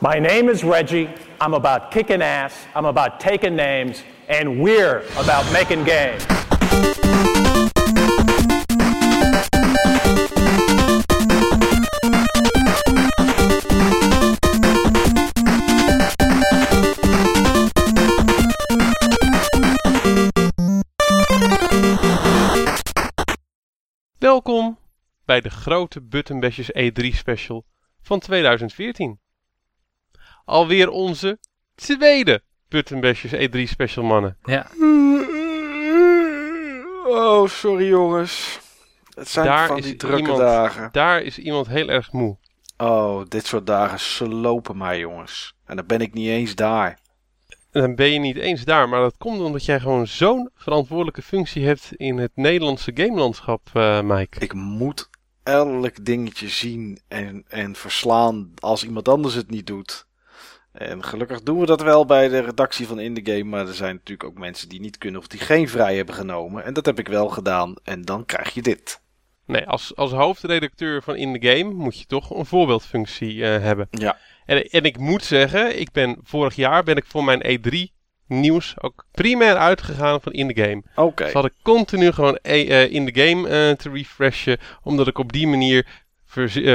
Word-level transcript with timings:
My 0.00 0.20
name 0.20 0.48
is 0.48 0.62
Reggie. 0.62 1.10
I'm 1.40 1.54
about 1.54 1.90
kicking 1.90 2.22
ass. 2.22 2.54
I'm 2.72 2.84
about 2.84 3.18
taking 3.18 3.56
names. 3.56 4.04
And 4.28 4.60
we're 4.60 5.02
about 5.16 5.52
making 5.52 5.84
games. 5.84 6.24
Welkom 24.18 24.78
bij 25.24 25.40
de 25.40 25.50
grote 25.50 26.00
Buttonbashers 26.00 26.70
E3 26.72 27.06
special 27.14 27.64
van 28.02 28.18
2014. 28.18 29.18
Alweer 30.48 30.88
onze 30.90 31.38
tweede 31.74 32.42
Buttonbashers 32.68 33.32
E3 33.32 33.62
special, 33.68 34.04
mannen. 34.04 34.36
Ja, 34.42 34.66
Oh, 37.06 37.48
sorry 37.48 37.86
jongens. 37.88 38.58
Het 39.14 39.28
zijn 39.28 39.46
Daar 39.46 39.66
van 39.66 39.80
die 39.80 39.96
drukke 39.96 40.18
iemand- 40.18 40.38
dagen. 40.38 40.88
Daar 40.92 41.22
is 41.22 41.38
iemand 41.38 41.68
heel 41.68 41.88
erg 41.88 42.12
moe. 42.12 42.36
Oh, 42.76 43.22
dit 43.28 43.46
soort 43.46 43.66
dagen 43.66 43.98
slopen 44.00 44.76
mij 44.76 44.98
jongens. 44.98 45.54
En 45.66 45.76
dan 45.76 45.86
ben 45.86 46.00
ik 46.00 46.14
niet 46.14 46.28
eens 46.28 46.54
daar. 46.54 46.98
En 47.70 47.80
dan 47.80 47.94
ben 47.94 48.12
je 48.12 48.18
niet 48.18 48.36
eens 48.36 48.64
daar, 48.64 48.88
maar 48.88 49.00
dat 49.00 49.14
komt 49.18 49.40
omdat 49.40 49.64
jij 49.64 49.80
gewoon 49.80 50.06
zo'n 50.06 50.50
verantwoordelijke 50.54 51.22
functie 51.22 51.66
hebt 51.66 51.92
in 51.96 52.18
het 52.18 52.32
Nederlandse 52.34 52.90
gamelandschap, 52.94 53.68
eh 53.72 54.00
Mike. 54.02 54.40
Ik 54.40 54.52
moet 54.52 55.08
elk 55.42 56.04
dingetje 56.04 56.48
zien 56.48 57.00
en, 57.08 57.44
en 57.48 57.74
verslaan 57.74 58.52
als 58.58 58.84
iemand 58.84 59.08
anders 59.08 59.34
het 59.34 59.50
niet 59.50 59.66
doet. 59.66 60.06
En 60.78 61.04
gelukkig 61.04 61.42
doen 61.42 61.60
we 61.60 61.66
dat 61.66 61.82
wel 61.82 62.06
bij 62.06 62.28
de 62.28 62.38
redactie 62.38 62.86
van 62.86 63.00
Indie 63.00 63.34
Game. 63.34 63.44
Maar 63.44 63.66
er 63.66 63.74
zijn 63.74 63.94
natuurlijk 63.94 64.28
ook 64.28 64.38
mensen 64.38 64.68
die 64.68 64.80
niet 64.80 64.98
kunnen 64.98 65.20
of 65.20 65.26
die 65.26 65.40
geen 65.40 65.68
vrij 65.68 65.96
hebben 65.96 66.14
genomen. 66.14 66.64
En 66.64 66.74
dat 66.74 66.86
heb 66.86 66.98
ik 66.98 67.08
wel 67.08 67.28
gedaan. 67.28 67.74
En 67.82 68.02
dan 68.02 68.24
krijg 68.24 68.54
je 68.54 68.62
dit. 68.62 69.00
Nee, 69.46 69.66
als, 69.66 69.96
als 69.96 70.12
hoofdredacteur 70.12 71.02
van 71.02 71.16
In 71.16 71.38
The 71.40 71.48
Game 71.48 71.74
moet 71.74 71.98
je 71.98 72.06
toch 72.06 72.30
een 72.30 72.46
voorbeeldfunctie 72.46 73.44
eh, 73.44 73.62
hebben. 73.62 73.88
Ja. 73.90 74.16
En, 74.46 74.68
en 74.70 74.84
ik 74.84 74.98
moet 74.98 75.24
zeggen, 75.24 75.80
ik 75.80 75.92
ben 75.92 76.18
vorig 76.22 76.54
jaar 76.54 76.82
ben 76.82 76.96
ik 76.96 77.04
voor 77.06 77.24
mijn 77.24 77.58
E3 77.58 77.96
nieuws 78.28 78.74
ook 78.80 79.04
primair 79.10 79.56
uitgegaan 79.56 80.20
van 80.20 80.32
In 80.32 80.54
The 80.54 80.62
Game. 80.62 80.82
Oké. 80.94 81.26
Ze 81.26 81.32
hadden 81.32 81.52
continu 81.62 82.12
gewoon 82.12 82.36
eh, 82.36 82.82
eh, 82.82 82.92
in 82.92 83.04
de 83.04 83.20
game 83.20 83.48
eh, 83.48 83.76
te 83.76 83.90
refreshen. 83.90 84.58
Omdat 84.82 85.06
ik 85.06 85.18
op 85.18 85.32
die 85.32 85.46
manier 85.46 85.86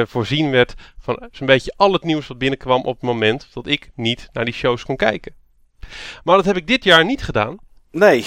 voorzien 0.07 0.51
werd 0.51 0.73
van 0.99 1.29
zo'n 1.31 1.47
beetje 1.47 1.73
al 1.75 1.93
het 1.93 2.03
nieuws 2.03 2.27
wat 2.27 2.37
binnenkwam 2.37 2.83
op 2.83 2.93
het 2.93 3.01
moment 3.01 3.47
dat 3.53 3.67
ik 3.67 3.91
niet 3.95 4.29
naar 4.31 4.45
die 4.45 4.53
shows 4.53 4.83
kon 4.83 4.95
kijken. 4.95 5.33
Maar 6.23 6.35
dat 6.35 6.45
heb 6.45 6.57
ik 6.57 6.67
dit 6.67 6.83
jaar 6.83 7.05
niet 7.05 7.23
gedaan. 7.23 7.57
Nee. 7.91 8.25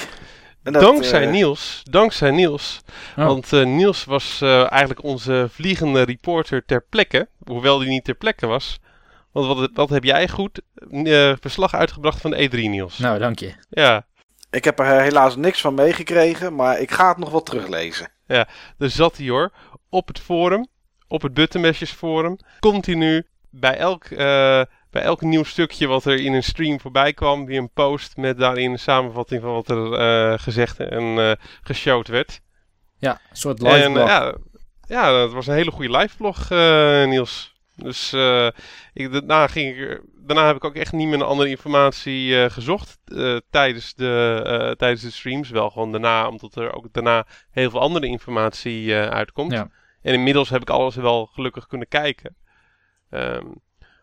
En 0.62 0.72
dat, 0.72 0.82
dankzij 0.82 1.24
eh, 1.24 1.30
Niels. 1.30 1.80
Dankzij 1.90 2.30
Niels. 2.30 2.80
Oh. 3.16 3.26
Want 3.26 3.52
eh, 3.52 3.64
Niels 3.64 4.04
was 4.04 4.40
eh, 4.40 4.70
eigenlijk 4.70 5.02
onze 5.02 5.48
vliegende 5.50 6.02
reporter 6.02 6.64
ter 6.64 6.84
plekke. 6.90 7.28
Hoewel 7.44 7.78
die 7.78 7.88
niet 7.88 8.04
ter 8.04 8.14
plekke 8.14 8.46
was. 8.46 8.78
Want 9.32 9.46
wat, 9.46 9.70
wat 9.74 9.88
heb 9.88 10.04
jij 10.04 10.28
goed 10.28 10.60
eh, 10.90 11.32
verslag 11.40 11.74
uitgebracht 11.74 12.20
van 12.20 12.30
de 12.30 12.48
E3, 12.48 12.52
Niels? 12.52 12.98
nou 12.98 13.18
dank 13.18 13.38
je. 13.38 13.54
Ja, 13.70 14.06
Ik 14.50 14.64
heb 14.64 14.78
er 14.78 15.00
helaas 15.00 15.36
niks 15.36 15.60
van 15.60 15.74
meegekregen. 15.74 16.54
Maar 16.54 16.80
ik 16.80 16.90
ga 16.90 17.08
het 17.08 17.18
nog 17.18 17.30
wel 17.30 17.42
teruglezen. 17.42 18.10
Daar 18.26 18.48
zat 18.78 19.16
hij 19.16 19.28
hoor, 19.28 19.52
op 19.88 20.08
het 20.08 20.20
forum, 20.20 20.66
op 21.08 21.22
het 21.22 21.34
Buttonbashers 21.34 21.92
forum, 21.92 22.36
continu 22.60 23.26
bij 23.50 23.76
elk, 23.76 24.04
eh, 24.04 24.62
bij 24.90 25.02
elk 25.02 25.20
nieuw 25.20 25.44
stukje 25.44 25.86
wat 25.86 26.04
er 26.04 26.20
in 26.20 26.32
een 26.32 26.42
stream 26.42 26.80
voorbij 26.80 27.12
kwam, 27.12 27.46
weer 27.46 27.58
een 27.58 27.72
post 27.72 28.16
met 28.16 28.38
daarin 28.38 28.70
een 28.70 28.78
samenvatting 28.78 29.42
van 29.42 29.52
wat 29.52 29.68
er 29.68 29.92
eh, 29.92 30.38
gezegd 30.38 30.80
en 30.80 31.18
eh 31.18 31.32
geshowd 31.62 32.08
werd. 32.08 32.40
Ja, 32.98 33.20
een 33.30 33.36
soort 33.36 33.60
live 33.62 33.82
en 33.82 33.92
blog. 33.92 34.08
ja, 34.08 34.34
ja, 34.86 35.10
dat 35.10 35.32
was 35.32 35.46
een 35.46 35.54
hele 35.54 35.70
goede 35.70 35.96
live 35.96 36.16
vlog, 36.16 36.50
eh, 36.50 37.04
Niels. 37.06 37.54
Dus 37.76 38.12
ik, 38.92 39.12
daarna, 39.12 39.46
ging 39.46 39.76
ik, 39.76 40.00
daarna 40.14 40.46
heb 40.46 40.56
ik 40.56 40.64
ook 40.64 40.74
echt 40.74 40.92
niet 40.92 41.08
meer 41.08 41.18
naar 41.18 41.26
andere 41.26 41.48
informatie 41.48 42.50
gezocht 42.50 42.98
tijdens, 43.50 43.94
de, 43.94 44.74
tijdens 44.78 45.02
de 45.02 45.10
streams. 45.10 45.50
Wel 45.50 45.70
gewoon 45.70 45.92
daarna, 45.92 46.28
omdat 46.28 46.56
er 46.56 46.72
ook 46.72 46.92
daarna 46.92 47.26
heel 47.50 47.70
veel 47.70 47.80
andere 47.80 48.06
informatie 48.06 48.94
uitkomt. 48.94 49.52
Ja. 49.52 49.70
En 50.06 50.14
inmiddels 50.14 50.48
heb 50.48 50.60
ik 50.60 50.70
alles 50.70 50.94
wel 50.94 51.26
gelukkig 51.26 51.66
kunnen 51.66 51.88
kijken. 51.88 52.36
Ehm, 53.10 53.46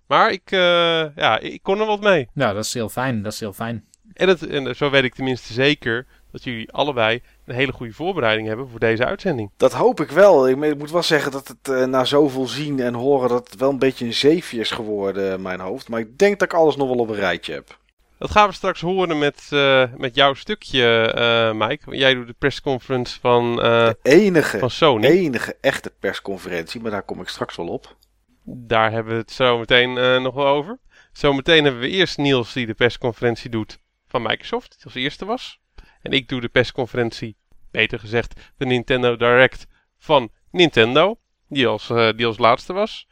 maar 0.08 0.31
ik, 0.31 0.52
eh, 0.52 1.16
ja, 1.16 1.40
ik 1.40 1.64
kon 1.64 1.80
er 1.80 1.86
wat 1.86 2.02
mee. 2.02 2.30
Nou, 2.34 2.53
dat 2.53 2.66
is 2.66 2.74
heel 2.74 2.90
fijn. 2.90 3.22
Dat 3.22 3.34
is 3.34 3.40
heel 3.40 3.53
fijn. 3.53 3.86
En, 4.13 4.28
het, 4.28 4.47
en 4.47 4.75
zo 4.75 4.90
weet 4.90 5.03
ik 5.03 5.13
tenminste 5.13 5.53
zeker 5.53 6.06
dat 6.31 6.44
jullie 6.44 6.72
allebei 6.72 7.22
een 7.46 7.56
hele 7.56 7.72
goede 7.72 7.94
voorbereiding 7.94 8.47
hebben 8.47 8.69
voor 8.69 8.80
deze 8.80 9.06
uitzending. 9.06 9.52
Dat 9.58 9.74
hoop 9.74 10.02
ik 10.02 10.09
wel. 10.09 10.50
Ik, 10.50 10.78
moet 10.78 10.92
wel 10.92 11.03
zeggen 11.03 11.31
dat 11.31 11.47
het 11.47 11.69
eh, 11.69 11.86
na 11.86 12.06
zoveel 12.06 12.47
zien 12.47 12.80
en 12.80 12.94
horen 12.94 13.30
dat 13.30 13.50
het 13.50 13.59
wel 13.59 13.69
een 13.69 13.80
beetje 13.80 14.06
een 14.06 14.13
zeefje 14.13 14.59
is 14.59 14.72
geworden, 14.72 15.42
mijn 15.42 15.59
hoofd. 15.59 15.90
Maar 15.90 16.00
ik 16.00 16.18
denk 16.18 16.40
dat 16.40 16.52
ik 16.52 16.58
alles 16.58 16.75
nog 16.75 16.88
wel 16.88 16.97
op 16.97 17.09
een 17.09 17.16
rijtje 17.16 17.53
heb. 17.53 17.78
Dat 18.23 18.31
gaan 18.31 18.47
we 18.47 18.53
straks 18.53 18.81
horen 18.81 19.17
met, 19.17 19.47
eh, 19.50 19.84
met 19.97 20.16
jouw 20.16 20.34
stukje, 20.34 21.11
eh, 21.11 21.53
Mike. 21.53 21.97
Jij 21.97 22.13
doet 22.13 22.28
de 22.28 22.35
persconference 22.38 23.19
van, 23.19 23.61
eh, 23.61 23.88
De 23.88 23.97
enige, 24.01 24.59
van 24.59 24.69
Sony. 24.69 25.06
enige 25.06 25.57
echte 25.61 25.94
persconferentie, 26.00 26.81
maar 26.81 26.91
daar 26.91 27.03
kom 27.03 27.22
ik 27.22 27.28
straks 27.28 27.56
wel 27.56 27.67
op. 27.67 27.97
Daar 28.44 28.91
hebben 28.91 29.13
we 29.13 29.19
het 29.19 29.31
zo 29.31 29.57
meteen 29.57 30.22
nog 30.22 30.33
wel 30.33 30.47
over. 30.47 30.79
Zometeen 31.12 31.63
hebben 31.63 31.81
we 31.81 31.89
eerst 31.89 32.17
Niels 32.17 32.53
die 32.53 32.66
de 32.66 32.73
persconferentie 32.73 33.50
doet 33.50 33.79
van 34.07 34.22
Microsoft, 34.22 34.75
die 34.75 34.85
als 34.85 34.95
eerste 34.95 35.25
was. 35.25 35.59
En 36.01 36.12
ik 36.12 36.28
doe 36.28 36.41
de 36.41 36.50
persconferentie, 36.50 37.38
beter 37.72 38.00
gezegd, 38.00 38.51
de 38.57 38.66
Nintendo 38.66 39.16
Direct 39.16 39.67
van 39.97 40.31
Nintendo, 40.51 41.19
die 41.47 41.67
als, 41.67 41.88
die 42.16 42.25
als 42.25 42.38
laatste 42.38 42.73
was. 42.73 43.07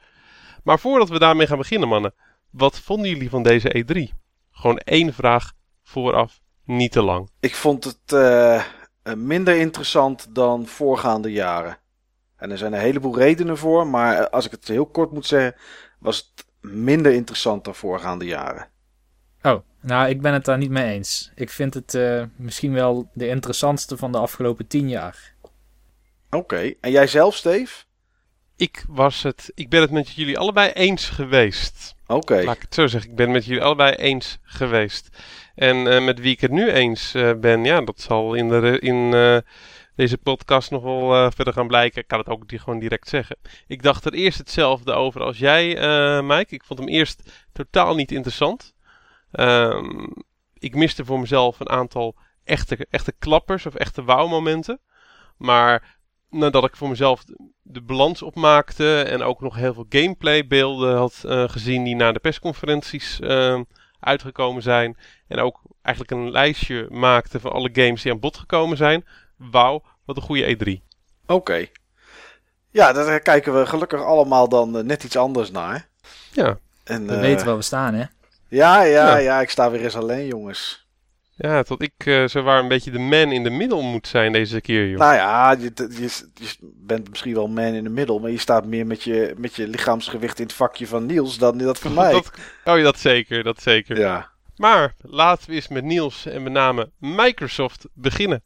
Maar 0.64 0.80
voordat 0.80 1.10
we 1.10 1.20
daarmee 1.20 1.48
gaan 1.48 1.58
beginnen, 1.58 1.88
mannen, 1.88 2.14
wat 2.50 2.80
vonden 2.80 3.10
jullie 3.10 3.30
van 3.30 3.44
deze 3.44 3.76
E3? 3.78 4.21
Gewoon 4.62 4.78
één 4.78 5.14
vraag 5.14 5.52
vooraf, 5.84 6.40
niet 6.66 6.92
te 6.92 7.02
lang. 7.02 7.30
Ik 7.40 7.56
vond 7.56 7.84
het 7.84 8.14
eh, 8.14 8.56
eh, 8.56 8.64
minder 9.16 9.56
interessant 9.56 10.36
dan 10.36 10.68
voorgaande 10.68 11.32
jaren. 11.32 11.78
En 12.36 12.52
er 12.52 12.58
zijn 12.58 12.74
een 12.74 12.80
heleboel 12.80 13.18
redenen 13.18 13.58
voor, 13.58 13.88
maar 13.88 14.18
eh, 14.18 14.26
als 14.26 14.46
ik 14.46 14.52
het 14.52 14.68
heel 14.68 14.86
kort 14.86 15.12
moet 15.12 15.26
zeggen, 15.26 15.56
was 16.00 16.18
het 16.18 16.46
minder 16.72 17.12
interessant 17.12 17.66
dan 17.66 17.76
voorgaande 17.76 18.26
jaren. 18.26 18.68
Oh, 19.42 19.60
nou, 19.80 20.10
ik 20.10 20.22
ben 20.22 20.34
het 20.34 20.46
daar 20.46 20.58
niet 20.58 20.70
mee 20.70 20.94
eens. 20.94 21.32
Ik 21.36 21.50
vind 21.50 21.74
het 21.74 21.94
eh, 21.94 22.24
misschien 22.36 22.74
wel 22.74 23.10
de 23.14 23.28
interessantste 23.28 23.98
van 23.98 24.12
de 24.12 24.18
afgelopen 24.18 24.68
tien 24.68 24.90
jaar. 24.90 25.36
Oké, 26.30 26.74
en 26.82 26.92
jij 26.92 27.08
zelf, 27.08 27.36
Steve? 27.36 27.84
Ik, 28.56 28.86
was 28.88 29.24
het, 29.24 29.52
ik 29.56 29.70
ben 29.70 29.82
het 29.82 29.92
met 29.92 30.10
jullie 30.10 30.38
allebei 30.38 30.72
eens 30.72 31.10
geweest. 31.10 31.96
Oké. 32.12 32.40
Ik 32.40 32.62
het 32.62 32.74
zo 32.74 32.88
zeggen. 32.88 33.10
Ik 33.10 33.16
ben 33.16 33.32
met 33.32 33.46
jullie 33.46 33.64
allebei 33.64 33.94
eens 33.94 34.40
geweest. 34.44 35.10
En 35.56 35.88
eh, 35.88 36.04
met 36.04 36.20
wie 36.20 36.32
ik 36.32 36.42
het 36.42 36.52
nu 36.52 36.72
eens 36.72 37.14
eh, 37.14 37.32
ben, 37.34 37.64
ja, 37.64 37.82
dat 37.82 38.02
zal 38.02 38.34
in, 38.34 38.50
de, 38.50 38.80
in 38.80 39.14
eh, 39.14 39.38
deze 39.96 40.18
podcast 40.18 40.72
nog 40.72 40.84
wel 40.84 41.32
verder 41.32 41.54
gaan 41.54 41.68
blijken. 41.68 42.02
Ik 42.02 42.08
kan 42.08 42.20
het 42.20 42.28
ook 42.28 42.48
die, 42.48 42.60
gewoon 42.60 42.80
direct 42.80 43.08
zeggen. 43.08 43.38
Ik 43.68 43.84
dacht 43.84 44.06
er 44.06 44.14
eerst 44.14 44.38
hetzelfde 44.38 44.94
over 44.94 45.22
als 45.22 45.38
jij, 45.38 45.68
Mike. 46.22 46.56
Ik 46.56 46.64
vond 46.64 46.80
hem 46.80 46.88
eerst 46.88 47.48
totaal 47.52 47.96
niet 47.96 48.12
interessant. 48.12 48.74
Ehm, 49.32 50.08
ik 50.54 50.76
miste 50.76 51.06
voor 51.06 51.20
mezelf 51.20 51.60
een 51.60 51.70
aantal 51.70 52.16
echte, 52.44 52.88
echte 52.90 53.14
klappers 53.20 53.66
of 53.66 53.76
echte 53.76 54.04
wauwmomenten. 54.04 54.80
Maar 55.38 56.00
nadat 56.32 56.64
ik 56.64 56.76
voor 56.76 56.90
mezelf 56.90 57.24
de, 57.62 57.82
balans 57.82 58.22
opmaakte 58.22 59.02
en 59.02 59.24
ook 59.24 59.42
nog 59.42 59.56
heel 59.56 59.74
veel 59.74 59.86
gameplaybeelden 59.90 60.96
had 60.98 61.24
eh, 61.26 61.50
gezien 61.50 61.84
die 61.84 61.96
na 61.96 62.12
de 62.12 62.20
persconferenties 62.20 63.20
eh, 63.20 63.60
uitgekomen 64.00 64.62
zijn. 64.62 64.98
En 65.28 65.40
ook 65.40 65.62
eigenlijk 65.82 66.16
een 66.16 66.32
lijstje 66.32 66.88
maakte 66.90 67.40
van 67.40 67.52
alle 67.52 67.70
games 67.74 68.02
die 68.02 68.12
aan 68.12 68.20
bod 68.20 68.38
gekomen 68.38 68.78
zijn. 68.78 69.06
Wauw, 69.38 69.84
wat 70.06 70.16
een 70.16 70.22
goede 70.22 70.58
E3. 70.58 70.92
Oké. 71.26 71.68
Ja, 72.72 72.94
daar 72.94 73.20
kijken 73.20 73.60
we 73.60 73.66
gelukkig 73.66 74.04
allemaal 74.04 74.50
dan 74.50 74.78
eh, 74.78 74.84
net 74.84 75.04
iets 75.04 75.18
anders 75.18 75.52
naar. 75.52 75.88
Ja, 76.32 76.58
En, 76.84 77.08
We 77.08 77.14
eh, 77.14 77.20
weten 77.20 77.46
waar 77.46 77.56
we 77.56 77.62
staan, 77.62 77.94
hè? 77.94 78.06
Ja, 78.48 78.82
ja, 78.82 78.84
Ja. 78.84 79.18
ja, 79.18 79.42
ik 79.42 79.50
sta 79.50 79.72
weer 79.72 79.84
eens 79.84 79.96
alleen, 79.96 80.26
jongens. 80.26 80.81
Ja 81.42 81.64
tot 81.64 81.82
ik 81.82 81.94
eh 81.98 82.28
zo 82.28 82.42
waar 82.42 82.60
een 82.60 82.68
beetje 82.68 82.92
de 82.92 83.00
man 83.00 83.32
in 83.32 83.44
de 83.44 83.50
middel 83.50 83.82
moet 83.82 84.08
zijn 84.08 84.32
deze 84.32 84.62
keer, 84.62 84.90
joh. 84.90 85.00
Nou 85.00 85.14
ja, 85.14 85.52
je, 85.52 85.72
je, 85.76 86.10
je 86.34 86.56
bent 86.62 87.10
misschien 87.10 87.34
wel 87.34 87.48
man 87.48 87.74
in 87.74 87.84
de 87.84 87.90
middel, 87.90 88.20
maar 88.20 88.32
je 88.32 88.38
staat 88.38 88.66
meer 88.66 88.88
met 88.88 89.04
je, 89.04 89.34
met 89.38 89.56
je 89.56 89.68
lichaamsgewicht 89.68 90.40
in 90.40 90.46
het 90.46 90.54
vakje 90.54 90.88
van 90.88 91.06
Niels 91.06 91.38
dan 91.38 91.58
dat 91.58 91.80
van 91.80 91.94
mij. 92.04 92.12
Dat, 92.12 92.32
oh 92.66 92.78
ja, 92.78 92.84
dat 92.84 93.00
zeker, 93.00 93.44
dat 93.44 93.62
zeker. 93.62 94.00
Ja. 94.00 94.30
Maar 94.56 94.94
laten 95.02 95.50
we 95.50 95.56
eens 95.56 95.68
met 95.68 95.84
Niels 95.84 96.26
en 96.26 96.44
met 96.44 96.54
name 96.54 96.92
Microsoft 96.98 97.88
beginnen. 97.94 98.44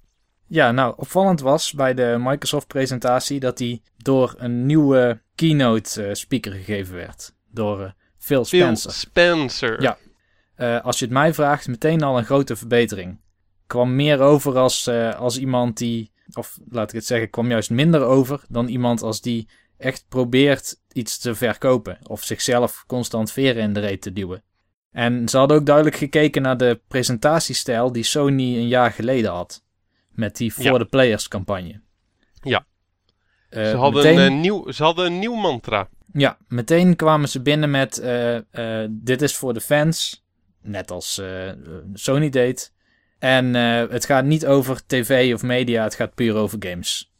Ja, 0.47 0.71
nou, 0.71 0.93
opvallend 0.97 1.41
was 1.41 1.73
bij 1.73 1.93
de 1.93 2.15
Microsoft-presentatie 2.19 3.39
dat 3.39 3.57
die 3.57 3.81
door 3.97 4.33
een 4.37 4.65
nieuwe 4.65 5.21
keynote 5.35 6.03
eh, 6.03 6.13
speaker 6.13 6.51
gegeven 6.51 6.95
werd. 6.95 7.33
Door 7.51 7.81
eh, 7.81 7.89
Phil 8.17 8.45
Phil 8.45 8.61
Spencer. 8.61 8.91
Spencer. 8.91 9.81
Ja. 9.81 9.97
Eh, 10.55 10.81
als 10.81 10.99
je 10.99 11.05
het 11.05 11.13
mij 11.13 11.33
vraagt, 11.33 11.67
meteen 11.67 12.03
al 12.03 12.17
een 12.17 12.25
grote 12.25 12.55
verbetering. 12.55 13.19
Kwam 13.67 13.95
meer 13.95 14.19
over 14.19 14.57
als, 14.57 14.87
eh, 14.87 15.15
als 15.19 15.37
iemand 15.39 15.77
die, 15.77 16.11
of 16.33 16.57
laat 16.69 16.89
ik 16.89 16.95
het 16.95 17.05
zeggen, 17.05 17.29
kwam 17.29 17.49
juist 17.49 17.69
minder 17.69 18.01
over 18.01 18.41
dan 18.49 18.67
iemand 18.67 19.01
als 19.01 19.21
die 19.21 19.47
echt 19.77 20.05
probeert 20.09 20.79
iets 20.91 21.17
te 21.19 21.35
verkopen. 21.35 21.97
Of 22.03 22.23
zichzelf 22.23 22.83
constant 22.87 23.31
veren 23.31 23.61
in 23.63 23.73
de 23.73 23.79
reet 23.79 24.01
te 24.01 24.13
duwen. 24.13 24.43
En 24.91 25.29
ze 25.29 25.37
hadden 25.37 25.57
ook 25.57 25.65
duidelijk 25.65 25.95
gekeken 25.95 26.41
naar 26.41 26.57
de 26.57 26.81
presentatiestijl 26.87 27.91
die 27.91 28.03
Sony 28.03 28.55
een 28.57 28.67
jaar 28.67 28.91
geleden 28.91 29.31
had. 29.31 29.63
Met 30.11 30.37
die 30.37 30.53
Ja. 30.57 30.77
the 30.77 30.85
Players 30.85 31.27
campagne. 31.27 31.81
Ja. 32.41 32.65
Eh, 33.49 33.69
Ze, 33.69 33.75
hadden 33.75 34.03
meteen- 34.03 34.19
een, 34.19 34.39
nieuw, 34.39 34.71
ze 34.71 34.83
hadden 34.83 35.05
een 35.05 35.19
nieuw 35.19 35.35
mantra. 35.35 35.89
ja, 36.13 36.37
meteen 36.47 36.95
kwamen 36.95 37.29
ze 37.29 37.41
binnen 37.41 37.71
met: 37.71 37.95
dit 38.89 39.21
is 39.21 39.35
voor 39.35 39.53
de 39.53 39.61
fans. 39.61 40.24
Net 40.65 40.91
als 40.91 41.17
eh, 41.17 41.51
Sony 41.93 42.29
deed. 42.29 42.73
En 43.19 43.55
eh, 43.55 43.89
het 43.89 44.05
gaat 44.05 44.23
niet 44.23 44.45
over 44.45 44.85
tv 44.85 45.33
of 45.33 45.43
media, 45.43 45.83
het 45.83 45.95
gaat 45.95 46.15
puur 46.15 46.35
over 46.35 46.57
games. 46.59 47.13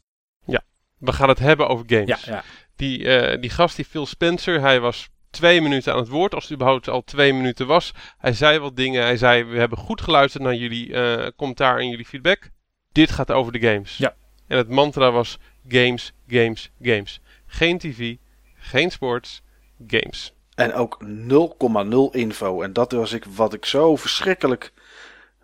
We 0.96 1.12
gaan 1.12 1.28
het 1.28 1.38
hebben 1.38 1.68
over 1.68 1.84
games. 1.88 2.24
Ja, 2.24 2.32
ja. 2.32 2.44
Die, 2.76 3.16
eh, 3.16 3.40
die 3.40 3.50
gast, 3.50 3.76
die 3.76 3.84
Phil 3.84 4.06
Spencer, 4.06 4.60
hij 4.60 4.80
was 4.80 5.08
twee 5.30 5.60
minuten 5.60 5.92
aan 5.92 5.98
het 5.98 6.08
woord. 6.08 6.34
Als 6.34 6.42
het 6.44 6.52
überhaupt 6.52 6.88
al 6.88 7.04
twee 7.04 7.32
minuten 7.32 7.66
was. 7.66 7.92
Hij 8.18 8.32
zei 8.32 8.58
wat 8.58 8.76
dingen. 8.76 9.02
Hij 9.02 9.16
zei, 9.16 9.44
we 9.44 9.58
hebben 9.58 9.78
goed 9.78 10.00
geluisterd 10.00 10.42
naar 10.42 10.54
jullie 10.54 10.94
commentaar 11.34 11.78
en 11.78 11.88
jullie 11.88 12.04
feedback. 12.04 12.50
Dit 12.92 13.10
gaat 13.10 13.32
over 13.32 13.52
de 13.52 13.60
games. 13.60 13.96
Ja. 13.96 14.14
En 14.46 14.56
het 14.56 14.68
mantra 14.68 15.10
was 15.10 15.38
games, 15.68 16.12
games, 16.28 16.70
games. 16.82 17.20
Geen 17.46 17.78
tv, 17.78 18.16
geen 18.56 18.90
sports, 18.90 19.42
games. 19.86 20.35
En 20.56 20.74
ook 20.74 20.98
0,0 21.04 21.96
info. 22.10 22.62
En 22.62 22.72
dat 22.72 22.92
was 22.92 23.12
ik, 23.12 23.24
wat 23.24 23.52
ik 23.52 23.64
zo 23.64 23.96
verschrikkelijk 23.96 24.72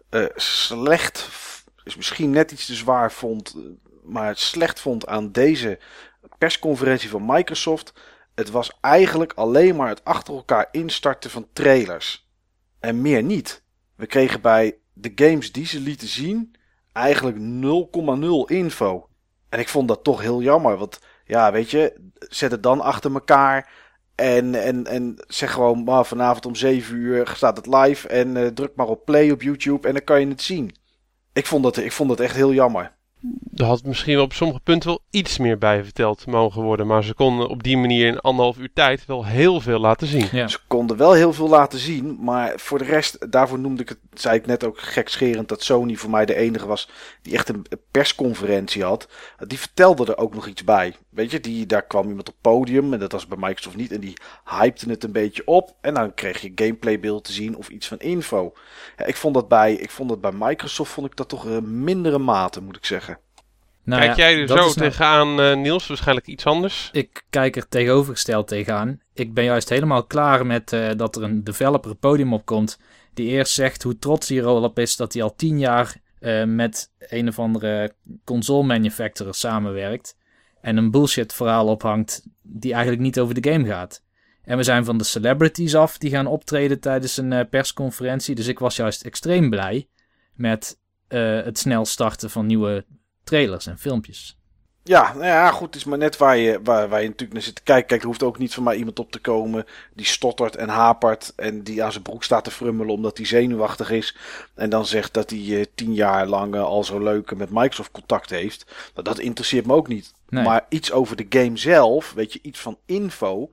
eh, 0.08 0.24
slecht, 0.34 1.28
is 1.84 1.96
misschien 1.96 2.30
net 2.30 2.52
iets 2.52 2.66
te 2.66 2.74
zwaar 2.74 3.12
vond, 3.12 3.54
eh, 3.56 3.62
maar 4.02 4.36
slecht 4.36 4.80
vond 4.80 5.06
aan 5.06 5.32
deze 5.32 5.78
persconferentie 6.38 7.08
van 7.08 7.26
Microsoft. 7.26 7.92
Het 8.34 8.50
was 8.50 8.72
eigenlijk 8.80 9.32
alleen 9.32 9.76
maar 9.76 9.88
het 9.88 10.04
achter 10.04 10.34
elkaar 10.34 10.68
instarten 10.70 11.30
van 11.30 11.48
trailers. 11.52 12.28
En 12.80 13.00
meer 13.00 13.22
niet. 13.22 13.62
We 13.96 14.06
kregen 14.06 14.40
bij 14.40 14.78
de 14.92 15.12
games 15.14 15.52
die 15.52 15.66
ze 15.66 15.80
lieten 15.80 16.08
zien 16.08 16.54
eigenlijk 16.92 17.36
0,0 17.36 18.54
info. 18.56 19.08
En 19.48 19.58
ik 19.58 19.68
vond 19.68 19.88
dat 19.88 20.04
toch 20.04 20.20
heel 20.20 20.42
jammer. 20.42 20.76
Want 20.76 21.00
ja, 21.24 21.52
weet 21.52 21.70
je, 21.70 22.10
zet 22.18 22.50
het 22.50 22.62
dan 22.62 22.80
achter 22.80 23.12
elkaar. 23.12 23.70
En, 24.14 24.54
en, 24.54 24.86
en 24.86 25.14
zeg 25.26 25.52
gewoon, 25.52 25.84
maar 25.84 26.06
vanavond 26.06 26.46
om 26.46 26.54
7 26.54 26.96
uur 26.96 27.30
staat 27.34 27.56
het 27.56 27.66
live. 27.66 28.08
En 28.08 28.36
eh, 28.36 28.46
druk 28.46 28.72
maar 28.74 28.86
op 28.86 29.04
play 29.04 29.30
op 29.30 29.42
YouTube 29.42 29.88
en 29.88 29.94
dan 29.94 30.04
kan 30.04 30.20
je 30.20 30.28
het 30.28 30.42
zien. 30.42 30.74
Ik 31.32 31.46
vond 31.46 31.62
dat, 31.62 31.76
ik 31.76 31.92
vond 31.92 32.08
dat 32.08 32.20
echt 32.20 32.34
heel 32.34 32.52
jammer. 32.52 32.92
Er 33.54 33.64
had 33.64 33.84
misschien 33.84 34.20
op 34.20 34.32
sommige 34.32 34.60
punten 34.60 34.88
wel 34.88 35.02
iets 35.10 35.38
meer 35.38 35.58
bij 35.58 35.84
verteld 35.84 36.26
mogen 36.26 36.62
worden. 36.62 36.86
Maar 36.86 37.04
ze 37.04 37.14
konden 37.14 37.48
op 37.48 37.62
die 37.62 37.76
manier 37.76 38.06
in 38.06 38.20
anderhalf 38.20 38.58
uur 38.58 38.72
tijd 38.74 39.06
wel 39.06 39.26
heel 39.26 39.60
veel 39.60 39.78
laten 39.78 40.06
zien. 40.06 40.28
Ja. 40.32 40.48
Ze 40.48 40.58
konden 40.66 40.96
wel 40.96 41.12
heel 41.12 41.32
veel 41.32 41.48
laten 41.48 41.78
zien. 41.78 42.18
Maar 42.20 42.52
voor 42.56 42.78
de 42.78 42.84
rest, 42.84 43.32
daarvoor 43.32 43.58
noemde 43.58 43.82
ik 43.82 43.88
het, 43.88 43.98
zei 44.12 44.36
ik 44.36 44.46
net 44.46 44.64
ook 44.64 44.80
gekscherend, 44.80 45.48
dat 45.48 45.62
Sony 45.62 45.94
voor 45.94 46.10
mij 46.10 46.26
de 46.26 46.34
enige 46.34 46.66
was 46.66 46.88
die 47.22 47.34
echt 47.34 47.48
een 47.48 47.66
persconferentie 47.90 48.84
had. 48.84 49.08
Die 49.46 49.58
vertelde 49.58 50.06
er 50.06 50.18
ook 50.18 50.34
nog 50.34 50.46
iets 50.46 50.64
bij. 50.64 50.94
Weet 51.12 51.30
je, 51.30 51.40
die, 51.40 51.66
daar 51.66 51.86
kwam 51.86 52.08
iemand 52.08 52.28
op 52.28 52.34
het 52.34 52.42
podium 52.42 52.92
en 52.92 52.98
dat 52.98 53.12
was 53.12 53.26
bij 53.26 53.38
Microsoft 53.40 53.76
niet. 53.76 53.92
En 53.92 54.00
die 54.00 54.16
hypte 54.44 54.90
het 54.90 55.04
een 55.04 55.12
beetje 55.12 55.46
op. 55.46 55.76
En 55.80 55.94
dan 55.94 56.14
kreeg 56.14 56.40
je 56.40 56.52
gameplaybeeld 56.54 57.24
te 57.24 57.32
zien 57.32 57.56
of 57.56 57.68
iets 57.68 57.88
van 57.88 57.98
info. 57.98 58.52
Ja, 58.96 59.04
ik 59.04 59.16
vond 59.16 59.34
dat 59.34 59.48
bij, 59.48 59.74
ik 59.74 59.90
vond 59.90 60.08
dat 60.08 60.20
bij 60.20 60.32
Microsoft 60.34 60.92
vond 60.92 61.06
ik 61.06 61.16
dat 61.16 61.28
toch 61.28 61.44
een 61.44 61.84
mindere 61.84 62.18
mate, 62.18 62.62
moet 62.62 62.76
ik 62.76 62.84
zeggen. 62.84 63.18
Nou 63.84 64.02
Kijk 64.02 64.16
ja, 64.16 64.30
jij 64.30 64.40
er 64.40 64.48
zo 64.48 64.54
nou- 64.54 64.72
tegenaan, 64.72 65.40
eh, 65.40 65.56
Niels? 65.56 65.86
Waarschijnlijk 65.86 66.26
iets 66.26 66.46
anders. 66.46 66.88
Ik 66.92 67.24
kijk 67.30 67.56
er 67.56 67.68
tegenovergesteld 67.68 68.48
tegenaan. 68.48 69.00
Ik 69.14 69.34
ben 69.34 69.44
juist 69.44 69.68
helemaal 69.68 70.04
klaar 70.04 70.46
met 70.46 70.72
eh, 70.72 70.90
dat 70.96 71.16
er 71.16 71.22
een 71.22 71.44
developer 71.44 71.90
het 71.90 72.00
podium 72.00 72.32
opkomt. 72.32 72.78
Die 73.14 73.28
eerst 73.28 73.52
zegt 73.52 73.82
hoe 73.82 73.98
trots 73.98 74.28
hij 74.28 74.38
er 74.38 74.44
al 74.44 74.62
op 74.62 74.78
is 74.78 74.96
dat 74.96 75.12
hij 75.12 75.22
al 75.22 75.34
tien 75.34 75.58
jaar 75.58 75.96
eh, 76.18 76.44
met 76.44 76.90
een 76.98 77.28
of 77.28 77.38
andere 77.38 77.94
console 78.24 78.66
manufacturer 78.66 79.34
samenwerkt. 79.34 80.16
En 80.62 80.76
een 80.76 80.90
bullshit 80.90 81.32
verhaal 81.32 81.66
ophangt 81.66 82.26
die 82.42 82.72
eigenlijk 82.72 83.02
niet 83.02 83.18
over 83.18 83.40
de 83.40 83.50
game 83.50 83.66
gaat. 83.66 84.02
En 84.44 84.56
we 84.56 84.62
zijn 84.62 84.84
van 84.84 84.98
de 84.98 85.04
celebrities 85.04 85.74
af 85.74 85.98
die 85.98 86.10
gaan 86.10 86.26
optreden 86.26 86.80
tijdens 86.80 87.16
een 87.16 87.32
eh, 87.32 87.48
persconferentie. 87.50 88.34
Dus 88.34 88.46
ik 88.46 88.58
was 88.58 88.76
juist 88.76 89.02
extreem 89.02 89.50
blij 89.50 89.88
met 90.34 90.78
eh, 91.08 91.42
het 91.42 91.58
snel 91.58 91.84
starten 91.84 92.30
van 92.30 92.46
nieuwe 92.46 92.84
trailers 93.24 93.66
en 93.66 93.78
filmpjes. 93.78 94.38
Ja, 94.84 95.12
nou 95.12 95.24
ja, 95.24 95.50
goed, 95.50 95.66
het 95.66 95.74
is 95.76 95.84
maar 95.84 95.98
net 95.98 96.16
waar 96.16 96.36
je, 96.36 96.60
waar, 96.64 96.88
waar 96.88 97.00
je 97.00 97.06
natuurlijk 97.06 97.32
naar 97.32 97.42
zit 97.42 97.54
te 97.54 97.62
kijken. 97.62 97.86
Kijk, 97.86 98.00
er 98.00 98.06
hoeft 98.06 98.22
ook 98.22 98.38
niet 98.38 98.54
van 98.54 98.62
mij 98.62 98.76
iemand 98.76 98.98
op 98.98 99.10
te 99.12 99.20
komen 99.20 99.66
die 99.94 100.06
stottert 100.06 100.56
en 100.56 100.68
hapert 100.68 101.32
en 101.36 101.62
die 101.62 101.84
aan 101.84 101.92
zijn 101.92 102.02
broek 102.02 102.24
staat 102.24 102.44
te 102.44 102.50
frummelen 102.50 102.94
omdat 102.94 103.16
hij 103.16 103.26
zenuwachtig 103.26 103.90
is. 103.90 104.16
En 104.54 104.70
dan 104.70 104.86
zegt 104.86 105.14
dat 105.14 105.30
hij 105.30 105.58
eh, 105.58 105.64
tien 105.74 105.94
jaar 105.94 106.26
lang 106.26 106.54
eh, 106.54 106.62
al 106.62 106.84
zo 106.84 106.98
leuk 106.98 107.36
met 107.36 107.50
Microsoft 107.50 107.90
contact 107.90 108.30
heeft. 108.30 108.64
Nou, 108.94 109.04
dat 109.06 109.18
interesseert 109.18 109.66
me 109.66 109.74
ook 109.74 109.88
niet. 109.88 110.12
Nee. 110.28 110.44
Maar 110.44 110.66
iets 110.68 110.92
over 110.92 111.16
de 111.16 111.26
game 111.38 111.56
zelf, 111.56 112.12
weet 112.12 112.32
je, 112.32 112.38
iets 112.42 112.60
van 112.60 112.78
info. 112.86 113.50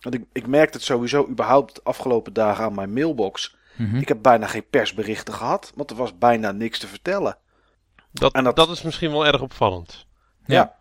Want 0.00 0.14
ik, 0.14 0.22
ik 0.32 0.46
merkte 0.46 0.76
het 0.76 0.86
sowieso 0.86 1.26
überhaupt 1.28 1.74
de 1.74 1.80
afgelopen 1.84 2.32
dagen 2.32 2.64
aan 2.64 2.74
mijn 2.74 2.92
mailbox. 2.92 3.56
Mhm. 3.76 3.96
Ik 3.96 4.08
heb 4.08 4.18
bijna 4.22 4.46
geen 4.46 4.66
persberichten 4.70 5.34
gehad, 5.34 5.72
want 5.74 5.90
er 5.90 5.96
was 5.96 6.18
bijna 6.18 6.52
niks 6.52 6.78
te 6.78 6.86
vertellen. 6.86 7.36
Dat, 8.10 8.32
En 8.32 8.44
dat... 8.44 8.56
dat- 8.56 8.70
is 8.70 8.82
misschien 8.82 9.10
wel 9.10 9.26
erg 9.26 9.40
opvallend. 9.40 10.06
Ja. 10.50 10.78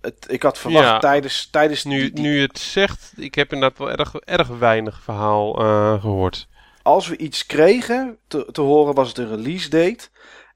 Het, 0.00 0.24
ik 0.28 0.42
had 0.42 0.58
verwacht 0.58 0.84
Ja. 0.86 0.98
tijdens, 0.98 1.48
tijdens 1.50 1.84
Nu, 1.84 2.00
die- 2.00 2.12
die- 2.12 2.24
nu 2.24 2.40
het 2.40 2.58
zegt, 2.58 3.12
ik 3.16 3.34
heb 3.34 3.52
inderdaad 3.52 3.78
wel 3.78 3.90
erg, 3.90 4.14
erg 4.14 4.48
weinig 4.48 5.02
verhaal 5.02 5.58
eh, 5.58 6.00
gehoord. 6.00 6.48
als 6.82 7.08
we 7.08 7.16
iets 7.16 7.46
kregen 7.46 8.18
te, 8.28 8.48
te 8.52 8.60
horen, 8.60 8.94
was 8.94 9.08
het 9.08 9.18
een 9.18 9.28
release 9.36 9.68
date. 9.68 10.08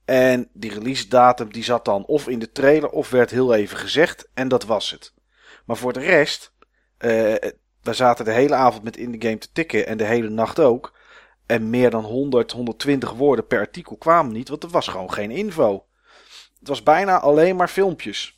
En 0.05 0.49
die 0.53 0.73
release 0.73 1.09
datum 1.09 1.53
die 1.53 1.65
zat 1.65 1.85
dan 1.85 2.05
of 2.05 2.29
in 2.29 2.39
de 2.39 2.53
trailer 2.53 2.89
of 2.91 3.11
werd 3.11 3.31
heel 3.31 3.55
even 3.55 3.77
gezegd. 3.79 4.29
En 4.35 4.49
dat 4.49 4.65
was 4.65 4.91
het. 4.91 5.15
Maar 5.67 5.77
voor 5.77 5.93
de 5.93 6.01
rest, 6.01 6.53
eh 6.99 7.35
we 7.83 7.93
zaten 7.95 8.25
de 8.25 8.33
hele 8.33 8.55
avond 8.55 8.83
met 8.83 8.97
in 8.97 9.11
de 9.13 9.27
game 9.27 9.39
te 9.39 9.49
tikken 9.53 9.87
en 9.87 9.97
de 9.97 10.05
hele 10.05 10.29
nacht 10.29 10.59
ook. 10.61 10.97
En 11.47 11.71
meer 11.71 11.91
dan 11.91 12.05
100, 12.05 12.53
120 12.53 13.13
woorden 13.13 13.47
per 13.47 13.59
artikel 13.59 13.97
kwamen 13.97 14.33
niet, 14.33 14.49
want 14.49 14.63
er 14.63 14.69
was 14.69 14.89
gewoon 14.89 15.13
geen 15.13 15.31
info. 15.31 15.85
Het 16.59 16.69
was 16.69 16.83
bijna 16.83 17.21
alleen 17.21 17.57
maar 17.57 17.69
filmpjes. 17.69 18.38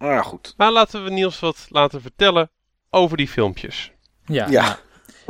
Nou 0.00 0.12
ja, 0.12 0.22
goed. 0.22 0.54
Maar 0.56 0.72
laten 0.72 1.04
we 1.04 1.10
Niels 1.10 1.40
wat 1.40 1.66
laten 1.68 2.00
vertellen 2.00 2.50
over 2.90 3.16
die 3.16 3.28
filmpjes. 3.28 3.92
Ja, 4.24 4.46
Ja. 4.48 4.62
nou, 4.62 4.76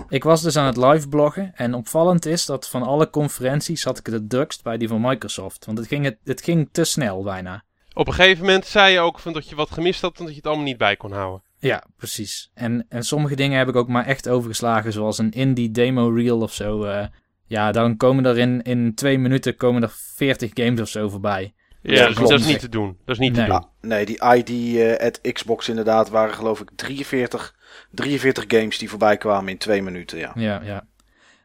ik 0.08 0.24
was 0.24 0.42
dus 0.42 0.56
aan 0.56 0.66
het 0.66 0.76
live 0.76 1.08
bloggen 1.08 1.52
en 1.54 1.74
opvallend 1.74 2.26
is 2.26 2.46
dat 2.46 2.68
van 2.68 2.82
alle 2.82 3.10
conferenties 3.10 3.84
had 3.84 3.98
ik 3.98 4.06
het 4.06 4.14
het 4.14 4.30
drukst 4.30 4.62
bij 4.62 4.76
die 4.78 4.88
van 4.88 5.00
Microsoft. 5.00 5.64
Want 5.66 5.78
het 5.78 5.86
ging, 5.86 6.04
het, 6.04 6.18
het 6.24 6.42
ging 6.42 6.68
te 6.72 6.84
snel 6.84 7.22
bijna. 7.22 7.62
Op 7.94 8.06
een 8.06 8.12
gegeven 8.14 8.44
moment 8.44 8.66
zei 8.66 8.92
je 8.92 9.00
ook 9.00 9.18
van 9.18 9.32
dat 9.32 9.48
je 9.48 9.54
wat 9.54 9.70
gemist 9.70 10.00
had 10.00 10.18
en 10.18 10.22
dat 10.24 10.30
je 10.30 10.36
het 10.36 10.46
allemaal 10.46 10.64
niet 10.64 10.78
bij 10.78 10.96
kon 10.96 11.12
houden. 11.12 11.42
Ja, 11.58 11.84
precies. 11.96 12.50
En, 12.54 12.86
en 12.88 13.02
sommige 13.04 13.34
dingen 13.36 13.58
heb 13.58 13.68
ik 13.68 13.76
ook 13.76 13.88
maar 13.88 14.06
echt 14.06 14.28
overgeslagen, 14.28 14.92
zoals 14.92 15.18
een 15.18 15.30
indie 15.30 15.70
demo 15.70 16.08
reel 16.08 16.40
of 16.40 16.52
zo. 16.52 16.84
eh. 16.84 17.06
ja, 17.46 17.72
dan 17.72 17.96
komen 17.96 18.26
er 18.26 18.38
in, 18.38 18.62
in 18.62 18.94
twee 18.94 19.18
minuten 19.18 19.56
komen 19.56 19.82
er 19.82 19.92
40 20.14 20.50
games 20.54 20.80
of 20.80 20.88
zo 20.88 21.08
voorbij. 21.08 21.54
Ja, 21.82 21.94
Ja, 22.08 22.12
dat, 22.12 22.30
is 22.30 22.46
niet 22.46 22.60
te 22.60 22.68
doen. 22.68 22.96
Dat 23.04 23.14
is 23.14 23.18
niet 23.18 23.36
Nee. 23.36 23.44
te 23.44 23.50
doen. 23.50 23.60
Ja, 23.60 23.88
nee, 23.88 24.06
die 24.06 24.24
ID 24.34 24.76
eh, 24.76 25.06
at 25.06 25.20
Xbox 25.32 25.68
inderdaad 25.68 26.08
waren 26.08 26.34
geloof 26.34 26.60
ik 26.60 26.70
43, 26.76 27.54
43 27.90 28.44
games 28.48 28.78
die 28.78 28.88
voorbij 28.88 29.16
kwamen 29.16 29.48
in 29.50 29.58
twee 29.58 29.82
minuten. 29.82 30.18
Ja. 30.18 30.32
Ja, 30.34 30.60
ja. 30.62 30.86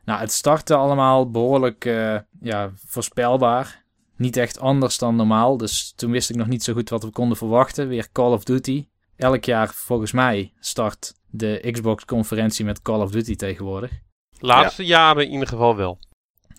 Nou, 0.06 0.20
het 0.20 0.32
startte 0.32 0.76
allemaal 0.76 1.32
behoorlijk 1.32 1.86
eh, 1.86 2.18
ja, 2.42 2.72
voorspelbaar. 2.88 3.84
Niet 4.18 4.38
echt 4.38 4.60
anders 4.60 4.98
dan 4.98 5.16
normaal. 5.16 5.58
Dus 5.58 5.94
toen 5.96 6.12
wist 6.12 6.30
ik 6.30 6.36
nog 6.36 6.48
niet 6.48 6.64
zo 6.64 6.74
goed 6.74 6.90
wat 6.90 7.04
we 7.04 7.10
konden 7.10 7.38
verwachten. 7.38 7.88
Weer 7.88 8.08
Call 8.12 8.32
of 8.32 8.44
Duty. 8.44 8.88
Elk 9.16 9.44
jaar, 9.44 9.70
volgens 9.74 10.12
mij, 10.12 10.54
start 10.60 11.14
de 11.30 11.68
Xbox-conferentie 11.72 12.66
met 12.66 12.82
Call 12.82 13.00
of 13.02 13.12
Duty 13.12 13.36
tegenwoordig. 13.36 13.92
Laatste 14.40 14.86
jaren 14.86 15.26
in 15.26 15.32
ieder 15.32 15.48
geval 15.48 15.76
wel. 15.76 16.00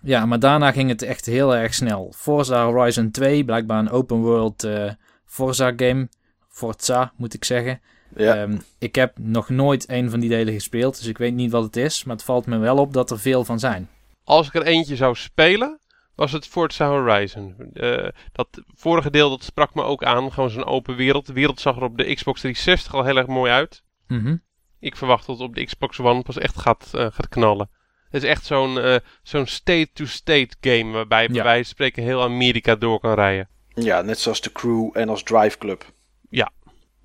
Ja, 0.03 0.25
maar 0.25 0.39
daarna 0.39 0.71
ging 0.71 0.89
het 0.89 1.01
echt 1.01 1.25
heel 1.25 1.55
erg 1.55 1.73
snel. 1.73 2.13
Forza 2.15 2.65
Horizon 2.65 3.11
2, 3.11 3.45
blijkbaar 3.45 3.79
een 3.79 3.89
open 3.89 4.17
world 4.17 4.63
eh, 4.63 4.91
Forza 5.25 5.73
game. 5.75 6.09
Forza, 6.49 7.11
moet 7.15 7.33
ik 7.33 7.43
zeggen. 7.45 7.81
Ja. 8.15 8.35
Ehm, 8.35 8.57
ik 8.79 8.95
heb 8.95 9.17
nog 9.17 9.49
nooit 9.49 9.89
een 9.89 10.09
van 10.09 10.19
die 10.19 10.29
delen 10.29 10.53
gespeeld, 10.53 10.97
dus 10.97 11.07
ik 11.07 11.17
weet 11.17 11.33
niet 11.33 11.51
wat 11.51 11.63
het 11.63 11.75
is. 11.75 12.03
Maar 12.03 12.15
het 12.15 12.25
valt 12.25 12.45
me 12.45 12.57
wel 12.57 12.77
op 12.77 12.93
dat 12.93 13.11
er 13.11 13.19
veel 13.19 13.43
van 13.43 13.59
zijn. 13.59 13.89
Als 14.23 14.47
ik 14.47 14.53
er 14.53 14.63
eentje 14.63 14.95
zou 14.95 15.15
spelen, 15.15 15.79
was 16.15 16.31
het 16.31 16.47
Forza 16.47 16.87
Horizon. 16.87 17.55
Eh, 17.73 18.07
dat 18.31 18.47
vorige 18.75 19.09
deel 19.09 19.29
dat 19.29 19.43
sprak 19.43 19.73
me 19.73 19.81
ook 19.81 20.03
aan. 20.03 20.33
Gewoon 20.33 20.49
zo'n 20.49 20.65
open 20.65 20.95
wereld. 20.95 21.25
De 21.25 21.33
wereld 21.33 21.59
zag 21.59 21.75
er 21.75 21.83
op 21.83 21.97
de 21.97 22.13
Xbox 22.13 22.39
360 22.39 22.93
al 22.93 23.03
heel 23.03 23.17
erg 23.17 23.27
mooi 23.27 23.51
uit. 23.51 23.83
Mhm. 24.07 24.35
ik 24.79 24.95
verwacht 24.95 25.25
dat 25.25 25.37
het 25.37 25.47
op 25.47 25.55
de 25.55 25.65
Xbox 25.65 25.99
One 25.99 26.21
pas 26.21 26.37
echt 26.37 26.59
gaat, 26.59 26.91
uh, 26.95 27.01
gaat 27.11 27.29
knallen. 27.29 27.69
Het 28.09 28.23
is 28.23 28.29
echt 28.29 28.45
zo'n 28.45 28.77
uh, 28.77 28.95
zo'n 29.23 29.45
state-to-state 29.45 30.55
game 30.61 30.91
waarbij 30.91 31.27
wijze 31.29 31.63
van 31.63 31.63
spreken 31.63 32.03
heel 32.03 32.23
Amerika 32.23 32.75
door 32.75 32.99
kan 32.99 33.13
rijden. 33.13 33.49
Ja, 33.73 34.01
net 34.01 34.19
zoals 34.19 34.41
de 34.41 34.51
Crew 34.51 34.89
en 34.93 35.09
als 35.09 35.23
Drive 35.23 35.57
Club. 35.57 35.85
Ja. 36.29 36.51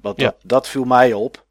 Want 0.00 0.18
dat, 0.18 0.36
dat 0.42 0.68
viel 0.68 0.84
mij 0.84 1.12
op. 1.12 1.44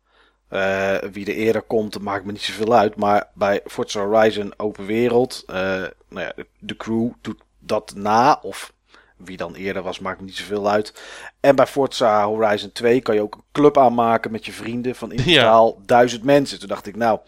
Uh, 0.50 0.98
wie 0.98 1.26
er 1.26 1.34
eerder 1.34 1.62
komt, 1.62 2.00
maakt 2.00 2.26
me 2.26 2.32
niet 2.32 2.42
zoveel 2.42 2.74
uit. 2.74 2.96
Maar 2.96 3.30
bij 3.34 3.62
Forza 3.66 4.06
Horizon 4.06 4.54
Open 4.58 4.86
Wereld, 4.86 5.44
uh, 5.50 5.56
nou 5.56 5.92
ja, 6.10 6.34
de 6.60 6.76
crew 6.78 7.10
doet 7.22 7.42
dat 7.60 7.94
na. 7.96 8.40
Of 8.42 8.74
wie 9.18 9.38
dan 9.38 9.56
eerder 9.56 9.82
was, 9.84 10.00
maakt 10.00 10.20
me 10.20 10.26
niet 10.26 10.36
zoveel 10.36 10.70
uit. 10.70 11.02
En 11.40 11.56
bij 11.56 11.68
Forza 11.68 12.26
Horizon 12.26 12.72
2 12.72 13.02
kan 13.02 13.16
je 13.16 13.22
ook 13.22 13.36
een 13.36 13.44
club 13.52 13.78
aanmaken 13.78 14.32
met 14.32 14.46
je 14.46 14.52
vrienden 14.52 14.96
van 14.96 15.12
in 15.12 15.24
totaal 15.24 15.76
ja. 15.78 15.86
duizend 15.86 16.24
mensen. 16.24 16.60
Toen 16.60 16.68
dacht 16.68 16.88
ik, 16.88 16.96
nou, 16.96 17.20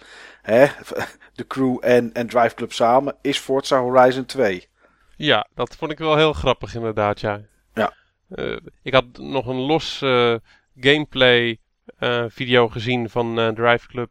hè, 0.44 0.66
de 1.36 1.48
crew 1.48 1.78
en, 1.82 2.14
en 2.14 2.28
Drive 2.28 2.56
Club 2.56 2.72
samen 2.72 3.16
is 3.22 3.38
Forza 3.38 3.80
Horizon 3.80 4.26
2. 4.26 4.68
Ja, 5.16 5.48
dat 5.56 5.76
vond 5.76 5.92
ik 5.92 5.98
wel 5.98 6.16
heel 6.16 6.34
grappig 6.34 6.76
inderdaad, 6.76 7.20
ja. 7.20 7.42
Ja. 7.74 7.94
Uh, 8.30 8.58
ik 8.82 8.94
had 8.94 9.18
nog 9.18 9.46
een 9.48 9.56
los 9.56 10.02
uh, 10.02 10.36
gameplay 10.76 11.60
uh, 12.00 12.26
video 12.28 12.70
gezien 12.70 13.10
van 13.10 13.54
Drive 13.56 13.88
Club 13.88 14.10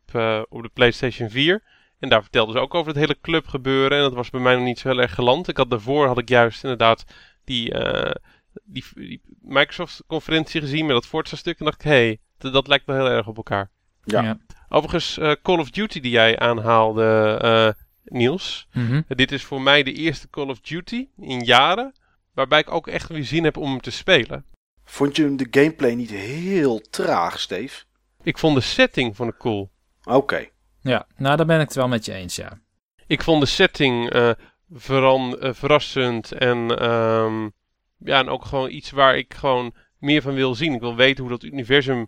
op 0.49 0.63
de 0.63 0.71
PlayStation 0.73 1.31
4. 1.31 1.63
En 1.99 2.09
daar 2.09 2.23
vertelden 2.23 2.55
ze 2.55 2.61
ook 2.61 2.75
over 2.75 2.89
het 2.93 3.01
hele 3.01 3.21
club 3.21 3.47
gebeuren. 3.47 3.99
En 3.99 4.03
dat 4.03 4.13
was 4.13 4.31
bij 4.31 4.41
mij 4.41 4.55
nog 4.55 4.65
niet 4.65 4.79
zo 4.79 4.89
heel 4.89 5.01
erg 5.01 5.15
geland. 5.15 5.49
Ik 5.49 5.57
had 5.57 5.71
daarvoor 5.71 6.07
had 6.07 6.19
ik 6.19 6.29
juist 6.29 6.63
inderdaad 6.63 7.05
die, 7.45 7.75
die, 8.65 8.85
die 8.95 9.21
Microsoft-conferentie 9.41 10.61
gezien 10.61 10.87
met 10.87 10.95
dat 10.95 11.07
Forza-stuk. 11.07 11.59
En 11.59 11.65
dacht 11.65 11.85
ik, 11.85 11.91
hé, 11.91 12.19
hey, 12.39 12.51
dat 12.53 12.67
lijkt 12.67 12.87
wel 12.87 12.97
heel 12.97 13.11
erg 13.11 13.27
op 13.27 13.37
elkaar. 13.37 13.71
Ja. 14.05 14.23
ja. 14.23 14.39
Overigens, 14.75 15.19
uh, 15.19 15.33
Call 15.43 15.59
of 15.59 15.71
Duty 15.71 16.01
die 16.01 16.11
jij 16.11 16.39
aanhaalde, 16.39 17.39
uh, 17.45 17.85
Niels. 18.05 18.69
Mm 18.73 18.87
-hmm. 18.87 19.05
dit 19.09 19.33
is 19.33 19.45
voor 19.45 19.63
mij 19.63 19.83
de 19.83 19.93
eerste 19.93 20.31
Call 20.31 20.49
of 20.49 20.61
Duty 20.61 21.09
in 21.17 21.41
jaren. 21.41 21.93
Waarbij 22.35 22.59
ik 22.59 22.71
ook 22.71 22.87
echt 22.87 23.09
weer 23.09 23.25
zin 23.25 23.45
heb 23.45 23.57
om 23.57 23.71
hem 23.71 23.81
te 23.81 23.91
spelen. 23.91 24.45
Vond 24.85 25.17
je 25.17 25.23
hem 25.23 25.37
de 25.37 25.47
gameplay 25.51 25.95
niet 25.95 26.11
heel 26.11 26.81
traag, 26.91 27.41
Steve? 27.41 27.85
Ik 28.23 28.39
vond 28.39 28.55
de 28.55 28.61
setting 28.61 29.17
van 29.17 29.27
de 29.27 29.37
cool. 29.37 29.71
Oké. 30.05 30.17
Okay. 30.17 30.51
Ja, 30.81 31.07
nou 31.17 31.37
daar 31.37 31.47
ben 31.47 31.61
ik 31.61 31.67
het 31.67 31.77
wel 31.77 31.89
met 31.89 32.05
je 32.05 32.13
eens, 32.13 32.37
ja. 32.37 32.61
Ik 33.07 33.23
vond 33.23 33.41
de 33.41 33.49
setting 33.49 34.15
uh, 34.15 34.31
veran, 34.71 35.37
verrassend 35.41 36.33
en, 36.33 36.91
um, 36.91 37.53
ja, 37.99 38.19
en 38.19 38.29
ook 38.29 38.45
gewoon 38.45 38.71
iets 38.71 38.91
waar 38.91 39.17
ik 39.17 39.35
gewoon 39.35 39.75
meer 39.99 40.23
van 40.23 40.35
wil 40.35 40.55
zien. 40.55 40.75
Ik 40.75 40.81
wil 40.81 40.97
weten 40.97 41.23
hoe 41.23 41.33
dat 41.33 41.43
universum 41.43 42.07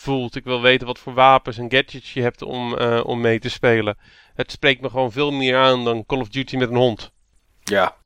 voelt. 0.00 0.36
Ik 0.36 0.44
wil 0.44 0.60
weten 0.60 0.86
wat 0.86 0.98
voor 0.98 1.14
wapens 1.14 1.58
en 1.58 1.70
gadgets 1.70 2.12
je 2.12 2.22
hebt 2.22 2.42
om, 2.42 2.78
uh, 2.78 3.00
om 3.04 3.20
mee 3.20 3.38
te 3.38 3.48
spelen. 3.48 3.96
Het 4.34 4.50
spreekt 4.50 4.80
me 4.80 4.90
gewoon 4.90 5.12
veel 5.12 5.30
meer 5.30 5.56
aan 5.56 5.84
dan 5.84 6.06
Call 6.06 6.20
of 6.20 6.28
Duty 6.28 6.56
met 6.56 6.70
een 6.70 6.76
hond. 6.76 7.12
Ja. 7.62 7.96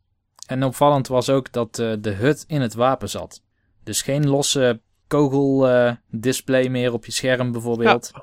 En 0.47 0.65
opvallend 0.65 1.09
was 1.09 1.31
ook 1.31 1.53
dat 1.53 1.79
uh, 1.79 1.93
de 1.99 2.11
hut 2.11 2.45
in 2.47 2.61
het 2.61 2.75
wapen 2.75 3.11
zat. 3.11 3.43
Dus 3.85 4.03
geen 4.03 4.29
losse 4.29 4.81
kogeldisplay 5.07 6.65
uh, 6.65 6.71
meer 6.71 6.93
op 6.93 7.05
je 7.05 7.13
scherm 7.13 7.53
bijvoorbeeld. 7.53 8.11
Ja, 8.13 8.19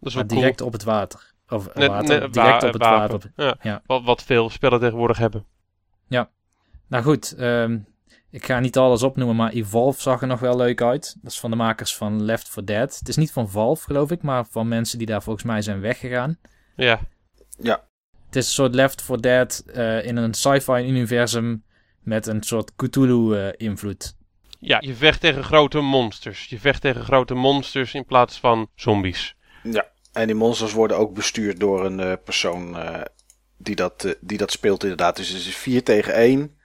dat 0.00 0.08
is 0.08 0.14
maar 0.14 0.26
wel 0.26 0.36
direct 0.36 0.56
cool. 0.56 0.66
op 0.66 0.72
het 0.72 0.84
water. 0.84 1.32
Of 1.48 1.74
net, 1.74 1.88
water, 1.88 2.20
net, 2.20 2.32
direct 2.32 2.62
wa 2.62 2.66
op 2.66 2.72
het 2.72 2.82
wapen. 2.82 3.10
water. 3.10 3.32
Ja. 3.36 3.56
Ja. 3.62 3.82
Wat, 3.86 4.02
wat 4.04 4.22
veel 4.22 4.50
spellen 4.50 4.80
tegenwoordig 4.80 5.18
hebben. 5.18 5.44
Ja. 6.08 6.30
Nou 6.86 7.04
goed, 7.04 7.34
um, 7.40 7.86
ik 8.34 8.46
ga 8.46 8.60
niet 8.60 8.76
alles 8.76 9.02
opnoemen, 9.02 9.36
maar 9.36 9.52
Evolve 9.52 10.00
zag 10.00 10.20
er 10.20 10.26
nog 10.26 10.40
wel 10.40 10.56
leuk 10.56 10.82
uit. 10.82 11.16
Dat 11.22 11.32
is 11.32 11.40
van 11.40 11.50
de 11.50 11.56
makers 11.56 11.96
van 11.96 12.22
Left 12.22 12.48
4 12.48 12.64
Dead. 12.64 12.98
Het 12.98 13.08
is 13.08 13.16
niet 13.16 13.32
van 13.32 13.50
Valve, 13.50 13.84
geloof 13.84 14.10
ik, 14.10 14.22
maar 14.22 14.46
van 14.50 14.68
mensen 14.68 14.98
die 14.98 15.06
daar 15.06 15.22
volgens 15.22 15.44
mij 15.44 15.62
zijn 15.62 15.80
weggegaan. 15.80 16.38
Ja. 16.76 17.00
Ja. 17.58 17.84
Het 18.26 18.36
is 18.36 18.46
een 18.46 18.52
soort 18.52 18.74
Left 18.74 19.02
4 19.02 19.20
Dead 19.20 19.64
uh, 19.66 20.06
in 20.06 20.16
een 20.16 20.34
sci-fi 20.34 20.72
universum 20.72 21.64
met 22.02 22.26
een 22.26 22.42
soort 22.42 22.74
Cthulhu-invloed. 22.76 24.16
Uh, 24.20 24.68
ja, 24.68 24.78
je 24.80 24.94
vecht 24.94 25.20
tegen 25.20 25.44
grote 25.44 25.80
monsters. 25.80 26.44
Je 26.44 26.58
vecht 26.58 26.80
tegen 26.80 27.04
grote 27.04 27.34
monsters 27.34 27.94
in 27.94 28.04
plaats 28.04 28.40
van 28.40 28.68
zombies. 28.74 29.36
Ja, 29.62 29.86
en 30.12 30.26
die 30.26 30.36
monsters 30.36 30.72
worden 30.72 30.98
ook 30.98 31.14
bestuurd 31.14 31.60
door 31.60 31.84
een 31.84 32.00
uh, 32.00 32.12
persoon 32.24 32.76
die, 33.56 33.74
dat, 33.74 34.16
die 34.20 34.38
dat 34.38 34.50
speelt 34.50 34.82
inderdaad. 34.82 35.16
Dus 35.16 35.28
het 35.28 35.38
is 35.38 35.56
4 35.56 35.82
tegen 35.82 36.14
1. 36.14 36.62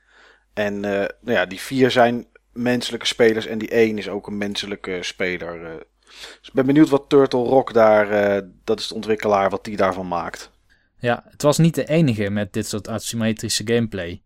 En 0.60 0.76
uh, 0.76 0.82
nou 0.82 1.10
ja, 1.22 1.46
die 1.46 1.60
vier 1.60 1.92
zijn 1.92 2.28
menselijke 2.54 3.06
spelers 3.06 3.46
en 3.46 3.58
die 3.58 3.70
één 3.70 3.98
is 3.98 4.10
ook 4.10 4.28
een 4.28 4.38
menselijke 4.38 5.00
speler. 5.02 5.62
Uh. 5.62 5.76
Dus 6.06 6.48
ik 6.48 6.54
ben 6.54 6.66
benieuwd 6.66 6.90
wat 6.90 7.10
Turtle 7.10 7.44
Rock 7.44 7.74
daar, 7.74 8.36
uh, 8.38 8.50
dat 8.64 8.80
is 8.80 8.88
de 8.88 8.96
ontwikkelaar, 8.96 9.50
wat 9.50 9.64
die 9.64 9.78
daarvan 9.78 10.08
maakt. 10.08 10.52
Ja, 10.98 11.24
het 11.30 11.42
was 11.42 11.58
niet 11.58 11.76
de 11.76 11.86
enige 11.86 12.30
met 12.30 12.54
dit 12.54 12.68
soort 12.68 12.88
asymmetrische 12.88 13.68
gameplay. 13.68 14.22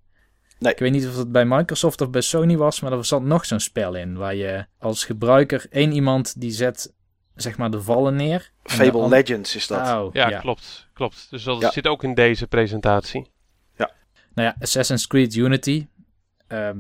Nee. 0.60 0.74
Ik 0.74 0.80
weet 0.80 0.92
niet 0.92 1.08
of 1.08 1.18
het 1.18 1.32
bij 1.32 1.46
Microsoft 1.46 2.02
of 2.02 2.10
bij 2.10 2.22
Sony 2.22 2.58
was, 2.58 2.80
maar 2.80 2.92
er 2.92 3.06
zat 3.06 3.24
nog 3.24 3.46
zo'n 3.46 3.60
spel 3.60 3.96
in 3.96 4.18
waar 4.18 4.36
je 4.36 4.66
als 4.80 5.06
gebruiker 5.06 5.66
één 5.70 5.92
iemand 5.92 6.40
die 6.42 6.52
zet 6.52 6.94
zeg 7.36 7.58
maar 7.58 7.72
de 7.72 7.82
vallen 7.82 8.16
neer. 8.16 8.52
Fable 8.64 9.08
Legends 9.08 9.56
is 9.56 9.68
dat. 9.68 9.80
Oh, 9.80 10.14
ja, 10.14 10.30
ja, 10.30 10.40
klopt, 10.40 10.88
klopt. 10.94 11.28
Dus 11.30 11.44
dat 11.44 11.62
Ja. 11.62 11.72
zit 11.72 11.88
ook 11.88 12.04
in 12.04 12.14
deze 12.14 12.48
presentatie. 12.48 13.32
Nou 14.34 14.48
ja, 14.48 14.56
Assassin's 14.60 15.08
Creed 15.08 15.36
Unity 15.36 15.88
ehm, 16.54 16.78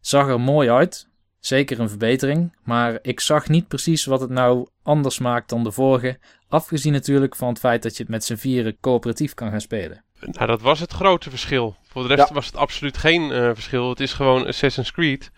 zag 0.00 0.28
er 0.28 0.40
mooi 0.40 0.70
uit. 0.70 1.08
Zeker 1.40 1.80
een 1.80 1.88
verbetering. 1.88 2.56
Maar 2.64 2.98
ik 3.02 3.20
zag 3.20 3.48
niet 3.48 3.68
precies 3.68 4.04
wat 4.04 4.20
het 4.20 4.30
nou 4.30 4.68
anders 4.82 5.18
maakt 5.18 5.48
dan 5.48 5.64
de 5.64 5.72
vorige. 5.72 6.18
Afgezien 6.48 6.92
natuurlijk 6.92 7.36
van 7.36 7.48
het 7.48 7.58
feit 7.58 7.82
dat 7.82 7.96
je 7.96 8.02
het 8.02 8.12
met 8.12 8.24
z'n 8.24 8.34
vieren 8.36 8.76
coöperatief 8.80 9.34
kan 9.34 9.50
gaan 9.50 9.60
spelen. 9.60 10.04
Nou, 10.20 10.46
dat 10.46 10.60
was 10.60 10.80
het 10.80 10.92
grote 10.92 11.30
verschil. 11.30 11.76
Voor 11.82 12.02
de 12.08 12.14
rest 12.14 12.28
Ja. 12.28 12.34
was 12.34 12.46
het 12.46 12.56
absoluut 12.56 12.96
geen 12.98 13.30
eh, 13.32 13.50
verschil. 13.54 13.88
Het 13.88 14.00
is 14.00 14.12
gewoon 14.12 14.46
Assassin's 14.46 14.92
Creed. 14.92 15.30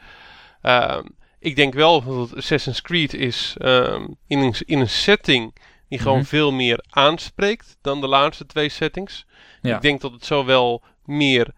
Ehm, 0.60 1.04
ik 1.38 1.56
denk 1.56 1.74
wel 1.74 2.04
dat 2.04 2.36
Assassin's 2.36 2.80
Creed 2.82 3.14
is 3.14 3.54
ehm, 3.58 4.06
in, 4.26 4.38
een, 4.38 4.54
in 4.64 4.78
een 4.80 4.88
setting 4.88 5.56
die 5.88 5.98
gewoon 5.98 6.18
Mhm. 6.18 6.26
veel 6.26 6.52
meer 6.52 6.84
aanspreekt 6.90 7.76
dan 7.80 8.00
de 8.00 8.06
laatste 8.08 8.46
twee 8.46 8.68
settings. 8.68 9.26
Ja. 9.62 9.76
Ik 9.76 9.82
denk 9.82 10.00
dat 10.00 10.12
het 10.12 10.24
zowel 10.24 10.82
meer 11.04 11.54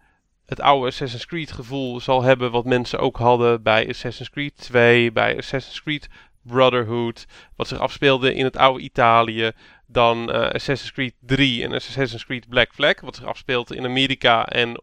het 0.47 0.61
oude 0.61 0.87
Assassin's 0.87 1.25
Creed 1.25 1.51
gevoel 1.51 1.99
zal 1.99 2.21
hebben 2.21 2.51
wat 2.51 2.65
mensen 2.65 2.99
ook 2.99 3.17
hadden 3.17 3.63
bij 3.63 3.89
Assassin's 3.89 4.29
Creed 4.29 4.57
2, 4.57 5.11
bij 5.11 5.37
Assassin's 5.37 5.81
Creed 5.81 6.09
Brotherhood, 6.41 7.25
wat 7.55 7.67
zich 7.67 7.79
afspeelde 7.79 8.33
in 8.33 8.43
het 8.43 8.57
oude 8.57 8.83
Italië, 8.83 9.51
dan 9.87 10.31
eh, 10.31 10.41
Assassin's 10.41 10.91
Creed 10.91 11.13
3 11.19 11.63
en 11.63 11.73
Assassin's 11.73 12.25
Creed 12.25 12.49
Black 12.49 12.73
Flag, 12.73 13.01
wat 13.01 13.15
zich 13.15 13.25
afspeelt 13.25 13.73
in 13.73 13.85
Amerika 13.85 14.45
en 14.45 14.81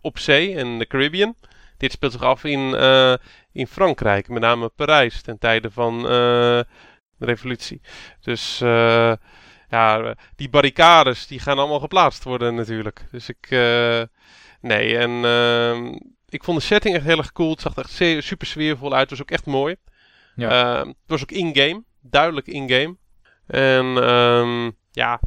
op 0.00 0.18
zee 0.18 0.56
en 0.56 0.78
de 0.78 0.86
Caribbean. 0.86 1.34
Dit 1.76 1.92
speelt 1.92 2.12
zich 2.12 2.22
af 2.22 2.44
in, 2.44 2.74
eh, 2.74 3.14
in 3.52 3.66
Frankrijk, 3.66 4.28
met 4.28 4.42
name 4.42 4.68
Parijs, 4.68 5.22
ten 5.22 5.38
tijde 5.38 5.70
van 5.70 5.98
eh, 5.98 6.10
de 7.16 7.26
revolutie. 7.26 7.80
Dus 8.20 8.58
ja, 9.68 10.14
die 10.36 10.48
barricades 10.48 11.26
die 11.26 11.38
gaan 11.38 11.58
allemaal 11.58 11.80
geplaatst 11.80 12.24
worden 12.24 12.54
natuurlijk. 12.54 13.06
Dus 13.10 13.28
ik, 13.28 13.48
nee, 14.64 14.98
en 14.98 15.24
ehm, 15.24 15.98
ik 16.28 16.44
vond 16.44 16.58
de 16.58 16.64
setting 16.64 16.94
echt 16.94 17.04
heel 17.04 17.18
erg 17.18 17.32
cool. 17.32 17.50
Het 17.50 17.60
zag 17.60 17.76
er 17.76 17.84
echt 17.84 18.24
super 18.24 18.46
sfeervol 18.46 18.92
uit. 18.92 19.00
Het 19.00 19.10
was 19.10 19.20
ook 19.20 19.30
echt 19.30 19.46
mooi. 19.46 19.76
Ja. 20.36 20.78
Ehm, 20.78 20.86
het 20.86 20.96
was 21.06 21.22
ook 21.22 21.30
in-game, 21.30 21.82
duidelijk 22.00 22.46
in-game. 22.46 22.96
En 23.46 23.96
ehm, 24.02 24.70
ja, 24.90 25.20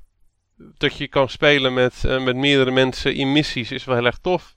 dat 0.78 0.98
je 0.98 1.08
kan 1.08 1.30
spelen 1.30 1.74
met, 1.74 2.06
eh, 2.06 2.24
met 2.24 2.36
meerdere 2.36 2.72
mensen 2.72 3.16
in 3.16 3.32
missies 3.32 3.72
is 3.72 3.86
wel 3.86 3.96
heel 3.96 4.06
erg 4.06 4.18
tof. 4.18 4.56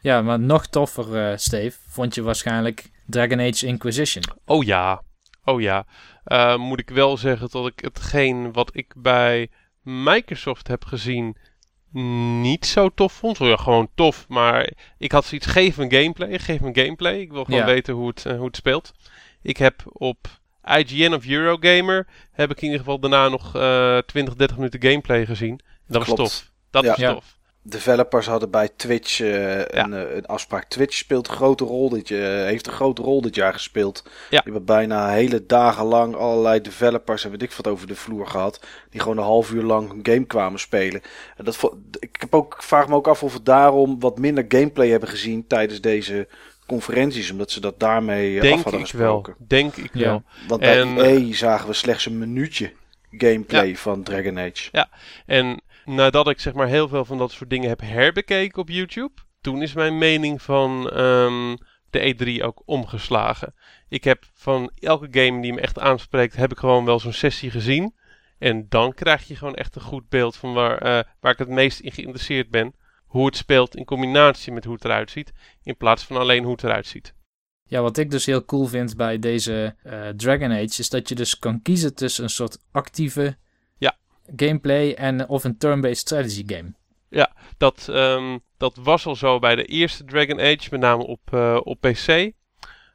Ja, 0.00 0.22
maar 0.22 0.40
nog 0.40 0.66
toffer, 0.66 1.30
eh, 1.30 1.36
Steve, 1.36 1.78
vond 1.88 2.14
je 2.14 2.22
waarschijnlijk 2.22 2.90
Dragon 3.06 3.40
Age 3.40 3.66
Inquisition. 3.66 4.24
Oh 4.44 4.64
ja, 4.64 5.02
oh 5.44 5.60
ja. 5.60 5.86
Moet 6.56 6.80
ik 6.80 6.90
wel 6.90 7.16
zeggen 7.16 7.48
dat 7.50 7.66
ik 7.66 7.80
hetgeen 7.80 8.52
wat 8.52 8.76
ik 8.76 8.94
bij 8.96 9.50
Microsoft 9.82 10.68
heb 10.68 10.84
gezien 10.84 11.36
niet 12.40 12.66
zo 12.66 12.88
tof 12.88 13.12
vond. 13.12 13.38
Ja, 13.38 13.56
gewoon 13.56 13.88
tof, 13.94 14.24
maar 14.28 14.72
ik 14.98 15.12
had 15.12 15.24
zoiets, 15.24 15.46
geef 15.46 15.76
me 15.76 15.86
gameplay, 15.90 16.38
geef 16.38 16.60
me 16.60 16.70
gameplay. 16.72 17.20
Ik 17.20 17.32
wil 17.32 17.44
gewoon 17.44 17.60
Ja. 17.60 17.66
weten 17.66 17.94
hoe 17.94 18.08
het, 18.08 18.26
eh, 18.26 18.36
hoe 18.36 18.46
het 18.46 18.56
speelt. 18.56 18.92
Ik 19.42 19.56
heb 19.56 19.82
op 19.86 20.28
IGN 20.64 21.12
of 21.14 21.26
Eurogamer, 21.26 22.06
heb 22.32 22.50
ik 22.50 22.56
in 22.56 22.62
ieder 22.62 22.78
geval 22.78 22.98
daarna 22.98 23.28
nog 23.28 23.54
eh 23.54 23.98
20, 23.98 24.34
30 24.34 24.56
minuten 24.56 24.82
gameplay 24.82 25.26
gezien. 25.26 25.60
Dat 25.88 26.06
was 26.06 26.16
tof. 26.16 26.50
Dat 26.70 26.82
Ja. 26.84 26.88
was 26.90 26.98
tof. 27.14 27.35
Developers 27.68 28.26
hadden 28.26 28.50
bij 28.50 28.68
Twitch 28.76 29.20
eh, 29.20 29.58
een, 29.58 29.92
eh, 29.94 30.14
een 30.16 30.26
afspraak. 30.26 30.64
Twitch 30.64 30.96
speelt 30.96 31.28
een 31.28 31.34
grote 31.34 31.64
rol 31.64 31.88
dit, 31.88 32.10
eh, 32.10 32.18
heeft 32.18 32.66
een 32.66 32.72
grote 32.72 33.02
rol 33.02 33.20
dit 33.20 33.34
jaar 33.34 33.52
gespeeld. 33.52 34.02
Ja. 34.04 34.10
Die 34.28 34.40
hebben 34.42 34.64
bijna 34.64 35.10
hele 35.10 35.46
dagen 35.46 35.84
lang 35.84 36.14
allerlei 36.14 36.60
developers 36.60 37.24
en 37.24 37.30
weet 37.30 37.42
ik 37.42 37.52
wat 37.52 37.66
over 37.66 37.86
de 37.86 37.94
vloer 37.96 38.26
gehad. 38.26 38.60
Die 38.90 39.00
gewoon 39.00 39.16
een 39.16 39.22
half 39.24 39.50
uur 39.52 39.62
lang 39.62 39.90
een 39.90 40.00
game 40.02 40.24
kwamen 40.26 40.60
spelen. 40.60 41.02
En 41.36 41.44
dat, 41.44 41.72
ik 41.98 42.16
heb 42.18 42.34
ook, 42.34 42.56
vraag 42.62 42.88
me 42.88 42.94
ook 42.94 43.08
af 43.08 43.22
of 43.22 43.32
we 43.32 43.42
daarom 43.42 44.00
wat 44.00 44.18
minder 44.18 44.44
gameplay 44.48 44.88
hebben 44.88 45.08
gezien 45.08 45.46
tijdens 45.46 45.80
deze 45.80 46.28
conferenties. 46.66 47.30
Omdat 47.30 47.50
ze 47.50 47.60
dat 47.60 47.80
daarmee 47.80 48.30
eh, 48.30 48.36
af 48.36 48.42
Denk 48.42 48.62
hadden 48.62 48.80
ik 48.80 48.92
wel. 48.92 49.20
gesproken. 49.20 49.46
Denk 49.48 49.76
ik 49.76 49.90
Ja. 49.92 50.00
wel. 50.08 50.22
Want 50.48 50.60
bij 50.60 50.80
En- 50.80 50.98
EA 51.00 51.32
zagen 51.34 51.68
we 51.68 51.74
slechts 51.74 52.06
een 52.06 52.18
minuutje 52.18 52.72
gameplay 53.10 53.76
van 53.76 54.02
Dragon 54.02 54.38
Age. 54.38 54.86
En 55.26 55.60
nadat 55.86 56.28
ik 56.28 56.40
zeg 56.40 56.52
maar 56.52 56.68
heel 56.68 56.88
veel 56.88 57.04
van 57.04 57.18
dat 57.18 57.32
soort 57.32 57.50
dingen 57.50 57.68
heb 57.68 57.80
herbekeken 57.80 58.62
op 58.62 58.68
YouTube, 58.68 59.14
toen 59.40 59.62
is 59.62 59.72
mijn 59.72 59.98
mening 59.98 60.42
van 60.42 60.90
ehm, 60.90 61.56
de 61.90 62.14
E3 62.14 62.44
ook 62.44 62.62
omgeslagen. 62.64 63.54
Ik 63.88 64.04
heb 64.04 64.24
van 64.32 64.70
elke 64.74 65.08
game 65.10 65.42
die 65.42 65.52
me 65.52 65.60
echt 65.60 65.78
aanspreekt, 65.78 66.36
heb 66.36 66.52
ik 66.52 66.58
gewoon 66.58 66.84
wel 66.84 67.00
zo'n 67.00 67.12
sessie 67.12 67.50
gezien. 67.50 67.94
En 68.38 68.66
dan 68.68 68.94
krijg 68.94 69.28
je 69.28 69.36
gewoon 69.36 69.54
echt 69.54 69.76
een 69.76 69.82
goed 69.82 70.08
beeld 70.08 70.36
van 70.36 70.52
waar, 70.52 70.78
eh, 70.78 71.04
waar 71.20 71.32
ik 71.32 71.38
het 71.38 71.48
meest 71.48 71.80
in 71.80 71.92
geïnteresseerd 71.92 72.50
ben. 72.50 72.74
Hoe 73.06 73.26
het 73.26 73.36
speelt 73.36 73.76
in 73.76 73.84
combinatie 73.84 74.52
met 74.52 74.64
hoe 74.64 74.74
het 74.74 74.84
eruit 74.84 75.10
ziet, 75.10 75.32
in 75.62 75.76
plaats 75.76 76.04
van 76.04 76.16
alleen 76.16 76.42
hoe 76.42 76.52
het 76.52 76.64
eruit 76.64 76.86
ziet. 76.86 77.14
Ja, 77.68 77.80
wat 77.80 77.96
ik 77.96 78.10
dus 78.10 78.26
heel 78.26 78.44
cool 78.44 78.66
vind 78.66 78.96
bij 78.96 79.18
deze 79.18 79.76
eh, 79.82 80.08
Dragon 80.08 80.50
Age 80.50 80.78
is 80.78 80.88
dat 80.88 81.08
je 81.08 81.14
dus 81.14 81.38
kan 81.38 81.62
kiezen 81.62 81.94
tussen 81.94 82.24
een 82.24 82.30
soort 82.30 82.58
actieve. 82.72 83.36
Gameplay 84.36 84.92
en 84.92 85.28
of 85.28 85.44
een 85.44 85.58
turn-based 85.58 85.98
strategy 85.98 86.44
game. 86.46 86.72
Dat, 87.58 87.88
ehm, 87.90 88.38
dat 88.56 88.76
was 88.76 89.06
al 89.06 89.16
zo 89.16 89.38
bij 89.38 89.54
de 89.54 89.64
eerste 89.64 90.04
Dragon 90.04 90.40
Age, 90.40 90.68
met 90.70 90.80
name 90.80 91.06
op, 91.06 91.20
eh, 91.32 91.60
op 91.62 91.80
PC. 91.80 92.32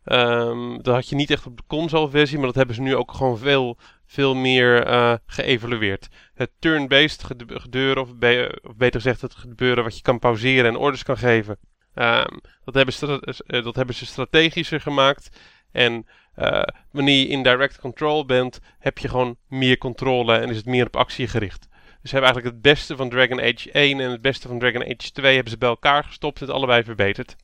Ehm, 0.03 0.77
dat 0.81 0.93
had 0.93 1.09
je 1.09 1.15
niet 1.15 1.31
echt 1.31 1.45
op 1.45 1.57
de 1.57 1.63
console-versie, 1.67 2.37
maar 2.37 2.45
dat 2.47 2.55
hebben 2.55 2.75
ze 2.75 2.81
nu 2.81 2.95
ook 2.95 3.13
gewoon 3.13 3.37
veel, 3.37 3.77
veel 4.05 4.35
meer 4.35 4.85
eh, 4.85 5.13
geëvalueerd. 5.25 6.07
Het 6.33 6.51
turn-based 6.59 7.23
gebeuren, 7.47 8.03
of, 8.03 8.15
be- 8.15 8.59
of 8.61 8.75
beter 8.75 9.01
gezegd 9.01 9.21
het 9.21 9.35
gebeuren 9.35 9.83
wat 9.83 9.95
je 9.95 10.01
kan 10.01 10.19
pauzeren 10.19 10.65
en 10.65 10.75
orders 10.75 11.03
kan 11.03 11.17
geven. 11.17 11.57
Ehm, 11.93 12.37
dat, 12.63 12.73
hebben 12.73 13.19
eh, 13.45 13.63
dat 13.63 13.75
hebben 13.75 13.95
ze 13.95 14.05
strategischer 14.05 14.81
gemaakt. 14.81 15.29
En 15.71 16.05
eh, 16.41 16.63
wanneer 16.91 17.19
je 17.19 17.27
in 17.27 17.43
direct 17.43 17.79
control 17.79 18.25
bent, 18.25 18.59
heb 18.79 18.97
je 18.97 19.07
gewoon 19.07 19.37
meer 19.47 19.77
controle 19.77 20.37
en 20.37 20.49
is 20.49 20.57
het 20.57 20.65
meer 20.65 20.85
op 20.85 20.95
actie 20.95 21.27
gericht. 21.27 21.67
Dus 21.69 22.09
ze 22.09 22.15
hebben 22.15 22.33
eigenlijk 22.33 22.55
het 22.55 22.61
beste 22.61 22.95
van 22.95 23.09
Dragon 23.09 23.39
Age 23.39 23.71
1 23.71 23.99
en 23.99 24.11
het 24.11 24.21
beste 24.21 24.47
van 24.47 24.59
Dragon 24.59 24.81
Age 24.81 25.11
2 25.11 25.33
hebben 25.33 25.51
ze 25.51 25.57
bij 25.57 25.69
elkaar 25.69 26.03
gestopt 26.03 26.39
en 26.39 26.45
het 26.45 26.55
allebei 26.55 26.83
verbeterd. 26.83 27.35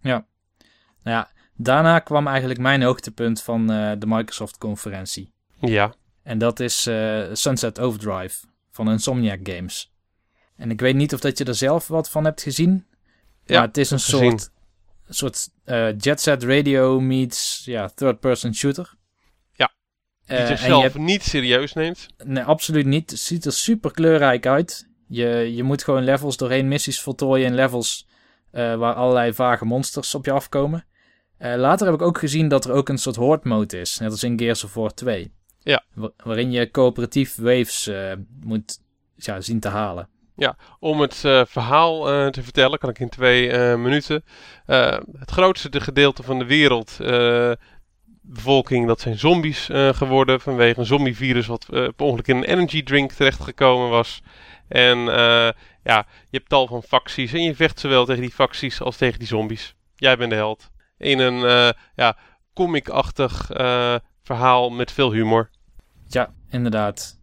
Nou 0.00 0.22
ja, 1.02 1.30
daarna 1.56 1.98
kwam 1.98 2.26
eigenlijk 2.26 2.60
mijn 2.60 2.82
hoogtepunt 2.82 3.42
van 3.42 3.70
eh, 3.70 3.92
de 3.98 4.06
Microsoft-conferentie. 4.06 5.32
Ja, 5.60 5.94
En 6.22 6.38
dat 6.38 6.60
is 6.60 6.86
eh, 6.86 7.22
Sunset 7.32 7.80
Overdrive 7.80 8.46
van 8.70 8.90
Insomniac 8.90 9.38
Games. 9.42 9.92
En 10.56 10.70
ik 10.70 10.80
weet 10.80 10.94
niet 10.94 11.14
of 11.14 11.20
dat 11.20 11.38
je 11.38 11.44
er 11.44 11.54
zelf 11.54 11.88
wat 11.88 12.10
van 12.10 12.24
hebt 12.24 12.42
gezien. 12.42 12.86
Ja, 13.44 13.58
maar 13.58 13.66
het 13.66 13.76
is 13.76 13.90
een 13.90 14.00
gezien. 14.00 14.40
Soort, 15.08 15.36
soort 15.36 15.48
eh, 15.64 15.88
Jet 15.98 16.20
Set 16.20 16.42
Radio 16.42 17.00
meets 17.00 17.62
ja, 17.64 17.88
third-person 17.94 18.54
shooter. 18.54 18.94
Ja, 19.52 19.72
die 20.26 20.36
en 20.36 20.40
je 20.42 20.46
zichzelf 20.46 20.82
hebt- 20.82 20.98
niet 20.98 21.22
serieus 21.22 21.72
neemt. 21.72 22.06
Nee, 22.24 22.42
absoluut 22.44 22.86
niet. 22.86 23.10
Het 23.10 23.20
ziet 23.20 23.44
er 23.44 23.52
super 23.52 23.90
kleurrijk 23.92 24.46
uit. 24.46 24.88
Je, 25.08 25.54
je 25.54 25.62
moet 25.62 25.84
gewoon 25.84 26.04
levels 26.04 26.36
doorheen 26.36 26.68
missies 26.68 27.00
voltooien 27.00 27.46
en 27.46 27.54
levels 27.54 28.06
eh, 28.50 28.74
waar 28.74 28.94
allerlei 28.94 29.32
vage 29.34 29.64
monsters 29.64 30.14
op 30.14 30.24
je 30.24 30.30
afkomen. 30.30 30.84
Later 31.38 31.86
heb 31.86 31.94
ik 31.94 32.02
ook 32.02 32.18
gezien 32.18 32.48
dat 32.48 32.64
er 32.64 32.72
ook 32.72 32.88
een 32.88 32.98
soort 32.98 33.16
horde 33.16 33.48
mode 33.48 33.80
is, 33.80 33.98
net 33.98 34.10
als 34.10 34.22
in 34.22 34.38
Gears 34.38 34.64
of 34.64 34.74
War 34.74 34.94
2. 34.94 35.32
Ja. 35.58 35.84
Wa- 35.94 36.10
waarin 36.16 36.50
je 36.50 36.70
coöperatief 36.70 37.36
waves 37.36 37.90
moet 38.40 38.78
ja, 39.14 39.40
zien 39.40 39.60
te 39.60 39.68
halen. 39.68 40.08
Om 40.78 41.00
het 41.00 41.24
eh, 41.24 41.42
verhaal 41.46 42.10
eh, 42.10 42.26
te 42.26 42.42
vertellen, 42.42 42.78
kan 42.78 42.90
ik 42.90 42.98
in 42.98 43.08
twee 43.08 43.50
eh, 43.50 43.76
minuten. 43.76 44.24
Het 45.18 45.30
grootste 45.30 45.68
de 45.68 45.80
gedeelte 45.80 46.22
van 46.22 46.38
de 46.38 46.44
wereld, 46.44 46.96
bevolking, 48.22 48.86
dat 48.86 49.00
zijn 49.00 49.18
zombies 49.18 49.68
geworden 49.72 50.40
vanwege 50.40 50.80
een 50.80 50.86
zombievirus 50.86 51.46
wat 51.46 51.66
per 51.68 51.92
ongeluk 51.96 52.28
in 52.28 52.36
een 52.36 52.44
energy 52.44 52.82
drink 52.82 53.12
terechtgekomen 53.12 53.90
was. 53.90 54.22
En 54.68 54.98
ja, 55.82 56.06
je 56.30 56.36
hebt 56.36 56.48
tal 56.48 56.66
van 56.66 56.82
facties 56.82 57.32
en 57.32 57.42
je 57.42 57.54
vecht 57.54 57.80
zowel 57.80 58.04
tegen 58.04 58.20
die 58.20 58.30
facties 58.30 58.80
als 58.80 58.96
tegen 58.96 59.18
die 59.18 59.28
zombies. 59.28 59.74
Jij 59.96 60.16
bent 60.16 60.30
de 60.30 60.36
held. 60.36 60.70
In 60.98 61.18
een 61.18 61.72
ja, 61.94 62.16
comic-achtig 62.54 63.46
verhaal 64.22 64.70
met 64.70 64.92
veel 64.92 65.12
humor. 65.12 65.50
Ja, 66.06 66.32
inderdaad. 66.50 67.15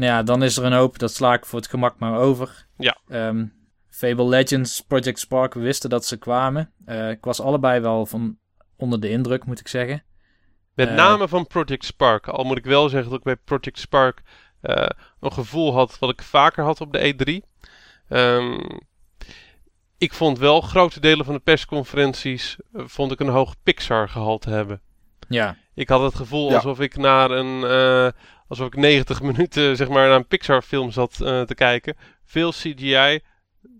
Nou 0.00 0.12
ja, 0.12 0.22
dan 0.22 0.42
is 0.42 0.56
er 0.56 0.64
een 0.64 0.72
hoop, 0.72 0.98
dat 0.98 1.12
sla 1.14 1.32
ik 1.34 1.46
voor 1.46 1.58
het 1.58 1.68
gemak 1.68 1.98
maar 1.98 2.18
over. 2.18 2.66
Ja. 2.78 2.96
Ehm, 3.08 3.46
Fable 3.90 4.28
Legends, 4.28 4.80
Project 4.80 5.18
Spark, 5.18 5.54
we 5.54 5.60
wisten 5.60 5.90
dat 5.90 6.04
ze 6.06 6.16
kwamen. 6.18 6.72
Eh, 6.84 7.10
ik 7.10 7.24
was 7.24 7.40
allebei 7.40 7.80
wel 7.80 8.06
van 8.06 8.38
onder 8.76 9.00
de 9.00 9.08
indruk, 9.10 9.44
moet 9.44 9.60
ik 9.60 9.68
zeggen. 9.68 10.04
Met 10.74 10.88
Eh, 10.88 10.94
name 10.94 11.28
van 11.28 11.46
Project 11.46 11.84
Spark. 11.84 12.28
Al 12.28 12.44
moet 12.44 12.56
ik 12.58 12.64
wel 12.64 12.88
zeggen 12.88 13.10
dat 13.10 13.18
ik 13.18 13.24
bij 13.24 13.36
Project 13.36 13.78
Spark 13.78 14.22
eh, 14.60 14.86
een 15.20 15.32
gevoel 15.32 15.72
had 15.74 15.98
wat 15.98 16.10
ik 16.10 16.22
vaker 16.22 16.64
had 16.64 16.80
op 16.80 16.92
de 16.92 16.98
E3. 17.14 17.44
Ehm, 18.08 18.58
ik 19.98 20.12
vond 20.12 20.38
wel 20.38 20.60
grote 20.60 21.00
delen 21.00 21.24
van 21.24 21.34
de 21.34 21.40
persconferenties 21.40 22.56
vond 22.72 23.12
ik 23.12 23.20
een 23.20 23.28
hoog 23.28 23.54
Pixar 23.62 24.08
gehalte 24.08 24.50
hebben. 24.50 24.80
Ja, 25.28 25.56
Ik 25.74 25.88
had 25.88 26.00
het 26.02 26.14
gevoel 26.14 26.48
Ja. 26.48 26.54
alsof 26.54 26.80
ik 26.80 26.96
naar 26.96 27.30
een 27.30 27.64
eh, 27.64 28.20
alsof 28.50 28.66
ik 28.66 28.76
90 28.76 29.22
minuten 29.30 29.76
zeg 29.76 29.88
maar 29.88 30.08
naar 30.08 30.16
een 30.16 30.26
Pixar 30.26 30.62
film 30.62 30.90
zat 30.90 31.20
eh, 31.20 31.42
te 31.42 31.54
kijken. 31.54 31.96
Veel 32.24 32.50
CGI, 32.50 33.20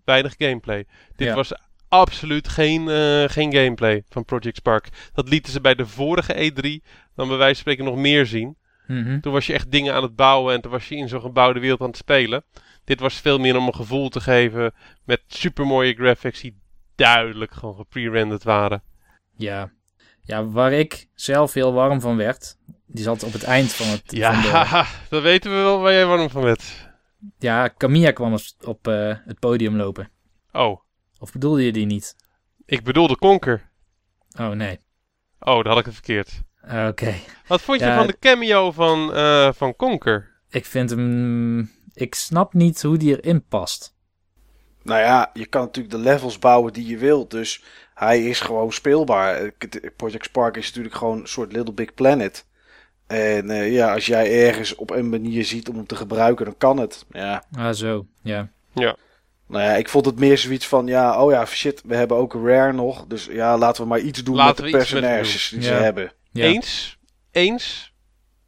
weinig 0.05 0.35
gameplay. 0.39 0.87
Dit 1.17 1.29
Ja. 1.29 1.35
was 1.35 1.53
absoluut 1.89 2.49
geen, 2.49 2.89
eh, 2.89 3.25
geen 3.29 3.53
gameplay 3.55 4.05
van 4.09 4.25
Project 4.25 4.57
Spark. 4.57 4.89
Dat 5.13 5.29
lieten 5.29 5.53
ze 5.53 5.61
bij 5.61 5.75
de 5.75 5.87
vorige 5.87 6.35
E3 6.35 6.83
dan 7.15 7.29
bij 7.29 7.37
wijze 7.37 7.55
van 7.63 7.73
spreken 7.73 7.85
nog 7.85 7.97
meer 7.97 8.27
zien. 8.27 8.57
Mhm. 8.87 9.21
Toen 9.21 9.33
was 9.33 9.47
je 9.47 9.53
echt 9.53 9.71
dingen 9.71 9.95
aan 9.95 10.03
het 10.03 10.17
bouwen 10.17 10.55
en 10.55 10.61
toen 10.61 10.71
was 10.71 10.89
je 10.89 10.97
in 10.97 11.09
zo'n 11.09 11.21
gebouwde 11.21 11.61
wereld 11.61 11.81
aan 11.81 11.87
het 11.87 11.97
spelen. 11.97 12.45
Dit 12.85 13.01
was 13.01 13.15
veel 13.15 13.39
meer 13.39 13.57
om 13.57 13.67
een 13.67 13.75
gevoel 13.75 14.09
te 14.09 14.21
geven 14.21 14.73
met 15.05 15.21
supermooie 15.27 15.95
graphics 15.95 16.41
die 16.41 16.59
duidelijk 16.95 17.53
gewoon 17.53 17.77
gepre-rendered 17.77 18.43
waren. 18.45 18.83
ja. 19.37 19.71
Ja, 20.23 20.45
waar 20.47 20.73
ik 20.73 21.09
zelf 21.15 21.53
heel 21.53 21.73
warm 21.73 22.01
van 22.01 22.17
werd, 22.17 22.57
die 22.93 23.05
zat 23.05 23.23
op 23.23 23.33
het 23.33 23.43
eind 23.43 23.73
van 23.73 23.87
het... 23.87 24.03
Ja, 24.07 24.33
van 24.43 24.43
de- 24.83 24.87
dan 25.11 25.23
weten 25.23 25.51
we 25.51 25.57
wel 25.57 25.81
waar 25.81 25.93
jij 25.93 26.07
warm 26.07 26.31
van 26.31 26.43
werd. 26.43 26.89
ja 27.39 27.71
Camilla 27.77 28.11
kwam 28.11 28.33
op, 28.33 28.41
op 28.65 28.89
eh, 28.89 29.15
het 29.25 29.39
podium 29.39 29.77
lopen. 29.77 30.11
Oh, 30.53 30.81
Of 31.19 31.33
bedoelde 31.33 31.65
je 31.65 31.73
die 31.73 31.87
niet? 31.87 32.17
ik 32.67 32.83
bedoelde 32.85 33.17
Conker. 33.17 33.71
Oh, 34.41 34.49
nee. 34.51 34.79
Oh, 35.41 35.55
dan 35.63 35.67
had 35.67 35.79
ik 35.79 35.85
het 35.85 35.95
verkeerd. 35.95 36.43
Oké. 36.89 37.15
Wat 37.47 37.61
vond 37.61 37.81
je 37.81 37.87
Ja, 37.87 37.97
van 37.97 38.07
de 38.07 38.19
cameo 38.19 38.71
van, 38.73 39.15
eh 39.15 39.53
van 39.53 39.77
Conker? 39.77 40.41
Ik 40.49 40.65
vind 40.67 40.91
hem... 40.91 41.71
Ik 41.93 42.15
snap 42.15 42.55
niet 42.55 42.83
hoe 42.83 42.97
die 42.97 43.21
erin 43.21 43.45
past. 43.47 43.95
Nou 44.83 45.01
ja, 45.01 45.31
je 45.35 45.47
kan 45.47 45.63
natuurlijk 45.65 45.95
de 45.95 46.01
levels 46.01 46.39
bouwen 46.39 46.73
die 46.73 46.87
je 46.87 46.97
wilt. 46.99 47.31
Dus 47.31 47.63
hij 47.95 48.25
is 48.25 48.41
gewoon 48.41 48.73
speelbaar. 48.73 49.35
Eh, 49.35 49.51
Project 49.97 50.25
Spark 50.25 50.57
is 50.57 50.67
natuurlijk 50.67 50.95
gewoon 50.95 51.19
een 51.21 51.29
soort 51.29 51.53
Little 51.53 51.75
Big 51.75 51.95
Planet. 51.95 52.47
En 53.11 53.51
eh, 53.51 53.73
ja, 53.73 53.95
als 53.95 54.07
jij 54.07 54.47
ergens 54.47 54.75
op 54.75 54.91
een 54.91 55.09
manier 55.09 55.45
ziet 55.45 55.69
om 55.69 55.77
hem 55.77 55.87
te 55.87 55.97
gebruiken, 55.97 56.45
dan 56.45 56.57
kan 56.59 56.77
het. 56.79 57.05
Ja. 57.13 57.45
Ah, 57.57 57.73
zo. 57.73 58.07
Ja. 58.23 58.49
Nou 58.75 59.65
ja, 59.65 59.73
ik 59.77 59.89
vond 59.89 60.07
het 60.07 60.19
meer 60.19 60.39
zoiets 60.39 60.67
van, 60.67 60.87
ja, 60.87 61.23
oh 61.25 61.31
ja, 61.31 61.45
shit, 61.47 61.83
we 61.85 61.95
hebben 61.95 62.17
ook 62.17 62.35
Rare 62.35 62.73
nog. 62.73 63.07
Dus 63.07 63.25
ja, 63.31 63.59
laten 63.59 63.83
we 63.83 63.89
maar 63.89 63.99
iets 64.01 64.25
doen 64.25 64.35
Laten 64.37 64.49
met 64.49 64.57
we 64.65 64.71
de 64.71 64.77
met 64.77 64.87
personages 64.87 65.49
die 65.49 65.63
ze 65.63 65.71
Ja. 65.71 65.81
hebben. 65.81 66.13
ja. 66.33 66.45
Eens, 66.45 66.99
eens. 67.31 67.93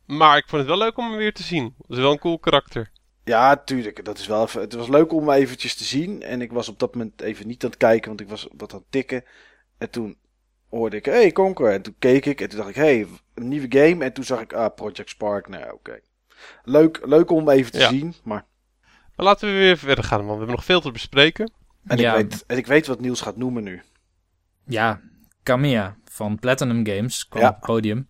Maar 0.07 0.37
ik 0.37 0.45
vond 0.49 0.61
het 0.63 0.71
wel 0.71 0.79
leuk 0.79 0.99
om 0.99 1.09
hem 1.09 1.17
weer 1.19 1.33
te 1.35 1.43
zien. 1.43 1.75
Dat 1.79 1.97
is 1.97 2.03
wel 2.03 2.13
een 2.13 2.19
cool 2.19 2.39
karakter. 2.39 2.91
Ja, 3.25 3.57
tuurlijk. 3.57 4.05
Dat 4.05 4.19
is 4.19 4.27
wel 4.27 4.43
even, 4.45 4.61
het 4.61 4.73
was 4.73 4.89
leuk 4.89 5.13
om 5.13 5.29
hem 5.29 5.39
eventjes 5.39 5.75
te 5.75 5.85
zien. 5.85 6.23
En 6.23 6.41
ik 6.41 6.53
was 6.53 6.69
op 6.69 6.79
dat 6.79 6.95
moment 6.95 7.21
even 7.21 7.47
niet 7.47 7.65
aan 7.65 7.71
het 7.71 7.79
kijken, 7.79 8.09
want 8.09 8.21
ik 8.21 8.29
was 8.29 8.49
wat 8.57 8.73
aan 8.73 8.79
het 8.79 8.91
tikken. 8.91 9.25
En 9.79 9.91
toen 9.91 10.17
hoorde 10.73 10.97
ik, 10.97 11.05
hey, 11.05 11.33
Conquer. 11.33 11.73
En 11.73 11.83
toen 11.83 11.95
keek 11.99 12.27
ik 12.27 12.41
en 12.41 12.49
toen 12.49 12.59
dacht 12.59 12.71
ik, 12.71 12.75
hey, 12.77 13.07
een 13.35 13.49
nieuwe 13.49 13.67
game. 13.79 14.05
En 14.05 14.13
toen 14.13 14.25
zag 14.25 14.41
ik, 14.41 14.53
ah, 14.53 14.75
Project 14.75 15.09
Spark. 15.09 15.49
Nou, 15.49 15.73
oké. 15.73 16.01
Leuk, 16.65 17.01
leuk 17.05 17.31
om 17.31 17.49
even 17.49 17.73
te 17.73 17.79
Ja. 17.79 17.89
zien. 17.89 18.15
Maar, 18.25 18.45
Maar 19.17 19.27
laten 19.27 19.49
we 19.49 19.55
weer 19.55 19.77
verder 19.79 20.05
gaan, 20.05 20.17
want 20.19 20.31
we 20.31 20.37
hebben 20.37 20.55
nog 20.55 20.65
veel 20.65 20.81
te 20.81 20.91
bespreken. 20.91 21.53
en, 21.87 21.99
Ja. 21.99 22.15
ik 22.15 22.31
weet, 22.31 22.45
en 22.47 22.57
ik 22.57 22.67
weet 22.67 22.87
wat 22.87 23.01
Niels 23.01 23.21
gaat 23.21 23.37
noemen 23.37 23.63
nu. 23.63 23.83
Ja, 24.67 25.01
Camilla 25.43 25.97
van 26.05 26.39
Platinum 26.39 26.87
Games 26.87 27.29
kwam 27.29 27.43
Ja. 27.43 27.49
op 27.49 27.55
het 27.55 27.65
podium. 27.65 28.09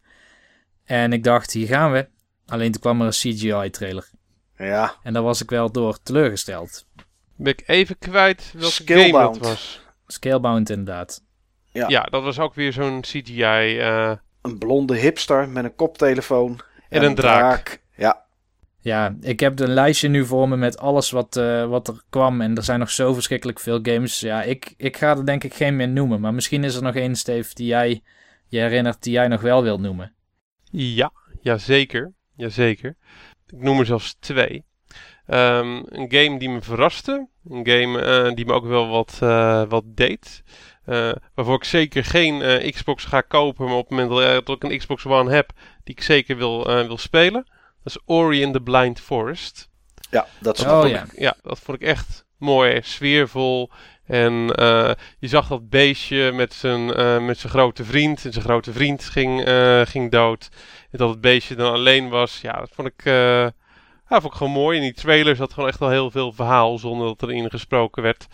En 0.85 1.13
ik 1.13 1.25
dacht, 1.25 1.53
hier 1.53 1.67
gaan 1.67 1.93
we. 1.93 2.09
Alleen 2.47 2.73
toen 2.73 2.81
kwam 2.81 3.01
er 3.01 3.07
een 3.07 3.13
CGI-trailer. 3.13 4.11
Ja, 4.57 4.95
En 5.03 5.13
daar 5.13 5.23
was 5.23 5.43
ik 5.43 5.51
wel 5.51 5.73
door 5.73 6.03
teleurgesteld. 6.03 6.87
Ben 7.37 7.53
ik 7.53 7.63
even 7.67 7.99
kwijt 7.99 8.53
welke 8.53 8.73
Scalebound. 8.75 9.15
game 9.37 9.39
dat 9.39 9.49
was. 9.49 9.81
Scalebound 10.07 10.71
inderdaad. 10.71 11.23
Ja. 11.73 11.89
Ja, 11.89 12.03
dat 12.03 12.23
was 12.23 12.39
ook 12.39 12.55
weer 12.55 12.73
zo'n 12.73 13.01
CGI. 13.01 13.79
eh, 13.79 14.13
een 14.43 14.59
blonde 14.59 14.97
hipster 14.97 15.49
met 15.49 15.65
een 15.65 15.75
koptelefoon. 15.75 16.61
En 16.89 17.03
een 17.03 17.15
draak. 17.15 17.83
Ja, 17.97 18.25
Ja, 18.81 19.15
ik 19.21 19.41
heb 19.41 19.59
een 19.61 19.73
lijstje 19.73 20.09
nu 20.09 20.25
voor 20.27 20.49
me 20.49 20.57
met 20.57 20.79
alles 20.79 21.11
wat, 21.11 21.37
eh, 21.37 21.67
wat 21.67 21.89
er 21.89 22.03
kwam. 22.11 22.41
En 22.41 22.57
er 22.57 22.63
zijn 22.63 22.79
nog 22.79 22.91
zo 22.91 23.15
verschrikkelijk 23.15 23.61
veel 23.61 23.79
games. 23.83 24.21
Ja, 24.21 24.43
ik, 24.43 24.75
ik 24.77 24.97
ga 24.97 25.17
er 25.17 25.27
denk 25.27 25.45
ik 25.45 25.55
geen 25.55 25.77
meer 25.77 25.89
noemen. 25.89 26.21
Maar 26.21 26.35
misschien 26.35 26.65
is 26.65 26.75
er 26.75 26.83
nog 26.83 26.95
één, 26.95 27.17
Steve, 27.17 27.55
die 27.55 27.67
jij 27.67 28.03
je 28.47 28.59
herinnert, 28.59 29.03
die 29.03 29.13
jij 29.13 29.29
nog 29.29 29.41
wel 29.41 29.63
wilt 29.63 29.81
noemen. 29.81 30.13
ja, 30.71 31.13
jazeker. 31.41 32.13
Jazeker. 32.37 32.97
Ik 33.47 33.63
noem 33.63 33.79
er 33.79 33.87
zelfs 33.87 34.17
twee. 34.21 34.65
Ehm, 35.27 35.83
een 35.87 36.13
game 36.13 36.39
die 36.39 36.49
me 36.49 36.63
verraste. 36.63 37.29
Een 37.49 37.67
game 37.69 38.35
die 38.35 38.47
me 38.47 38.53
ook 38.53 38.67
wel 38.67 38.89
wat, 38.89 39.19
wat 39.69 39.85
deed. 39.87 40.43
Waarvoor 41.35 41.57
ik 41.57 41.65
zeker 41.65 42.05
geen 42.05 42.71
Xbox 42.71 43.05
ga 43.05 43.21
kopen. 43.21 43.65
Maar 43.65 43.75
op 43.75 43.89
het 43.89 43.99
moment 43.99 44.47
dat 44.47 44.57
ik 44.57 44.63
een 44.65 44.79
Xbox 44.79 45.07
One 45.07 45.33
heb, 45.33 45.51
die 45.85 45.95
ik 45.95 46.03
zeker 46.03 46.37
wil, 46.37 46.65
wil 46.65 46.99
spelen. 46.99 47.47
Dat 47.83 47.97
is 47.97 48.03
Ori 48.05 48.41
in 48.41 48.53
the 48.53 48.61
Blind 48.61 49.01
Forest. 49.01 49.71
Ja, 50.11 50.27
dat, 50.41 50.59
is 50.59 50.65
oh, 50.65 50.89
ja. 50.89 51.05
ja, 51.17 51.37
dat 51.43 51.59
vond 51.59 51.81
ik 51.83 51.89
echt 51.89 52.25
mooi, 52.37 52.81
sfeervol. 52.83 53.71
En 54.07 54.33
uh, 54.61 54.91
je 55.19 55.29
zag 55.29 55.49
dat 55.49 55.69
beestje 55.69 56.33
met 56.33 56.55
zijn, 56.55 57.01
uh, 57.01 57.27
met 57.27 57.39
zijn 57.39 57.53
grote 57.53 57.85
vriend. 57.85 58.25
En 58.25 58.33
zijn 58.33 58.45
grote 58.45 58.73
vriend 58.73 59.05
ging, 59.05 59.49
uh, 59.49 59.81
ging 59.85 60.11
dood. 60.11 60.49
En 60.91 60.99
dat 60.99 61.09
het 61.09 61.21
beestje 61.21 61.55
dan 61.55 61.73
alleen 61.73 62.09
was. 62.09 62.41
Ja, 62.41 62.53
dat 62.53 62.71
vond 62.73 62.89
ik, 62.89 63.05
ja, 63.05 63.53
vond 64.09 64.25
ik 64.25 64.33
gewoon 64.33 64.53
mooi. 64.53 64.77
In 64.77 64.83
die 64.83 64.95
trailer 64.95 65.37
zat 65.37 65.53
gewoon 65.53 65.69
echt 65.69 65.81
al 65.81 65.91
heel 65.91 66.11
veel 66.11 66.33
verhaal 66.33 66.79
zonder 66.79 67.07
dat 67.07 67.23
erin 67.23 67.51
gesproken 67.51 68.03
werd. 68.03 68.27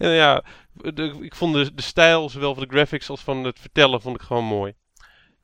En 0.00 0.10
ja, 0.10 0.44
de, 0.72 1.16
ik 1.20 1.34
vond 1.34 1.54
de, 1.54 1.74
de 1.74 1.82
stijl, 1.82 2.28
zowel 2.28 2.54
van 2.54 2.62
de 2.62 2.74
graphics 2.74 3.10
als 3.10 3.20
van 3.20 3.44
het 3.44 3.58
vertellen, 3.58 4.00
vond 4.00 4.16
ik 4.16 4.22
gewoon 4.22 4.44
mooi. 4.44 4.74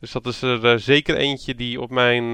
Dus 0.01 0.12
dat 0.12 0.27
is 0.27 0.42
er 0.42 0.81
zeker 0.81 1.16
eentje 1.16 1.55
die 1.55 1.81
op 1.81 1.90
mijn 1.90 2.33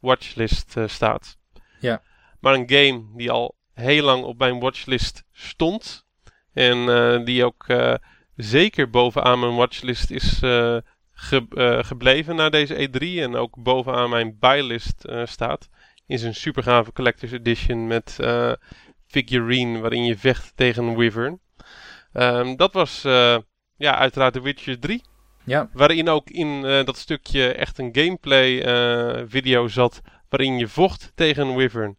watchlist 0.00 0.74
staat. 0.86 1.38
Ja. 1.80 2.02
Maar 2.40 2.54
een 2.54 2.70
game 2.70 3.04
die 3.14 3.30
al 3.30 3.54
heel 3.72 4.04
lang 4.04 4.24
op 4.24 4.38
mijn 4.38 4.60
watchlist 4.60 5.24
stond. 5.32 6.06
En 6.52 7.24
die 7.24 7.44
ook 7.44 7.66
zeker 8.36 8.90
bovenaan 8.90 9.38
mijn 9.40 9.54
watchlist 9.54 10.10
is 10.10 10.38
ge 11.12 11.80
gebleven 11.84 12.36
na 12.36 12.48
deze 12.48 12.88
E3. 12.88 12.98
En 12.98 13.36
ook 13.36 13.62
bovenaan 13.62 14.10
mijn 14.10 14.36
buylist 14.38 15.04
staat. 15.24 15.68
Is 16.06 16.22
een 16.22 16.34
super 16.34 16.62
gave 16.62 16.92
collector's 16.92 17.32
edition 17.32 17.86
met 17.86 18.18
figurine 19.06 19.78
waarin 19.78 20.04
je 20.04 20.18
vecht 20.18 20.52
tegen 20.56 20.84
een 20.84 20.96
wyvern. 20.96 21.40
Um, 22.18 22.56
dat 22.56 22.72
was 22.72 23.02
ja, 23.76 23.98
uiteraard 23.98 24.32
The 24.32 24.42
Witcher 24.42 24.78
3. 24.78 25.02
Ja. 25.44 25.70
Waarin 25.72 26.08
ook 26.08 26.30
in 26.30 26.62
dat 26.62 26.96
stukje 26.96 27.52
echt 27.52 27.78
een 27.78 27.90
gameplay 27.92 28.62
video 29.28 29.68
zat. 29.68 30.00
Waarin 30.28 30.58
je 30.58 30.68
vocht 30.68 31.12
tegen 31.14 31.46
een 31.46 31.56
wyvern. 31.56 31.96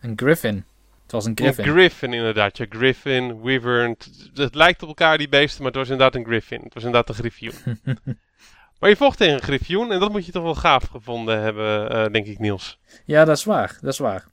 Een 0.00 0.12
griffin. 0.16 0.64
Het 1.02 1.12
was 1.12 1.28
een 1.28 1.38
griffin. 1.38 1.64
Een 1.64 1.70
griffin 1.70 2.12
inderdaad, 2.12 2.56
ja. 2.56 2.66
Griffin, 2.68 3.42
wyvern. 3.42 3.96
Het 4.34 4.54
lijkt 4.54 4.82
op 4.82 4.88
elkaar 4.88 5.18
die 5.18 5.28
beesten, 5.28 5.62
maar 5.62 5.72
het 5.72 5.80
was 5.80 5.88
inderdaad 5.88 6.14
een 6.14 6.26
griffin. 6.26 6.60
Het 6.62 6.74
was 6.74 6.84
inderdaad 6.84 7.08
een 7.08 7.14
griffioen. 7.14 7.80
maar 8.78 8.90
je 8.90 8.96
vocht 8.96 9.18
tegen 9.18 9.34
een 9.34 9.42
griffioen 9.42 9.92
en 9.92 10.00
dat 10.00 10.12
moet 10.12 10.26
je 10.26 10.32
toch 10.32 10.42
wel 10.42 10.54
gaaf 10.54 10.84
gevonden 10.84 11.40
hebben, 11.40 11.96
uh, 11.96 12.12
denk 12.12 12.26
ik 12.26 12.38
Niels. 12.38 12.78
Ja, 13.04 13.24
dat 13.24 13.36
is 13.36 13.44
waar. 13.44 13.78
Dat 13.80 13.92
is 13.92 13.98
waar. 13.98 14.24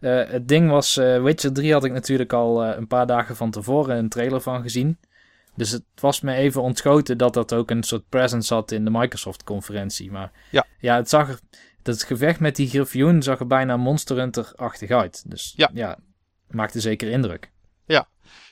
Uh, 0.00 0.28
het 0.28 0.48
ding 0.48 0.70
was, 0.70 0.96
uh, 0.96 1.22
Witcher 1.22 1.52
3 1.52 1.72
had 1.72 1.84
ik 1.84 1.92
natuurlijk 1.92 2.32
al 2.32 2.64
een 2.64 2.86
paar 2.86 3.06
dagen 3.06 3.36
van 3.36 3.50
tevoren 3.50 3.96
een 3.96 4.08
trailer 4.08 4.40
van 4.40 4.62
gezien. 4.62 4.98
Dus 5.54 5.70
het 5.70 5.84
was 5.94 6.20
me 6.20 6.34
even 6.34 6.62
ontschoten 6.62 7.18
dat 7.18 7.34
dat 7.34 7.52
ook 7.52 7.70
een 7.70 7.82
soort 7.82 8.08
presence 8.08 8.54
had 8.54 8.70
in 8.70 8.84
de 8.84 8.90
Microsoft-conferentie. 8.90 10.10
Maar 10.10 10.32
ja. 10.50 10.66
ja, 10.78 10.96
het 10.96 11.08
zag 11.08 11.28
er 11.28 11.38
dat 11.82 12.02
gevecht 12.02 12.40
met 12.40 12.56
die 12.56 12.68
Griffioen 12.68 13.22
zag 13.22 13.40
er 13.40 13.46
bijna 13.46 13.76
Monster 13.76 14.16
Hunter-achtig 14.16 14.90
uit. 14.90 15.30
Dus 15.30 15.52
ja. 15.56 15.70
ja, 15.74 15.98
maakte 16.50 16.80
zeker 16.80 17.10
indruk. 17.10 17.50
Ja, 17.84 18.08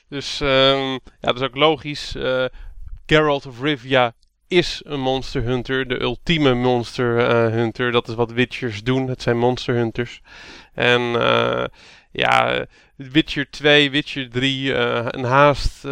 dus 0.07 0.39
um, 0.39 0.91
ja, 0.91 0.99
dat 1.19 1.35
is 1.35 1.41
ook 1.41 1.55
logisch. 1.55 2.15
Geralt 3.05 3.45
of 3.45 3.61
Rivia 3.61 4.13
is 4.49 4.81
een 4.85 4.99
Monster 4.99 5.43
Hunter, 5.43 5.87
de 5.87 6.01
ultieme 6.01 6.53
Monster 6.53 7.17
uh, 7.17 7.53
Hunter. 7.53 7.91
Dat 7.91 8.07
is 8.07 8.15
wat 8.15 8.31
Witchers 8.31 8.83
doen, 8.83 9.07
het 9.07 9.21
zijn 9.21 9.37
Monster 9.37 9.75
Hunters. 9.75 10.21
En 10.73 11.01
uh, 11.01 11.63
ja, 12.11 12.65
Witcher 12.95 13.49
2, 13.49 13.91
Witcher 13.91 14.29
3, 14.29 14.73
een 14.73 15.23
haast 15.23 15.87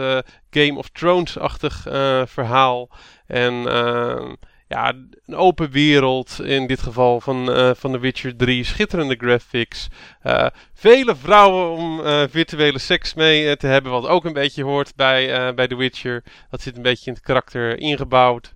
Game 0.50 0.78
of 0.78 0.90
Thrones-achtig 0.90 1.82
verhaal. 2.26 2.90
En 3.28 3.54
uh, 3.54 4.34
ja, 4.68 4.94
een 5.26 5.36
open 5.36 5.70
wereld 5.72 6.40
in 6.44 6.68
dit 6.68 6.82
geval 6.82 7.22
van, 7.22 7.58
uh, 7.58 7.72
van 7.74 7.92
The 7.92 8.00
Witcher 8.00 8.36
3. 8.36 8.64
Schitterende 8.64 9.16
graphics. 9.16 9.88
Uh, 10.24 10.48
vele 10.74 11.16
vrouwen 11.16 11.72
om 11.72 12.00
uh, 12.00 12.24
virtuele 12.30 12.80
seks 12.80 13.14
mee 13.14 13.58
te 13.58 13.68
hebben, 13.68 13.92
wat 13.92 14.08
ook 14.08 14.26
een 14.26 14.34
beetje 14.34 14.64
hoort 14.64 14.96
bij, 14.96 15.54
bij 15.54 15.68
The 15.68 15.76
Witcher. 15.76 16.24
Dat 16.50 16.62
zit 16.62 16.76
een 16.76 16.82
beetje 16.82 17.06
in 17.06 17.14
het 17.14 17.24
karakter 17.24 17.80
ingebouwd. 17.80 18.56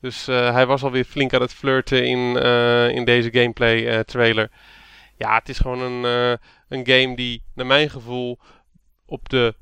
Dus 0.00 0.26
hij 0.26 0.66
was 0.66 0.82
alweer 0.82 1.04
flink 1.04 1.34
aan 1.34 1.40
het 1.40 1.54
flirten 1.54 2.06
in, 2.06 2.36
in 2.92 3.04
deze 3.04 3.28
gameplay 3.32 4.04
trailer. 4.04 4.50
Ja, 5.18 5.34
het 5.34 5.48
is 5.48 5.58
gewoon 5.58 5.80
een, 5.80 6.38
een 6.68 6.86
game 6.86 7.16
die, 7.16 7.42
naar 7.54 7.66
mijn 7.66 7.90
gevoel, 7.90 8.38
op 9.06 9.28
de 9.28 9.54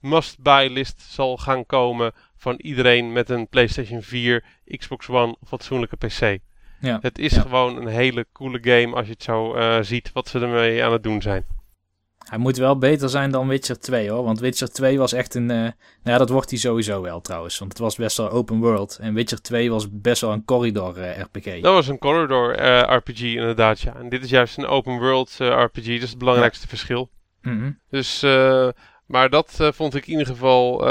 must-buy 0.00 0.68
list 0.72 1.00
zal 1.00 1.36
gaan 1.36 1.66
komen 1.66 2.12
van 2.36 2.54
iedereen 2.56 3.12
met 3.12 3.30
een 3.30 3.48
PlayStation 3.48 4.02
4, 4.02 4.44
Xbox 4.64 5.08
One 5.08 5.36
of 5.40 5.48
fatsoenlijke 5.48 5.96
PC. 5.96 6.38
Ja. 6.80 6.98
Het 7.02 7.18
is 7.18 7.36
gewoon 7.36 7.76
een 7.76 7.86
hele 7.86 8.26
coole 8.32 8.58
game 8.62 8.96
als 8.96 9.06
je 9.06 9.12
het 9.12 9.22
zo 9.22 9.56
uh, 9.56 9.78
ziet 9.80 10.10
wat 10.12 10.28
ze 10.28 10.40
ermee 10.40 10.84
aan 10.84 10.92
het 10.92 11.02
doen 11.02 11.22
zijn. 11.22 11.44
Hij 12.28 12.38
moet 12.38 12.56
wel 12.56 12.78
beter 12.78 13.08
zijn 13.08 13.30
dan 13.30 13.48
Witcher 13.48 13.78
2 13.78 14.10
hoor. 14.10 14.24
Want 14.24 14.40
Witcher 14.40 14.68
2 14.68 14.98
was 14.98 15.12
echt 15.12 15.34
een. 15.34 15.50
Uh, 15.50 15.56
nou 15.56 15.72
ja, 16.02 16.18
dat 16.18 16.28
wordt 16.28 16.50
hij 16.50 16.58
sowieso 16.58 17.02
wel 17.02 17.20
trouwens. 17.20 17.58
Want 17.58 17.72
het 17.72 17.80
was 17.80 17.96
best 17.96 18.16
wel 18.16 18.30
open 18.30 18.58
world. 18.58 18.98
En 19.00 19.14
Witcher 19.14 19.42
2 19.42 19.70
was 19.70 19.86
best 19.90 20.20
wel 20.20 20.32
een 20.32 20.44
corridor 20.44 20.98
uh, 20.98 21.18
RPG. 21.18 21.60
Dat 21.60 21.74
was 21.74 21.88
een 21.88 21.98
corridor 21.98 22.60
uh, 22.60 22.96
RPG 22.96 23.20
inderdaad, 23.20 23.80
ja. 23.80 23.96
En 23.96 24.08
dit 24.08 24.24
is 24.24 24.30
juist 24.30 24.58
een 24.58 24.66
open 24.66 24.98
world 24.98 25.36
RPG. 25.38 25.72
Dat 25.72 26.02
is 26.02 26.10
het 26.10 26.18
belangrijkste 26.18 26.62
ja. 26.62 26.68
verschil. 26.68 27.10
Mm 27.42 27.60
-hmm. 27.60 27.78
Dus, 27.90 28.20
maar 29.08 29.30
dat 29.30 29.56
vond 29.72 29.94
ik 29.94 30.06
in 30.06 30.10
ieder 30.10 30.26
geval 30.26 30.84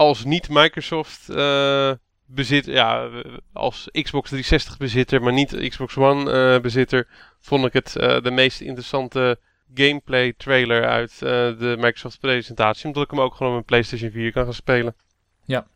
als 0.00 0.24
niet 0.24 0.48
Microsoft 0.48 1.28
uh, 1.30 1.92
bezit, 2.26 2.66
ja, 2.66 3.08
als 3.52 3.88
Xbox 3.92 4.28
360 4.28 4.76
bezitter, 4.76 5.22
maar 5.22 5.32
niet 5.32 5.68
Xbox 5.68 5.96
One 5.96 6.54
uh, 6.54 6.60
bezitter, 6.60 7.08
vond 7.40 7.64
ik 7.64 7.72
het 7.72 7.94
uh, 7.96 8.20
de 8.20 8.30
meest 8.30 8.60
interessante 8.60 9.38
gameplay 9.74 10.34
trailer 10.36 10.86
uit 10.86 11.18
de 11.18 11.74
Microsoft 11.78 12.20
presentatie, 12.20 12.86
omdat 12.86 13.02
ik 13.02 13.10
hem 13.10 13.20
ook 13.20 13.34
gewoon 13.34 13.48
op 13.48 13.52
mijn 13.52 13.64
PlayStation 13.64 14.10
4 14.10 14.32
kan 14.32 14.44
gaan 14.44 14.54
spelen. 14.54 14.96
Ja. 15.44 15.66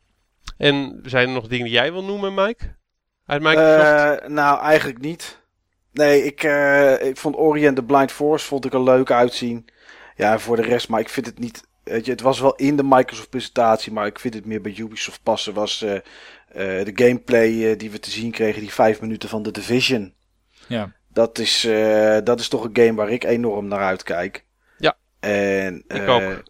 En 0.57 1.01
zijn 1.03 1.29
er 1.29 1.35
nog 1.35 1.47
dingen 1.47 1.65
die 1.65 1.75
jij 1.75 1.93
wil 1.93 2.05
noemen, 2.05 2.35
Mike? 2.35 2.75
Uit 3.27 3.43
Microsoft? 3.43 4.29
nou, 4.29 4.61
eigenlijk 4.61 4.99
niet. 4.99 5.43
Nee, 5.93 6.25
ik, 6.25 6.43
ik 7.03 7.17
vond 7.17 7.37
Ori 7.37 7.67
and 7.67 7.77
the 7.77 7.83
Blind 7.83 8.13
Force 8.13 8.47
vond 8.47 8.65
ik 8.65 8.73
er 8.73 8.83
leuk 8.83 9.11
uitzien. 9.11 9.69
Ja, 10.17 10.39
voor 10.39 10.57
de 10.57 10.63
rest, 10.63 10.89
maar 10.89 11.01
ik 11.01 11.09
vind 11.09 11.27
het 11.27 11.39
niet 11.39 11.63
Weet 11.85 12.05
je, 12.05 12.11
het 12.11 12.21
was 12.21 12.41
wel 12.41 12.55
in 12.55 12.77
de 12.77 12.83
Microsoft 12.85 13.31
presentatie, 13.31 13.93
maar 13.93 14.07
ik 14.07 14.19
vind 14.19 14.35
het 14.35 14.45
meer 14.45 14.61
bij 14.61 14.75
Ubisoft 14.77 15.23
passen. 15.23 15.55
Was 15.55 15.83
uh, 15.83 15.93
uh, 15.93 16.01
de 16.85 16.93
gameplay 16.95 17.51
uh, 17.51 17.79
die 17.79 17.91
we 17.91 17.99
te 17.99 18.11
zien 18.11 18.31
kregen, 18.31 18.61
die 18.61 18.73
vijf 18.73 19.01
minuten 19.01 19.29
van 19.29 19.43
The 19.43 19.51
Division. 19.51 20.15
Ja. 20.67 20.93
Dat 21.09 21.39
is, 21.39 21.69
dat 22.25 22.41
is 22.41 22.49
toch 22.49 22.65
een 22.65 22.77
game 22.77 22.95
waar 22.95 23.11
ik 23.11 23.25
enorm 23.25 23.69
naar 23.69 23.81
uitkijk. 23.81 24.45
Ja. 24.79 24.97
En, 25.21 25.85
ik 25.89 26.09
ook. 26.09 26.43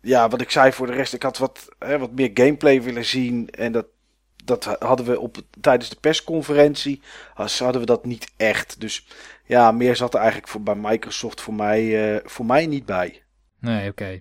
Ja, 0.00 0.28
wat 0.28 0.40
ik 0.40 0.50
zei 0.50 0.72
voor 0.72 0.86
de 0.86 0.92
rest, 0.92 1.12
ik 1.12 1.22
had 1.22 1.38
wat, 1.38 1.68
wat 1.78 2.12
meer 2.12 2.30
gameplay 2.34 2.82
willen 2.82 3.04
zien. 3.04 3.50
En 3.50 3.72
dat, 3.72 3.86
dat 4.46 4.64
hadden 4.64 5.06
we 5.06 5.20
op, 5.20 5.36
tijdens 5.60 5.88
de 5.90 5.96
persconferentie, 6.00 7.02
hadden 7.34 7.80
we 7.80 7.86
dat 7.86 8.04
niet 8.04 8.32
echt. 8.36 8.80
Dus 8.80 9.06
ja, 9.44 9.72
meer 9.72 9.96
zat 9.96 10.14
er 10.14 10.20
eigenlijk 10.20 10.48
voor, 10.48 10.62
bij 10.62 10.74
Microsoft 10.74 11.40
voor 11.40 11.54
mij, 11.54 12.20
voor 12.24 12.46
mij 12.46 12.66
niet 12.66 12.86
bij. 12.86 13.22
Nee, 13.60 13.90
oké. 13.90 14.20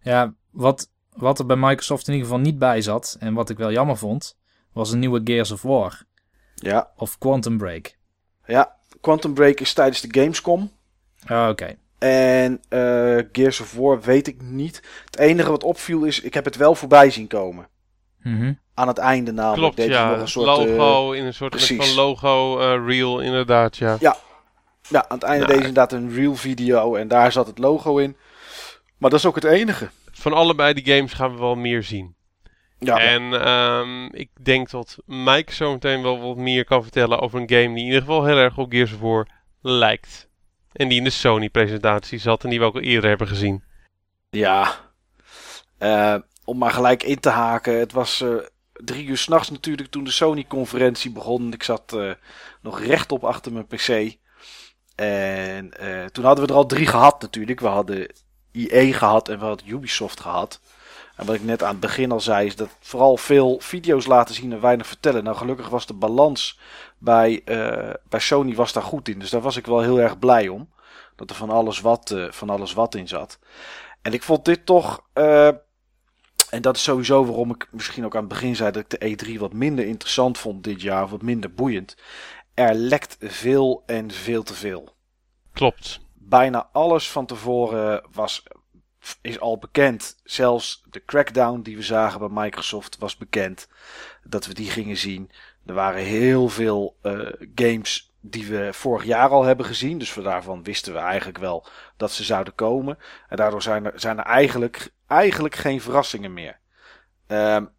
Ja, 0.00 0.34
wat, 0.50 0.90
wat 1.12 1.38
er 1.38 1.46
bij 1.46 1.56
Microsoft 1.56 2.08
in 2.08 2.12
ieder 2.14 2.28
geval 2.28 2.44
niet 2.44 2.58
bij 2.58 2.80
zat, 2.80 3.16
en 3.20 3.34
wat 3.34 3.50
ik 3.50 3.58
wel 3.58 3.72
jammer 3.72 3.96
vond, 3.96 4.36
was 4.72 4.92
een 4.92 4.98
nieuwe 4.98 5.20
Gears 5.24 5.50
of 5.50 5.62
War. 5.62 6.02
Ja. 6.54 6.90
Of 6.96 7.18
Quantum 7.18 7.58
Break. 7.58 7.96
Ja, 8.46 8.76
Quantum 9.00 9.34
Break 9.34 9.60
is 9.60 9.72
tijdens 9.72 10.00
de 10.00 10.20
Gamescom. 10.20 10.70
Ah, 11.26 11.48
oké. 11.48 11.76
En 11.98 12.60
uh, 12.70 13.22
Gears 13.32 13.60
of 13.60 13.74
War 13.74 14.00
weet 14.00 14.26
ik 14.26 14.42
niet. 14.42 14.82
Het 15.04 15.18
enige 15.18 15.50
wat 15.50 15.64
opviel 15.64 16.04
is, 16.04 16.20
ik 16.20 16.34
heb 16.34 16.44
het 16.44 16.56
wel 16.56 16.74
voorbij 16.74 17.10
zien 17.10 17.26
komen. 17.26 17.68
Mm 18.26 18.58
Aan 18.74 18.88
het 18.88 18.98
einde 18.98 19.32
namelijk. 19.32 19.60
Klopt, 19.60 19.76
deed 19.76 19.88
ja. 19.88 20.10
Nog 20.10 20.20
een 20.20 20.28
soort, 20.28 20.46
logo 20.46 21.12
uh, 21.12 21.18
in 21.18 21.24
een 21.24 21.34
soort 21.34 21.66
van 21.66 21.94
logo 21.94 22.60
uh, 22.60 22.86
reel 22.86 23.20
inderdaad, 23.20 23.76
ja. 23.76 23.96
Ja, 24.00 24.16
ja 24.88 25.08
aan 25.08 25.18
het 25.18 25.26
einde 25.26 25.46
ja. 25.46 25.46
deed 25.46 25.56
inderdaad 25.56 25.92
een 25.92 26.14
reel 26.14 26.34
video 26.34 26.94
en 26.94 27.08
daar 27.08 27.32
zat 27.32 27.46
het 27.46 27.58
logo 27.58 27.96
in. 27.96 28.16
Maar 28.98 29.10
dat 29.10 29.18
is 29.18 29.26
ook 29.26 29.34
het 29.34 29.44
enige. 29.44 29.88
Van 30.12 30.32
allebei 30.32 30.74
die 30.74 30.94
games 30.94 31.12
gaan 31.12 31.32
we 31.32 31.38
wel 31.38 31.54
meer 31.54 31.82
zien. 31.82 32.14
Ja. 32.78 32.98
En 32.98 33.48
um, 33.48 34.12
ik 34.12 34.30
denk 34.42 34.70
dat 34.70 34.98
Mike 35.04 35.54
zo 35.54 35.72
meteen 35.72 36.02
wel 36.02 36.20
wat 36.20 36.36
meer 36.36 36.64
kan 36.64 36.82
vertellen 36.82 37.20
over 37.20 37.40
een 37.40 37.50
game 37.50 37.74
die 37.74 37.78
in 37.78 37.86
ieder 37.86 38.00
geval 38.00 38.24
heel 38.24 38.36
erg 38.36 38.58
op 38.58 38.70
Gears 38.70 38.92
of 38.92 39.00
War 39.00 39.26
lijkt. 39.60 40.28
En 40.72 40.88
die 40.88 40.98
in 40.98 41.04
de 41.04 41.10
Sony-presentatie 41.10 42.18
zat 42.18 42.44
en 42.44 42.50
die 42.50 42.58
we 42.58 42.64
ook 42.64 42.74
al 42.74 42.80
eerder 42.80 43.08
hebben 43.08 43.28
gezien. 43.28 43.64
Ja, 44.30 44.74
uh, 45.78 46.16
om 46.46 46.58
maar 46.58 46.70
gelijk 46.70 47.02
in 47.02 47.20
te 47.20 47.28
haken. 47.28 47.78
Het 47.78 47.92
was 47.92 48.20
uh, 48.20 48.34
drie 48.72 49.06
uur 49.06 49.16
s'nachts 49.16 49.50
natuurlijk 49.50 49.90
toen 49.90 50.04
de 50.04 50.10
Sony-conferentie 50.10 51.10
begon. 51.10 51.52
Ik 51.52 51.62
zat 51.62 51.92
uh, 51.94 52.10
nog 52.60 52.80
rechtop 52.80 53.24
achter 53.24 53.52
mijn 53.52 53.66
PC. 53.66 54.16
En 54.94 55.70
toen 56.12 56.24
hadden 56.24 56.46
we 56.46 56.50
er 56.50 56.58
al 56.58 56.66
drie 56.66 56.86
gehad 56.86 57.20
natuurlijk. 57.22 57.60
We 57.60 57.66
hadden 57.66 58.12
EA 58.52 58.92
gehad 58.92 59.28
en 59.28 59.38
we 59.38 59.44
hadden 59.44 59.68
Ubisoft 59.68 60.20
gehad. 60.20 60.60
En 61.16 61.26
wat 61.26 61.34
ik 61.34 61.44
net 61.44 61.62
aan 61.62 61.70
het 61.70 61.80
begin 61.80 62.12
al 62.12 62.20
zei, 62.20 62.46
is 62.46 62.56
dat 62.56 62.68
vooral 62.80 63.16
veel 63.16 63.58
video's 63.60 64.06
laten 64.06 64.34
zien 64.34 64.52
en 64.52 64.60
weinig 64.60 64.86
vertellen. 64.86 65.24
Nou, 65.24 65.36
gelukkig 65.36 65.68
was 65.68 65.86
de 65.86 65.94
balans 65.94 66.58
bij, 66.98 67.42
bij 68.08 68.20
Sony 68.20 68.54
was 68.54 68.72
daar 68.72 68.82
goed 68.82 69.08
in. 69.08 69.18
Dus 69.18 69.30
daar 69.30 69.40
was 69.40 69.56
ik 69.56 69.66
wel 69.66 69.80
heel 69.80 70.00
erg 70.00 70.18
blij 70.18 70.48
om. 70.48 70.70
Dat 71.16 71.30
er 71.30 71.36
van 71.36 71.50
alles 71.50 71.80
wat, 71.80 72.14
van 72.30 72.50
alles 72.50 72.72
wat 72.72 72.94
in 72.94 73.08
zat. 73.08 73.38
En 74.02 74.12
ik 74.12 74.22
vond 74.22 74.44
dit 74.44 74.66
toch. 74.66 75.00
En 76.50 76.62
dat 76.62 76.76
is 76.76 76.82
sowieso 76.82 77.24
waarom 77.24 77.50
ik 77.50 77.68
misschien 77.70 78.04
ook 78.04 78.14
aan 78.14 78.20
het 78.20 78.28
begin 78.28 78.56
zei 78.56 78.70
dat 78.70 78.92
ik 78.92 79.00
de 79.00 79.26
E3 79.34 79.38
wat 79.38 79.52
minder 79.52 79.86
interessant 79.86 80.38
vond 80.38 80.64
dit 80.64 80.82
jaar. 80.82 81.08
Wat 81.08 81.22
minder 81.22 81.54
boeiend. 81.54 81.96
Er 82.54 82.74
lekt 82.74 83.16
veel 83.20 83.82
en 83.86 84.10
veel 84.10 84.42
te 84.42 84.54
veel. 84.54 84.94
Klopt. 85.52 86.00
Bijna 86.14 86.68
alles 86.72 87.10
van 87.10 87.26
tevoren 87.26 88.04
was 88.12 88.42
is 89.20 89.40
al 89.40 89.58
bekend. 89.58 90.16
Zelfs 90.24 90.82
de 90.90 91.04
crackdown 91.04 91.60
die 91.60 91.76
we 91.76 91.82
zagen 91.82 92.20
bij 92.20 92.44
Microsoft 92.44 92.98
was 92.98 93.16
bekend. 93.16 93.68
Dat 94.22 94.46
we 94.46 94.54
die 94.54 94.70
gingen 94.70 94.96
zien. 94.96 95.30
Er 95.66 95.74
waren 95.74 96.02
heel 96.02 96.48
veel 96.48 96.96
uh, 97.02 97.28
games 97.54 98.14
die 98.20 98.46
we 98.46 98.68
vorig 98.72 99.04
jaar 99.04 99.28
al 99.28 99.44
hebben 99.44 99.66
gezien. 99.66 99.98
Dus 99.98 100.14
daarvan 100.14 100.62
wisten 100.62 100.92
we 100.92 100.98
eigenlijk 100.98 101.38
wel 101.38 101.66
dat 101.96 102.12
ze 102.12 102.24
zouden 102.24 102.54
komen. 102.54 102.98
En 103.28 103.36
daardoor 103.36 103.62
zijn 103.62 103.84
er, 103.84 103.92
zijn 104.00 104.18
er 104.18 104.24
eigenlijk, 104.24 104.90
eigenlijk 105.06 105.54
geen 105.54 105.80
verrassingen 105.80 106.32
meer. 106.32 106.58
Um, 107.26 107.74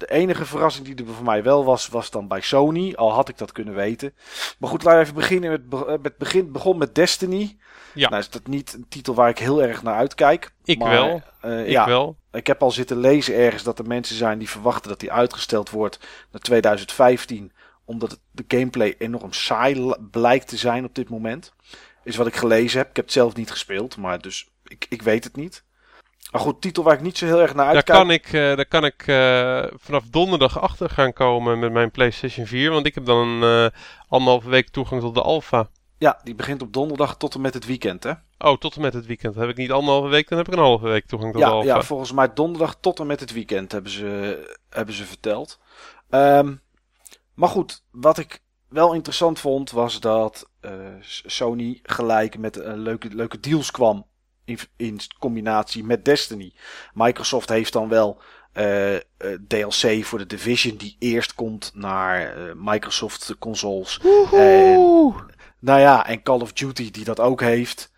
de 0.00 0.10
enige 0.10 0.44
verrassing 0.44 0.86
die 0.86 1.06
er 1.06 1.14
voor 1.14 1.24
mij 1.24 1.42
wel 1.42 1.64
was, 1.64 1.88
was 1.88 2.10
dan 2.10 2.28
bij 2.28 2.40
Sony. 2.40 2.94
Al 2.94 3.12
had 3.12 3.28
ik 3.28 3.38
dat 3.38 3.52
kunnen 3.52 3.74
weten. 3.74 4.14
Maar 4.58 4.70
goed, 4.70 4.82
laten 4.82 4.98
we 4.98 5.04
even 5.04 5.20
beginnen 5.20 5.50
met, 5.50 5.82
eh, 5.86 5.94
met 6.02 6.16
begin. 6.16 6.52
Begon 6.52 6.78
met 6.78 6.94
Destiny. 6.94 7.56
Ja. 7.94 8.08
Nou 8.08 8.20
is 8.20 8.30
dat 8.30 8.46
niet 8.46 8.72
een 8.72 8.86
titel 8.88 9.14
waar 9.14 9.28
ik 9.28 9.38
heel 9.38 9.62
erg 9.62 9.82
naar 9.82 9.94
uitkijk. 9.94 10.52
Ik 10.64 10.78
wel. 10.78 11.22
Uh, 11.44 11.60
ik 11.60 11.70
ja, 11.70 11.86
wel. 11.86 12.16
Ik 12.32 12.46
heb 12.46 12.62
al 12.62 12.70
zitten 12.70 12.96
lezen 12.96 13.34
ergens 13.34 13.62
dat 13.62 13.78
er 13.78 13.86
mensen 13.86 14.16
zijn 14.16 14.38
die 14.38 14.50
verwachten 14.50 14.88
dat 14.90 15.00
die 15.00 15.12
uitgesteld 15.12 15.70
wordt 15.70 15.98
naar 16.30 16.40
2015. 16.40 17.52
Omdat 17.84 18.20
de 18.30 18.44
gameplay 18.48 18.94
enorm 18.98 19.32
saai 19.32 19.94
blijkt 20.10 20.48
te 20.48 20.56
zijn 20.56 20.84
op 20.84 20.94
dit 20.94 21.08
moment. 21.08 21.52
Is 22.04 22.16
wat 22.16 22.26
ik 22.26 22.36
gelezen 22.36 22.78
heb. 22.78 22.88
Ik 22.88 22.96
heb 22.96 23.04
het 23.04 23.14
zelf 23.14 23.34
niet 23.34 23.50
gespeeld, 23.50 23.96
maar 23.96 24.20
dus 24.20 24.50
ik, 24.64 24.86
ik 24.88 25.02
weet 25.02 25.24
het 25.24 25.36
niet. 25.36 25.64
Maar 26.30 26.40
goed, 26.40 26.60
titel 26.60 26.82
waar 26.82 26.94
ik 26.94 27.00
niet 27.00 27.18
zo 27.18 27.26
heel 27.26 27.40
erg 27.40 27.54
naar 27.54 27.66
uitkijk. 27.66 27.86
Daar 27.86 27.96
kan 27.96 28.10
ik, 28.10 28.32
daar 28.56 28.66
kan 28.66 28.84
ik 28.84 29.06
uh, 29.06 29.64
vanaf 29.76 30.04
donderdag 30.04 30.60
achter 30.60 30.90
gaan 30.90 31.12
komen 31.12 31.58
met 31.58 31.72
mijn 31.72 31.90
PlayStation 31.90 32.46
4. 32.46 32.70
Want 32.70 32.86
ik 32.86 32.94
heb 32.94 33.04
dan 33.04 33.44
uh, 33.44 33.66
anderhalve 34.08 34.48
week 34.48 34.68
toegang 34.68 35.00
tot 35.00 35.14
de 35.14 35.22
alpha. 35.22 35.68
Ja, 35.98 36.20
die 36.24 36.34
begint 36.34 36.62
op 36.62 36.72
donderdag 36.72 37.16
tot 37.16 37.34
en 37.34 37.40
met 37.40 37.54
het 37.54 37.66
weekend, 37.66 38.02
hè? 38.02 38.12
Oh, 38.38 38.56
tot 38.56 38.74
en 38.76 38.80
met 38.80 38.94
het 38.94 39.06
weekend. 39.06 39.34
Heb 39.34 39.48
ik 39.48 39.56
niet 39.56 39.70
anderhalve 39.70 40.08
week, 40.08 40.28
dan 40.28 40.38
heb 40.38 40.46
ik 40.46 40.52
een 40.52 40.58
halve 40.58 40.88
week 40.88 41.06
toegang 41.06 41.32
tot 41.32 41.42
de 41.42 41.48
alpha. 41.48 41.74
Ja, 41.74 41.82
volgens 41.82 42.12
mij 42.12 42.32
donderdag 42.34 42.76
tot 42.80 43.00
en 43.00 43.06
met 43.06 43.20
het 43.20 43.32
weekend 43.32 43.72
hebben 43.72 43.90
ze, 43.90 44.52
hebben 44.68 44.94
ze 44.94 45.04
verteld. 45.04 45.58
Um, 46.10 46.60
maar 47.34 47.48
goed, 47.48 47.82
wat 47.90 48.18
ik 48.18 48.42
wel 48.68 48.92
interessant 48.92 49.40
vond, 49.40 49.70
was 49.70 50.00
dat 50.00 50.48
Sony 51.26 51.80
gelijk 51.82 52.38
met 52.38 52.56
leuke, 52.64 53.08
leuke 53.14 53.40
deals 53.40 53.70
kwam 53.70 54.06
in, 54.44 54.58
in 54.76 55.00
combinatie 55.18 55.84
met 55.84 56.04
Destiny. 56.04 56.52
Microsoft 56.94 57.48
heeft 57.48 57.72
dan 57.72 57.88
wel 57.88 58.20
uh, 58.54 58.94
uh, 58.94 59.00
DLC 59.48 60.04
voor 60.04 60.18
de 60.18 60.26
Division 60.26 60.76
die 60.76 60.96
eerst 60.98 61.34
komt 61.34 61.70
naar 61.74 62.38
uh, 62.38 62.52
Microsoft 62.56 63.34
consoles. 63.38 64.00
En, 64.32 65.14
nou 65.58 65.80
ja, 65.80 66.06
en 66.06 66.22
Call 66.22 66.40
of 66.40 66.52
Duty 66.52 66.90
die 66.90 67.04
dat 67.04 67.20
ook 67.20 67.40
heeft. 67.40 67.92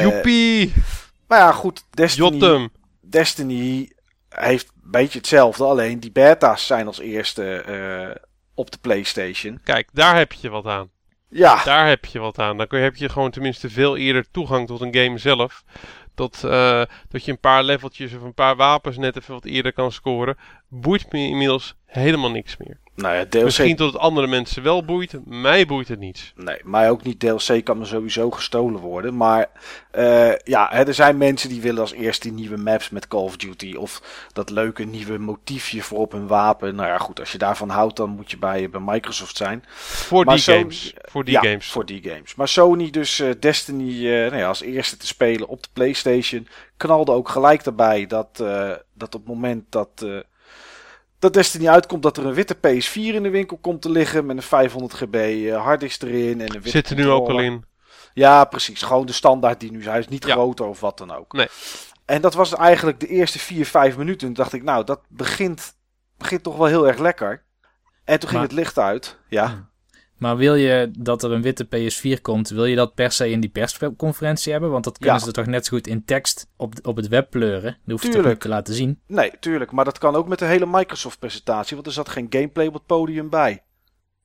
Joepie! 0.00 0.74
Maar 1.26 1.38
ja, 1.38 1.52
goed, 1.52 1.84
Destiny, 1.90 2.68
Destiny 3.00 3.92
heeft 4.28 4.66
een 4.66 4.90
beetje 4.90 5.18
hetzelfde. 5.18 5.64
Alleen 5.64 6.00
die 6.00 6.12
beta's 6.12 6.66
zijn 6.66 6.86
als 6.86 6.98
eerste 6.98 8.20
op 8.54 8.70
de 8.70 8.78
PlayStation. 8.80 9.60
Kijk, 9.64 9.88
daar 9.92 10.16
heb 10.16 10.32
je 10.32 10.48
wat 10.48 10.66
aan. 10.66 10.90
Ja. 11.32 11.64
Daar 11.64 11.88
heb 11.88 12.04
je 12.04 12.18
wat 12.18 12.38
aan. 12.38 12.56
Dan 12.56 12.66
heb 12.70 12.96
je 12.96 13.08
gewoon 13.08 13.30
tenminste 13.30 13.70
veel 13.70 13.96
eerder 13.96 14.30
toegang 14.30 14.66
tot 14.66 14.80
een 14.80 14.94
game 14.94 15.18
zelf. 15.18 15.64
Dat, 16.14 16.42
uh, 16.44 16.82
dat 17.08 17.24
je 17.24 17.30
een 17.30 17.40
paar 17.40 17.62
leveltjes 17.62 18.14
of 18.14 18.22
een 18.22 18.34
paar 18.34 18.56
wapens 18.56 18.96
net 18.96 19.16
even 19.16 19.34
wat 19.34 19.44
eerder 19.44 19.72
kan 19.72 19.92
scoren. 19.92 20.36
Boeit 20.68 21.12
me 21.12 21.18
inmiddels 21.18 21.74
helemaal 21.86 22.30
niks 22.30 22.56
meer. 22.56 22.81
Nou 22.94 23.16
ja, 23.16 23.26
DLC... 23.26 23.44
Misschien 23.44 23.76
tot 23.76 23.92
het 23.92 24.02
andere 24.02 24.26
mensen 24.26 24.62
wel 24.62 24.84
boeit. 24.84 25.26
Mij 25.26 25.66
boeit 25.66 25.88
het 25.88 25.98
niet. 25.98 26.32
Nee, 26.36 26.60
mij 26.64 26.90
ook 26.90 27.02
niet. 27.02 27.20
DLC 27.20 27.64
kan 27.64 27.78
me 27.78 27.84
sowieso 27.84 28.30
gestolen 28.30 28.80
worden. 28.80 29.16
Maar 29.16 29.50
uh, 29.94 30.36
ja, 30.36 30.72
er 30.72 30.94
zijn 30.94 31.16
mensen 31.16 31.48
die 31.48 31.60
willen 31.60 31.80
als 31.80 31.92
eerste 31.92 32.28
die 32.28 32.36
nieuwe 32.36 32.56
maps 32.56 32.90
met 32.90 33.08
Call 33.08 33.22
of 33.22 33.36
Duty. 33.36 33.74
Of 33.74 34.02
dat 34.32 34.50
leuke 34.50 34.84
nieuwe 34.84 35.18
motiefje 35.18 35.82
voor 35.82 35.98
op 35.98 36.12
hun 36.12 36.26
wapen. 36.26 36.74
Nou 36.74 36.88
ja, 36.88 36.98
goed. 36.98 37.20
Als 37.20 37.32
je 37.32 37.38
daarvan 37.38 37.68
houdt, 37.68 37.96
dan 37.96 38.10
moet 38.10 38.30
je 38.30 38.38
bij, 38.38 38.70
bij 38.70 38.80
Microsoft 38.84 39.36
zijn. 39.36 39.64
Voor 39.68 40.24
die 40.24 40.38
games. 40.38 40.94
Voor 41.02 41.24
die 41.24 41.34
ja, 41.34 41.40
games. 41.40 41.70
voor 41.70 41.86
die 41.86 42.02
games. 42.02 42.34
Maar 42.34 42.48
Sony 42.48 42.90
dus 42.90 43.18
uh, 43.18 43.30
Destiny 43.40 43.90
uh, 43.90 44.30
nou 44.30 44.36
ja, 44.36 44.48
als 44.48 44.62
eerste 44.62 44.96
te 44.96 45.06
spelen 45.06 45.48
op 45.48 45.62
de 45.62 45.68
Playstation. 45.72 46.48
Knalde 46.76 47.12
ook 47.12 47.28
gelijk 47.28 47.64
daarbij 47.64 48.06
dat, 48.06 48.36
dat 48.94 49.14
op 49.14 49.20
het 49.20 49.26
moment 49.26 49.64
dat 49.68 50.06
dat 51.22 51.32
Destiny 51.32 51.68
uitkomt 51.68 52.02
dat 52.02 52.16
er 52.16 52.26
een 52.26 52.34
witte 52.34 52.56
PS4 52.56 53.14
in 53.14 53.22
de 53.22 53.30
winkel 53.30 53.56
komt 53.56 53.82
te 53.82 53.90
liggen 53.90 54.26
met 54.26 54.36
een 54.36 54.42
500 54.42 54.94
GB 54.94 55.14
uh, 55.14 55.62
harddisk 55.62 56.02
erin. 56.02 56.40
En 56.40 56.46
een 56.46 56.52
witte 56.52 56.68
Zit 56.68 56.90
er 56.90 56.96
nu 56.96 57.10
ook 57.10 57.28
al 57.28 57.40
in? 57.40 57.64
Ja, 58.14 58.44
precies. 58.44 58.82
Gewoon 58.82 59.06
de 59.06 59.12
standaard 59.12 59.60
die 59.60 59.70
nu 59.70 59.78
is. 59.78 59.84
Hij 59.84 59.98
is 59.98 60.08
niet 60.08 60.26
ja. 60.26 60.32
groter 60.32 60.66
of 60.66 60.80
wat 60.80 60.98
dan 60.98 61.10
ook. 61.10 61.32
Nee. 61.32 61.48
En 62.04 62.20
dat 62.20 62.34
was 62.34 62.54
eigenlijk 62.54 63.00
de 63.00 63.06
eerste 63.06 63.38
4, 63.38 63.66
5 63.66 63.96
minuten. 63.96 64.26
Toen 64.26 64.32
dacht 64.32 64.52
ik, 64.52 64.62
nou, 64.62 64.84
dat 64.84 65.00
begint, 65.08 65.74
begint 66.18 66.42
toch 66.42 66.56
wel 66.56 66.66
heel 66.66 66.86
erg 66.86 66.98
lekker. 66.98 67.42
En 68.04 68.20
toen 68.20 68.28
ging 68.28 68.42
het 68.42 68.52
licht 68.52 68.78
uit. 68.78 69.18
Ja. 69.28 69.70
Maar 70.22 70.36
wil 70.36 70.54
je 70.54 70.90
dat 70.98 71.22
er 71.22 71.32
een 71.32 71.42
witte 71.42 71.64
PS4 71.66 72.20
komt, 72.20 72.48
wil 72.48 72.64
je 72.64 72.76
dat 72.76 72.94
per 72.94 73.12
se 73.12 73.30
in 73.30 73.40
die 73.40 73.50
persconferentie 73.50 74.52
hebben? 74.52 74.70
Want 74.70 74.84
dat 74.84 74.98
kunnen 74.98 75.16
Ja. 75.18 75.24
ze 75.24 75.32
toch 75.32 75.46
net 75.46 75.64
zo 75.66 75.76
goed 75.76 75.86
in 75.86 76.04
tekst 76.04 76.46
op, 76.56 76.74
op 76.82 76.96
het 76.96 77.08
web 77.08 77.30
pleuren. 77.30 77.62
Dat 77.62 77.90
hoef 77.90 78.00
je 78.00 78.06
toch 78.06 78.14
Tuurlijk. 78.16 78.32
niet 78.32 78.40
te 78.40 78.48
laten 78.48 78.74
zien. 78.74 79.00
Nee, 79.06 79.30
tuurlijk. 79.40 79.72
Maar 79.72 79.84
dat 79.84 79.98
kan 79.98 80.14
ook 80.14 80.28
met 80.28 80.38
de 80.38 80.44
hele 80.44 80.66
Microsoft-presentatie. 80.66 81.74
Want 81.74 81.86
er 81.86 81.92
zat 81.92 82.08
geen 82.08 82.26
gameplay 82.30 82.66
op 82.66 82.74
het 82.74 82.86
podium 82.86 83.30
bij. 83.30 83.62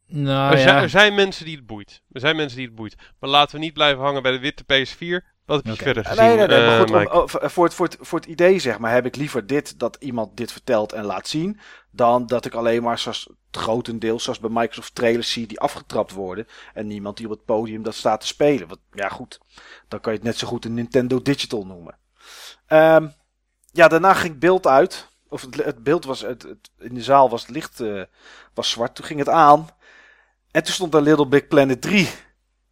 Nou 0.08 0.52
er, 0.52 0.58
zijn, 0.60 0.76
ja, 0.76 0.82
er 0.82 0.90
zijn 0.90 1.16
mensen 1.16 1.46
die 1.46 1.56
het 1.56 1.66
boeit. 1.66 2.02
Er 2.12 2.20
zijn 2.20 2.36
mensen 2.36 2.58
die 2.58 2.66
het 2.68 2.76
boeit. 2.76 2.96
Maar 3.20 3.30
laten 3.30 3.56
we 3.56 3.62
niet 3.62 3.74
blijven 3.74 4.04
hangen 4.04 4.22
bij 4.22 4.32
de 4.32 4.40
witte 4.40 4.64
PS4. 4.64 5.37
Wat 5.48 5.58
heb 5.58 5.66
je 5.66 5.72
Oké. 5.72 5.84
verder 5.84 6.06
gezien? 6.06 6.26
Nee, 6.26 6.36
nee, 6.38 6.48
nee. 6.48 6.60
Maar 6.60 6.74
eh, 6.74 6.80
goed, 6.80 6.92
om- 7.12 7.18
oh, 7.22 7.28
voor, 7.50 7.64
het, 7.66 7.74
voor, 7.74 7.86
het, 7.86 7.98
voor 8.00 8.20
het 8.20 8.28
idee, 8.28 8.60
zeg 8.60 8.80
maar, 8.80 8.92
heb 8.94 9.06
ik 9.06 9.16
liever 9.16 9.48
dit, 9.48 9.80
dat 9.80 9.98
iemand 10.00 10.38
dit 10.38 10.52
vertelt 10.52 10.94
en 10.94 11.04
laat 11.04 11.28
zien. 11.28 11.60
Dan 11.92 12.28
dat 12.28 12.46
ik 12.46 12.54
alleen 12.54 12.84
maar, 12.84 13.00
zoals 13.00 13.30
grotendeels, 13.52 14.24
zoals 14.24 14.40
bij 14.40 14.50
Microsoft 14.50 14.96
trailers 14.96 15.32
zie, 15.32 15.48
die 15.48 15.60
afgetrapt 15.60 16.12
worden. 16.12 16.48
En 16.74 16.88
niemand 16.88 17.18
die 17.18 17.26
op 17.26 17.32
het 17.32 17.46
podium 17.46 17.84
dat 17.84 17.96
staat 17.96 18.20
te 18.22 18.28
spelen. 18.28 18.68
Want, 18.68 18.80
ja, 18.92 19.10
goed. 19.10 19.40
Dan 19.88 20.00
kan 20.00 20.12
je 20.12 20.18
het 20.18 20.28
net 20.28 20.38
zo 20.38 20.48
goed 20.48 20.66
een 20.66 20.74
Nintendo 20.74 21.22
Digital 21.22 21.66
noemen. 21.66 21.98
Ehm, 22.68 23.08
ja, 23.72 23.88
daarna 23.88 24.14
ging 24.14 24.32
het 24.32 24.40
beeld 24.40 24.68
uit. 24.68 25.08
Of 25.30 25.42
het, 25.42 25.56
het 25.64 25.84
beeld 25.84 26.06
was, 26.06 26.22
het, 26.22 26.44
het- 26.44 26.70
in 26.80 26.94
de 26.94 27.04
zaal 27.04 27.30
was 27.30 27.42
het 27.42 27.50
licht 27.50 27.80
eh, 27.80 28.02
was 28.54 28.70
zwart. 28.70 28.96
Toen 28.96 29.06
ging 29.06 29.20
het 29.20 29.30
aan. 29.30 29.68
En 30.52 30.64
toen 30.64 30.74
stond 30.74 30.94
er 30.94 31.02
Little 31.02 31.28
Big 31.28 31.48
Planet 31.48 31.82
3. 31.82 32.10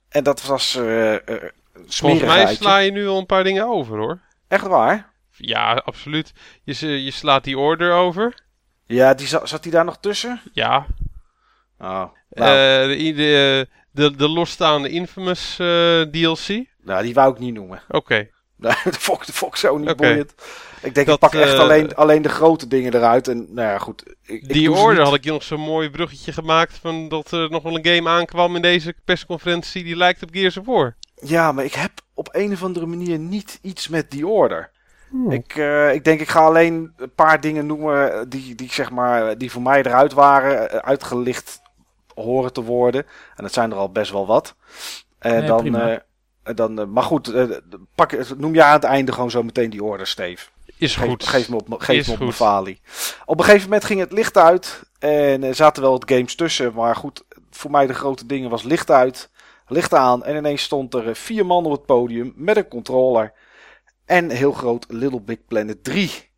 En 0.10 0.24
dat 0.24 0.42
was 0.46 0.76
eh 0.76 1.14
eh, 1.30 1.50
Volgens 1.88 2.22
mij 2.24 2.56
sla 2.56 2.78
je 2.78 2.92
nu 2.92 3.08
al 3.08 3.18
een 3.18 3.26
paar 3.26 3.44
dingen 3.44 3.66
over 3.68 3.98
hoor. 3.98 4.20
Echt 4.48 4.68
waar? 4.68 5.14
Ja, 5.38 5.74
absoluut. 5.86 6.34
Je, 6.64 7.04
je 7.04 7.12
slaat 7.12 7.44
die 7.44 7.58
order 7.58 7.94
over. 7.94 8.44
Ja, 8.86 9.14
die 9.14 9.28
za- 9.28 9.46
zat 9.46 9.64
hij 9.64 9.72
daar 9.74 9.86
nog 9.86 9.98
tussen? 10.00 10.42
Ja. 10.54 10.86
Oh, 11.80 12.04
nou, 12.30 12.50
Eh, 12.90 12.98
de, 12.98 13.14
de, 13.16 13.68
de, 13.92 14.16
de 14.16 14.30
losstaande 14.30 14.90
Infamous 14.90 15.60
eh, 15.60 16.02
DLC. 16.02 16.66
nou, 16.84 17.04
die 17.04 17.14
wou 17.14 17.34
ik 17.34 17.40
niet 17.40 17.54
noemen. 17.54 17.82
Oké. 17.90 18.28
Nee, 18.58 18.74
de 18.84 18.94
Fox, 18.94 19.26
de 19.26 19.34
Fox 19.34 19.60
zo 19.60 19.78
niet 19.78 19.90
Oké. 19.90 19.96
boeiend. 19.96 20.34
Ik 20.82 20.96
denk, 20.96 21.08
Dat, 21.08 21.16
ik 21.16 21.20
pak 21.30 21.34
echt 21.34 21.54
eh, 21.54 21.60
alleen, 21.60 21.96
alleen 21.96 22.22
de 22.22 22.30
grote 22.30 22.68
dingen 22.68 22.94
eruit. 22.96 23.28
En 23.28 23.38
nou 23.50 23.68
ja, 23.70 23.78
goed. 23.78 24.16
Ik, 24.24 24.48
Die 24.54 24.72
order 24.72 25.04
had 25.04 25.14
ik 25.14 25.26
nog 25.26 25.44
zo'n 25.44 25.60
mooi 25.60 25.90
bruggetje 25.90 26.32
gemaakt. 26.32 26.78
Van 26.82 27.10
dat 27.10 27.32
er 27.32 27.50
nog 27.50 27.64
wel 27.64 27.76
een 27.78 27.86
game 27.96 28.10
aankwam 28.10 28.56
in 28.56 28.62
deze 28.62 28.96
persconferentie. 29.06 29.84
Die 29.84 29.96
lijkt 29.96 30.24
op 30.24 30.30
Gears 30.32 30.58
of 30.58 30.66
War. 30.66 30.96
Ja, 31.16 31.52
maar 31.52 31.64
ik 31.66 31.74
heb 31.74 31.92
op 32.14 32.30
een 32.32 32.52
of 32.52 32.64
andere 32.64 32.86
manier 32.86 33.20
niet 33.20 33.60
iets 33.62 33.88
met 33.88 34.12
die 34.12 34.28
order. 34.28 34.74
Ik, 35.30 35.56
eh, 35.56 35.94
ik 35.94 36.04
denk, 36.04 36.20
ik 36.20 36.30
ga 36.30 36.40
alleen 36.40 36.94
een 36.98 37.14
paar 37.16 37.42
dingen 37.42 37.66
noemen 37.66 38.30
die, 38.30 38.56
die, 38.56 38.72
zeg 38.72 38.92
maar, 38.92 39.38
die 39.38 39.52
voor 39.52 39.62
mij 39.62 39.84
eruit 39.84 40.14
waren, 40.14 40.70
eh, 40.70 40.78
uitgelicht 40.78 41.62
horen 42.14 42.54
te 42.54 42.64
worden. 42.64 43.06
En 43.36 43.44
dat 43.44 43.54
zijn 43.54 43.72
er 43.72 43.78
al 43.78 43.92
best 43.92 44.12
wel 44.12 44.28
wat. 44.28 44.56
Nee, 45.22 45.46
dan, 45.46 45.76
eh, 45.76 45.98
dan, 46.56 46.92
maar 46.92 47.04
goed, 47.04 47.34
pak, 47.96 48.38
noem 48.38 48.54
je 48.54 48.64
aan 48.64 48.74
het 48.74 48.84
einde 48.84 49.12
gewoon 49.12 49.32
zo 49.32 49.44
meteen 49.44 49.70
die 49.70 49.84
order, 49.84 50.08
Steve. 50.08 50.48
Is 50.78 50.96
Geef, 50.96 51.08
goed. 51.10 51.28
geef 51.28 51.50
me 51.50 51.56
op, 51.56 51.66
geef 51.78 52.00
Is 52.00 52.08
me 52.08 52.14
op 52.14 52.20
mijn 52.20 52.34
falie. 52.34 52.82
Op 53.26 53.38
een 53.38 53.44
gegeven 53.44 53.64
moment 53.64 53.86
ging 53.86 54.00
het 54.00 54.12
licht 54.12 54.38
uit. 54.38 54.84
En 55.00 55.44
er 55.44 55.56
zaten 55.56 55.82
wel 55.82 55.92
wat 55.92 56.10
games 56.10 56.36
tussen. 56.36 56.74
Maar 56.74 56.96
goed, 56.96 57.24
voor 57.52 57.72
mij 57.72 57.88
de 57.88 57.94
grote 57.94 58.26
dingen 58.26 58.50
was 58.50 58.64
licht 58.64 58.92
uit. 58.92 59.30
Licht 59.68 59.94
aan 59.94 60.24
en 60.24 60.36
ineens 60.36 60.64
stond 60.64 60.94
er 60.94 61.08
eh, 61.08 61.16
vier 61.16 61.46
man 61.46 61.66
op 61.66 61.72
het 61.72 61.86
podium 61.86 62.34
met 62.36 62.58
een 62.58 62.68
controller 62.68 63.34
en 64.06 64.30
heel 64.30 64.52
groot 64.52 64.86
Little 64.90 65.22
Big 65.22 65.46
Planet 65.48 65.84
3. 65.84 66.30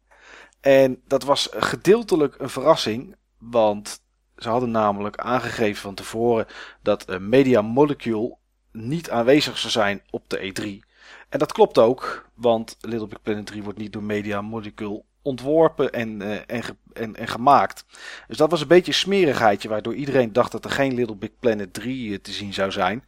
En 0.60 1.02
dat 1.08 1.24
was 1.24 1.50
gedeeltelijk 1.52 2.36
een 2.38 2.50
verrassing, 2.50 3.16
want 3.38 4.02
ze 4.38 4.50
hadden 4.50 4.72
namelijk 4.72 5.18
aangegeven 5.18 5.82
van 5.82 5.96
tevoren 5.96 6.48
dat 6.82 7.10
uh, 7.10 7.18
Media 7.18 7.62
Molecule 7.62 8.38
niet 8.72 9.10
aanwezig 9.10 9.58
zou 9.58 9.72
zijn 9.72 10.02
op 10.10 10.30
de 10.30 10.40
E3. 10.40 10.88
En 11.30 11.40
dat 11.40 11.52
klopt 11.52 11.78
ook, 11.78 12.30
want 12.34 12.78
Little 12.82 13.08
Big 13.08 13.22
Planet 13.22 13.46
3 13.46 13.64
wordt 13.64 13.80
niet 13.80 13.94
door 13.94 14.04
Media 14.04 14.42
Molecule 14.42 15.04
ontworpen 15.28 15.92
en, 15.92 16.22
uh, 16.22 16.34
en, 16.34 16.64
en, 16.94 17.16
en, 17.16 17.28
gemaakt. 17.28 17.86
Dus 18.28 18.38
dat 18.38 18.52
was 18.52 18.62
een 18.62 18.68
beetje 18.68 18.92
een 18.92 18.98
smerigheidje, 18.98 19.70
waardoor 19.70 19.94
iedereen 19.94 20.34
dacht 20.34 20.52
dat 20.52 20.66
er 20.66 20.72
geen 20.72 20.94
Little 20.94 21.16
Big 21.16 21.30
Planet 21.40 21.74
3 21.74 22.10
uh, 22.10 22.18
te 22.18 22.32
zien 22.32 22.54
zou 22.54 22.72
zijn. 22.72 23.04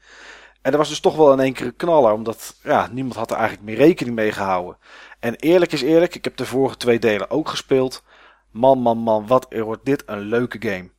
En 0.62 0.71
dat 0.71 0.79
was 0.79 0.89
dus 0.89 0.99
toch 0.99 1.15
wel 1.15 1.34
in 1.34 1.39
één 1.39 1.53
keer 1.53 1.65
een 1.65 1.75
knaller, 1.75 2.13
omdat 2.13 2.55
ja, 2.63 2.89
niemand 2.91 3.15
had 3.15 3.32
er 3.32 3.38
eigenlijk 3.38 3.65
meer 3.65 3.77
rekening 3.77 4.15
mee 4.15 4.32
gehouden. 4.32 4.77
En 5.19 5.36
eerlijk 5.36 5.71
is 5.71 5.82
eerlijk, 5.82 6.15
ik 6.15 6.23
heb 6.23 6.38
de 6.38 6.45
vorige 6.45 6.77
twee 6.77 6.99
delen 6.99 7.29
ook 7.29 7.49
gespeeld. 7.49 8.03
Man, 8.51 8.79
man, 8.79 8.97
man, 8.97 9.27
wat 9.27 9.47
wordt 9.49 9.86
dit 9.86 10.03
een 10.05 10.19
leuke 10.19 10.69
game. 10.69 10.89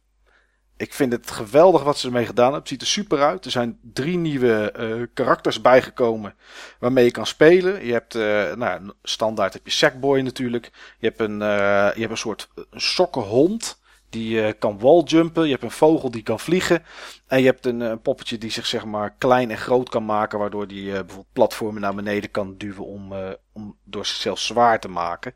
Ik 0.80 0.94
vind 0.94 1.12
het 1.12 1.30
geweldig 1.30 1.82
wat 1.82 1.98
ze 1.98 2.06
ermee 2.06 2.26
gedaan 2.26 2.44
hebben. 2.44 2.60
Het 2.60 2.68
ziet 2.68 2.80
er 2.80 2.86
super 2.86 3.22
uit. 3.22 3.44
Er 3.44 3.50
zijn 3.50 3.78
drie 3.82 4.16
nieuwe 4.16 4.74
uh, 4.78 5.06
karakters 5.14 5.60
bijgekomen 5.60 6.34
waarmee 6.78 7.04
je 7.04 7.10
kan 7.10 7.26
spelen. 7.26 7.86
Je 7.86 7.92
hebt, 7.92 8.14
uh, 8.14 8.54
nou, 8.54 8.92
standaard 9.02 9.52
heb 9.52 9.64
je 9.64 9.70
Sackboy 9.70 10.20
natuurlijk. 10.20 10.70
Je 10.98 11.06
hebt 11.06 11.20
een, 11.20 11.40
uh, 11.40 11.90
je 11.94 12.00
hebt 12.00 12.10
een 12.10 12.16
soort 12.16 12.48
sokkenhond. 12.70 13.80
Die 14.10 14.52
kan 14.52 14.78
walljumpen. 14.78 15.44
Je 15.44 15.50
hebt 15.50 15.62
een 15.62 15.70
vogel 15.70 16.10
die 16.10 16.22
kan 16.22 16.40
vliegen. 16.40 16.82
En 17.26 17.38
je 17.40 17.46
hebt 17.46 17.66
een, 17.66 17.80
een 17.80 18.02
poppetje 18.02 18.38
die 18.38 18.50
zich 18.50 18.66
zeg 18.66 18.84
maar 18.84 19.14
klein 19.18 19.50
en 19.50 19.58
groot 19.58 19.88
kan 19.88 20.04
maken. 20.04 20.38
Waardoor 20.38 20.66
die 20.66 20.84
bijvoorbeeld 20.84 21.32
platformen 21.32 21.80
naar 21.80 21.94
beneden 21.94 22.30
kan 22.30 22.56
duwen 22.56 22.86
om, 22.86 23.12
om 23.52 23.76
door 23.84 24.06
zichzelf 24.06 24.38
zwaar 24.38 24.80
te 24.80 24.88
maken. 24.88 25.34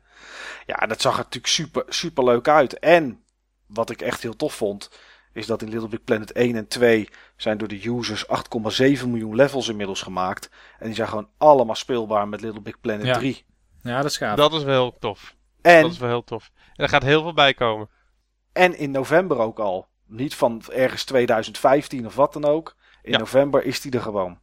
Ja, 0.65 0.75
dat 0.75 1.01
zag 1.01 1.13
er 1.13 1.23
natuurlijk 1.23 1.53
super, 1.53 1.83
super 1.87 2.23
leuk 2.23 2.47
uit. 2.47 2.79
En 2.79 3.23
wat 3.67 3.89
ik 3.89 4.01
echt 4.01 4.21
heel 4.21 4.35
tof 4.35 4.53
vond 4.53 4.89
is 5.35 5.45
dat 5.45 5.61
in 5.61 5.69
Little 5.69 5.87
Big 5.87 6.03
Planet 6.03 6.31
1 6.31 6.55
en 6.55 6.67
2 6.67 7.09
zijn 7.37 7.57
door 7.57 7.67
de 7.67 7.87
users 7.89 8.25
8,7 8.27 9.07
miljoen 9.07 9.35
levels 9.35 9.67
inmiddels 9.67 10.01
gemaakt. 10.01 10.49
En 10.79 10.85
die 10.85 10.95
zijn 10.95 11.07
gewoon 11.07 11.29
allemaal 11.37 11.75
speelbaar 11.75 12.27
met 12.27 12.41
Little 12.41 12.61
Big 12.61 12.79
Planet 12.79 13.05
ja. 13.05 13.13
3. 13.13 13.45
Ja, 13.81 13.97
dat 13.97 14.11
is 14.11 14.17
gaaf. 14.17 14.35
Dat 14.35 14.53
is 14.53 14.63
wel 14.63 14.81
heel 14.81 14.99
tof. 14.99 15.35
En, 15.61 15.81
dat 15.81 15.91
is 15.91 15.97
wel 15.97 16.09
heel 16.09 16.23
tof. 16.23 16.51
En 16.75 16.83
er 16.83 16.89
gaat 16.89 17.03
heel 17.03 17.21
veel 17.21 17.33
bij 17.33 17.53
komen. 17.53 17.89
En 18.53 18.77
in 18.77 18.91
november 18.91 19.37
ook 19.37 19.59
al. 19.59 19.87
Niet 20.07 20.35
van 20.35 20.61
ergens 20.71 21.03
2015 21.03 22.05
of 22.05 22.15
wat 22.15 22.33
dan 22.33 22.45
ook. 22.45 22.75
In 23.01 23.11
Ja. 23.11 23.17
november 23.17 23.63
is 23.63 23.81
die 23.81 23.91
er 23.91 24.01
gewoon. 24.01 24.39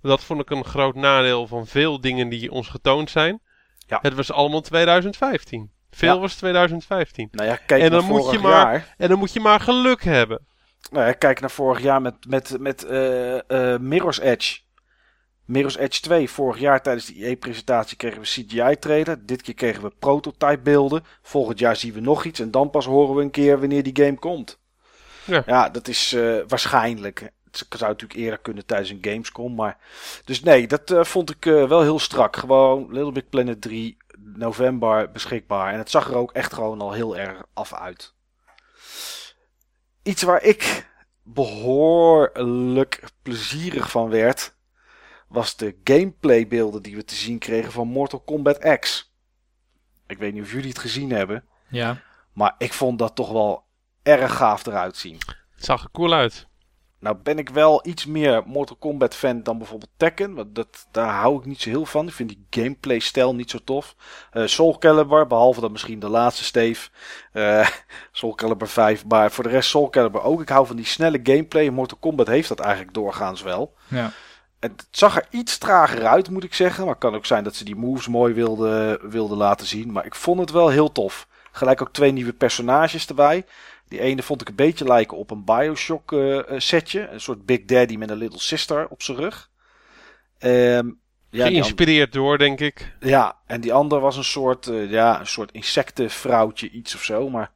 Dat 0.00 0.24
vond 0.24 0.40
ik 0.40 0.50
een 0.50 0.64
groot 0.64 0.94
nadeel 0.94 1.46
van 1.46 1.66
veel 1.66 2.00
dingen 2.00 2.28
die 2.28 2.50
ons 2.50 2.68
getoond 2.68 3.10
zijn. 3.10 3.40
Ja. 3.86 3.98
Het 4.02 4.14
was 4.14 4.32
allemaal 4.32 4.60
2015. 4.60 5.72
Veel 5.94 6.14
Ja. 6.14 6.20
was 6.20 6.34
2015. 6.34 7.28
Nou 7.32 7.48
ja, 7.48 7.56
kijk 7.56 7.82
En 7.82 7.90
naar 7.90 8.00
dan 8.00 8.08
moet 8.08 8.20
vorig 8.20 8.32
je 8.32 8.38
maar- 8.42 8.52
jaar. 8.72 8.94
En 8.98 9.08
dan 9.08 9.18
moet 9.18 9.32
je 9.32 9.40
maar 9.40 9.60
geluk 9.60 10.02
hebben. 10.04 10.46
Nou 10.90 11.06
ja, 11.06 11.12
kijk 11.12 11.40
naar 11.40 11.50
vorig 11.50 11.80
jaar 11.82 12.02
met, 12.02 12.14
met, 12.28 12.56
met 12.58 12.84
eh, 12.84 13.72
eh, 13.74 13.80
Mirror's 13.80 14.20
Edge. 14.20 14.60
Mirror's 15.44 15.76
Edge 15.76 16.00
2. 16.00 16.30
Vorig 16.30 16.60
jaar 16.60 16.82
tijdens 16.82 17.06
de 17.06 17.14
IE-presentatie 17.14 17.96
kregen 17.96 18.20
we 18.20 18.26
CGI-trailer. 18.26 19.26
Dit 19.26 19.42
keer 19.42 19.54
kregen 19.54 19.82
we 19.82 19.92
prototype-beelden. 19.98 21.04
Volgend 21.22 21.58
jaar 21.58 21.76
zien 21.76 21.92
we 21.92 22.00
nog 22.00 22.24
iets. 22.24 22.40
En 22.40 22.50
dan 22.50 22.70
pas 22.70 22.84
horen 22.84 23.14
we 23.16 23.22
een 23.22 23.30
keer 23.30 23.58
wanneer 23.60 23.82
die 23.82 24.04
game 24.04 24.18
komt. 24.18 24.60
Ja. 25.46 25.68
dat 25.68 25.88
is 25.88 26.12
eh, 26.12 26.36
waarschijnlijk. 26.48 27.30
Het 27.50 27.66
zou 27.78 27.90
natuurlijk 27.90 28.20
eerder 28.20 28.38
kunnen 28.38 28.66
tijdens 28.66 28.90
een 28.90 28.98
Gamescom. 29.00 29.54
Maar... 29.54 29.78
Dus 30.24 30.40
nee, 30.42 30.66
dat 30.66 30.94
vond 31.06 31.30
ik 31.30 31.44
wel 31.44 31.82
heel 31.82 31.98
strak. 31.98 32.36
Gewoon 32.36 32.86
Little 32.90 33.12
Big 33.12 33.28
Planet 33.28 33.60
3 33.60 33.96
november 34.36 35.10
beschikbaar. 35.10 35.72
En 35.72 35.78
het 35.78 35.90
zag 35.90 36.08
er 36.08 36.16
ook 36.16 36.32
echt 36.32 36.52
gewoon 36.52 36.80
al 36.80 36.92
heel 36.92 37.16
erg 37.16 37.42
af 37.52 37.74
uit. 37.74 38.14
Iets 40.02 40.22
waar 40.22 40.42
ik 40.42 40.90
behoorlijk 41.22 43.02
plezierig 43.22 43.90
van 43.90 44.08
werd, 44.08 44.54
was 45.28 45.56
de 45.56 45.76
gameplaybeelden 45.84 46.82
die 46.82 46.96
we 46.96 47.04
te 47.04 47.14
zien 47.14 47.38
kregen 47.38 47.72
van 47.72 47.88
Mortal 47.88 48.20
Kombat 48.20 48.78
X. 48.78 49.12
Ik 50.06 50.18
weet 50.18 50.32
niet 50.32 50.42
of 50.42 50.52
jullie 50.52 50.68
het 50.68 50.78
gezien 50.78 51.10
hebben, 51.10 51.44
Ja. 51.68 52.00
maar 52.32 52.54
ik 52.58 52.72
vond 52.72 52.98
dat 52.98 53.14
toch 53.14 53.30
wel 53.32 53.64
erg 54.02 54.36
gaaf 54.36 54.66
eruit 54.66 54.96
zien. 54.96 55.16
Het 55.54 55.64
zag 55.64 55.82
er 55.84 55.90
cool 55.90 56.12
uit. 56.12 56.46
Nou 57.02 57.16
ben 57.22 57.38
ik 57.38 57.48
wel 57.48 57.86
iets 57.86 58.06
meer 58.06 58.42
Mortal 58.46 58.76
Kombat 58.76 59.14
fan 59.14 59.42
dan 59.42 59.58
bijvoorbeeld 59.58 59.90
Tekken. 59.96 60.34
Want 60.34 60.54
dat, 60.54 60.86
daar 60.90 61.12
hou 61.14 61.38
ik 61.38 61.44
niet 61.44 61.60
zo 61.60 61.68
heel 61.68 61.86
van. 61.86 62.06
Ik 62.06 62.12
vind 62.12 62.28
die 62.28 62.46
gameplay 62.50 62.98
stijl 62.98 63.34
niet 63.34 63.50
zo 63.50 63.58
tof. 63.64 63.94
Eh 64.30 64.46
Soul 64.46 64.78
Calibur, 64.78 65.26
behalve 65.26 65.60
dan 65.60 65.72
misschien 65.72 65.98
de 65.98 66.08
laatste 66.08 66.44
Steve. 66.44 66.88
eh 67.32 67.68
Soul 68.12 68.34
Calibur 68.34 68.68
5. 68.68 69.06
Maar 69.06 69.30
voor 69.30 69.44
de 69.44 69.50
rest 69.50 69.68
Soul 69.70 69.90
Calibur 69.90 70.22
ook. 70.22 70.40
Ik 70.40 70.48
hou 70.48 70.66
van 70.66 70.76
die 70.76 70.84
snelle 70.84 71.20
gameplay. 71.22 71.68
Mortal 71.68 71.98
Kombat 72.00 72.26
heeft 72.26 72.48
dat 72.48 72.60
eigenlijk 72.60 72.94
doorgaans 72.94 73.42
wel. 73.42 73.74
Ja. 73.88 74.10
Het 74.60 74.86
zag 74.90 75.16
er 75.16 75.26
iets 75.30 75.58
trager 75.58 76.06
uit, 76.06 76.30
moet 76.30 76.44
ik 76.44 76.54
zeggen. 76.54 76.84
Maar 76.84 76.92
het 76.92 77.02
kan 77.02 77.14
ook 77.14 77.26
zijn 77.26 77.44
dat 77.44 77.54
ze 77.54 77.64
die 77.64 77.76
moves 77.76 78.08
mooi 78.08 78.34
wilden, 78.34 79.10
wilden 79.10 79.36
laten 79.36 79.66
zien. 79.66 79.92
Maar 79.92 80.06
ik 80.06 80.14
vond 80.14 80.40
het 80.40 80.50
wel 80.50 80.68
heel 80.68 80.92
tof. 80.92 81.26
Gelijk 81.52 81.80
ook 81.80 81.92
twee 81.92 82.10
nieuwe 82.12 82.32
personages 82.32 83.06
erbij. 83.06 83.44
Die 83.92 84.00
ene 84.00 84.22
vond 84.22 84.40
ik 84.40 84.48
een 84.48 84.54
beetje 84.54 84.84
lijken 84.84 85.16
op 85.16 85.30
een 85.30 85.44
Bioshock 85.44 86.12
eh, 86.12 86.38
eh, 86.38 86.58
setje. 86.60 87.08
Een 87.08 87.20
soort 87.20 87.46
Big 87.46 87.64
Daddy 87.64 87.96
met 87.96 88.10
een 88.10 88.16
Little 88.16 88.40
Sister 88.40 88.88
op 88.88 89.02
zijn 89.02 89.16
rug. 89.16 89.50
Ehm, 90.38 90.90
ja, 91.30 91.46
Geïnspireerd 91.46 92.12
door, 92.12 92.38
denk 92.38 92.60
ik. 92.60 92.96
ja, 93.00 93.38
en 93.46 93.60
die 93.60 93.72
andere 93.72 94.00
was 94.00 94.16
een 94.16 94.24
soort, 94.24 94.66
eh, 94.66 94.90
ja, 94.90 95.20
een 95.20 95.26
soort 95.26 95.52
insectenvrouwtje, 95.52 96.70
iets 96.70 96.94
of 96.94 97.02
zo. 97.02 97.28
Maar 97.28 97.50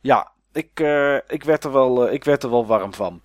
ja, 0.00 0.32
ik, 0.52 0.80
ik, 1.26 1.44
werd, 1.44 1.64
er 1.64 1.72
wel, 1.72 2.12
ik 2.12 2.24
werd 2.24 2.42
er 2.42 2.50
wel 2.50 2.66
warm 2.66 2.94
van. 2.94 3.22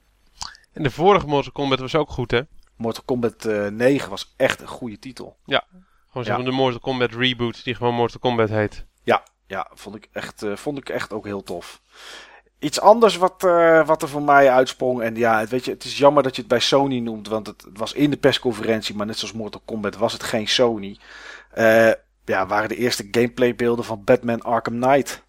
En 0.74 0.84
de 0.84 0.92
vorige 0.92 1.28
Mortal 1.28 1.52
Kombat 1.52 1.80
was 1.80 1.96
ook 1.96 2.10
goed, 2.10 2.32
hè? 2.32 2.42
Mortal 2.76 3.04
Kombat 3.06 3.46
eh 3.46 3.68
9 3.68 4.10
was 4.10 4.34
echt 4.38 4.62
een 4.62 4.68
goede 4.68 5.00
titel. 5.00 5.38
Gewoon 5.46 6.28
Ja. 6.28 6.36
maar 6.36 6.46
de 6.46 6.52
Mortal 6.52 6.80
Kombat 6.80 7.12
reboot, 7.12 7.64
die 7.64 7.76
gewoon 7.76 7.94
Mortal 7.96 8.20
Kombat 8.20 8.50
heet. 8.50 8.86
Ja, 9.48 9.68
vond 9.74 9.96
ik 9.96 10.08
echt, 10.12 10.46
vond 10.54 10.78
ik 10.78 10.90
echt 10.90 11.14
ook 11.14 11.26
heel 11.26 11.44
tof. 11.44 11.82
Iets 12.60 12.80
anders 12.80 13.18
wat, 13.18 13.44
eh, 13.44 13.86
wat 13.88 14.02
er 14.02 14.10
voor 14.10 14.22
mij 14.24 14.52
uitsprong. 14.52 15.02
En 15.02 15.16
ja, 15.16 15.40
het, 15.40 15.50
weet 15.50 15.66
je, 15.66 15.72
het 15.72 15.84
is 15.84 15.98
jammer 15.98 16.24
dat 16.24 16.36
je 16.36 16.42
het 16.42 16.50
bij 16.50 16.60
Sony 16.60 17.00
noemt. 17.00 17.28
Want 17.28 17.48
het, 17.48 17.62
het 17.62 17.78
was 17.78 17.94
in 17.94 18.10
de 18.10 18.18
persconferentie. 18.18 18.96
Maar 18.96 19.06
net 19.06 19.18
zoals 19.18 19.34
Mortal 19.34 19.62
Kombat 19.66 19.96
was 19.98 20.14
het 20.14 20.24
geen 20.24 20.48
Sony. 20.48 20.98
Eh, 21.52 21.92
ja, 22.26 22.48
waren 22.48 22.70
de 22.70 22.76
eerste 22.76 23.08
gameplaybeelden 23.12 23.86
van 23.86 24.04
Batman 24.04 24.42
Arkham 24.42 24.80
Knight. 24.82 25.24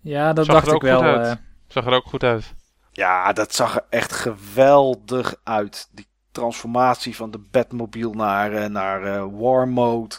Ja, 0.00 0.32
dat 0.32 0.44
Zag 0.44 0.54
dacht 0.54 0.66
er 0.66 0.74
ik 0.74 0.74
ook 0.74 0.82
wel. 0.82 1.02
eh, 1.02 1.32
Zag 1.66 1.86
er 1.86 1.92
ook 1.94 2.06
goed 2.06 2.22
uit. 2.22 2.54
Ja, 2.90 3.32
dat 3.32 3.54
zag 3.54 3.76
er 3.76 3.84
echt 3.90 4.12
geweldig 4.12 5.34
uit. 5.44 5.88
Die 5.92 6.06
transformatie 6.32 7.16
van 7.16 7.30
de 7.30 7.38
Batmobile 7.50 8.14
naar, 8.14 8.52
eh, 8.52 8.68
naar 8.68 9.02
eh, 9.04 9.26
War 9.32 9.68
Mode. 9.68 10.14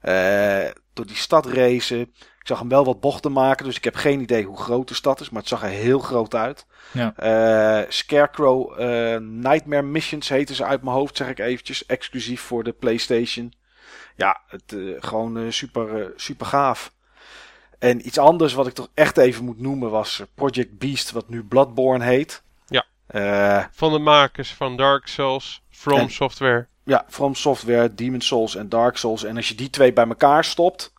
Eh, 0.00 0.70
door 0.92 1.06
die 1.06 1.16
stad 1.16 1.46
racen. 1.46 2.12
Ik 2.42 2.48
zag 2.48 2.58
hem 2.58 2.68
wel 2.68 2.84
wat 2.84 3.00
bochten 3.00 3.32
maken, 3.32 3.64
dus 3.64 3.76
ik 3.76 3.84
heb 3.84 3.94
geen 3.94 4.20
idee 4.20 4.44
hoe 4.44 4.56
groot 4.56 4.88
de 4.88 4.94
stad 4.94 5.20
is. 5.20 5.30
Maar 5.30 5.40
het 5.40 5.48
zag 5.48 5.62
er 5.62 5.68
heel 5.68 5.98
groot 5.98 6.34
uit. 6.34 6.66
Ja. 6.92 7.14
Eh, 7.16 7.90
Scarecrow 7.90 8.80
eh, 8.80 9.20
Nightmare 9.20 9.82
Missions 9.82 10.28
heten 10.28 10.54
ze 10.54 10.64
uit 10.64 10.82
mijn 10.82 10.96
hoofd, 10.96 11.16
zeg 11.16 11.28
ik 11.28 11.38
eventjes. 11.38 11.86
Exclusief 11.86 12.40
voor 12.40 12.64
de 12.64 12.72
PlayStation. 12.72 13.52
Ja, 14.16 14.40
het, 14.46 14.62
eh, 14.72 14.78
gewoon 14.98 15.52
super, 15.52 16.12
super 16.16 16.46
gaaf. 16.46 16.92
En 17.78 18.06
iets 18.06 18.18
anders 18.18 18.52
wat 18.52 18.66
ik 18.66 18.74
toch 18.74 18.88
echt 18.94 19.16
even 19.18 19.44
moet 19.44 19.60
noemen 19.60 19.90
was 19.90 20.22
Project 20.34 20.78
Beast, 20.78 21.10
wat 21.10 21.28
nu 21.28 21.44
Bloodborne 21.44 22.04
heet. 22.04 22.42
Ja. 22.66 22.84
Eh, 23.06 23.64
Van 23.72 23.92
de 23.92 23.98
makers 23.98 24.54
van 24.54 24.76
Dark 24.76 25.06
Souls, 25.06 25.62
From 25.70 25.98
En- 25.98 26.10
Software. 26.10 26.66
ja, 26.84 27.04
From 27.08 27.34
Software, 27.34 27.94
Demon 27.94 28.20
Souls 28.20 28.54
en 28.56 28.68
Dark 28.68 28.96
Souls. 28.96 29.24
En 29.24 29.36
als 29.36 29.48
je 29.48 29.54
die 29.54 29.70
twee 29.70 29.92
bij 29.92 30.06
elkaar 30.06 30.44
stopt, 30.44 30.92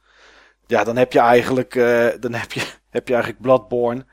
ja, 0.67 0.83
dan 0.83 0.95
heb 0.97 1.13
je 1.13 1.19
eigenlijk, 1.19 1.75
eh, 1.75 2.07
dan 2.19 2.33
heb 2.33 2.51
je, 2.51 2.59
heb 2.89 3.07
je 3.07 3.13
eigenlijk 3.13 3.43
Bloodborne. 3.43 4.05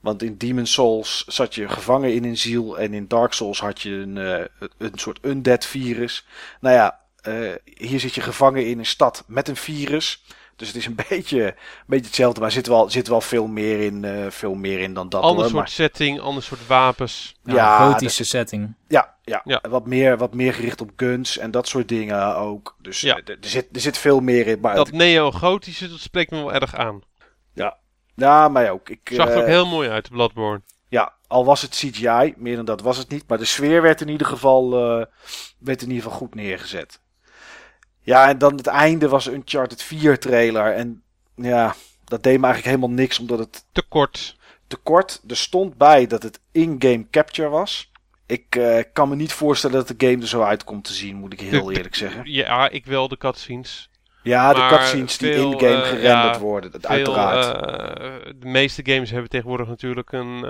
Want 0.00 0.22
in 0.22 0.36
Demon 0.36 0.66
Souls 0.66 1.24
zat 1.26 1.54
je 1.54 1.68
gevangen 1.68 2.14
in 2.14 2.24
een 2.24 2.36
ziel 2.38 2.78
en 2.78 2.94
in 2.94 3.08
Dark 3.08 3.32
Souls 3.32 3.60
had 3.60 3.80
je 3.82 3.90
een, 3.90 4.18
eh, 4.18 4.44
een 4.78 4.92
soort 4.98 5.18
undead 5.22 5.64
virus. 5.66 6.26
Nou 6.60 6.74
ja, 6.76 7.00
eh, 7.20 7.50
hier 7.64 8.00
zit 8.00 8.14
je 8.14 8.20
gevangen 8.20 8.66
in 8.66 8.78
een 8.78 8.86
stad 8.86 9.24
met 9.26 9.48
een 9.48 9.56
virus. 9.56 10.24
Dus 10.56 10.68
het 10.68 10.76
is 10.76 10.86
een 10.86 10.98
beetje, 11.08 11.44
een 11.46 11.54
beetje 11.86 12.06
hetzelfde, 12.06 12.40
maar 12.40 12.48
er 12.48 12.54
zit 12.54 12.66
wel, 12.66 12.90
zit 12.90 13.08
wel 13.08 13.20
veel, 13.20 13.46
meer 13.46 13.80
in, 13.80 14.04
eh, 14.04 14.26
veel 14.30 14.54
meer 14.54 14.80
in 14.80 14.94
dan 14.94 15.08
dat. 15.08 15.22
Ander 15.22 15.36
hoor. 15.36 15.44
soort 15.44 15.54
Maar- 15.62 15.68
setting, 15.68 16.20
ander 16.20 16.42
soort 16.42 16.66
wapens. 16.66 17.34
ja, 17.44 17.54
Ja, 17.54 17.90
gotische 17.92 18.24
setting. 18.24 18.74
Ja, 18.88 19.11
ja. 19.22 19.40
Ja. 19.44 19.60
Wat, 19.68 19.86
meer, 19.86 20.18
wat 20.18 20.34
meer 20.34 20.54
gericht 20.54 20.80
op 20.80 20.90
guns 20.96 21.38
en 21.38 21.50
dat 21.50 21.68
soort 21.68 21.88
dingen 21.88 22.36
ook. 22.36 22.76
Dus 22.78 23.00
Ja. 23.00 23.16
eh, 23.16 23.28
er, 23.34 23.48
zit, 23.48 23.68
er 23.72 23.80
zit 23.80 23.98
veel 23.98 24.20
meer 24.20 24.46
in. 24.46 24.60
Maar 24.60 24.74
Dat 24.74 24.92
neo-gotische, 24.92 25.88
dat 25.88 25.98
spreekt 25.98 26.30
me 26.30 26.36
wel 26.38 26.52
erg 26.52 26.74
aan. 26.76 27.02
ja, 28.14 28.48
maar 28.48 28.70
ook. 28.70 28.88
Ik, 28.88 29.10
Zag 29.12 29.28
er 29.28 29.36
ook 29.36 29.42
eh, 29.42 29.48
heel 29.48 29.66
mooi 29.66 29.88
uit, 29.88 30.10
Bloodborne. 30.10 30.62
Ja, 30.88 31.12
al 31.26 31.44
was 31.44 31.62
het 31.62 31.70
CGI, 31.70 32.34
meer 32.36 32.56
dan 32.56 32.64
dat 32.64 32.80
was 32.80 32.96
het 32.96 33.08
niet. 33.08 33.24
Maar 33.28 33.38
de 33.38 33.44
sfeer 33.44 33.82
werd 33.82 34.00
in 34.00 34.08
ieder 34.08 34.26
geval, 34.26 34.64
uh, 34.98 35.04
werd 35.58 35.82
in 35.82 35.88
ieder 35.88 36.02
geval 36.02 36.18
goed 36.18 36.34
neergezet. 36.34 37.00
Ja, 38.00 38.28
en 38.28 38.38
dan 38.38 38.54
het 38.56 38.66
einde 38.66 39.08
was 39.08 39.26
een 39.26 39.34
Uncharted 39.34 39.82
4 39.82 40.18
trailer. 40.18 40.74
En 40.74 41.02
ja, 41.34 41.74
dat 42.04 42.22
deed 42.22 42.38
me 42.40 42.46
eigenlijk 42.46 42.76
helemaal 42.76 42.96
niks, 42.96 43.18
omdat 43.18 43.38
het... 43.38 43.64
Te 43.72 43.82
kort. 43.88 44.36
Te 44.66 44.76
kort. 44.76 45.22
Er 45.28 45.36
stond 45.36 45.76
bij 45.76 46.06
dat 46.06 46.22
het 46.22 46.40
in-game 46.52 47.06
capture 47.10 47.48
was. 47.48 47.90
Ik 48.32 48.56
uh, 48.56 48.78
kan 48.92 49.08
me 49.08 49.14
niet 49.14 49.32
voorstellen 49.32 49.76
dat 49.76 49.98
de 49.98 50.06
game 50.06 50.22
er 50.22 50.28
zo 50.28 50.42
uit 50.42 50.64
komt 50.64 50.84
te 50.84 50.92
zien, 50.92 51.16
moet 51.16 51.32
ik 51.32 51.40
heel 51.40 51.72
eerlijk 51.72 51.94
zeggen. 51.94 52.22
Ja, 52.24 52.68
ik 52.68 52.86
wel 52.86 53.08
de 53.08 53.16
cutscenes. 53.16 53.90
Ja, 54.22 54.52
de 54.52 54.76
cutscenes 54.76 55.18
die 55.18 55.30
in-game 55.30 55.82
uh, 55.82 55.88
gerenderd 55.88 56.38
worden, 56.38 56.70
dat 56.70 56.86
uiteraard. 56.86 57.46
Uh, 57.46 58.32
de 58.36 58.46
meeste 58.46 58.82
games 58.84 59.10
hebben 59.10 59.30
tegenwoordig 59.30 59.68
natuurlijk 59.68 60.12
een 60.12 60.46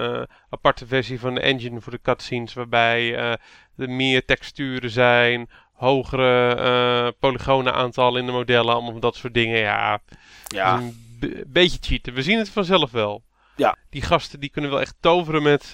aparte 0.50 0.86
versie 0.86 1.20
van 1.20 1.34
de 1.34 1.40
engine 1.40 1.80
voor 1.80 1.92
de 1.92 2.00
cutscenes, 2.02 2.54
waarbij 2.54 3.14
er 3.16 3.38
meer 3.76 4.24
texturen 4.24 4.90
zijn, 4.90 5.50
hogere 5.72 7.14
polygonen 7.18 7.74
aantallen 7.74 8.20
in 8.20 8.26
de 8.26 8.32
modellen, 8.32 8.74
allemaal 8.74 9.00
dat 9.00 9.16
soort 9.16 9.34
dingen. 9.34 9.58
Ja, 9.58 10.00
ja. 10.46 10.76
een 11.20 11.44
beetje 11.46 11.78
cheaten. 11.80 12.14
We 12.14 12.22
zien 12.22 12.38
het 12.38 12.50
vanzelf 12.50 12.90
wel. 12.90 13.22
Ja. 13.56 13.76
Die 13.90 14.02
gasten 14.02 14.40
die 14.40 14.50
kunnen 14.50 14.70
wel 14.70 14.80
echt 14.80 14.94
toveren 15.00 15.42
met, 15.42 15.72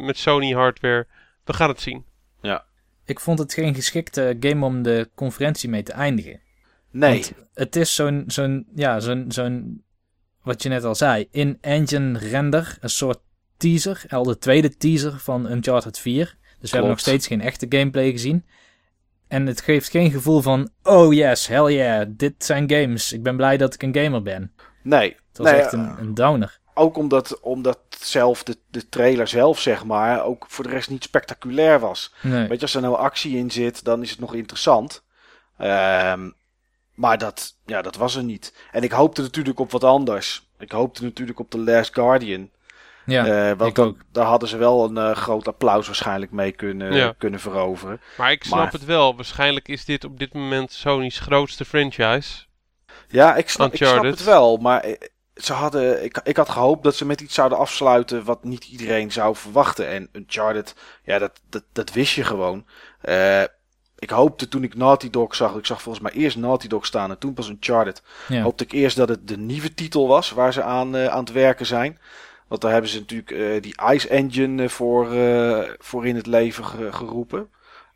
met 0.00 0.18
Sony 0.18 0.52
hardware. 0.52 1.06
We 1.46 1.52
gaan 1.52 1.68
het 1.68 1.80
zien. 1.80 2.04
Ja. 2.40 2.64
Ik 3.04 3.20
vond 3.20 3.38
het 3.38 3.52
geen 3.54 3.74
geschikte 3.74 4.36
game 4.40 4.64
om 4.64 4.82
de 4.82 5.10
conferentie 5.14 5.68
mee 5.68 5.82
te 5.82 5.92
eindigen. 5.92 6.40
Nee. 6.90 7.10
Want 7.10 7.34
het 7.54 7.76
is 7.76 7.94
zo'n, 7.94 8.24
zo'n, 8.26 8.66
ja, 8.74 9.00
zo'n, 9.00 9.24
zo'n, 9.28 9.82
wat 10.42 10.62
je 10.62 10.68
net 10.68 10.84
al 10.84 10.94
zei, 10.94 11.28
in-engine 11.30 12.18
render, 12.18 12.76
een 12.80 12.90
soort 12.90 13.18
teaser, 13.56 14.04
al 14.08 14.22
de 14.22 14.38
tweede 14.38 14.76
teaser 14.76 15.18
van 15.18 15.50
Uncharted 15.50 15.98
4. 15.98 16.36
Dus 16.60 16.70
we 16.70 16.76
hebben 16.76 16.90
nog 16.90 17.00
steeds 17.00 17.26
geen 17.26 17.40
echte 17.40 17.66
gameplay 17.68 18.10
gezien. 18.10 18.44
En 19.28 19.46
het 19.46 19.60
geeft 19.60 19.90
geen 19.90 20.10
gevoel 20.10 20.40
van, 20.40 20.70
oh 20.82 21.14
yes, 21.14 21.46
hell 21.46 21.74
yeah, 21.74 22.06
dit 22.08 22.44
zijn 22.44 22.70
games. 22.70 23.12
Ik 23.12 23.22
ben 23.22 23.36
blij 23.36 23.56
dat 23.56 23.74
ik 23.74 23.82
een 23.82 23.94
gamer 23.94 24.22
ben. 24.22 24.52
Nee. 24.82 25.08
Het 25.08 25.38
was 25.38 25.50
nee, 25.50 25.60
echt 25.60 25.72
een, 25.72 25.98
een 25.98 26.14
downer. 26.14 26.60
Ook 26.78 26.96
omdat, 26.96 27.40
omdat 27.40 27.78
zelf 27.98 28.42
de, 28.42 28.56
de 28.70 28.88
trailer 28.88 29.28
zelf, 29.28 29.60
zeg 29.60 29.84
maar, 29.84 30.24
ook 30.24 30.44
voor 30.48 30.64
de 30.64 30.70
rest 30.70 30.90
niet 30.90 31.02
spectaculair 31.02 31.80
was. 31.80 32.14
Nee. 32.22 32.48
Weet 32.48 32.56
je, 32.56 32.62
als 32.62 32.74
er 32.74 32.80
nou 32.80 32.96
actie 32.96 33.36
in 33.36 33.50
zit, 33.50 33.84
dan 33.84 34.02
is 34.02 34.10
het 34.10 34.18
nog 34.18 34.34
interessant. 34.34 35.02
Um, 35.60 36.34
maar 36.94 37.18
dat, 37.18 37.56
ja, 37.66 37.82
dat 37.82 37.96
was 37.96 38.14
er 38.14 38.24
niet. 38.24 38.54
En 38.72 38.82
ik 38.82 38.92
hoopte 38.92 39.22
natuurlijk 39.22 39.58
op 39.58 39.70
wat 39.70 39.84
anders. 39.84 40.48
Ik 40.58 40.72
hoopte 40.72 41.02
natuurlijk 41.02 41.38
op 41.38 41.50
The 41.50 41.58
Last 41.58 41.94
Guardian. 41.94 42.50
Ja, 43.06 43.50
uh, 43.50 43.56
want 43.56 43.78
ook. 43.78 43.96
daar 44.12 44.26
hadden 44.26 44.48
ze 44.48 44.56
wel 44.56 44.84
een 44.84 44.96
uh, 44.96 45.16
groot 45.16 45.48
applaus 45.48 45.86
waarschijnlijk 45.86 46.32
mee 46.32 46.52
kunnen, 46.52 46.92
ja. 46.92 47.14
kunnen 47.18 47.40
veroveren. 47.40 48.00
Maar 48.16 48.30
ik 48.30 48.44
snap 48.44 48.58
Maar- 48.58 48.72
het 48.72 48.84
wel. 48.84 49.16
Waarschijnlijk 49.16 49.68
is 49.68 49.84
dit 49.84 50.04
op 50.04 50.18
dit 50.18 50.32
moment 50.32 50.72
Sony's 50.72 51.18
grootste 51.18 51.64
franchise. 51.64 52.44
Ja, 53.08 53.36
ik 53.36 53.48
snap, 53.48 53.72
ik 53.72 53.86
snap 53.86 54.02
het 54.02 54.24
wel. 54.24 54.56
Maar 54.56 54.80
eh, 54.80 54.92
ze 55.36 55.52
hadden, 55.52 56.04
ik, 56.04 56.20
ik 56.24 56.36
had 56.36 56.48
gehoopt 56.48 56.84
dat 56.84 56.94
ze 56.94 57.04
met 57.06 57.20
iets 57.20 57.34
zouden 57.34 57.58
afsluiten 57.58 58.24
wat 58.24 58.44
niet 58.44 58.64
iedereen 58.64 59.12
zou 59.12 59.36
verwachten. 59.36 59.88
En 59.88 60.08
Uncharted, 60.12 60.74
ja, 61.04 61.18
dat, 61.18 61.40
dat, 61.48 61.62
dat 61.72 61.92
wist 61.92 62.14
je 62.14 62.24
gewoon. 62.24 62.66
Eh, 63.00 63.42
ik 63.98 64.10
hoopte 64.10 64.48
toen 64.48 64.62
ik 64.62 64.74
Naughty 64.76 65.10
Dog 65.10 65.34
zag, 65.34 65.54
ik 65.56 65.66
zag 65.66 65.82
volgens 65.82 66.04
mij 66.04 66.12
eerst 66.22 66.36
Naughty 66.36 66.66
Dog 66.68 66.86
staan 66.86 67.10
en 67.10 67.18
toen 67.18 67.34
pas 67.34 67.48
Uncharted. 67.48 68.02
Ja. 68.28 68.42
Hoopte 68.42 68.64
ik 68.64 68.72
eerst 68.72 68.96
dat 68.96 69.08
het 69.08 69.28
de 69.28 69.36
nieuwe 69.38 69.74
titel 69.74 70.06
was 70.08 70.30
waar 70.30 70.52
ze 70.52 70.62
aan, 70.62 70.96
eh, 70.96 71.06
aan 71.06 71.20
het 71.24 71.32
werken 71.32 71.66
zijn. 71.66 71.98
Want 72.48 72.60
daar 72.60 72.72
hebben 72.72 72.90
ze 72.90 72.98
natuurlijk 72.98 73.30
eh, 73.30 73.62
die 73.62 73.74
Ice 73.92 74.08
Engine 74.08 74.68
voor, 74.68 75.12
eh, 75.12 75.70
voor 75.78 76.06
in 76.06 76.16
het 76.16 76.26
leven 76.26 76.64
ge- 76.64 76.92
geroepen. 76.92 77.48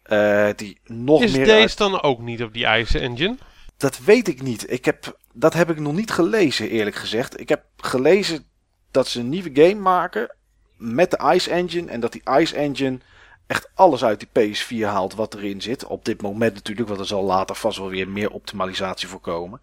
Eh, 0.03 0.49
die 0.57 0.81
nog 0.85 1.23
Is 1.23 1.33
meer 1.37 1.45
deze 1.45 1.61
uit- 1.61 1.77
dan 1.79 2.03
ook 2.03 2.21
niet 2.21 2.43
op 2.43 2.53
die 2.53 2.67
Ice 2.67 2.99
Engine? 2.99 3.37
Dat 3.77 3.99
weet 3.99 4.29
ik 4.29 4.43
niet. 4.43 4.73
Ik 4.73 4.85
heb, 4.85 5.19
dat 5.33 5.55
heb 5.55 5.71
ik 5.71 5.79
nog 5.79 5.93
niet 5.93 6.11
gelezen, 6.11 6.69
eerlijk 6.69 6.97
gezegd. 6.97 7.41
Ik 7.41 7.49
heb 7.49 7.65
gelezen 7.77 8.45
dat 8.91 9.09
ze 9.09 9.21
een 9.21 9.29
nieuwe 9.29 9.51
game 9.53 9.81
maken 9.81 10.35
met 10.77 11.11
de 11.11 11.33
Ice 11.35 11.51
Engine. 11.51 11.91
En 11.91 12.01
dat 12.01 12.13
die 12.13 12.23
Ice 12.39 12.57
Engine 12.57 12.99
echt 13.47 13.71
alles 13.75 14.05
uit 14.05 14.27
die 14.33 14.57
PS4 14.57 14.85
haalt 14.85 15.15
wat 15.15 15.35
erin 15.35 15.63
zit. 15.63 15.85
Op 15.85 16.05
dit 16.05 16.23
moment 16.23 16.55
natuurlijk, 16.55 16.89
want 16.89 17.01
er 17.01 17.07
zal 17.07 17.23
later 17.23 17.57
vast 17.57 17.79
wel 17.79 17.89
weer 17.89 18.09
meer 18.09 18.31
optimalisatie 18.31 19.09
voor 19.09 19.21
komen. 19.21 19.61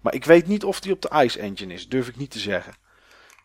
Maar 0.00 0.14
ik 0.14 0.24
weet 0.24 0.46
niet 0.46 0.64
of 0.64 0.80
die 0.80 0.92
op 0.92 1.02
de 1.02 1.10
Ice 1.24 1.40
Engine 1.40 1.74
is, 1.74 1.88
durf 1.88 2.08
ik 2.08 2.16
niet 2.16 2.30
te 2.30 2.38
zeggen. 2.38 2.74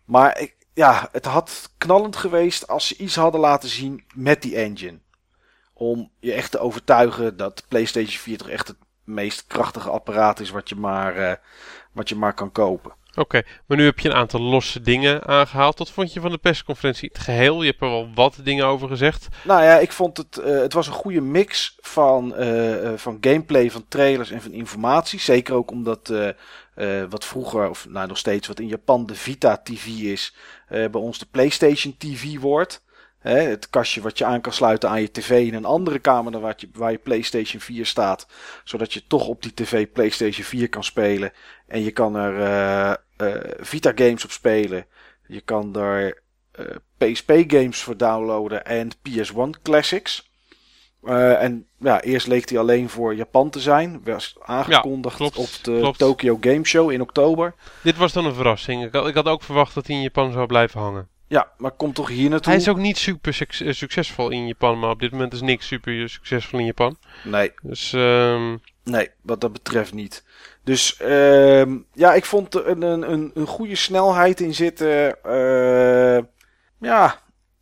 Maar 0.05 0.39
ik, 0.39 0.55
ja, 0.74 1.09
het 1.11 1.26
had 1.26 1.69
knallend 1.78 2.15
geweest 2.15 2.67
als 2.67 2.88
ze 2.88 2.97
iets 2.97 3.15
hadden 3.15 3.41
laten 3.41 3.69
zien 3.69 4.03
met 4.13 4.41
die 4.41 4.55
engine. 4.55 4.99
Om 5.74 6.11
je 6.19 6.34
echt 6.34 6.51
te 6.51 6.59
overtuigen 6.59 7.38
dat 7.38 7.63
PlayStation 7.67 8.19
4 8.19 8.38
toch 8.38 8.49
echt 8.49 8.67
het 8.67 8.78
meest 9.04 9.47
krachtige 9.47 9.89
apparaat 9.89 10.39
is 10.39 10.49
wat 10.49 10.70
je 10.70 10.76
maar, 10.76 11.16
eh, 11.16 11.36
wat 11.91 12.10
je 12.10 12.16
maar 12.16 12.34
kan 12.34 12.52
kopen. 12.52 12.91
Oké, 13.16 13.41
maar 13.66 13.78
nu 13.78 13.86
heb 13.86 13.99
je 13.99 14.10
een 14.10 14.16
aantal 14.16 14.41
losse 14.41 14.82
dingen 14.82 15.28
aangehaald. 15.28 15.78
Wat 15.78 15.91
vond 15.91 16.14
je 16.14 16.20
van 16.20 16.32
de 16.32 16.38
persconferentie? 16.38 17.10
Het 17.14 17.24
geheel, 17.24 17.62
je 17.62 17.70
hebt 17.70 17.82
er 17.82 17.89
wel 17.89 18.10
wat 18.16 18.38
dingen 18.43 18.66
over 18.66 18.88
gezegd. 18.88 19.28
Nou 19.43 19.64
ja, 19.64 19.78
ik 19.78 19.91
vond 19.91 20.18
het, 20.18 20.38
eh, 20.38 20.60
het 20.60 20.74
was 20.74 20.88
een 20.88 20.93
goede 20.93 21.22
mix 21.22 21.78
van, 21.82 22.36
eh, 22.36 22.93
van 22.95 23.18
gameplay, 23.22 23.72
van 23.72 23.86
trailers 23.88 24.32
en 24.32 24.41
van 24.41 24.52
informatie. 24.52 25.20
Zeker 25.20 25.56
ook 25.56 25.72
omdat 25.72 26.14
wat 27.10 27.26
vroeger, 27.26 27.70
of 27.70 27.88
nou 27.89 28.08
nog 28.08 28.18
steeds 28.18 28.47
wat 28.47 28.60
in 28.60 28.68
Japan 28.68 29.06
de 29.06 29.16
Vita 29.16 29.58
TV 29.64 29.86
is, 29.88 30.36
bij 30.68 30.89
ons 30.91 31.20
de 31.20 31.28
PlayStation 31.32 31.95
TV 31.97 32.39
wordt. 32.39 32.82
Hè, 33.22 33.39
het 33.39 33.69
kastje 33.69 34.01
wat 34.01 34.17
je 34.17 34.26
aan 34.26 34.41
kan 34.41 34.53
sluiten 34.53 34.89
aan 34.89 35.01
je 35.01 35.11
tv 35.11 35.47
in 35.47 35.53
een 35.53 35.65
andere 35.65 35.99
kamer 35.99 36.32
dan 36.32 36.41
waar 36.41 36.53
je, 36.57 36.69
waar 36.74 36.91
je 36.91 36.97
PlayStation 36.97 37.61
4 37.61 37.86
staat. 37.86 38.28
Zodat 38.63 38.93
je 38.93 39.07
toch 39.07 39.28
op 39.28 39.41
die 39.41 39.53
tv 39.53 39.88
PlayStation 39.91 40.45
4 40.45 40.69
kan 40.69 40.84
spelen. 40.84 41.32
En 41.67 41.84
je 41.84 41.91
kan 41.91 42.15
er 42.15 42.39
eh, 42.41 42.91
eh, 43.17 43.51
Vita 43.59 43.91
games 43.95 44.24
op 44.24 44.32
spelen. 44.32 44.86
Je 45.28 45.41
kan 45.41 45.76
er 45.76 46.22
eh, 46.51 46.65
PSP 46.97 47.32
games 47.47 47.82
voor 47.82 47.97
downloaden 47.97 48.65
en 48.65 48.91
PS1 48.91 49.61
classics. 49.63 50.32
Eh, 51.03 51.43
en 51.43 51.67
ja, 51.78 52.01
eerst 52.01 52.28
leek 52.28 52.47
die 52.47 52.59
alleen 52.59 52.89
voor 52.89 53.15
Japan 53.15 53.49
te 53.49 53.59
zijn. 53.59 54.01
Was 54.03 54.36
aangekondigd 54.41 55.15
klopt, 55.15 55.38
op 55.38 55.49
de 55.61 55.78
klopt. 55.80 55.97
Tokyo 55.97 56.38
Game 56.41 56.65
Show 56.65 56.91
in 56.91 57.01
oktober. 57.01 57.53
Dit 57.84 57.97
was 57.97 58.13
dan 58.13 58.26
een 58.26 58.34
verrassing. 58.34 58.84
Ik 58.84 58.93
had, 58.93 59.07
ik 59.07 59.15
had 59.15 59.26
ook 59.26 59.43
verwacht 59.43 59.74
dat 59.74 59.88
hij 59.88 59.95
in 59.95 60.01
Japan 60.01 60.32
zou 60.32 60.45
blijven 60.45 60.80
hangen. 60.80 61.07
Ja, 61.32 61.51
maar 61.57 61.71
komt 61.71 61.95
toch 61.95 62.07
hier 62.09 62.29
naartoe? 62.29 62.51
Hij 62.51 62.61
is 62.61 62.69
ook 62.69 62.77
niet 62.77 62.97
super 62.97 63.34
suc- 63.34 63.61
eh, 63.61 63.73
succesvol 63.73 64.29
in 64.29 64.47
Japan, 64.47 64.79
maar 64.79 64.89
op 64.89 64.99
dit 64.99 65.11
moment 65.11 65.34
is 65.34 65.41
niks 65.41 65.67
super 65.67 66.09
succesvol 66.09 66.59
in 66.59 66.65
Japan. 66.65 66.97
Nee, 67.23 67.51
Dus 67.61 67.93
ehm, 67.93 68.55
nee, 68.84 69.09
wat 69.21 69.41
dat 69.41 69.53
betreft 69.53 69.93
niet. 69.93 70.23
Dus 70.63 70.97
ehm, 70.97 71.77
ja, 71.93 72.13
ik 72.13 72.25
vond 72.25 72.53
er 72.55 72.67
een, 72.67 72.82
een, 72.82 73.11
een, 73.11 73.32
een 73.34 73.45
goede 73.47 73.75
snelheid 73.75 74.39
in 74.39 74.53
zitten. 74.53 75.23
Eh, 75.23 76.23
ja, 76.79 77.19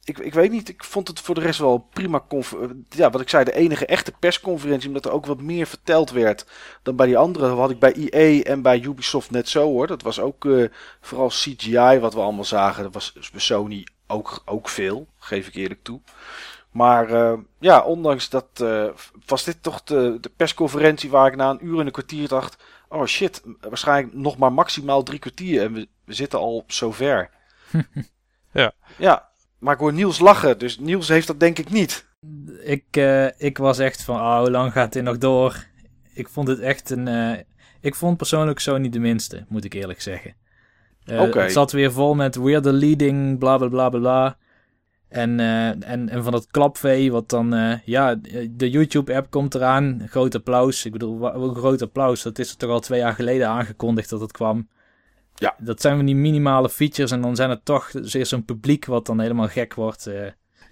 ik, 0.09 0.17
ik 0.17 0.33
weet 0.33 0.51
niet. 0.51 0.69
Ik 0.69 0.83
vond 0.83 1.07
het 1.07 1.19
voor 1.19 1.35
de 1.35 1.41
rest 1.41 1.59
wel 1.59 1.77
prima 1.77 2.23
Ja, 2.89 3.09
wat 3.09 3.21
ik 3.21 3.29
zei, 3.29 3.43
de 3.43 3.53
enige 3.53 3.85
echte 3.85 4.11
persconferentie. 4.19 4.87
Omdat 4.87 5.05
er 5.05 5.11
ook 5.11 5.25
wat 5.25 5.41
meer 5.41 5.67
verteld 5.67 6.11
werd 6.11 6.45
dan 6.83 6.95
bij 6.95 7.05
die 7.05 7.17
andere. 7.17 7.47
Had 7.47 7.69
ik 7.69 7.79
bij 7.79 7.93
EA 7.93 8.43
en 8.43 8.61
bij 8.61 8.81
Ubisoft 8.81 9.31
net 9.31 9.49
zo 9.49 9.63
hoor. 9.63 9.87
Dat 9.87 10.01
was 10.01 10.19
ook 10.19 10.45
eh, 10.45 10.65
vooral 11.01 11.27
CGI 11.27 11.99
wat 11.99 12.13
we 12.13 12.19
allemaal 12.19 12.43
zagen. 12.43 12.83
Dat 12.83 12.93
was 12.93 13.29
bij 13.31 13.41
Sony 13.41 13.87
ook, 14.07 14.41
ook 14.45 14.69
veel, 14.69 15.07
geef 15.17 15.47
ik 15.47 15.55
eerlijk 15.55 15.83
toe. 15.83 16.01
Maar 16.71 17.09
eh, 17.09 17.37
ja, 17.59 17.81
ondanks 17.81 18.29
dat 18.29 18.47
eh, 18.53 18.85
was 19.25 19.43
dit 19.43 19.63
toch 19.63 19.83
de, 19.83 20.17
de 20.21 20.31
persconferentie 20.35 21.09
waar 21.09 21.27
ik 21.27 21.35
na 21.35 21.49
een 21.49 21.65
uur 21.65 21.79
en 21.79 21.85
een 21.85 21.91
kwartier 21.91 22.27
dacht... 22.27 22.63
Oh 22.91 23.05
shit, 23.05 23.41
waarschijnlijk 23.61 24.13
nog 24.13 24.37
maar 24.37 24.53
maximaal 24.53 25.03
drie 25.03 25.19
kwartier 25.19 25.61
en 25.61 25.73
we, 25.73 25.87
we 26.05 26.13
zitten 26.13 26.39
al 26.39 26.63
zover. 26.67 27.29
Ja. 28.51 28.73
Ja, 28.97 29.28
maar 29.59 29.73
ik 29.73 29.79
hoor 29.79 29.93
Niels 29.93 30.19
lachen, 30.19 30.59
dus 30.59 30.79
Niels 30.79 31.07
heeft 31.07 31.27
dat 31.27 31.39
denk 31.39 31.59
ik 31.59 31.69
niet. 31.69 32.07
Ik, 32.63 32.85
eh, 32.89 33.25
ik 33.37 33.57
was 33.57 33.79
echt 33.79 34.03
van, 34.03 34.15
oh, 34.15 34.39
hoe 34.39 34.51
lang 34.51 34.71
gaat 34.71 34.93
dit 34.93 35.03
nog 35.03 35.17
door? 35.17 35.65
Ik 36.13 36.29
vond 36.29 36.47
het 36.47 36.59
echt 36.59 36.89
een... 36.89 37.07
eh, 37.07 37.39
ik 37.81 37.95
vond 37.95 38.17
persoonlijk 38.17 38.59
zo 38.59 38.77
niet 38.77 38.93
de 38.93 38.99
minste, 38.99 39.45
moet 39.47 39.63
ik 39.65 39.73
eerlijk 39.73 40.01
zeggen. 40.01 40.35
Oké. 41.11 41.39
Het 41.41 41.51
zat 41.51 41.71
weer 41.71 41.91
vol 41.91 42.15
met 42.15 42.35
we're 42.35 42.59
the 42.59 42.73
leading, 42.73 43.39
bla 43.39 43.57
bla 43.57 43.67
bla 43.67 43.89
bla. 43.89 44.37
En, 45.09 45.39
en, 45.39 46.09
en 46.09 46.23
van 46.23 46.31
dat 46.31 46.47
klapvee, 46.51 47.11
wat 47.11 47.29
dan... 47.29 47.79
ja, 47.85 48.15
de 48.49 48.69
YouTube-app 48.69 49.29
komt 49.29 49.55
eraan. 49.55 50.01
Groot 50.09 50.35
applaus. 50.35 50.85
Ik 50.85 50.91
bedoel, 50.91 51.53
groot 51.53 51.81
applaus. 51.81 52.21
Dat 52.21 52.39
is 52.39 52.55
toch 52.55 52.69
al 52.69 52.79
twee 52.79 52.99
jaar 52.99 53.13
geleden 53.13 53.47
aangekondigd 53.47 54.09
dat 54.09 54.21
het 54.21 54.31
kwam. 54.31 54.67
Ja. 55.39 55.55
Dat 55.57 55.81
zijn 55.81 55.95
van 55.95 56.05
die 56.05 56.15
minimale 56.15 56.69
features. 56.69 57.11
En 57.11 57.21
dan 57.21 57.35
zijn 57.35 57.49
het 57.49 57.65
toch 57.65 57.89
zeer 58.01 58.25
zo'n 58.25 58.45
publiek 58.45 58.85
wat 58.85 59.05
dan 59.05 59.19
helemaal 59.19 59.47
gek 59.47 59.73
wordt. 59.73 60.07
eh. 60.07 60.27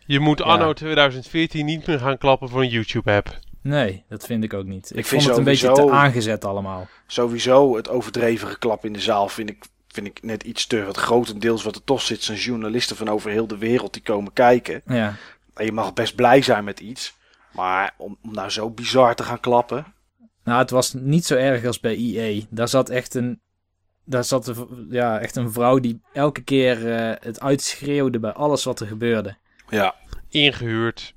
je 0.06 0.20
moet 0.20 0.40
Ja. 0.40 0.46
anno 0.46 0.74
2014 0.74 1.66
niet 1.66 1.88
meer 1.88 2.00
gaan 2.00 2.18
klappen 2.18 2.50
voor 2.50 2.62
een 2.62 2.70
YouTube-app. 2.70 3.40
Nee, 3.62 4.04
dat 4.10 4.26
vind 4.26 4.44
ik 4.44 4.54
ook 4.54 4.66
niet. 4.66 4.90
Ik, 4.92 4.98
Ik 4.98 5.06
vond 5.06 5.22
vind 5.22 5.24
het 5.26 5.38
een 5.38 5.44
beetje 5.52 5.72
te 5.72 5.92
aangezet 5.92 6.46
allemaal. 6.46 6.88
Sowieso 7.08 7.76
het 7.76 7.90
overdreven 7.90 8.48
geklap 8.48 8.86
in 8.86 8.94
de 8.94 9.00
zaal 9.02 9.30
vind 9.30 9.50
ik, 9.50 9.66
vind 9.88 10.08
ik 10.08 10.24
net 10.24 10.44
iets 10.44 10.68
te. 10.68 10.84
Want 10.84 10.98
grotendeels 10.98 11.64
wat 11.64 11.76
er 11.76 11.84
toch 11.84 12.02
zit, 12.02 12.24
zijn 12.24 12.38
journalisten 12.38 12.96
van 12.96 13.10
over 13.10 13.32
heel 13.32 13.48
de 13.48 13.58
wereld 13.58 13.94
die 13.94 14.02
komen 14.02 14.34
kijken. 14.34 14.82
Ja. 14.86 15.16
En 15.54 15.66
je 15.66 15.72
mag 15.72 15.94
best 15.94 16.16
blij 16.16 16.42
zijn 16.42 16.64
met 16.64 16.80
iets. 16.80 17.16
Maar 17.52 17.94
om, 17.98 18.18
om 18.24 18.34
nou 18.34 18.50
zo 18.50 18.70
bizar 18.70 19.16
te 19.16 19.24
gaan 19.24 19.40
klappen. 19.40 19.86
Nou, 20.44 20.60
het 20.60 20.70
was 20.70 20.94
niet 20.94 21.26
zo 21.26 21.36
erg 21.36 21.66
als 21.66 21.80
bij 21.80 21.96
EA. 21.96 22.42
Daar 22.50 22.68
zat 22.68 22.90
echt 22.90 23.14
een, 23.16 23.42
daar 24.08 24.24
zat 24.24 24.48
een, 24.48 24.88
ja, 24.90 25.20
echt 25.20 25.36
een 25.36 25.52
vrouw 25.52 25.80
die 25.80 26.02
elke 26.14 26.42
keer 26.44 26.94
eh, 26.94 27.16
het 27.20 27.40
uitschreeuwde 27.40 28.20
bij 28.20 28.32
alles 28.32 28.64
wat 28.64 28.80
er 28.80 28.88
gebeurde. 28.88 29.36
Ja, 29.70 29.96
Ingehuurd. 30.30 31.16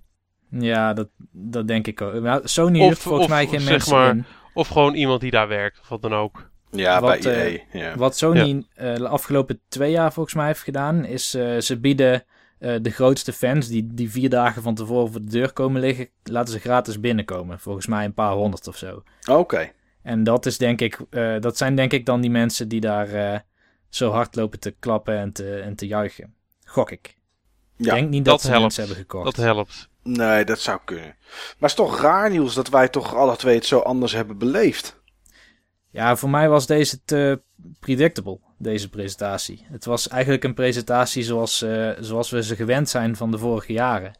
Ja, 0.50 0.92
dat, 0.92 1.08
dat 1.32 1.68
denk 1.68 1.86
ik 1.86 2.00
ook. 2.00 2.20
Maar 2.20 2.40
Sony 2.44 2.80
Of- 2.80 2.86
heeft 2.88 3.00
volgens 3.00 3.24
of, 3.24 3.30
mij 3.30 3.46
geen 3.46 3.60
zeg 3.60 3.70
mensen 3.70 3.94
maar, 3.96 4.10
in. 4.10 4.24
Of 4.54 4.68
gewoon 4.68 4.94
iemand 4.94 5.20
die 5.20 5.30
daar 5.30 5.48
werkt, 5.48 5.80
of 5.80 5.88
wat 5.88 6.02
dan 6.02 6.14
ook. 6.14 6.50
ja 6.70 7.00
Wat, 7.00 7.20
bij 7.22 7.34
eh, 7.34 7.52
EA. 7.54 7.60
ja. 7.90 7.96
Wat 7.96 8.16
Sony 8.16 8.64
eh, 8.74 8.94
de 8.94 9.08
afgelopen 9.08 9.60
twee 9.68 9.90
jaar 9.90 10.12
volgens 10.12 10.34
mij 10.34 10.46
heeft 10.46 10.62
gedaan, 10.62 11.04
is 11.04 11.34
eh, 11.34 11.58
ze 11.58 11.78
bieden 11.80 12.24
eh, 12.58 12.74
de 12.82 12.90
grootste 12.90 13.32
fans 13.32 13.68
die, 13.68 13.86
die 13.94 14.10
vier 14.10 14.28
dagen 14.30 14.62
van 14.62 14.74
tevoren 14.74 15.12
voor 15.12 15.20
de 15.20 15.30
deur 15.30 15.52
komen 15.52 15.80
liggen, 15.80 16.08
laten 16.24 16.52
ze 16.52 16.58
gratis 16.60 17.00
binnenkomen. 17.00 17.60
Volgens 17.60 17.86
mij 17.86 18.04
een 18.04 18.14
paar 18.14 18.32
honderd 18.32 18.68
of 18.68 18.76
zo. 18.76 19.02
Oké. 19.30 19.70
En 20.02 20.24
dat, 20.24 20.46
is 20.46 20.58
denk 20.58 20.80
ik, 20.80 20.98
eh, 21.10 21.36
dat 21.40 21.56
zijn 21.56 21.74
denk 21.76 21.92
ik 21.92 22.06
dan 22.06 22.20
die 22.20 22.30
mensen 22.30 22.68
die 22.68 22.80
daar 22.80 23.08
eh, 23.12 23.38
zo 23.88 24.10
hard 24.10 24.34
lopen 24.34 24.60
te 24.60 24.70
klappen 24.78 25.16
en 25.18 25.32
te, 25.32 25.54
en 25.60 25.76
te 25.76 25.86
juichen. 25.86 26.34
Gok 26.64 26.90
ik. 26.90 27.16
Ik 27.76 27.84
Ja, 27.86 27.94
denk 27.94 28.08
niet 28.10 28.24
dat, 28.24 28.32
dat 28.34 28.40
ze 28.42 28.46
helpt. 28.48 28.62
mensen 28.62 28.82
hebben 28.82 29.00
gekocht. 29.00 29.24
Dat 29.36 29.44
helpt. 29.44 29.88
Nee, 30.02 30.44
dat 30.44 30.60
zou 30.60 30.80
kunnen. 30.84 31.16
Maar 31.18 31.44
het 31.58 31.70
is 31.70 31.74
toch 31.74 32.00
raar, 32.00 32.30
Niels, 32.30 32.54
dat 32.54 32.68
wij 32.68 32.88
toch 32.88 33.14
alle 33.14 33.36
twee 33.36 33.54
het 33.54 33.66
zo 33.66 33.78
anders 33.78 34.12
hebben 34.12 34.38
beleefd. 34.38 34.98
Ja, 35.90 36.16
voor 36.16 36.30
mij 36.30 36.48
was 36.48 36.66
deze 36.66 37.04
te 37.04 37.42
predictable, 37.80 38.38
deze 38.58 38.88
presentatie. 38.88 39.66
Het 39.70 39.84
was 39.84 40.08
eigenlijk 40.08 40.44
een 40.44 40.54
presentatie 40.54 41.22
zoals, 41.22 41.62
eh, 41.62 41.90
zoals 42.00 42.30
we 42.30 42.42
ze 42.42 42.56
gewend 42.56 42.88
zijn 42.88 43.16
van 43.16 43.30
de 43.30 43.38
vorige 43.38 43.72
jaren. 43.72 44.18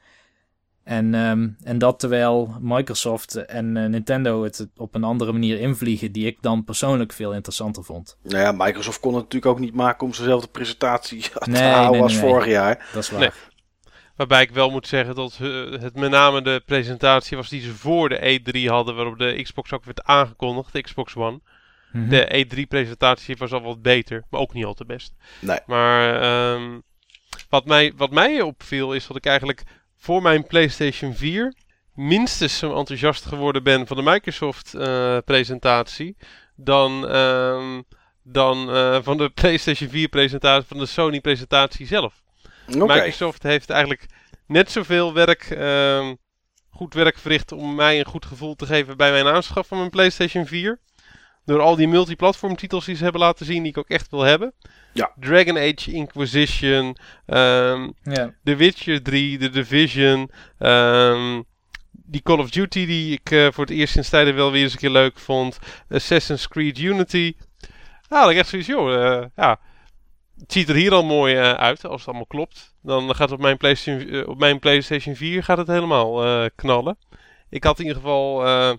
En, 0.85 1.14
ehm, 1.14 1.49
en 1.62 1.78
dat 1.78 1.99
terwijl 1.99 2.57
Microsoft 2.61 3.35
en 3.35 3.76
eh, 3.76 3.85
Nintendo 3.85 4.43
het 4.43 4.68
op 4.76 4.95
een 4.95 5.05
andere 5.05 5.33
manier 5.33 5.61
invliegen, 5.61 6.12
die 6.12 6.26
ik 6.26 6.39
dan 6.41 6.64
persoonlijk 6.64 7.12
veel 7.12 7.33
interessanter 7.33 7.85
vond. 7.85 8.16
Nou 8.22 8.39
ja, 8.39 8.53
Microsoft 8.53 9.01
kon 9.01 9.14
het 9.14 9.22
natuurlijk 9.22 9.53
ook 9.53 9.59
niet 9.59 9.74
maken 9.74 10.07
om 10.07 10.14
zijnzelfde 10.14 10.49
presentatie 10.49 11.20
te 11.31 11.62
houden 11.62 11.93
nee, 11.93 12.03
als 12.03 12.12
nee, 12.12 12.22
nee. 12.22 12.31
vorig 12.31 12.47
jaar. 12.47 12.89
Dat 12.93 13.03
is 13.03 13.11
waar. 13.11 13.20
Nee. 13.20 13.31
Waarbij 14.16 14.43
ik 14.43 14.51
wel 14.51 14.70
moet 14.70 14.87
zeggen 14.87 15.14
dat 15.14 15.39
eh, 15.41 15.70
het 15.70 15.95
met 15.95 16.11
name 16.11 16.43
de 16.43 16.62
presentatie 16.66 17.37
was 17.37 17.49
die 17.49 17.61
ze 17.61 17.74
voor 17.74 18.09
de 18.09 18.41
E3 18.41 18.64
hadden, 18.66 18.95
waarop 18.95 19.18
de 19.18 19.43
Xbox 19.43 19.72
ook 19.72 19.85
werd 19.85 20.05
aangekondigd, 20.05 20.72
de 20.72 20.83
Xbox 20.83 21.16
One. 21.16 21.41
Mhm. 21.93 22.09
De 22.09 22.47
E3-presentatie 22.47 23.37
was 23.37 23.53
al 23.53 23.62
wat 23.62 23.83
beter, 23.83 24.24
maar 24.31 24.41
ook 24.41 24.53
niet 24.53 24.64
al 24.64 24.74
te 24.74 24.85
best. 24.85 25.14
Nee. 25.41 25.59
Maar 25.66 26.22
ehm, 26.22 26.81
wat, 27.49 27.64
mij, 27.64 27.93
wat 27.97 28.11
mij 28.11 28.41
opviel 28.41 28.95
is 28.95 29.07
dat 29.07 29.16
ik 29.16 29.26
eigenlijk 29.26 29.62
voor 30.01 30.22
mijn 30.22 30.46
PlayStation 30.46 31.14
4 31.14 31.55
minstens 31.94 32.59
zo 32.59 32.76
enthousiast 32.76 33.24
geworden 33.24 33.62
ben 33.62 33.86
van 33.86 33.96
de 33.96 34.03
Microsoft-presentatie 34.03 36.16
dan, 36.57 37.09
ehm, 37.09 37.82
dan 38.22 38.70
eh, 38.70 38.98
van 39.03 39.16
de 39.16 39.30
PlayStation 39.30 39.90
4-presentatie, 39.90 40.68
van 40.68 40.78
de 40.78 40.86
Sony-presentatie 40.86 41.86
zelf. 41.86 42.22
Oké. 42.66 42.94
Microsoft 42.94 43.42
heeft 43.42 43.70
eigenlijk 43.70 44.07
net 44.46 44.70
zoveel 44.70 45.14
werk, 45.14 45.42
ehm, 45.42 46.14
goed 46.70 46.94
werk 46.94 47.18
verricht 47.18 47.53
om 47.53 47.74
mij 47.74 47.98
een 47.98 48.07
goed 48.07 48.26
gevoel 48.26 48.55
te 48.55 48.66
geven 48.66 48.96
bij 48.96 49.11
mijn 49.11 49.26
aanschaf 49.26 49.66
van 49.66 49.78
mijn 49.78 49.90
PlayStation 49.90 50.46
4. 50.46 50.80
Door 51.51 51.61
al 51.61 51.76
die 51.76 51.88
multiplatform 51.88 52.57
titels 52.57 52.84
die 52.84 52.96
ze 52.96 53.03
hebben 53.03 53.20
laten 53.20 53.46
zien 53.46 53.62
die 53.62 53.72
ik 53.72 53.78
ook 53.78 53.88
echt 53.88 54.11
wil 54.11 54.20
hebben. 54.20 54.53
Ja. 54.92 55.12
Dragon 55.20 55.57
Age 55.57 55.92
Inquisition, 55.92 56.96
ehm, 57.26 57.90
Ja. 58.03 58.34
The 58.44 58.57
Witcher 58.57 59.03
3, 59.03 59.38
The 59.38 59.51
Division, 59.51 60.30
ehm, 60.59 61.42
die 61.90 62.22
Call 62.22 62.38
of 62.38 62.51
Duty 62.51 62.86
die 62.86 63.12
ik 63.12 63.30
eh, 63.30 63.48
voor 63.53 63.64
het 63.64 63.74
eerst 63.74 63.92
sinds 63.92 64.09
tijden 64.09 64.34
wel 64.34 64.53
weer 64.53 64.62
eens 64.62 64.72
een 64.72 64.78
keer 64.78 64.90
leuk 64.90 65.18
vond. 65.18 65.59
Assassin's 65.88 66.48
Creed 66.48 66.78
Unity. 66.78 67.34
Nou, 68.09 68.22
dat 68.22 68.30
ik 68.30 68.38
echt 68.38 68.48
zoiets, 68.48 68.68
joh, 68.68 68.94
eh, 68.94 69.24
ja, 69.36 69.61
het 70.38 70.53
ziet 70.53 70.68
er 70.68 70.74
hier 70.74 70.92
al 70.92 71.05
mooi 71.05 71.34
eh, 71.34 71.53
uit, 71.53 71.84
als 71.84 72.01
het 72.01 72.09
allemaal 72.09 72.26
klopt. 72.26 72.74
Dan 72.82 73.14
gaat 73.14 73.32
op 73.32 73.40
mijn 73.40 73.57
PlayStation, 73.57 74.26
op 74.26 74.38
mijn 74.38 74.59
PlayStation 74.59 75.14
4 75.14 75.42
gaat 75.42 75.59
het 75.59 75.66
helemaal 75.68 76.24
eh, 76.24 76.51
knallen. 76.55 76.96
Ik 77.48 77.64
had 77.64 77.78
in 77.78 77.86
ieder 77.86 78.01
geval 78.01 78.46
eh, 78.46 78.72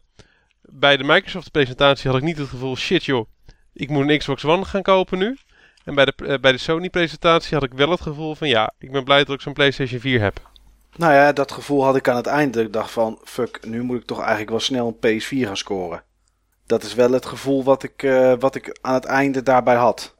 bij 0.71 0.97
de 0.97 1.03
Microsoft 1.03 1.51
presentatie 1.51 2.09
had 2.09 2.19
ik 2.19 2.25
niet 2.25 2.37
het 2.37 2.47
gevoel, 2.47 2.75
shit 2.75 3.05
joh, 3.05 3.27
ik 3.73 3.89
moet 3.89 4.09
een 4.09 4.17
Xbox 4.17 4.45
One 4.45 4.65
gaan 4.65 4.81
kopen 4.81 5.17
nu. 5.17 5.37
En 5.83 5.95
bij 5.95 6.05
de, 6.05 6.13
eh, 6.15 6.39
bij 6.39 6.51
de 6.51 6.57
Sony 6.57 6.89
presentatie 6.89 7.53
had 7.53 7.63
ik 7.63 7.73
wel 7.73 7.89
het 7.89 8.01
gevoel 8.01 8.35
van, 8.35 8.47
ja, 8.47 8.73
ik 8.79 8.91
ben 8.91 9.03
blij 9.03 9.23
dat 9.23 9.35
ik 9.35 9.41
zo'n 9.41 9.53
PlayStation 9.53 9.99
4 9.99 10.21
heb. 10.21 10.49
Nou 10.95 11.13
ja, 11.13 11.33
dat 11.33 11.51
gevoel 11.51 11.83
had 11.83 11.95
ik 11.95 12.07
aan 12.07 12.15
het 12.15 12.27
eind. 12.27 12.53
Dat 12.53 12.65
ik 12.65 12.73
dacht 12.73 12.91
van, 12.91 13.19
fuck, 13.23 13.65
nu 13.65 13.81
moet 13.81 13.97
ik 13.97 14.05
toch 14.05 14.19
eigenlijk 14.19 14.49
wel 14.49 14.59
snel 14.59 14.97
een 14.99 15.19
PS4 15.19 15.47
gaan 15.47 15.57
scoren. 15.57 16.03
Dat 16.65 16.83
is 16.83 16.93
wel 16.93 17.11
het 17.11 17.25
gevoel 17.25 17.63
wat 17.63 17.83
ik, 17.83 18.03
eh, 18.03 18.33
wat 18.39 18.55
ik 18.55 18.77
aan 18.81 18.93
het 18.93 19.05
einde 19.05 19.43
daarbij 19.43 19.75
had. 19.75 20.15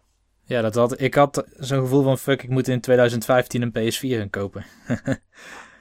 Ja, 0.45 0.61
dat 0.61 0.75
had, 0.75 1.01
ik 1.01 1.13
had 1.13 1.45
zo'n 1.57 1.81
gevoel 1.81 2.03
van 2.03 2.17
fuck, 2.17 2.43
ik 2.43 2.49
moet 2.49 2.67
in 2.67 2.81
2015 2.81 3.61
een 3.61 3.71
PS4 3.71 4.17
gaan 4.17 4.29
kopen. 4.29 4.65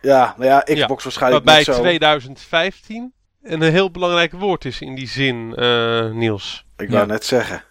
Ja, 0.02 0.34
nou 0.36 0.50
ja, 0.50 0.60
Xbox 0.60 1.04
waarschijnlijk 1.04 1.44
Waarbij 1.44 1.64
net 1.64 1.74
zo. 1.74 1.82
2015 1.82 3.12
een 3.42 3.62
heel 3.62 3.90
belangrijk 3.90 4.32
woord 4.32 4.64
is 4.64 4.80
in 4.80 4.94
die 4.94 5.08
zin, 5.08 5.54
eh, 5.54 6.10
Niels. 6.10 6.64
Ik 6.76 6.88
wou 6.88 7.00
Ja. 7.00 7.06
net 7.06 7.24
zeggen. 7.24 7.62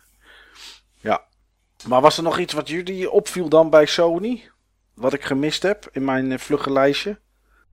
Ja. 1.02 1.22
Maar 1.88 2.02
was 2.02 2.18
er 2.18 2.24
nog 2.24 2.40
iets 2.40 2.54
wat 2.54 2.70
jullie 2.70 3.12
opviel 3.12 3.50
dan 3.50 3.70
bij 3.70 3.86
Sony? 3.86 4.50
Wat 4.94 5.14
ik 5.14 5.24
gemist 5.24 5.64
heb 5.64 5.90
in 5.92 6.06
mijn 6.06 6.32
eh, 6.32 6.38
vlugge 6.38 6.72
lijstje? 6.72 7.20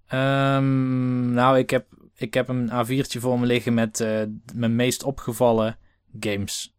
Ehm, 0.06 1.32
nou, 1.32 1.58
ik 1.58 1.70
heb, 1.70 1.86
ik 2.16 2.34
heb 2.34 2.48
een 2.48 2.70
A4'tje 2.70 3.20
voor 3.20 3.38
me 3.40 3.46
liggen 3.46 3.74
met 3.74 4.00
eh, 4.00 4.22
mijn 4.54 4.76
meest 4.76 5.02
opgevallen 5.02 5.78
games. 6.20 6.74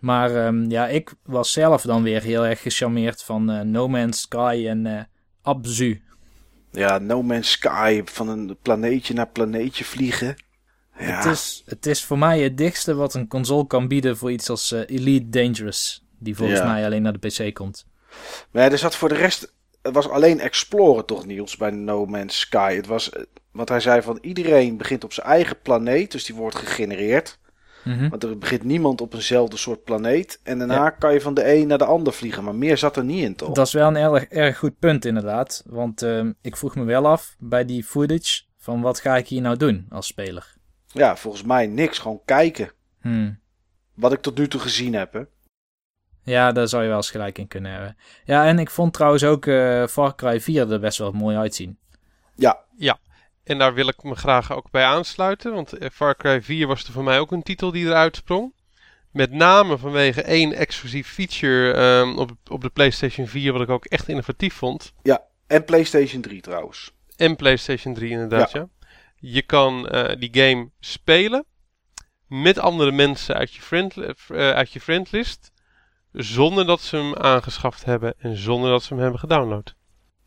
Maar 0.00 0.34
ehm, 0.46 0.70
ja, 0.70 0.86
ik 0.86 1.14
was 1.22 1.52
zelf 1.52 1.82
dan 1.82 2.02
weer 2.02 2.22
heel 2.22 2.46
erg 2.46 2.60
gecharmeerd 2.62 3.22
van 3.22 3.50
eh, 3.50 3.60
No 3.60 3.88
Man's 3.88 4.20
Sky 4.20 4.64
en 4.68 4.86
eh 4.86 5.02
Abzu. 5.42 6.02
Ja, 6.72 6.98
No 6.98 7.22
Man's 7.22 7.50
Sky. 7.50 8.02
Van 8.04 8.28
een 8.28 8.56
planeetje 8.62 9.14
naar 9.14 9.28
planeetje 9.28 9.84
vliegen. 9.84 10.34
Ja, 10.98 11.04
Het, 11.06 11.24
is, 11.24 11.62
het 11.66 11.86
is 11.86 12.04
voor 12.04 12.18
mij 12.18 12.40
het 12.40 12.56
dichtste 12.56 12.94
wat 12.94 13.14
een 13.14 13.28
console 13.28 13.66
kan 13.66 13.88
bieden 13.88 14.16
voor 14.16 14.32
iets 14.32 14.50
als 14.50 14.72
eh, 14.72 14.80
Elite 14.86 15.28
Dangerous. 15.28 16.04
Die 16.18 16.36
volgens 16.36 16.58
Ja. 16.60 16.66
mij 16.66 16.84
alleen 16.84 17.02
naar 17.02 17.18
de 17.18 17.28
PC 17.28 17.54
komt. 17.54 17.86
maar 18.50 18.62
ja, 18.64 18.70
er 18.70 18.78
zat 18.78 18.96
voor 18.96 19.08
de 19.08 19.14
rest... 19.14 19.54
Het 19.82 19.94
was 19.94 20.08
alleen 20.08 20.40
exploren 20.40 21.04
toch, 21.06 21.26
Niels, 21.26 21.56
bij 21.56 21.70
No 21.70 22.06
Man's 22.06 22.38
Sky. 22.38 22.74
Het 22.76 22.86
was... 22.86 23.10
eh, 23.10 23.22
Wat 23.52 23.68
hij 23.68 23.80
zei 23.80 24.02
van 24.02 24.18
iedereen 24.20 24.76
begint 24.76 25.04
op 25.04 25.12
zijn 25.12 25.26
eigen 25.26 25.60
planeet. 25.62 26.12
Dus 26.12 26.24
die 26.24 26.34
wordt 26.34 26.56
gegenereerd. 26.56 27.38
Mhm. 27.84 28.08
Want 28.08 28.22
er 28.24 28.38
begint 28.38 28.64
niemand 28.64 29.00
op 29.00 29.14
eenzelfde 29.14 29.56
soort 29.56 29.84
planeet. 29.84 30.40
En 30.42 30.58
daarna 30.58 30.90
kan 30.90 31.12
je 31.12 31.20
van 31.20 31.34
de 31.34 31.54
een 31.54 31.66
naar 31.66 31.78
de 31.78 31.84
ander 31.84 32.12
vliegen. 32.12 32.44
Maar 32.44 32.54
meer 32.54 32.78
zat 32.78 32.96
er 32.96 33.04
niet 33.04 33.22
in, 33.22 33.36
toch? 33.36 33.52
Dat 33.54 33.66
is 33.66 33.72
wel 33.72 33.86
een 33.88 33.96
erg, 33.96 34.24
erg 34.24 34.58
goed 34.58 34.78
punt 34.78 35.04
inderdaad. 35.04 35.62
Want 35.66 36.02
ehm, 36.02 36.32
ik 36.42 36.56
vroeg 36.56 36.74
me 36.76 36.84
wel 36.84 37.06
af 37.06 37.34
bij 37.38 37.64
die 37.64 37.84
footage 37.84 38.42
van 38.58 38.80
wat 38.80 39.00
ga 39.00 39.16
ik 39.16 39.28
hier 39.28 39.40
nou 39.40 39.56
doen 39.56 39.86
als 39.90 40.06
speler. 40.06 40.54
Ja, 40.96 41.16
volgens 41.16 41.42
mij 41.42 41.66
niks. 41.66 41.98
Gewoon 41.98 42.20
kijken. 42.24 42.70
Hmm. 43.00 43.40
Wat 43.94 44.12
ik 44.12 44.20
tot 44.20 44.38
nu 44.38 44.48
toe 44.48 44.60
gezien 44.60 44.94
heb, 44.94 45.12
hè. 45.12 45.22
Ja, 46.22 46.52
daar 46.52 46.68
zou 46.68 46.82
je 46.82 46.88
wel 46.88 46.96
eens 46.96 47.10
gelijk 47.10 47.38
in 47.38 47.48
kunnen 47.48 47.72
hebben. 47.72 47.96
Ja, 48.24 48.46
en 48.46 48.58
ik 48.58 48.70
vond 48.70 48.92
trouwens 48.92 49.24
ook 49.24 49.46
eh, 49.46 49.86
Far 49.86 50.14
Cry 50.14 50.40
4 50.40 50.72
er 50.72 50.80
best 50.80 50.98
wel 50.98 51.12
mooi 51.12 51.36
uitzien. 51.36 51.78
Ja, 52.34 52.58
En 53.44 53.58
daar 53.58 53.74
wil 53.74 53.88
ik 53.88 54.02
me 54.02 54.14
graag 54.14 54.52
ook 54.52 54.70
bij 54.70 54.84
aansluiten, 54.84 55.52
want 55.54 55.72
eh, 55.72 55.88
Far 55.92 56.16
Cry 56.16 56.42
4 56.42 56.66
was 56.66 56.84
er 56.84 56.92
voor 56.92 57.04
mij 57.04 57.18
ook 57.18 57.32
een 57.32 57.42
titel 57.42 57.70
die 57.70 57.86
eruit 57.86 58.16
sprong. 58.16 58.54
Met 59.10 59.32
name 59.32 59.78
vanwege 59.78 60.22
één 60.22 60.52
exclusief 60.52 61.08
feature 61.08 61.72
ehm, 61.72 62.18
op, 62.18 62.30
op 62.50 62.60
de 62.62 62.68
PlayStation 62.68 63.26
4, 63.26 63.52
wat 63.52 63.62
ik 63.62 63.68
ook 63.68 63.84
echt 63.84 64.08
innovatief 64.08 64.54
vond. 64.54 64.92
en 65.46 65.64
PlayStation 65.64 66.22
3 66.22 66.40
trouwens. 66.40 66.92
En 67.16 67.36
PlayStation 67.36 67.94
3 67.94 68.10
inderdaad, 68.10 68.52
ja. 68.52 68.68
Je 69.16 69.42
kan 69.42 69.88
eh, 69.88 70.16
die 70.20 70.28
game 70.32 70.70
spelen 70.80 71.44
met 72.26 72.58
andere 72.58 72.92
mensen 72.92 73.34
uit 73.34 73.52
je, 73.54 73.62
friend, 73.62 73.96
eh, 73.96 74.14
uit 74.50 74.72
je 74.72 74.80
friendlist, 74.80 75.52
zonder 76.12 76.66
dat 76.66 76.80
ze 76.80 76.96
hem 76.96 77.14
aangeschaft 77.16 77.84
hebben 77.84 78.14
en 78.18 78.36
zonder 78.36 78.70
dat 78.70 78.82
ze 78.82 78.92
hem 78.92 79.02
hebben 79.02 79.20
gedownload. 79.20 79.74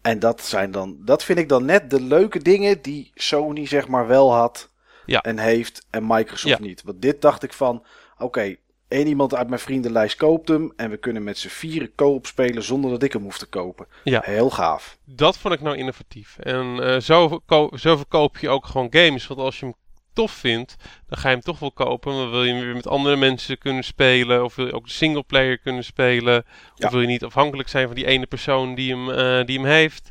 En 0.01 0.19
dat 0.19 0.41
zijn 0.41 0.71
dan, 0.71 0.97
dat 1.05 1.23
vind 1.23 1.39
ik 1.39 1.49
dan 1.49 1.65
net 1.65 1.89
de 1.89 2.01
leuke 2.01 2.39
dingen 2.39 2.81
die 2.81 3.11
Sony 3.15 3.65
zeg 3.67 3.87
maar 3.87 4.07
wel 4.07 4.33
had 4.33 4.69
Ja. 5.05 5.21
en 5.21 5.39
heeft 5.39 5.85
en 5.89 6.07
Microsoft 6.07 6.57
Ja. 6.57 6.65
niet. 6.65 6.83
Want 6.83 7.01
dit 7.01 7.21
dacht 7.21 7.43
ik 7.43 7.53
van, 7.53 7.85
oké, 8.17 8.55
één 8.89 9.07
iemand 9.07 9.35
uit 9.35 9.47
mijn 9.47 9.59
vriendenlijst 9.61 10.15
koopt 10.17 10.47
hem 10.47 10.73
en 10.75 10.89
we 10.89 10.97
kunnen 10.97 11.23
met 11.23 11.37
z'n 11.37 11.47
vieren 11.47 11.95
co-op 11.95 12.25
spelen 12.25 12.63
zonder 12.63 12.91
dat 12.91 13.03
ik 13.03 13.13
hem 13.13 13.23
hoef 13.23 13.37
te 13.37 13.45
kopen. 13.45 13.87
Ja. 14.03 14.21
Heel 14.25 14.49
gaaf. 14.49 14.97
Dat 15.05 15.37
vond 15.37 15.53
ik 15.53 15.61
nou 15.61 15.77
innovatief. 15.77 16.37
En 16.39 16.79
eh, 16.83 16.99
zo, 16.99 17.27
verko- 17.27 17.77
zo 17.77 17.95
verkoop 17.95 18.37
je 18.37 18.49
ook 18.49 18.65
gewoon 18.65 18.87
games. 18.89 19.27
Want 19.27 19.39
als 19.39 19.59
je 19.59 19.65
hem 19.65 19.75
tof 20.13 20.31
vindt, 20.31 20.75
dan 21.07 21.17
ga 21.17 21.27
je 21.29 21.35
hem 21.35 21.43
toch 21.43 21.59
wel 21.59 21.71
kopen. 21.71 22.13
Dan 22.13 22.29
wil 22.29 22.43
je 22.43 22.53
hem 22.53 22.63
weer 22.63 22.73
met 22.73 22.87
andere 22.87 23.15
mensen 23.15 23.57
kunnen 23.57 23.83
spelen. 23.83 24.43
Of 24.43 24.55
wil 24.55 24.65
je 24.65 24.73
ook 24.73 24.85
de 24.85 24.91
singleplayer 24.91 25.57
kunnen 25.57 25.83
spelen. 25.83 26.45
Of 26.77 26.91
wil 26.91 27.01
je 27.01 27.07
niet 27.07 27.23
afhankelijk 27.23 27.69
zijn 27.69 27.85
van 27.87 27.95
die 27.95 28.05
ene 28.05 28.25
persoon 28.25 28.75
die 28.75 28.95
hem, 28.95 29.09
uh, 29.09 29.45
die 29.45 29.57
hem 29.57 29.67
heeft. 29.67 30.09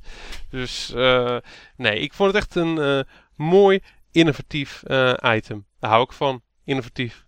Dus 0.50 0.92
uh, 0.96 1.36
nee, 1.76 1.98
ik 1.98 2.12
vond 2.12 2.32
het 2.32 2.42
echt 2.42 2.54
een 2.54 3.04
mooi, 3.36 3.80
innovatief 4.12 4.82
item. 5.24 5.66
Daar 5.80 5.90
hou 5.90 6.02
ik 6.02 6.12
van. 6.12 6.42
Innovatief. 6.64 7.26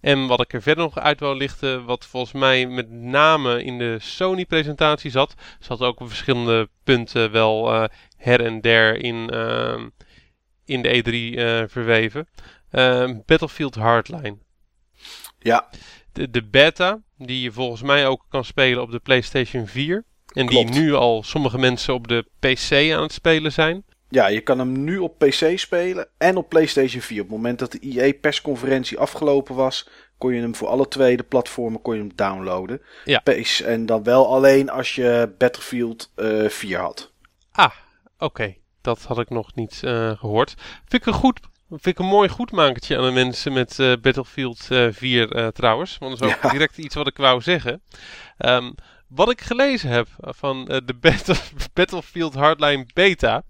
En 0.00 0.26
wat 0.26 0.40
ik 0.40 0.52
er 0.52 0.62
verder 0.62 0.84
nog 0.84 0.98
uit 0.98 1.20
wil 1.20 1.36
lichten, 1.36 1.84
wat 1.84 2.06
volgens 2.06 2.32
mij 2.32 2.66
met 2.66 2.90
name 2.90 3.64
in 3.64 3.78
de 3.78 3.96
Sony-presentatie 4.00 5.10
zat, 5.10 5.34
zat 5.60 5.80
ook 5.80 6.00
op 6.00 6.08
verschillende 6.08 6.68
punten 6.84 7.30
wel 7.30 7.88
her 8.16 8.44
en 8.44 8.60
der 8.60 8.96
in, 8.96 9.30
ehm, 9.30 9.88
in 10.64 10.82
de 10.82 10.88
E3 10.88 11.12
uh, 11.12 11.60
eh, 11.60 11.68
verweven. 11.68 12.28
Uh, 12.72 13.10
Battlefield 13.26 13.74
Hardline. 13.74 14.38
Ja. 15.38 15.68
De, 16.12 16.30
de 16.30 16.44
beta, 16.44 17.00
die 17.16 17.42
je 17.42 17.52
volgens 17.52 17.82
mij 17.82 18.06
ook 18.06 18.24
kan 18.28 18.44
spelen 18.44 18.82
op 18.82 18.90
de 18.90 18.98
PlayStation 18.98 19.66
4. 19.66 20.04
En 20.32 20.46
Klopt. 20.46 20.72
die 20.72 20.82
nu 20.82 20.94
al 20.94 21.22
sommige 21.22 21.58
mensen 21.58 21.94
op 21.94 22.08
de 22.08 22.26
PC 22.38 22.72
aan 22.72 23.02
het 23.02 23.12
spelen 23.12 23.52
zijn. 23.52 23.84
Ja, 24.08 24.26
je 24.26 24.40
kan 24.40 24.58
hem 24.58 24.84
nu 24.84 24.98
op 24.98 25.18
PC 25.18 25.58
spelen 25.58 26.08
en 26.18 26.36
op 26.36 26.48
PlayStation 26.48 27.02
4. 27.02 27.20
Op 27.20 27.26
het 27.26 27.36
moment 27.36 27.58
dat 27.58 27.72
de 27.72 27.78
EA 27.80 28.12
persconferentie 28.20 28.98
afgelopen 28.98 29.54
was, 29.54 29.88
kon 30.18 30.34
je 30.34 30.40
hem 30.40 30.54
voor 30.54 30.68
alle 30.68 30.88
twee 30.88 31.16
de 31.16 31.22
platformen 31.22 31.82
kon 31.82 31.94
je 31.94 32.00
hem 32.00 32.12
downloaden. 32.14 32.82
Ja. 33.04 33.22
En 33.64 33.86
dan 33.86 34.02
wel 34.02 34.28
alleen 34.28 34.70
als 34.70 34.94
je 34.94 35.34
Battlefield 35.38 36.10
uh, 36.16 36.44
eh, 36.44 36.50
4 36.50 36.78
had. 36.78 37.12
Ah, 37.52 37.70
oké. 38.18 38.54
Dat 38.80 39.02
had 39.02 39.18
ik 39.18 39.30
nog 39.30 39.54
niet 39.54 39.80
uh, 39.84 40.10
gehoord. 40.18 40.54
Vind 40.84 41.02
ik 41.02 41.06
een 41.06 41.20
goed 41.20 41.40
Vind 41.68 41.86
ik 41.86 41.98
een 41.98 42.06
mooi 42.06 42.28
goedmakertje 42.28 42.96
aan 42.96 43.04
de 43.04 43.10
mensen 43.10 43.52
met 43.52 43.78
uh, 43.78 43.92
Battlefield 44.00 44.66
uh, 44.70 44.88
4 44.90 45.36
uh, 45.36 45.46
trouwens. 45.46 45.98
Want 45.98 46.18
dat 46.18 46.28
is 46.28 46.34
ook 46.34 46.42
ja. 46.42 46.50
direct 46.50 46.78
iets 46.78 46.94
wat 46.94 47.06
ik 47.06 47.16
wou 47.16 47.40
zeggen. 47.40 47.82
Um, 48.38 48.74
wat 49.08 49.30
ik 49.30 49.40
gelezen 49.40 49.90
heb 49.90 50.08
van 50.18 50.64
de 50.64 50.94
Battle 51.00 51.36
Battlefield 51.74 52.34
Hardline 52.34 52.86
beta. 52.94 53.42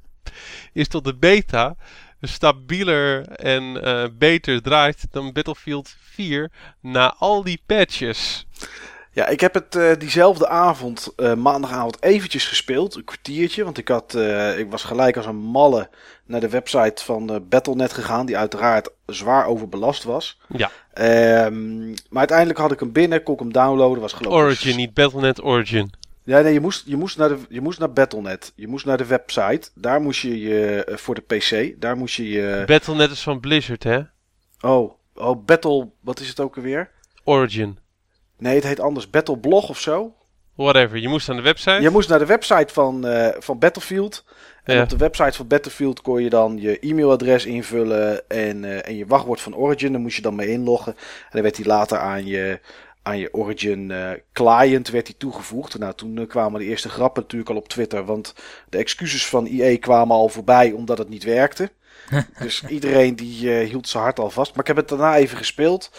Is 0.73 0.89
dat 0.89 1.05
de 1.05 1.15
beta 1.15 1.77
stabieler 2.21 3.29
en 3.29 3.81
beter 4.19 4.63
draait 4.63 5.07
dan 5.11 5.33
Battlefield 5.33 5.97
4 6.01 6.51
na 6.81 7.15
al 7.19 7.43
die 7.43 7.63
patches. 7.67 8.47
Ja, 9.13 9.27
ik 9.27 9.41
heb 9.41 9.55
het 9.55 9.75
uh, 9.75 9.93
diezelfde 9.99 10.49
avond, 10.49 11.13
uh, 11.17 11.35
maandagavond, 11.35 12.03
eventjes 12.03 12.47
gespeeld. 12.47 12.95
Een 12.95 13.05
kwartiertje, 13.05 13.65
want 13.65 13.79
ik, 13.79 13.89
had, 13.89 14.15
uh, 14.15 14.59
ik 14.59 14.71
was 14.71 14.85
gelijk 14.85 15.17
als 15.17 15.27
een 15.27 15.37
malle 15.37 15.91
naar 16.27 16.41
de 16.41 16.49
website 16.49 17.05
van 17.05 17.45
Battle.net 17.49 17.93
gegaan. 17.93 18.27
Die 18.27 18.37
uiteraard 18.37 18.91
zwaar 19.07 19.47
overbelast 19.47 20.05
was. 20.05 20.39
Ja. 20.49 20.71
Um, 21.45 21.95
maar 22.09 22.19
uiteindelijk 22.19 22.59
had 22.59 22.73
ik 22.73 22.81
hem 22.81 22.93
binnen, 22.93 23.23
kon 23.23 23.35
ik 23.35 23.41
hem 23.41 23.53
downloaden. 23.53 24.01
Was 24.01 24.13
geloof 24.13 24.33
Origin, 24.33 24.77
niet 24.77 24.95
Battle.net 24.95 25.43
Origin. 25.43 25.93
Ja, 26.29 26.41
nee, 26.41 26.53
je 26.53 26.61
moest, 26.61 26.83
je 26.87 26.97
moest, 26.97 27.19
naar, 27.19 27.29
de, 27.29 27.39
je 27.49 27.61
moest 27.61 27.79
naar 27.79 27.93
Battle.net. 27.93 28.53
Je 28.55 28.69
moest 28.69 28.85
naar 28.85 28.97
de 28.97 29.07
website. 29.07 29.71
Daar 29.75 30.01
moest 30.01 30.21
je 30.21 30.41
je, 30.41 30.93
voor 30.95 31.15
de 31.15 31.21
PC, 31.21 31.81
daar 31.81 31.97
moest 31.97 32.15
je 32.15 32.29
je... 32.29 32.63
Battle.net 32.67 33.11
is 33.11 33.23
van 33.23 33.41
Blizzard, 33.41 33.83
hè? 33.83 34.01
Oh, 34.61 34.93
oh, 35.15 35.45
Battle, 35.45 35.89
wat 36.01 36.21
is 36.21 36.29
het 36.29 36.41
ook 36.41 36.57
alweer? 36.57 36.91
Origin. 37.25 37.79
Nee, 38.39 38.55
het 38.55 38.65
heet 38.65 38.81
anders 38.81 39.11
Battleblog 39.11 39.69
of 39.69 39.81
zo. 39.81 40.15
Whatever, 40.55 40.99
je 40.99 41.09
moest 41.09 41.29
naar 41.29 41.37
de 41.37 41.43
website? 41.43 41.81
Je 41.81 41.91
moest 41.91 42.09
naar 42.09 42.19
de 42.19 42.27
website 42.27 42.73
van, 42.73 43.07
uh, 43.07 43.29
van 43.39 43.59
Battlefield. 43.59 44.25
En 44.65 44.77
ja. 44.77 44.83
op 44.83 44.89
de 44.89 44.97
website 44.97 45.33
van 45.37 45.47
Battlefield 45.47 46.01
kon 46.01 46.23
je 46.23 46.31
dan 46.31 46.59
je 46.61 46.79
e-mailadres 46.79 47.47
invullen 47.47 48.29
en, 48.29 48.63
uh, 48.63 48.89
en 48.89 48.97
je 48.97 49.07
wachtwoord 49.07 49.41
van 49.41 49.55
Origin. 49.55 49.93
Daar 49.93 50.01
moest 50.01 50.17
je 50.17 50.23
dan 50.23 50.35
mee 50.35 50.49
inloggen. 50.49 50.93
En 50.97 51.31
dan 51.31 51.43
werd 51.43 51.57
die 51.57 51.67
later 51.67 51.99
aan 51.99 52.27
je, 52.27 52.61
aan 53.03 53.19
je 53.19 53.35
Origin 53.35 53.91
uh, 53.91 54.11
client 54.33 54.89
werd 54.89 55.07
die 55.07 55.17
toegevoegd. 55.17 55.79
Nou, 55.79 55.95
toen 55.95 56.27
kwamen 56.27 56.61
de 56.61 56.67
eerste 56.67 56.89
grappen 56.89 57.23
natuurlijk 57.23 57.51
al 57.51 57.57
op 57.57 57.69
Twitter. 57.69 58.05
Want 58.05 58.35
de 58.69 58.79
excuses 58.79 59.27
van 59.27 59.47
EA 59.47 59.79
kwamen 59.79 60.17
al 60.17 60.29
voorbij 60.29 60.73
omdat 60.73 60.99
het 60.99 61.09
niet 61.09 61.25
werkte. 61.25 61.71
dus 62.43 62.65
iedereen 62.69 63.17
die 63.17 63.45
uh, 63.45 63.69
hield 63.69 63.89
zijn 63.89 64.03
hart 64.03 64.19
al 64.19 64.31
vast. 64.31 64.51
Maar 64.51 64.61
ik 64.61 64.67
heb 64.67 64.77
het 64.77 64.89
daarna 64.89 65.17
even 65.17 65.37
gespeeld. 65.37 65.91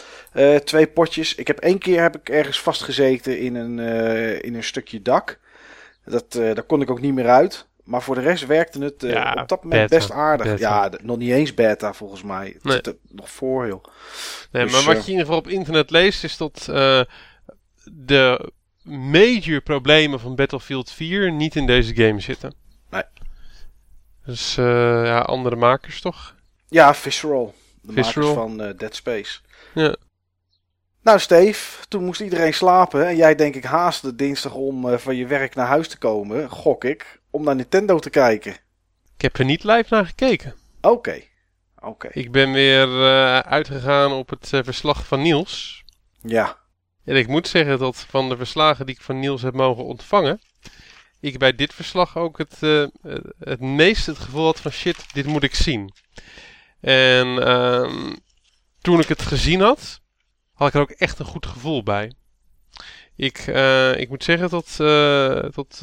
Twee 0.63 0.87
potjes. 0.87 1.35
Ik 1.35 1.47
heb 1.47 1.59
één 1.59 1.77
keer 1.77 2.01
heb 2.01 2.15
ik 2.15 2.29
ergens 2.29 2.61
vastgezeten 2.61 3.39
in 3.39 3.55
een, 3.55 3.79
in 4.41 4.55
een 4.55 4.63
stukje 4.63 5.01
dak. 5.01 5.39
Dat, 6.05 6.31
daar 6.31 6.63
kon 6.63 6.81
ik 6.81 6.91
ook 6.91 7.01
niet 7.01 7.13
meer 7.13 7.29
uit. 7.29 7.68
Maar 7.89 8.01
voor 8.01 8.15
de 8.15 8.21
rest 8.21 8.45
werkte 8.45 8.83
het 8.83 9.01
ja, 9.01 9.33
op 9.41 9.47
dat 9.47 9.63
moment 9.63 9.89
beta, 9.89 9.95
best 10.01 10.11
aardig. 10.11 10.45
Beta. 10.45 10.59
Ja, 10.59 10.91
nog 11.01 11.17
niet 11.17 11.31
eens 11.31 11.53
beta 11.53 11.93
volgens 11.93 12.23
mij. 12.23 12.47
Het 12.47 12.63
Nee. 12.63 12.73
zit 12.73 12.87
er 12.87 12.95
nog 13.09 13.29
voor, 13.29 13.67
joh. 13.67 13.83
Nee, 14.51 14.63
Dus, 14.63 14.71
maar 14.73 14.83
wat 14.83 14.95
eh, 14.95 14.99
je 15.01 15.05
in 15.05 15.11
ieder 15.11 15.25
geval 15.25 15.39
op 15.39 15.47
internet 15.47 15.89
leest 15.89 16.23
is 16.23 16.37
dat 16.37 16.67
uh, 16.69 17.01
de 17.83 18.51
major 18.83 19.61
problemen 19.61 20.19
van 20.19 20.35
Battlefield 20.35 20.91
4 20.91 21.31
niet 21.31 21.55
in 21.55 21.65
deze 21.65 21.95
game 21.95 22.19
zitten. 22.19 22.53
Nee. 22.89 23.03
Dus 24.25 24.57
uh, 24.57 24.65
ja, 25.05 25.19
andere 25.19 25.55
makers 25.55 26.01
toch? 26.01 26.35
Ja, 26.67 26.93
Visceral. 26.95 27.53
De 27.81 27.93
Visceral. 27.93 28.27
makers 28.35 28.43
van 28.57 28.67
uh, 28.67 28.77
Dead 28.77 28.95
Space. 28.95 29.39
Ja. 29.73 29.95
Nou, 31.01 31.19
Steve, 31.19 31.87
toen 31.87 32.03
moest 32.05 32.21
iedereen 32.21 32.53
slapen. 32.53 33.07
En 33.07 33.15
jij, 33.15 33.35
denk 33.35 33.55
ik, 33.55 33.63
haastte 33.63 34.15
dinsdag 34.15 34.53
om 34.53 34.85
uh, 34.87 34.97
van 34.97 35.15
je 35.15 35.25
werk 35.25 35.55
naar 35.55 35.67
huis 35.67 35.87
te 35.87 35.97
komen, 35.97 36.49
gok 36.49 36.83
ik, 36.83 37.18
om 37.29 37.43
naar 37.43 37.55
Nintendo 37.55 37.99
te 37.99 38.09
kijken. 38.09 38.51
Ik 39.15 39.21
heb 39.21 39.37
er 39.37 39.45
niet 39.45 39.63
live 39.63 39.85
naar 39.89 40.05
gekeken. 40.05 40.55
Oké. 40.81 40.93
Okay. 40.93 41.29
Oké. 41.75 41.87
Okay. 41.87 42.11
Ik 42.13 42.31
ben 42.31 42.51
weer 42.51 42.87
uh, 42.87 43.39
uitgegaan 43.39 44.11
op 44.11 44.29
het 44.29 44.51
uh, 44.51 44.63
verslag 44.63 45.07
van 45.07 45.21
Niels. 45.21 45.83
Ja. 46.21 46.57
En 47.03 47.15
ik 47.15 47.27
moet 47.27 47.47
zeggen 47.47 47.79
dat 47.79 48.05
van 48.09 48.29
de 48.29 48.37
verslagen 48.37 48.85
die 48.85 48.95
ik 48.95 49.01
van 49.01 49.19
Niels 49.19 49.41
heb 49.41 49.53
mogen 49.53 49.85
ontvangen, 49.85 50.41
ik 51.19 51.37
bij 51.37 51.55
dit 51.55 51.73
verslag 51.73 52.17
ook 52.17 52.37
het, 52.37 52.57
uh, 52.59 52.87
het 53.39 53.59
meest 53.59 54.05
het 54.05 54.17
gevoel 54.17 54.45
had 54.45 54.59
van 54.59 54.71
shit, 54.71 55.13
dit 55.13 55.25
moet 55.25 55.43
ik 55.43 55.55
zien. 55.55 55.93
En 56.81 57.27
uh, 57.27 58.13
toen 58.81 58.99
ik 58.99 59.07
het 59.07 59.21
gezien 59.21 59.61
had, 59.61 60.01
had 60.53 60.67
ik 60.67 60.73
er 60.73 60.81
ook 60.81 60.89
echt 60.89 61.19
een 61.19 61.25
goed 61.25 61.45
gevoel 61.45 61.83
bij. 61.83 62.13
Ik, 63.19 63.47
uh, 63.47 63.97
ik 63.97 64.09
moet 64.09 64.23
zeggen 64.23 64.49
dat, 64.49 64.77
uh, 64.81 65.41
dat 65.51 65.79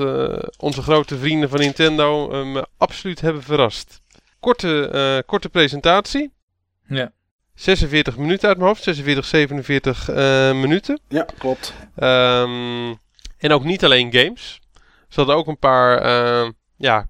onze 0.58 0.82
grote 0.82 1.18
vrienden 1.18 1.48
van 1.48 1.58
Nintendo 1.58 2.28
me 2.44 2.66
absoluut 2.76 3.20
hebben 3.20 3.42
verrast. 3.42 4.00
Korte, 4.40 5.22
korte 5.26 5.48
presentatie. 5.48 6.32
Ja. 6.88 7.12
46 7.54 8.16
minuten 8.16 8.48
uit 8.48 8.56
mijn 8.56 8.68
hoofd, 8.68 8.82
46, 8.82 9.24
47 9.24 10.08
minuten. 10.54 11.00
Ja, 11.08 11.26
klopt. 11.38 11.74
Um, 11.98 12.98
en 13.38 13.52
ook 13.52 13.64
niet 13.64 13.84
alleen 13.84 14.12
games. 14.12 14.60
Er 15.08 15.16
hadden 15.16 15.36
ook 15.36 15.46
een 15.46 15.58
paar 15.58 16.06
uh, 16.06 16.50
ja, 16.76 17.08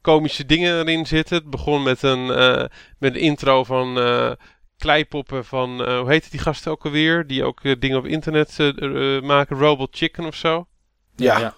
komische 0.00 0.46
dingen 0.46 0.78
erin 0.78 1.06
zitten. 1.06 1.36
Het 1.36 1.50
begon 1.50 1.82
met 1.82 2.02
een, 2.02 2.26
uh, 2.26 2.64
met 2.98 3.14
een 3.14 3.20
intro 3.20 3.64
van 3.64 3.98
uh, 3.98 4.32
kleipoppen 4.78 5.44
van, 5.44 5.98
hoe 5.98 6.10
heet 6.10 6.30
die 6.30 6.40
gasten 6.40 6.70
ook 6.70 6.84
alweer? 6.84 7.26
Die 7.26 7.44
ook 7.44 7.80
dingen 7.80 7.98
op 7.98 8.06
internet 8.06 8.58
maken, 9.22 9.58
Robot 9.58 9.96
Chicken 9.96 10.24
of 10.24 10.34
zo. 10.34 10.66
Ja. 11.16 11.38
ja. 11.38 11.54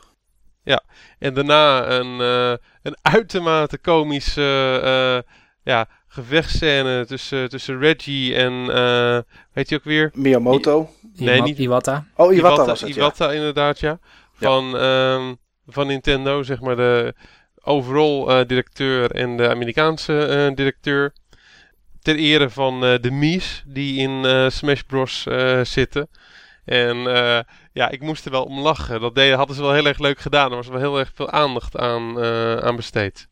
ja. 0.63 0.83
En 1.19 1.35
daarna 1.35 1.91
een, 1.91 2.21
een 2.83 2.97
uitermate 3.03 3.79
komische 3.79 5.25
ja, 5.63 5.89
gevechtscène 6.07 7.07
tussen, 7.07 7.49
tussen 7.49 7.79
Reggie 7.79 8.35
en, 8.35 8.67
weet 9.53 9.69
je 9.69 9.77
ook 9.77 9.85
weer? 9.85 10.11
Miyamoto. 10.15 10.91
I 11.19 11.25
nee, 11.25 11.43
niet 11.43 11.59
Iwata. 11.59 12.07
Oh, 12.17 12.33
Iwata, 12.33 12.55
Iwata 12.55 12.65
was 12.65 12.81
het, 12.81 12.97
Iwata 12.97 13.27
ja. 13.27 13.33
inderdaad, 13.33 13.81
ja. 13.81 13.99
Van, 14.33 14.65
ja. 14.65 15.15
Um, 15.15 15.39
van 15.67 15.87
Nintendo, 15.87 16.43
zeg 16.43 16.61
maar 16.61 16.77
de 16.77 17.15
overall 17.63 18.41
uh, 18.41 18.47
directeur 18.47 19.11
en 19.11 19.37
de 19.37 19.49
Amerikaanse 19.49 20.47
uh, 20.49 20.57
directeur. 20.57 21.13
Ter 22.03 22.17
ere 22.17 22.51
van 22.51 22.85
uh, 22.85 22.99
de 23.01 23.11
Mies 23.11 23.63
die 23.67 23.99
in 23.99 24.51
Smash 24.51 24.81
Bros 24.81 25.27
zitten. 25.63 26.09
En 26.65 26.97
ja, 27.73 27.89
ik 27.89 28.01
moest 28.01 28.25
er 28.25 28.31
wel 28.31 28.45
om 28.45 28.61
lachen. 28.61 29.01
Dat 29.01 29.15
deden, 29.15 29.37
hadden 29.37 29.57
ze 29.57 29.63
wel 29.63 29.73
heel 29.73 29.87
erg 29.87 29.99
leuk 29.99 30.19
gedaan. 30.19 30.51
Er 30.51 30.57
was 30.57 30.69
wel 30.69 30.79
heel 30.79 30.99
erg 30.99 31.11
veel 31.15 31.31
aandacht 31.31 31.77
aan, 31.77 32.23
aan 32.63 32.77
besteed. 32.77 33.29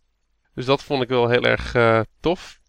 Dus 0.54 0.64
dat 0.64 0.82
vond 0.82 1.02
ik 1.02 1.08
wel 1.08 1.28
heel 1.28 1.44
erg 1.44 1.74
tof. 2.20 2.60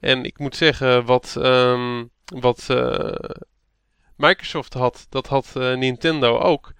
En 0.00 0.24
ik 0.24 0.38
moet 0.38 0.56
zeggen, 0.56 1.04
wat, 1.04 1.36
um, 1.38 2.10
wat 2.24 2.66
Microsoft 4.16 4.74
had, 4.74 5.06
dat 5.08 5.26
had 5.26 5.52
Nintendo 5.54 6.38
ook 6.38 6.72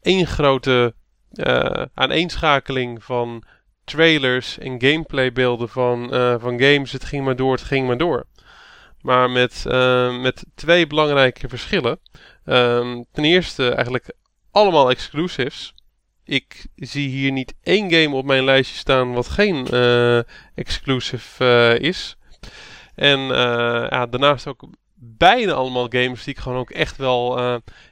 één 0.00 0.26
grote 0.26 0.94
uh, 1.32 1.82
aaneenschakeling 1.94 3.04
van 3.04 3.44
trailers 3.86 4.58
en 4.58 4.80
gameplaybeelden 4.80 5.68
van, 5.68 6.14
uh, 6.14 6.34
van 6.38 6.60
games. 6.60 6.92
Het 6.92 7.04
ging 7.04 7.24
maar 7.24 7.36
door, 7.36 7.52
het 7.52 7.62
ging 7.62 7.86
maar 7.86 7.96
door. 7.96 8.26
Maar 9.00 9.30
met, 9.30 9.64
uh, 9.66 10.20
met 10.20 10.44
twee 10.54 10.86
belangrijke 10.86 11.48
verschillen. 11.48 11.98
Um, 12.44 13.04
ten 13.12 13.24
eerste 13.24 13.70
eigenlijk 13.70 14.12
allemaal 14.50 14.90
exclusives. 14.90 15.74
Ik 16.24 16.66
zie 16.76 17.08
hier 17.08 17.32
niet 17.32 17.54
één 17.62 17.90
game 17.92 18.16
op 18.16 18.24
mijn 18.24 18.44
lijstje 18.44 18.76
staan 18.76 19.12
wat 19.12 19.28
geen 19.28 19.66
exclusive 20.54 21.78
is. 21.80 22.16
En 22.94 23.20
ja, 23.20 24.06
daarnaast 24.06 24.46
ook 24.46 24.68
bijna 24.94 25.52
allemaal 25.52 25.86
games 25.88 26.24
die 26.24 26.34
ik 26.34 26.40
gewoon 26.40 26.58
ook 26.58 26.70
echt 26.70 26.96
wel 26.96 27.40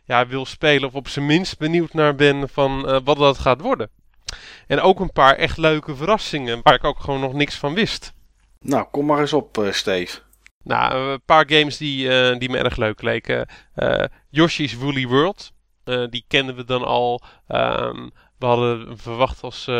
ja, 0.04 0.26
wil 0.26 0.46
spelen. 0.46 0.88
Of 0.88 0.94
op 0.94 1.08
zijn 1.08 1.26
minst 1.26 1.58
benieuwd 1.58 1.92
naar 1.92 2.14
ben 2.14 2.48
van 2.48 3.02
wat 3.04 3.16
dat 3.16 3.38
gaat 3.38 3.60
worden. 3.60 3.90
En 4.66 4.80
ook 4.80 5.00
een 5.00 5.12
paar 5.12 5.36
echt 5.36 5.56
leuke 5.56 5.96
verrassingen 5.96 6.60
waar 6.62 6.74
ik 6.74 6.84
ook 6.84 7.00
gewoon 7.00 7.20
nog 7.20 7.32
niks 7.32 7.58
van 7.58 7.74
wist. 7.74 8.12
Nou, 8.64 8.86
kom 8.90 9.06
maar 9.06 9.20
eens 9.20 9.32
op, 9.32 9.58
uh, 9.58 9.72
Steve. 9.72 10.18
Nou, 10.62 11.12
een 11.12 11.22
paar 11.24 11.44
games 11.48 11.76
die, 11.76 12.06
uh, 12.06 12.38
die 12.38 12.50
me 12.50 12.58
erg 12.58 12.76
leuk 12.76 13.02
leken. 13.02 13.48
Uh, 13.76 14.04
Yoshi's 14.30 14.74
Woolly 14.74 15.06
World. 15.06 15.52
die 16.10 16.24
kenden 16.28 16.56
we 16.56 16.64
dan 16.64 16.84
al. 16.84 17.22
Um, 17.48 18.10
we 18.38 18.46
hadden 18.46 18.98
verwacht 18.98 19.42
als 19.42 19.70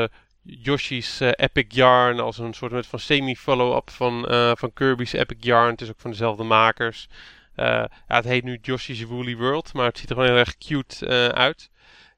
Yoshi's 0.43 1.21
Epic 1.21 1.65
Yarn. 1.69 2.21
Als 2.21 2.39
een 2.39 2.55
soort 2.55 2.87
van 2.87 2.99
semi-follow-up 2.99 3.91
van, 3.91 4.25
van 4.59 4.73
Kirby's 4.73 5.13
Epic 5.13 5.37
Yarn. 5.41 5.71
Het 5.71 5.81
is 5.81 5.89
ook 5.89 6.01
van 6.01 6.11
dezelfde 6.11 6.43
makers. 6.43 7.09
ja, 7.57 7.91
het 8.07 8.25
heet 8.25 8.45
nu 8.45 8.59
Yoshi's 8.63 9.05
Woolly 9.05 9.37
World. 9.37 9.73
Maar 9.73 9.87
het 9.87 9.99
ziet 9.99 10.11
er 10.11 10.15
gewoon 10.15 10.31
heel 10.31 10.39
erg 10.39 10.59
cute 10.59 11.33
uit. 11.35 11.71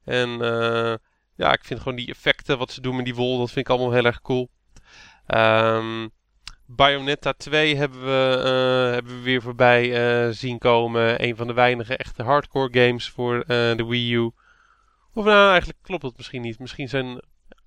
En 0.03 0.39
ja, 1.37 1.53
ik 1.53 1.63
vind 1.63 1.79
gewoon 1.79 1.97
die 1.97 2.07
effecten 2.07 2.57
wat 2.57 2.71
ze 2.71 2.81
doen 2.81 2.95
met 2.95 3.05
die 3.05 3.15
wol. 3.15 3.37
Dat 3.37 3.51
vind 3.51 3.67
ik 3.67 3.71
allemaal 3.73 3.91
heel 3.91 4.05
erg 4.05 4.21
cool. 4.21 4.49
Um, 5.27 6.11
Bayonetta 6.65 7.33
2 7.33 7.75
hebben 7.75 8.05
we, 8.05 8.37
uh, 8.37 8.93
hebben 8.93 9.15
we 9.15 9.21
weer 9.21 9.41
voorbij 9.41 9.85
uh, 10.25 10.33
zien 10.33 10.57
komen. 10.57 11.23
Een 11.23 11.35
van 11.35 11.47
de 11.47 11.53
weinige 11.53 11.97
echte 11.97 12.23
hardcore 12.23 12.85
games 12.85 13.09
voor 13.09 13.35
uh, 13.35 13.45
de 13.47 13.85
Wii 13.87 14.13
U. 14.13 14.31
Of 15.13 15.25
nou, 15.25 15.49
eigenlijk 15.49 15.79
klopt 15.81 16.01
dat 16.01 16.17
misschien 16.17 16.41
niet. 16.41 16.59
Misschien 16.59 16.89
zijn 16.89 17.21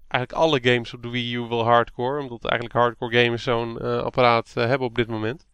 eigenlijk 0.09 0.43
alle 0.43 0.61
games 0.62 0.95
op 0.95 1.03
de 1.03 1.11
Wii 1.11 1.35
U 1.35 1.41
wel 1.41 1.64
hardcore. 1.64 2.21
Omdat 2.21 2.45
eigenlijk 2.45 2.81
hardcore 2.81 3.23
gamers 3.23 3.43
zo'n 3.43 3.81
apparaat 3.81 4.55
hebben 4.55 4.87
op 4.87 4.95
dit 4.95 5.09
moment. 5.09 5.49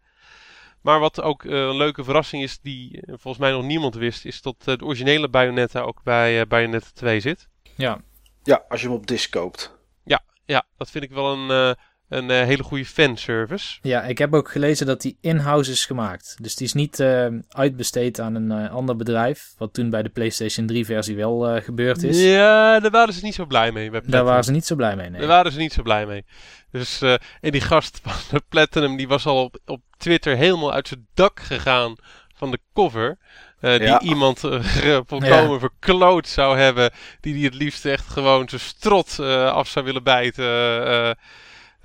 Maar 0.81 1.01
wat 1.01 1.23
ook 1.23 1.45
een 1.45 1.77
leuke 1.77 2.05
verrassing 2.05 2.43
is, 2.43 2.61
die 2.61 3.03
volgens 3.07 3.39
mij 3.39 3.51
nog 3.51 3.65
niemand 3.65 3.95
wist, 3.95 4.25
is 4.25 4.43
dat 4.43 4.57
het 4.65 4.83
originele 4.83 5.29
Bayonetta 5.29 5.81
ook 5.81 6.03
bij 6.03 6.47
Bayonetta 6.47 6.89
2 6.95 7.21
zit. 7.21 7.49
Ja. 7.77 8.01
Ja, 8.43 8.65
als 8.69 8.81
je 8.81 8.87
hem 8.87 8.97
op 8.97 9.07
disc 9.07 9.31
koopt. 9.31 9.79
Ja, 10.05 10.23
ja 10.45 10.67
dat 10.77 10.91
vind 10.91 11.05
ik 11.05 11.11
wel 11.11 11.33
een 11.33 11.77
een 12.09 12.31
uh, 12.31 12.43
hele 12.43 12.63
goede 12.63 12.85
fanservice. 12.85 13.79
Ja, 13.83 14.03
ik 14.03 14.19
heb 14.19 14.35
ook 14.35 14.51
gelezen 14.51 14.87
dat 14.87 15.01
die 15.01 15.19
in-house 15.21 15.71
is 15.71 15.85
gemaakt. 15.87 16.37
Dus 16.41 16.55
die 16.55 16.67
is 16.67 16.73
niet 16.73 17.01
uh, 17.01 17.27
uitbesteed 17.49 18.21
aan 18.21 18.35
een 18.35 18.65
uh, 18.65 18.71
ander 18.71 18.97
bedrijf. 18.97 19.55
Wat 19.59 19.75
toen 19.75 19.91
bij 19.91 20.03
de 20.03 20.09
PlayStation 20.09 20.67
3 20.67 20.85
versie 20.85 21.17
wel 21.17 21.61
gebeurd 21.63 22.03
is. 22.03 22.23
Ja, 22.23 22.81
daar 22.81 22.91
waren 22.91 23.15
ze 23.15 23.25
niet 23.25 23.35
zo 23.35 23.47
blij 23.47 23.73
mee. 23.73 23.91
daar 23.91 24.25
waren 24.25 24.45
ze 24.45 24.53
niet 24.53 24.67
zo 24.67 24.75
blij 24.75 24.97
mee, 24.97 25.11
nee. 25.11 25.19
Daar 25.19 25.29
waren 25.29 25.53
ze 25.53 25.59
niet 25.59 25.73
zo 25.73 25.83
blij 25.83 26.07
mee. 26.07 26.25
Dus, 26.71 27.03
en 27.41 27.51
die 27.51 27.61
gast 27.61 28.01
van 28.03 28.41
Platinum, 28.49 28.97
die 28.97 29.09
was 29.09 29.27
al 29.27 29.45
op, 29.45 29.59
op 29.65 29.83
Twitter 29.97 30.37
helemaal 30.37 30.73
uit 30.73 30.89
zijn 30.89 31.07
dak 31.15 31.41
gegaan 31.41 31.95
van 32.35 32.51
de 32.51 32.59
cover. 32.73 33.19
Uh, 33.61 33.79
die 33.79 34.09
iemand 34.09 34.45
uh, 34.45 35.01
volkomen 35.07 35.51
ja. 35.51 35.59
verkloot 35.59 36.29
zou 36.29 36.59
hebben. 36.59 36.91
Die 37.21 37.35
die 37.35 37.45
het 37.45 37.55
liefst 37.55 37.85
echt 37.85 38.09
gewoon 38.09 38.49
zijn 38.49 38.61
strot 38.61 39.17
uh, 39.21 39.53
af 39.53 39.69
zou 39.69 39.85
willen 39.85 40.03
bijten. 40.03 40.45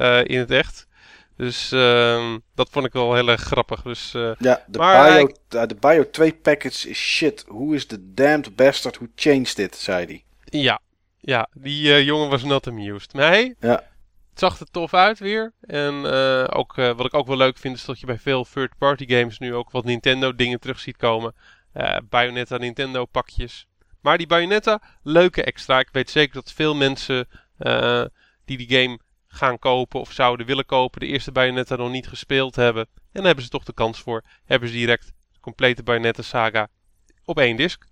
Eh, 0.01 0.23
in 0.23 0.39
het 0.39 0.51
echt. 0.51 0.87
Dus 1.35 1.71
uh, 1.71 2.35
dat 2.55 2.69
vond 2.71 2.85
ik 2.85 2.93
wel 2.93 3.13
heel 3.13 3.27
erg 3.27 3.41
grappig. 3.41 3.81
Dus, 3.81 4.11
ja, 4.11 4.63
de, 4.67 4.77
bio, 4.77 5.65
de 5.67 5.75
Bio 5.79 6.09
2 6.09 6.33
package 6.33 6.89
is 6.89 6.97
shit. 6.97 7.45
Who 7.47 7.71
is 7.71 7.85
the 7.85 8.13
damned 8.13 8.55
bastard 8.55 8.95
who 8.95 9.07
changed 9.15 9.57
it, 9.57 9.75
zei 9.75 10.05
hij. 10.05 10.23
Ja, 10.43 10.79
ja 11.19 11.47
die 11.53 12.03
jongen 12.03 12.29
was 12.29 12.43
not 12.43 12.67
amused. 12.67 13.13
Maar 13.13 13.27
hey, 13.27 13.55
ja. 13.59 13.83
het 14.29 14.39
zag 14.39 14.59
er 14.59 14.71
tof 14.71 14.93
uit 14.93 15.19
weer. 15.19 15.53
En 15.61 16.05
ook, 16.49 16.75
wat 16.75 17.05
ik 17.05 17.13
ook 17.13 17.27
wel 17.27 17.37
leuk 17.37 17.57
vind 17.57 17.75
is 17.75 17.85
dat 17.85 17.99
je 17.99 18.05
bij 18.05 18.19
veel 18.19 18.45
third-party 18.53 19.07
games 19.07 19.39
nu 19.39 19.53
ook 19.55 19.71
wat 19.71 19.85
Nintendo 19.85 20.35
dingen 20.35 20.59
terug 20.59 20.79
ziet 20.79 20.97
komen. 20.97 21.33
Bayonetta 22.09 22.57
Nintendo 22.57 23.05
pakjes. 23.05 23.67
Maar 24.01 24.17
die 24.17 24.27
Bayonetta, 24.27 24.81
leuke 25.03 25.43
extra. 25.43 25.79
Ik 25.79 25.89
weet 25.91 26.09
zeker 26.09 26.33
dat 26.33 26.51
veel 26.51 26.75
mensen 26.75 27.27
die 28.45 28.57
die 28.57 28.69
game 28.69 28.99
gaan 29.27 29.59
kopen 29.59 29.99
of 29.99 30.11
zouden 30.11 30.45
willen 30.45 30.65
kopen, 30.65 30.99
de 30.99 31.05
eerste 31.05 31.31
Bayonetta 31.31 31.75
nog 31.75 31.91
niet 31.91 32.07
gespeeld 32.07 32.55
hebben. 32.55 32.87
En 32.95 33.09
dan 33.11 33.25
hebben 33.25 33.43
ze 33.43 33.49
toch 33.49 33.63
de 33.63 33.73
kans 33.73 33.99
voor. 33.99 34.23
Hebben 34.45 34.69
ze 34.69 34.75
direct 34.75 35.13
de 35.31 35.39
complete 35.39 35.83
Bayonetta 35.83 36.21
saga 36.21 36.67
op 37.25 37.39
één 37.39 37.55
disc. 37.55 37.83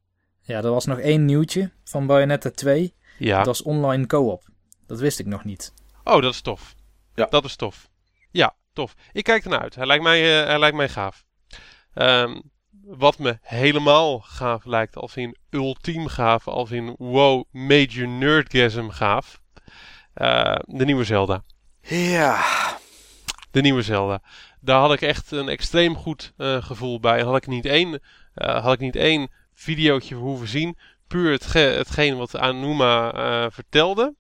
Ja, 0.42 0.58
er 0.58 0.70
was 0.70 0.86
nog 0.86 1.00
één 1.00 1.26
nieuwtje 1.26 1.72
van 1.84 2.06
Bayonetta 2.06 2.52
2. 2.52 2.96
Ja. 3.18 3.38
Dat 3.38 3.46
was 3.46 3.62
online 3.62 4.06
co-op. 4.06 4.50
Dat 4.88 5.00
wist 5.00 5.20
ik 5.20 5.26
nog 5.26 5.44
niet. 5.44 5.74
Oh, 6.04 6.22
dat 6.22 6.34
is 6.34 6.42
tof. 6.42 6.76
Ja. 7.16 7.26
Dat 7.30 7.46
is 7.46 7.56
tof. 7.56 7.90
Ja, 8.32 8.56
tof. 8.74 8.94
Ik 9.12 9.24
kijk 9.24 9.44
ernaar 9.44 9.62
uit. 9.62 9.76
Hij 9.76 9.86
lijkt 9.86 10.04
mij, 10.04 10.42
uh, 10.42 10.48
hij 10.48 10.60
lijkt 10.60 10.76
mij 10.76 10.90
gaaf. 10.90 11.26
Um, 11.94 12.52
wat 12.98 13.18
me 13.18 13.38
helemaal 13.42 14.20
gaaf 14.20 14.66
lijkt, 14.66 14.96
als 14.96 15.16
in 15.16 15.38
ultiem 15.50 16.08
gaaf, 16.08 16.48
als 16.48 16.72
in 16.72 16.96
wow, 16.98 17.44
major 17.52 18.08
nerdgasm 18.08 18.90
gaaf, 18.90 19.42
uh, 20.16 20.56
de 20.66 20.86
nieuwe 20.86 21.04
Zelda. 21.04 21.44
Ja. 21.82 22.44
De 23.52 23.62
nieuwe 23.62 23.82
Zelda. 23.82 24.22
Daar 24.62 24.80
had 24.80 24.94
ik 24.94 25.02
echt 25.02 25.32
een 25.32 25.50
extreem 25.50 25.96
goed 25.96 26.34
uh, 26.38 26.64
gevoel 26.64 27.00
bij. 27.00 27.22
Had 27.22 27.36
ik 27.36 27.48
niet 27.48 27.66
één, 27.66 28.02
uh, 28.36 28.64
had 28.64 28.74
ik 28.74 28.80
niet 28.80 28.96
één 28.96 29.30
videootje 29.54 30.16
hoeven 30.16 30.48
zien. 30.48 30.78
Puur 31.08 31.32
hetge 31.32 31.60
hetgeen 31.60 32.18
wat 32.18 32.38
Anuma 32.38 33.52
vertelde. 33.52 34.14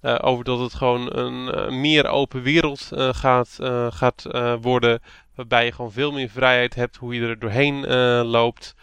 over 0.00 0.44
dat 0.44 0.58
het 0.58 0.74
gewoon 0.74 1.16
een 1.16 1.80
meer 1.80 2.06
open 2.06 2.42
wereld 2.42 2.88
gaat, 3.12 3.58
gaat 3.90 4.24
worden. 4.60 5.00
Waarbij 5.38 5.64
je 5.64 5.72
gewoon 5.72 5.92
veel 5.92 6.12
meer 6.12 6.28
vrijheid 6.28 6.74
hebt 6.74 6.96
hoe 6.96 7.14
je 7.14 7.26
er 7.26 7.38
doorheen 7.38 7.86
loopt. 8.26 8.74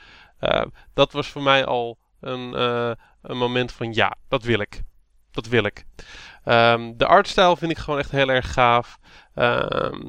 dat 0.94 1.12
was 1.12 1.28
voor 1.28 1.42
mij 1.42 1.66
al 1.66 1.98
een, 2.20 2.54
een 3.22 3.38
moment 3.38 3.72
van 3.72 3.94
ja, 3.94 4.16
dat 4.28 4.44
wil 4.44 4.60
ik. 4.60 4.82
Dat 5.32 5.48
wil 5.48 5.64
ik. 5.64 5.86
Um, 6.46 6.98
de 6.98 7.06
artstijl 7.06 7.56
vind 7.56 7.72
ik 7.72 7.78
gewoon 7.78 8.00
echt 8.00 8.12
heel 8.12 8.30
erg 8.30 8.54
gaaf. 8.54 8.98
Um, 9.36 9.44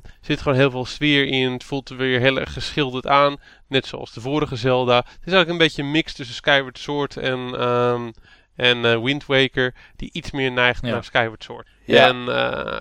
er 0.03 0.11
zit 0.20 0.42
gewoon 0.42 0.59
heel 0.59 0.70
veel 0.70 0.84
sfeer 0.84 1.26
in. 1.26 1.53
Het 1.53 1.64
voelt 1.64 1.88
er 1.88 1.97
weer 1.97 2.20
heel 2.20 2.38
erg 2.38 2.53
geschilderd 2.53 3.07
aan. 3.07 3.36
Net 3.68 3.86
zoals 3.86 4.12
de 4.12 4.20
vorige 4.20 4.57
Zelda. 4.57 4.97
Het 4.97 5.07
is 5.07 5.32
eigenlijk 5.32 5.49
een 5.49 5.59
beetje 5.59 5.82
een 5.82 5.90
mix 5.90 6.12
tussen 6.14 6.34
Skyward 6.34 6.78
Sword 6.78 7.16
en, 7.16 7.68
um, 7.68 8.12
en 8.57 8.84
uh, 8.84 9.02
Wind 9.02 9.26
Waker. 9.26 9.74
Die 9.96 10.11
iets 10.12 10.30
meer 10.30 10.52
neigt 10.52 10.82
naar 10.82 11.04
Skyward 11.04 11.44
Sword. 11.44 11.66
Ja. 11.84 12.09
En, 12.09 12.16
uh, 12.16 12.26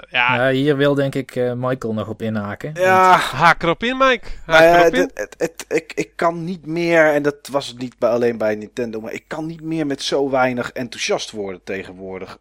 ja. 0.09 0.36
ja. 0.36 0.49
hier 0.49 0.78
wil 0.78 0.93
denk 0.93 1.15
ik 1.15 1.36
uh, 1.36 1.53
Michael 1.53 1.93
nog 1.93 2.07
op 2.07 2.21
inhaken. 2.21 2.71
Ja. 2.73 3.09
Want... 3.09 3.21
Haak 3.21 3.63
erop 3.63 3.84
in, 3.84 3.97
Mike. 3.97 4.28
Haak 4.45 4.61
nou 4.61 4.80
erop 4.80 4.93
in. 4.93 5.11
Het, 5.13 5.36
het, 5.38 5.65
ik, 5.67 5.93
ik 5.95 6.11
kan 6.15 6.43
niet 6.43 6.65
meer, 6.65 7.13
en 7.13 7.23
dat 7.23 7.47
was 7.51 7.67
het 7.67 7.78
niet 7.78 7.97
bij, 7.97 8.09
alleen 8.09 8.38
bij 8.38 8.55
Nintendo, 8.55 9.01
maar 9.01 9.13
ik 9.13 9.23
kan 9.28 9.45
niet 9.45 9.61
meer 9.61 9.86
met 9.88 10.01
zo 10.01 10.30
weinig 10.30 10.71
enthousiast 10.71 11.32
worden 11.32 11.63
tegenwoordig. 11.63 12.39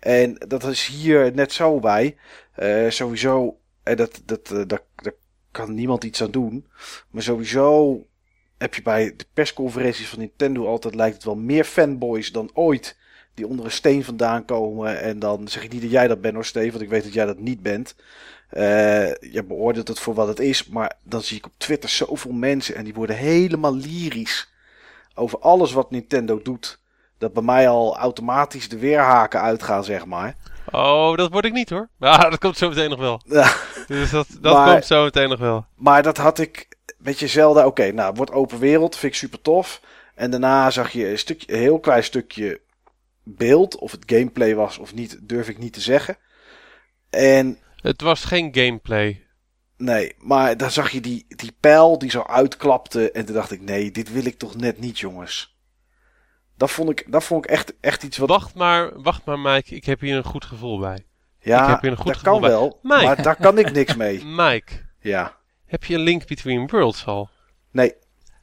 En 0.00 0.36
dat 0.48 0.64
is 0.64 0.86
hier 0.86 1.34
net 1.34 1.52
zo 1.52 1.80
bij. 1.80 2.16
Uh, 2.58 2.90
sowieso, 2.90 3.58
en 3.82 3.96
dat, 3.96 4.22
dat, 4.24 4.50
uh, 4.52 4.62
daar 4.66 4.82
kan 5.50 5.74
niemand 5.74 6.04
iets 6.04 6.22
aan 6.22 6.30
doen. 6.30 6.66
Maar 7.10 7.22
sowieso 7.22 8.00
heb 8.58 8.74
je 8.74 8.82
bij 8.82 9.14
de 9.16 9.24
persconferenties 9.34 10.08
van 10.08 10.18
Nintendo 10.18 10.66
altijd 10.66 10.94
lijkt 10.94 11.14
het 11.14 11.24
wel 11.24 11.36
meer 11.36 11.64
fanboys 11.64 12.32
dan 12.32 12.50
ooit. 12.54 12.96
Die 13.34 13.46
onder 13.46 13.64
een 13.64 13.70
steen 13.70 14.04
vandaan 14.04 14.44
komen. 14.44 15.00
En 15.00 15.18
dan 15.18 15.48
zeg 15.48 15.64
ik 15.64 15.72
niet 15.72 15.82
dat 15.82 15.90
jij 15.90 16.08
dat 16.08 16.20
bent 16.20 16.34
hoor 16.34 16.44
Steve, 16.44 16.70
want 16.70 16.82
ik 16.82 16.88
weet 16.88 17.02
dat 17.02 17.12
jij 17.12 17.26
dat 17.26 17.38
niet 17.38 17.62
bent. 17.62 17.94
Uh, 18.52 18.62
je 19.14 19.44
beoordeelt 19.46 19.88
het 19.88 19.98
voor 19.98 20.14
wat 20.14 20.28
het 20.28 20.40
is. 20.40 20.66
Maar 20.66 20.92
dan 21.02 21.22
zie 21.22 21.36
ik 21.36 21.46
op 21.46 21.52
Twitter 21.56 21.88
zoveel 21.88 22.32
mensen 22.32 22.74
en 22.74 22.84
die 22.84 22.94
worden 22.94 23.16
helemaal 23.16 23.74
lyrisch. 23.76 24.52
Over 25.14 25.38
alles 25.38 25.72
wat 25.72 25.90
Nintendo 25.90 26.42
doet 26.42 26.78
dat 27.18 27.32
bij 27.32 27.42
mij 27.42 27.68
al 27.68 27.96
automatisch 27.96 28.68
de 28.68 28.78
weerhaken 28.78 29.40
uitgaan, 29.40 29.84
zeg 29.84 30.06
maar. 30.06 30.36
Oh, 30.70 31.16
dat 31.16 31.30
word 31.30 31.44
ik 31.44 31.52
niet 31.52 31.70
hoor. 31.70 31.88
Maar 31.96 32.30
dat 32.30 32.38
komt 32.38 32.56
zo 32.56 32.68
meteen 32.68 32.90
nog 32.90 32.98
wel. 32.98 33.20
Ja. 33.24 33.52
Dus 33.86 34.10
dat, 34.10 34.26
dat 34.40 34.64
komt 34.64 34.84
zo 34.84 35.04
meteen 35.04 35.28
nog 35.28 35.38
wel. 35.38 35.66
Maar 35.74 36.02
dat 36.02 36.16
had 36.16 36.38
ik 36.38 36.75
met 37.06 37.18
je 37.18 37.26
Zelda. 37.26 37.66
Oké, 37.66 37.92
nou, 37.92 38.14
wordt 38.14 38.32
open 38.32 38.58
wereld, 38.58 38.96
vind 38.96 39.12
ik 39.12 39.18
super 39.18 39.40
tof. 39.40 39.80
En 40.14 40.30
daarna 40.30 40.70
zag 40.70 40.90
je 40.90 41.10
een, 41.10 41.18
stukje, 41.18 41.52
een 41.52 41.58
heel 41.58 41.80
klein 41.80 42.04
stukje 42.04 42.60
beeld. 43.22 43.78
Of 43.78 43.92
het 43.92 44.02
gameplay 44.06 44.54
was 44.54 44.78
of 44.78 44.94
niet, 44.94 45.18
durf 45.22 45.48
ik 45.48 45.58
niet 45.58 45.72
te 45.72 45.80
zeggen. 45.80 46.16
En... 47.10 47.58
Het 47.76 48.00
was 48.00 48.24
geen 48.24 48.54
gameplay. 48.54 49.26
Nee, 49.76 50.14
maar 50.18 50.56
dan 50.56 50.70
zag 50.70 50.90
je 50.90 51.00
die, 51.00 51.26
die 51.28 51.56
pijl 51.60 51.98
die 51.98 52.10
zo 52.10 52.22
uitklapte. 52.22 53.10
En 53.10 53.24
toen 53.24 53.34
dacht 53.34 53.50
ik, 53.50 53.60
nee, 53.60 53.90
dit 53.90 54.12
wil 54.12 54.24
ik 54.24 54.38
toch 54.38 54.56
net 54.56 54.78
niet, 54.78 54.98
jongens. 54.98 55.56
Dat 56.56 56.70
vond 56.70 56.90
ik, 56.90 57.12
dat 57.12 57.24
vond 57.24 57.44
ik 57.44 57.50
echt, 57.50 57.72
echt 57.80 58.02
iets 58.02 58.16
wat... 58.16 58.28
Wacht 58.28 58.54
maar, 58.54 59.02
wacht 59.02 59.24
maar 59.24 59.38
Mike, 59.38 59.74
ik 59.74 59.84
heb 59.84 60.00
hier 60.00 60.16
een 60.16 60.24
goed 60.24 60.44
gevoel 60.44 60.78
bij. 60.78 61.06
Ja, 61.40 61.62
ik 61.62 61.68
heb 61.68 61.80
hier 61.80 61.90
een 61.90 61.96
goed 61.96 62.12
dat 62.12 62.22
kan 62.22 62.40
bij. 62.40 62.50
wel, 62.50 62.78
Mike. 62.82 63.02
maar 63.04 63.22
daar 63.22 63.36
kan 63.36 63.58
ik 63.58 63.72
niks 63.72 63.96
mee. 63.96 64.24
Mike. 64.42 64.72
Ja. 65.00 65.35
Heb 65.66 65.84
je 65.84 65.94
een 65.94 66.00
link 66.00 66.26
between 66.26 66.68
worlds 66.68 67.06
al? 67.06 67.28
Nee. 67.70 67.94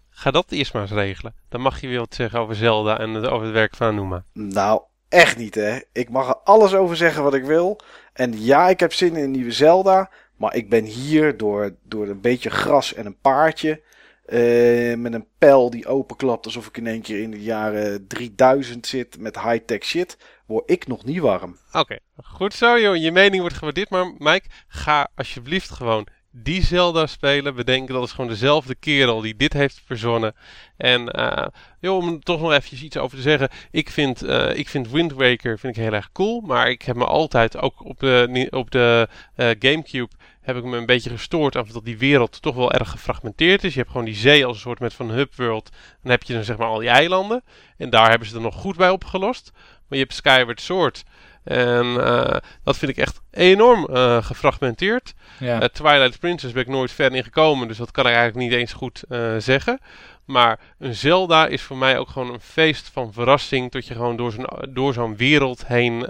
Ga 0.09 0.32
dat 0.32 0.51
eerst 0.51 0.74
maar 0.74 0.82
eens 0.82 0.91
regelen. 0.91 1.36
Dan 1.49 1.61
mag 1.61 1.82
je 1.82 1.88
weer 1.88 1.99
wat 1.99 2.15
zeggen 2.15 2.39
over 2.39 2.55
Zelda 2.55 2.99
en 2.99 3.15
over 3.15 3.45
het 3.45 3.53
werk 3.53 3.76
van 3.76 3.88
Anuma. 3.88 4.24
Nou, 4.34 4.82
echt 5.09 5.38
niet 5.38 5.55
hè. 5.55 5.80
Ik 5.91 6.09
mag 6.09 6.28
er 6.28 6.36
alles 6.38 6.74
over 6.74 6.95
zeggen 6.95 7.24
wat 7.24 7.34
ik 7.34 7.43
wil. 7.43 7.80
En 8.13 8.41
ja, 8.43 8.69
ik 8.69 8.80
heb 8.80 8.93
zin 8.93 9.15
in 9.15 9.24
een 9.24 9.32
nieuwe 9.32 9.51
Zelda. 9.51 10.09
Maar 10.38 10.55
ik 10.55 10.69
ben 10.69 10.84
hier 10.84 11.38
door, 11.38 11.76
door 11.84 12.07
een 12.07 12.21
beetje 12.21 12.49
gras 12.49 12.93
en 12.93 13.05
een 13.05 13.17
paardje. 13.19 13.82
eh, 14.26 14.95
met 14.97 15.13
een 15.13 15.28
pijl 15.38 15.69
die 15.69 15.88
openklapt 15.88 16.45
alsof 16.45 16.67
ik 16.67 16.78
in 16.78 16.88
één 16.88 17.01
keer 17.01 17.21
in 17.21 17.32
de 17.32 17.41
jaren 17.41 18.07
3000 18.07 18.88
zit 18.88 19.19
met 19.19 19.41
high-tech 19.41 19.84
shit. 19.84 20.17
Word 20.45 20.69
ik 20.71 20.88
nog 20.88 21.05
niet 21.05 21.19
warm. 21.19 21.57
Oké, 21.71 21.97
goed 22.24 22.53
zo 22.53 22.80
joh. 22.80 22.95
Je 22.95 23.11
mening 23.11 23.41
wordt 23.41 23.57
gewaardeerd. 23.57 23.89
Maar 23.89 24.13
Mike, 24.17 24.47
ga 24.67 25.07
alsjeblieft 25.15 25.69
gewoon 25.69 26.07
die 26.36 26.64
Zelda 26.64 27.08
spelen. 27.08 27.56
Bedenken 27.56 27.94
dat 27.94 28.04
is 28.04 28.12
gewoon 28.12 28.30
dezelfde 28.30 28.76
kerel 28.76 29.22
die 29.22 29.36
dit 29.36 29.54
heeft 29.54 29.82
verzonnen. 29.86 30.36
En 30.78 31.12
eh, 31.12 31.48
joh, 31.80 31.98
om 31.98 32.14
er 32.14 32.20
toch 32.20 32.42
nog 32.42 32.52
eventjes 32.52 32.84
iets 32.84 32.98
over 32.98 33.18
te 33.18 33.24
zeggen. 33.24 33.50
Ik 33.72 33.90
vind, 33.90 34.22
eh, 34.22 34.58
ik 34.58 34.70
vind 34.70 34.92
Wind 34.92 35.12
Waker 35.12 35.60
vind 35.60 35.78
ik 35.78 35.84
heel 35.84 35.94
erg 35.94 36.12
cool. 36.12 36.42
Maar 36.42 36.70
ik 36.70 36.82
heb 36.82 36.96
me 36.96 37.06
altijd, 37.06 37.58
ook 37.58 37.86
op 37.86 38.00
de, 38.00 38.48
op 38.50 38.72
de 38.72 39.08
eh, 39.36 39.50
Gamecube, 39.60 40.12
heb 40.42 40.56
ik 40.56 40.64
me 40.64 40.78
een 40.78 40.86
beetje 40.86 41.10
gestoord 41.10 41.56
aan 41.56 41.68
dat 41.72 41.86
die 41.86 41.98
wereld 41.98 42.42
toch 42.42 42.56
wel 42.56 42.72
erg 42.72 42.90
gefragmenteerd 42.90 43.64
is. 43.64 43.74
Je 43.74 43.80
hebt 43.80 43.92
gewoon 43.92 44.06
die 44.06 44.16
zee 44.16 44.46
als 44.46 44.56
een 44.56 44.62
soort 44.62 44.80
met 44.80 44.94
van 44.94 45.10
hub 45.10 45.36
world. 45.36 45.70
Dan 46.02 46.12
heb 46.12 46.24
je 46.24 46.34
dan 46.34 46.44
zeg 46.44 46.58
maar 46.58 46.68
al 46.68 46.80
die 46.80 46.90
eilanden. 46.90 47.44
En 47.78 47.90
daar 47.90 48.10
hebben 48.10 48.28
ze 48.28 48.36
er 48.36 48.42
nog 48.42 48.56
goed 48.56 48.78
bij 48.78 48.90
opgelost. 48.90 49.52
Maar 49.54 49.98
je 49.98 50.04
hebt 50.04 50.14
Skyward 50.14 50.62
Sword. 50.62 51.04
En 51.44 51.86
uh, 51.86 52.36
dat 52.64 52.78
vind 52.78 52.91
ik 52.91 52.98
echt 52.98 53.22
enorm 53.32 53.88
uh, 53.89 54.24
gefragmenteerd. 54.24 55.14
Ja. 55.39 55.62
Uh, 55.62 55.68
Twilight 55.68 56.20
Princess 56.20 56.54
ben 56.54 56.62
ik 56.62 56.68
nooit 56.68 56.91
ver 56.91 57.14
in 57.14 57.24
gekomen, 57.24 57.68
dus 57.68 57.78
dat 57.78 57.91
kan 57.91 58.08
ik 58.08 58.14
eigenlijk 58.14 58.50
niet 58.50 58.60
eens 58.60 58.74
goed 58.74 59.04
zeggen. 59.38 59.80
Maar 60.26 60.60
een 60.80 60.96
Zelda 60.96 61.48
is 61.48 61.62
voor 61.62 61.78
mij 61.78 61.98
ook 61.98 62.10
gewoon 62.10 62.34
een 62.34 62.39
feest 62.39 62.89
van 62.89 63.14
verrassing. 63.14 63.72
Dat 63.72 63.88
je 63.88 63.94
gewoon 63.94 64.16
door 64.16 64.32
zo'n, 64.32 64.48
door 64.70 64.94
zo'n 64.94 65.18
wereld 65.18 65.68
heen 65.68 66.06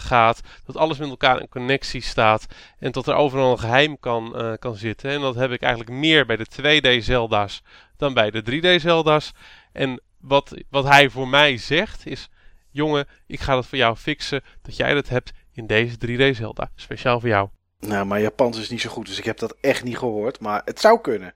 gaat. 0.00 0.40
Dat 0.66 0.76
alles 0.76 0.98
met 0.98 1.08
elkaar 1.08 1.40
in 1.40 1.48
connectie 1.48 2.02
staat. 2.02 2.46
En 2.78 2.92
dat 2.92 3.06
er 3.06 3.14
overal 3.14 3.52
een 3.52 3.58
geheim 3.58 3.98
kan, 4.00 4.56
kan 4.58 4.76
zitten. 4.76 5.10
En 5.10 5.20
dat 5.20 5.34
heb 5.34 5.50
ik 5.50 5.62
eigenlijk 5.62 5.92
meer 5.92 6.26
bij 6.26 6.36
de 6.36 6.46
2D 6.46 7.04
Zelda's 7.04 7.62
dan 7.96 8.14
bij 8.14 8.30
de 8.30 8.42
3D 8.42 8.80
Zelda's. 8.80 9.32
En 9.72 10.00
wat, 10.20 10.54
wat 10.70 10.84
hij 10.84 11.10
voor 11.10 11.28
mij 11.28 11.56
zegt 11.56 12.06
is 12.06 12.28
jongen, 12.70 13.06
ik 13.26 13.40
ga 13.40 13.54
dat 13.54 13.66
voor 13.66 13.78
jou 13.78 13.96
fixen, 13.96 14.42
dat 14.62 14.76
jij 14.76 14.94
dat 14.94 15.08
hebt 15.08 15.32
in 15.52 15.66
deze 15.66 15.96
3D 16.06 16.36
Zelda. 16.36 16.70
Speciaal 16.74 17.20
voor 17.20 17.28
jou. 17.28 17.48
Nou, 17.80 18.06
maar 18.06 18.20
Japans 18.20 18.58
is 18.58 18.70
niet 18.70 18.80
zo 18.80 18.90
goed, 18.90 19.06
dus 19.06 19.18
ik 19.18 19.24
heb 19.24 19.38
dat 19.38 19.56
echt 19.60 19.84
niet 19.84 19.98
gehoord. 19.98 20.40
Maar 20.40 20.62
het 20.64 20.80
zou 20.80 21.00
kunnen. 21.00 21.34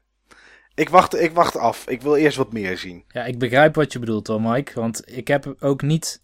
Ik 0.74 0.88
wacht, 0.88 1.20
ik 1.20 1.32
wacht 1.32 1.56
af. 1.56 1.88
Ik 1.88 2.02
wil 2.02 2.16
eerst 2.16 2.36
wat 2.36 2.52
meer 2.52 2.78
zien. 2.78 3.04
Ja, 3.08 3.24
ik 3.24 3.38
begrijp 3.38 3.74
wat 3.74 3.92
je 3.92 3.98
bedoelt 3.98 4.26
hoor, 4.26 4.42
Mike. 4.42 4.80
Want 4.80 5.16
ik 5.16 5.28
heb 5.28 5.54
ook 5.60 5.82
niet... 5.82 6.22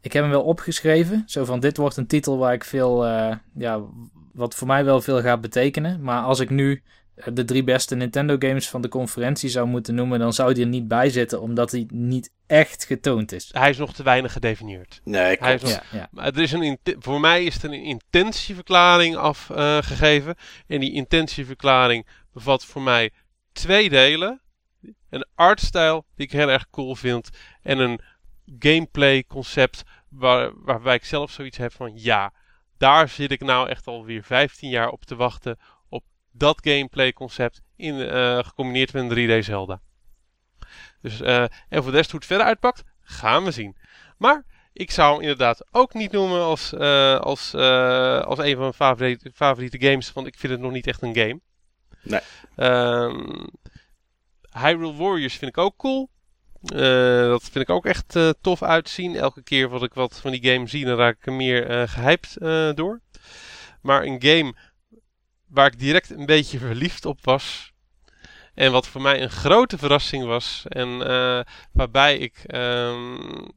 Ik 0.00 0.12
heb 0.12 0.22
hem 0.22 0.32
wel 0.32 0.42
opgeschreven. 0.42 1.22
Zo 1.26 1.44
van, 1.44 1.60
dit 1.60 1.76
wordt 1.76 1.96
een 1.96 2.06
titel 2.06 2.38
waar 2.38 2.52
ik 2.52 2.64
veel... 2.64 3.06
Uh, 3.06 3.34
ja, 3.54 3.82
wat 4.32 4.54
voor 4.54 4.66
mij 4.66 4.84
wel 4.84 5.00
veel 5.00 5.20
gaat 5.20 5.40
betekenen. 5.40 6.02
Maar 6.02 6.22
als 6.22 6.40
ik 6.40 6.50
nu 6.50 6.82
de 7.32 7.44
drie 7.44 7.64
beste 7.64 7.94
Nintendo 7.94 8.36
games 8.38 8.68
van 8.68 8.80
de 8.80 8.88
conferentie 8.88 9.48
zou 9.48 9.66
moeten 9.66 9.94
noemen, 9.94 10.18
dan 10.18 10.32
zou 10.32 10.54
die 10.54 10.64
er 10.64 10.70
niet 10.70 10.88
bij 10.88 11.10
zitten, 11.10 11.40
omdat 11.40 11.70
hij 11.70 11.86
niet 11.92 12.30
echt 12.46 12.84
getoond 12.84 13.32
is. 13.32 13.48
Hij 13.52 13.70
is 13.70 13.78
nog 13.78 13.94
te 13.94 14.02
weinig 14.02 14.32
gedefinieerd. 14.32 15.00
Nee, 15.04 15.36
hij 15.40 15.54
is 15.54 15.62
nog, 15.62 15.70
ja, 15.70 15.82
ja. 15.92 16.08
Maar 16.10 16.26
er 16.26 16.38
is 16.40 16.52
een, 16.52 16.78
voor 16.84 17.20
mij 17.20 17.44
is 17.44 17.62
er 17.62 17.72
een 17.72 17.82
intentieverklaring 17.82 19.16
afgegeven. 19.16 20.34
Uh, 20.38 20.74
en 20.74 20.80
die 20.80 20.92
intentieverklaring 20.92 22.06
bevat 22.32 22.64
voor 22.64 22.82
mij 22.82 23.10
twee 23.52 23.88
delen. 23.88 24.40
Een 25.10 25.26
artstyle 25.34 26.04
die 26.16 26.26
ik 26.26 26.32
heel 26.32 26.50
erg 26.50 26.70
cool 26.70 26.94
vind. 26.94 27.28
En 27.62 27.78
een 27.78 28.00
gameplay 28.58 29.24
concept 29.24 29.82
waar, 30.08 30.50
waarbij 30.54 30.94
ik 30.94 31.04
zelf 31.04 31.30
zoiets 31.30 31.58
heb 31.58 31.72
van 31.72 31.92
ja, 31.94 32.32
daar 32.78 33.08
zit 33.08 33.30
ik 33.30 33.40
nou 33.40 33.68
echt 33.68 33.86
alweer 33.86 34.22
15 34.22 34.68
jaar 34.68 34.88
op 34.88 35.04
te 35.04 35.16
wachten 35.16 35.58
dat 36.32 36.58
gameplay 36.62 37.12
concept 37.12 37.62
in, 37.76 37.94
uh, 37.94 38.38
gecombineerd 38.38 38.92
met 38.92 39.02
een 39.02 39.40
3D 39.40 39.44
Zelda. 39.44 39.80
Dus, 41.00 41.20
uh, 41.20 41.42
en 41.42 41.82
voor 41.82 41.90
de 41.90 41.96
rest 41.96 42.10
hoe 42.10 42.18
het 42.18 42.28
verder 42.28 42.46
uitpakt, 42.46 42.82
gaan 43.00 43.44
we 43.44 43.50
zien. 43.50 43.76
Maar 44.18 44.44
ik 44.72 44.90
zou 44.90 45.12
hem 45.12 45.22
inderdaad 45.22 45.64
ook 45.70 45.94
niet 45.94 46.12
noemen 46.12 46.40
als, 46.40 46.72
uh, 46.72 47.18
als, 47.18 47.54
als 48.24 48.38
een 48.38 48.52
van 48.52 48.60
mijn 48.60 48.72
favoriete, 48.72 49.30
favoriete 49.34 49.80
games, 49.80 50.12
want 50.12 50.26
ik 50.26 50.38
vind 50.38 50.52
het 50.52 50.62
nog 50.62 50.72
niet 50.72 50.86
echt 50.86 51.02
een 51.02 51.14
game. 51.14 51.40
Nee. 52.02 52.20
Um, 52.56 53.50
Hyrule 54.52 54.94
Warriors 54.94 55.36
vind 55.36 55.50
ik 55.50 55.58
ook 55.58 55.76
cool. 55.76 56.10
dat 56.62 57.42
vind 57.42 57.68
ik 57.68 57.70
ook 57.70 57.86
echt 57.86 58.18
tof 58.40 58.62
uitzien. 58.62 59.16
Elke 59.16 59.42
keer 59.42 59.68
wat 59.68 59.82
ik 59.82 59.94
wat 59.94 60.20
van 60.20 60.30
die 60.30 60.52
game 60.52 60.66
zie, 60.66 60.84
dan 60.84 60.96
raak 60.96 61.16
ik 61.16 61.26
er 61.26 61.32
meer 61.32 61.88
gehyped 61.88 62.36
door. 62.76 63.00
Maar 63.80 64.04
een 64.04 64.22
game 64.22 64.54
waar 65.50 65.66
ik 65.66 65.78
direct 65.78 66.10
een 66.10 66.26
beetje 66.26 66.58
verliefd 66.58 67.04
op 67.04 67.18
was. 67.24 67.72
En 68.54 68.72
wat 68.72 68.88
voor 68.88 69.00
mij 69.00 69.22
een 69.22 69.30
grote 69.30 69.78
verrassing 69.78 70.24
was. 70.24 70.64
En 70.68 70.88
uh, 70.88 71.40
waarbij 71.72 72.18
ik 72.18 72.44
um, 72.54 73.48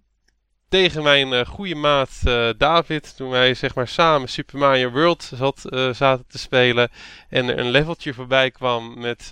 tegen 0.70 1.04
mijn 1.04 1.34
uh, 1.34 1.46
goede 1.46 1.76
maat 1.76 2.22
uh, 2.28 2.50
David, 2.58 3.16
toen 3.16 3.30
wij 3.30 3.54
zeg 3.54 3.76
maar 3.76 3.88
samen 3.88 4.30
Super 4.30 4.58
Mario 4.60 4.92
World 4.92 5.32
zat, 5.36 5.62
zaten 5.92 6.28
te 6.28 6.38
spelen. 6.38 6.90
En 7.30 7.50
er 7.50 7.60
een 7.60 7.70
leveltje 7.70 8.14
voorbij 8.14 8.52
kwam 8.52 9.00
met, 9.00 9.30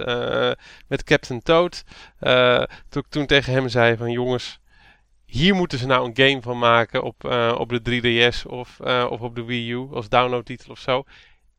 met 0.88 1.04
Captain 1.04 1.42
Toad. 1.42 1.84
toen 2.90 3.02
ik 3.02 3.10
toen 3.10 3.26
tegen 3.26 3.54
hem 3.54 3.70
zei 3.70 3.98
van 3.98 4.12
jongens, 4.12 4.60
hier 5.26 5.56
moeten 5.56 5.78
ze 5.78 5.86
nou 5.86 6.06
een 6.06 6.28
game 6.28 6.42
van 6.42 6.60
maken 6.60 7.04
op, 7.04 7.24
op 7.58 7.70
de 7.70 8.02
3DS 8.02 8.48
of, 8.48 8.80
of 9.10 9.22
op 9.22 9.36
de 9.36 9.44
Wii 9.44 9.72
U 9.72 9.88
als 9.92 10.10
downloadtitel 10.10 10.72
of 10.72 10.80
zo 10.80 11.04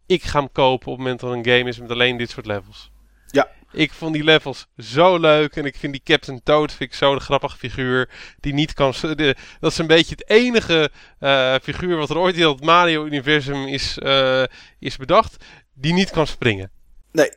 ik 0.07 0.22
ga 0.22 0.38
hem 0.38 0.53
kopen 0.53 0.92
op 0.92 0.98
het 0.98 1.07
moment 1.07 1.20
dat 1.20 1.32
een 1.32 1.44
game 1.44 1.68
is 1.68 1.78
met 1.78 1.90
alleen 1.90 2.16
dit 2.16 2.30
soort 2.30 2.46
levels. 2.46 2.90
Ja. 3.26 3.50
Ik 3.72 3.92
vond 3.92 4.14
die 4.14 4.24
levels 4.24 4.66
zo 4.78 5.18
leuk. 5.18 5.57
En 5.57 5.64
ik 5.64 5.76
vind 5.76 5.92
die 5.92 6.03
Captain 6.05 6.42
Toad 6.42 6.72
vind 6.72 6.90
ik 6.90 6.96
zo'n 6.96 7.20
grappige 7.20 7.57
figuur. 7.57 8.11
Die 8.40 8.53
niet 8.53 8.72
kan... 8.72 8.94
De, 9.00 9.36
dat 9.61 9.70
is 9.70 9.78
een 9.78 9.86
beetje 9.86 10.14
het 10.14 10.28
enige 10.28 10.90
uh, 11.20 11.55
figuur 11.62 11.96
wat 11.96 12.11
er 12.11 12.18
ooit 12.18 12.36
in 12.36 12.48
het 12.48 12.64
Mario-universum 12.64 13.66
is, 13.66 13.98
uh, 13.98 14.44
is 14.78 14.96
bedacht. 14.96 15.44
Die 15.72 15.92
niet 15.92 16.11
kan 16.11 16.26
springen. 16.26 16.70
Nee. 17.12 17.30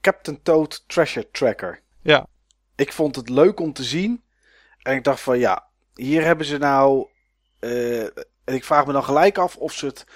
Captain 0.00 0.42
Toad 0.42 0.84
Treasure 0.86 1.28
Tracker. 1.30 1.82
Ja. 2.02 2.26
Ik 2.76 2.92
vond 2.92 3.16
het 3.16 3.28
leuk 3.28 3.60
om 3.60 3.72
te 3.72 3.84
zien. 3.84 4.22
En 4.82 4.96
ik 4.96 5.04
dacht 5.04 5.20
van 5.20 5.38
ja, 5.38 5.66
hier 5.94 6.24
hebben 6.24 6.46
ze 6.46 6.58
nou... 6.58 7.06
Uh, 7.60 8.02
en 8.44 8.54
ik 8.54 8.64
vraag 8.64 8.86
me 8.86 8.92
dan 8.92 9.04
gelijk 9.04 9.38
af 9.38 9.56
of 9.56 9.72
ze 9.72 9.86
het 9.86 10.06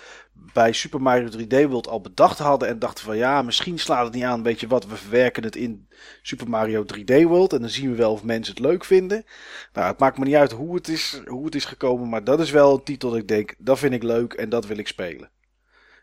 bij 0.52 0.72
Super 0.72 1.02
Mario 1.02 1.28
3D 1.28 1.68
World 1.68 1.88
al 1.88 2.00
bedacht 2.00 2.38
hadden 2.38 2.68
en 2.68 2.78
dachten 2.78 3.04
van 3.04 3.16
ja, 3.16 3.42
misschien 3.42 3.78
slaat 3.78 4.04
het 4.04 4.14
niet 4.14 4.24
aan, 4.24 4.42
weet 4.42 4.60
je 4.60 4.66
wat, 4.66 4.86
we 4.86 4.96
verwerken 4.96 5.42
het 5.42 5.56
in 5.56 5.88
Super 6.22 6.48
Mario 6.48 6.84
3D 6.84 7.22
World 7.22 7.52
en 7.52 7.60
dan 7.60 7.68
zien 7.68 7.90
we 7.90 7.96
wel 7.96 8.12
of 8.12 8.24
mensen 8.24 8.54
het 8.54 8.62
leuk 8.62 8.84
vinden. 8.84 9.24
Nou, 9.72 9.86
het 9.86 9.98
maakt 9.98 10.18
me 10.18 10.24
niet 10.24 10.34
uit 10.34 10.52
hoe 10.52 10.74
het 10.74 10.88
is, 10.88 11.22
hoe 11.26 11.44
het 11.44 11.54
is 11.54 11.64
gekomen, 11.64 12.08
maar 12.08 12.24
dat 12.24 12.40
is 12.40 12.50
wel 12.50 12.74
een 12.74 12.82
titel 12.82 13.10
dat 13.10 13.18
ik 13.18 13.28
denk, 13.28 13.54
dat 13.58 13.78
vind 13.78 13.92
ik 13.92 14.02
leuk 14.02 14.32
en 14.32 14.48
dat 14.48 14.66
wil 14.66 14.78
ik 14.78 14.86
spelen. 14.86 15.30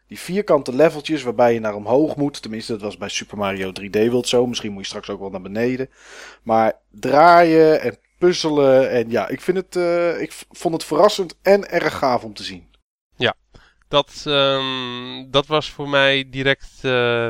Die 0.08 0.20
vierkante 0.20 0.76
leveltjes 0.76 1.24
waarbij 1.24 1.54
je 1.54 1.60
naar 1.60 1.76
omhoog 1.76 2.16
moet, 2.16 2.42
tenminste 2.42 2.72
dat 2.72 2.82
was 2.82 2.98
bij 2.98 3.10
Super 3.10 3.38
Mario 3.38 3.72
3D 3.82 4.10
World 4.10 4.28
zo, 4.28 4.48
misschien 4.48 4.72
moet 4.72 4.82
je 4.82 4.88
straks 4.88 5.10
ook 5.10 5.20
wel 5.20 5.30
naar 5.30 5.42
beneden. 5.42 5.90
Maar 6.44 6.74
draaien 6.92 7.82
en 7.82 7.98
puzzelen 8.18 8.90
en 8.90 9.10
ja, 9.10 9.28
ik 9.28 9.42
vind 9.42 9.58
het, 9.58 9.76
uh, 9.76 10.22
ik 10.22 10.32
vond 10.50 10.74
het 10.74 10.84
verrassend 10.84 11.38
en 11.42 11.70
erg 11.70 11.98
gaaf 11.98 12.24
om 12.24 12.34
te 12.34 12.44
zien. 12.44 12.68
Dat, 13.90 14.24
um, 14.28 15.32
dat 15.32 15.46
was 15.48 15.70
voor 15.70 15.90
mij 15.90 16.30
direct 16.30 16.80
uh, 16.82 17.30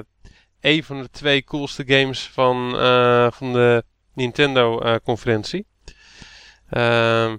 een 0.62 0.84
van 0.84 1.02
de 1.02 1.10
twee 1.10 1.44
coolste 1.44 1.84
games 1.88 2.30
van, 2.30 2.76
uh, 2.76 3.32
van 3.32 3.54
de 3.54 3.84
Nintendo-conferentie. 4.14 5.66
Uh, 6.72 7.34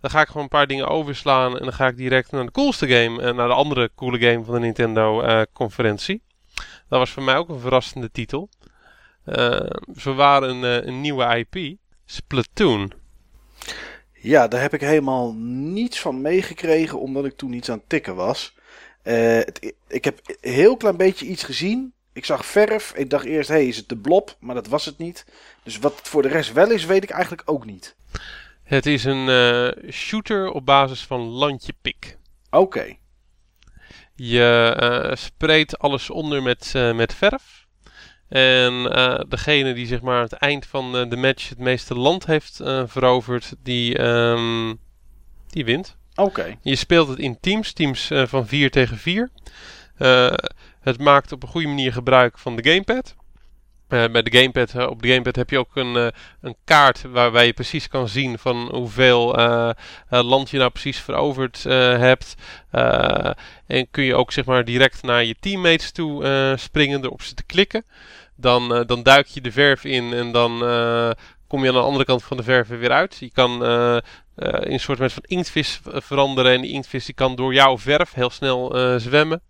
dan 0.00 0.10
ga 0.10 0.20
ik 0.20 0.26
gewoon 0.26 0.42
een 0.42 0.48
paar 0.48 0.66
dingen 0.66 0.88
overslaan 0.88 1.58
en 1.58 1.62
dan 1.62 1.72
ga 1.72 1.86
ik 1.86 1.96
direct 1.96 2.30
naar 2.30 2.44
de 2.44 2.50
coolste 2.50 2.88
game 2.88 3.22
en 3.22 3.36
naar 3.36 3.48
de 3.48 3.54
andere 3.54 3.90
coole 3.94 4.18
game 4.18 4.44
van 4.44 4.54
de 4.54 4.60
Nintendo-conferentie. 4.60 6.22
dat 6.88 6.98
was 6.98 7.10
voor 7.10 7.22
mij 7.22 7.36
ook 7.36 7.48
een 7.48 7.60
verrassende 7.60 8.10
titel. 8.10 8.48
ze 9.96 10.12
waren 10.14 10.48
een, 10.48 10.88
een 10.88 11.00
nieuwe 11.00 11.46
IP, 11.48 11.76
Splatoon. 12.04 12.92
Ja, 14.22 14.48
daar 14.48 14.60
heb 14.60 14.74
ik 14.74 14.80
helemaal 14.80 15.34
niets 15.34 16.00
van 16.00 16.20
meegekregen, 16.20 17.00
omdat 17.00 17.24
ik 17.24 17.36
toen 17.36 17.50
niet 17.50 17.70
aan 17.70 17.78
het 17.78 17.88
tikken 17.88 18.14
was. 18.14 18.54
Uh, 19.04 19.14
het, 19.36 19.74
ik 19.88 20.04
heb 20.04 20.20
een 20.24 20.52
heel 20.52 20.76
klein 20.76 20.96
beetje 20.96 21.26
iets 21.26 21.42
gezien. 21.42 21.92
Ik 22.12 22.24
zag 22.24 22.46
verf. 22.46 22.92
Ik 22.96 23.10
dacht 23.10 23.24
eerst, 23.24 23.48
hé, 23.48 23.54
hey, 23.54 23.66
is 23.66 23.76
het 23.76 23.88
de 23.88 23.96
blob? 23.96 24.36
Maar 24.40 24.54
dat 24.54 24.66
was 24.66 24.84
het 24.84 24.98
niet. 24.98 25.26
Dus 25.62 25.78
wat 25.78 25.96
het 25.96 26.08
voor 26.08 26.22
de 26.22 26.28
rest 26.28 26.52
wel 26.52 26.70
is, 26.70 26.84
weet 26.84 27.02
ik 27.02 27.10
eigenlijk 27.10 27.42
ook 27.44 27.64
niet. 27.64 27.96
Het 28.62 28.86
is 28.86 29.04
een 29.04 29.28
uh, 29.28 29.90
shooter 29.92 30.50
op 30.50 30.66
basis 30.66 31.04
van 31.04 31.20
landje 31.20 31.74
pik. 31.82 32.18
Oké. 32.50 32.62
Okay. 32.62 32.98
Je 34.14 34.76
uh, 34.82 35.16
spreekt 35.16 35.78
alles 35.78 36.10
onder 36.10 36.42
met, 36.42 36.72
met 36.94 37.14
verf. 37.14 37.61
En 38.32 38.72
uh, 38.72 39.20
degene 39.28 39.74
die 39.74 39.86
zeg 39.86 40.00
maar 40.00 40.16
aan 40.16 40.22
het 40.22 40.32
eind 40.32 40.66
van 40.66 40.92
de, 40.92 41.08
de 41.08 41.16
match 41.16 41.48
het 41.48 41.58
meeste 41.58 41.94
land 41.94 42.26
heeft 42.26 42.60
uh, 42.60 42.82
veroverd, 42.86 43.54
die, 43.62 44.02
um, 44.02 44.78
die 45.48 45.64
wint. 45.64 45.96
Oké. 46.14 46.28
Okay. 46.28 46.58
Je 46.62 46.76
speelt 46.76 47.08
het 47.08 47.18
in 47.18 47.40
teams, 47.40 47.72
teams 47.72 48.10
van 48.12 48.46
4 48.46 48.70
tegen 48.70 48.98
4. 48.98 49.30
Het 50.80 50.98
maakt 50.98 51.32
op 51.32 51.42
een 51.42 51.48
goede 51.48 51.68
manier 51.68 51.92
gebruik 51.92 52.38
van 52.38 52.56
de 52.56 52.70
gamepad. 52.70 53.14
Bij 53.88 54.22
de 54.22 54.38
gamepad, 54.38 54.88
op 54.88 55.02
de 55.02 55.08
gamepad 55.08 55.36
heb 55.36 55.50
je 55.50 55.58
ook 55.58 55.76
een, 55.76 56.12
een 56.40 56.56
kaart 56.64 57.02
waarbij 57.02 57.46
je 57.46 57.52
precies 57.52 57.88
kan 57.88 58.08
zien 58.08 58.38
van 58.38 58.68
hoeveel 58.74 59.36
land 60.08 60.50
je 60.50 60.58
nou 60.58 60.70
precies 60.70 60.98
veroverd 60.98 61.62
hebt. 61.62 62.34
en 63.66 63.86
kun 63.90 64.04
je 64.04 64.14
ook 64.14 64.32
zeg 64.32 64.44
maar 64.44 64.64
direct 64.64 65.02
naar 65.02 65.24
je 65.24 65.36
teammates 65.40 65.92
toe 65.92 66.54
springen 66.58 67.00
door 67.00 67.10
op 67.10 67.22
ze 67.22 67.34
te 67.34 67.44
klikken. 67.46 67.84
Dan, 68.42 68.84
dan 68.86 69.02
duik 69.02 69.26
je 69.26 69.40
de 69.40 69.52
verf 69.52 69.84
in 69.84 70.12
en 70.12 70.32
dan 70.32 70.58
kom 71.46 71.62
je 71.62 71.68
aan 71.68 71.74
de 71.74 71.80
andere 71.80 72.04
kant 72.04 72.24
van 72.24 72.36
de 72.36 72.42
verf 72.42 72.68
weer 72.68 72.90
uit. 72.92 73.16
Je 73.20 73.30
kan 73.30 73.64
in 74.36 74.72
een 74.72 74.80
soort 74.80 75.12
van 75.12 75.22
inktvis 75.22 75.80
veranderen 75.84 76.52
en 76.52 76.60
die 76.60 76.72
inktvis 76.72 77.04
die 77.04 77.14
kan 77.14 77.36
door 77.36 77.54
jouw 77.54 77.78
verf 77.78 78.12
heel 78.12 78.30
snel 78.30 78.74
zwemmen. 79.00 79.42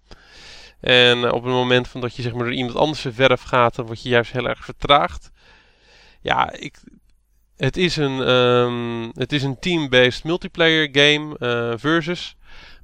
En 0.82 1.24
eh, 1.24 1.32
op 1.32 1.42
het 1.42 1.52
moment 1.52 1.88
van 1.88 2.00
dat 2.00 2.16
je 2.16 2.22
zeg 2.22 2.32
maar, 2.32 2.44
door 2.44 2.54
iemand 2.54 2.76
anders 2.76 3.06
verf 3.08 3.42
gaat, 3.42 3.74
dan 3.74 3.86
word 3.86 4.02
je 4.02 4.08
juist 4.08 4.32
heel 4.32 4.48
erg 4.48 4.64
vertraagd. 4.64 5.30
Ja, 6.20 6.52
ik, 6.52 6.76
het 7.56 7.76
is 7.76 7.96
een, 7.96 8.28
um, 8.28 9.10
het 9.14 9.32
is 9.32 9.42
een 9.42 9.58
team-based 9.58 10.24
multiplayer 10.24 10.88
game 10.92 11.36
versus. 11.78 12.36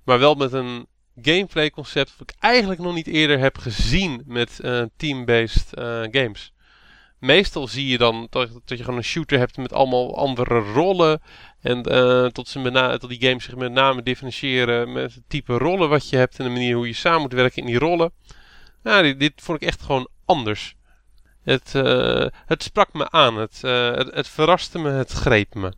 Maar 0.04 0.18
wel 0.18 0.34
met 0.34 0.52
een 0.52 0.86
gameplay 1.22 1.70
concept 1.70 2.14
wat 2.18 2.30
ik 2.30 2.36
eigenlijk 2.38 2.80
nog 2.80 2.94
niet 2.94 3.06
eerder 3.06 3.38
heb 3.38 3.58
gezien 3.58 4.22
met 4.26 4.58
uh, 4.62 4.82
team-based 4.96 5.78
uh, 5.78 6.02
games. 6.10 6.52
Meestal 7.18 7.68
zie 7.68 7.86
je 7.86 7.98
dan 7.98 8.26
dat, 8.30 8.50
dat, 8.64 8.78
je 8.78 8.84
gewoon 8.84 8.96
een 8.96 9.04
shooter 9.04 9.38
hebt 9.38 9.56
met 9.56 9.72
allemaal 9.72 10.16
andere 10.16 10.58
rollen. 10.58 11.20
En 11.60 11.92
uh, 11.92 12.26
tot, 12.26 12.48
ze 12.48 12.96
tot 13.00 13.10
die 13.10 13.22
games 13.22 13.44
zich 13.44 13.56
met 13.56 13.72
name 13.72 14.02
differentiëren 14.02 14.92
met 14.92 15.14
het 15.14 15.22
type 15.28 15.56
rollen 15.56 15.88
wat 15.88 16.08
je 16.08 16.16
hebt 16.16 16.38
en 16.38 16.44
de 16.44 16.50
manier 16.50 16.74
hoe 16.74 16.86
je 16.86 16.92
samen 16.92 17.20
moet 17.20 17.32
werken 17.32 17.62
in 17.62 17.66
die 17.66 17.78
rollen. 17.78 18.12
Nou, 18.82 19.16
dit, 19.16 19.32
vond 19.36 19.62
ik 19.62 19.68
echt 19.68 19.82
gewoon 19.82 20.08
anders. 20.24 20.74
Het, 21.42 21.72
het 22.46 22.62
sprak 22.62 22.92
me 22.92 23.10
aan, 23.10 23.36
het, 23.36 23.60
het, 23.60 24.14
het, 24.14 24.28
verraste 24.28 24.78
me, 24.78 24.90
het 24.90 25.10
greep 25.10 25.54
me. 25.54 25.72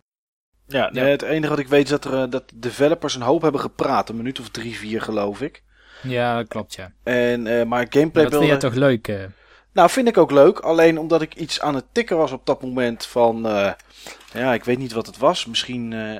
Ja, 0.73 0.91
nee, 0.93 1.11
het 1.11 1.23
enige 1.23 1.49
wat 1.49 1.59
ik 1.59 1.69
weet 1.69 1.85
is 1.85 1.91
dat, 1.91 2.05
er, 2.05 2.31
dat 2.31 2.53
developers 2.55 3.15
een 3.15 3.23
hoop 3.23 3.43
hebben 3.43 3.61
gepraat. 3.61 4.09
Een 4.09 4.17
minuut 4.17 4.41
of 4.41 4.49
drie, 4.49 4.77
vier 4.77 5.03
geloof 5.03 5.41
ik. 5.41 5.63
Ja, 6.03 6.37
dat 6.37 6.49
klopt 6.49 6.75
ja. 6.75 6.93
En, 7.03 7.43
maar 7.43 7.87
gameplay... 7.91 8.23
Maar 8.23 8.33
dat 8.33 8.41
vind 8.41 8.53
je 8.53 8.69
toch 8.69 8.75
leuk? 8.75 9.29
Nou, 9.73 9.91
vind 9.91 10.09
ik 10.09 10.19
ook 10.19 10.31
leuk. 10.31 10.59
Alleen 10.59 10.99
omdat 10.99 11.23
ik 11.23 11.35
iets 11.35 11.61
aan 11.61 11.75
het 11.75 11.85
tikken 11.93 12.17
was 12.17 12.33
op 12.33 12.47
dat 12.47 12.63
moment 12.63 13.07
van... 13.07 13.47
Uh, 13.47 13.73
ja, 14.33 14.55
ik 14.55 14.65
weet 14.65 14.79
niet 14.79 14.93
wat 14.93 15.07
het 15.07 15.19
was. 15.19 15.47
Misschien... 15.47 15.91
Uh, 15.91 16.19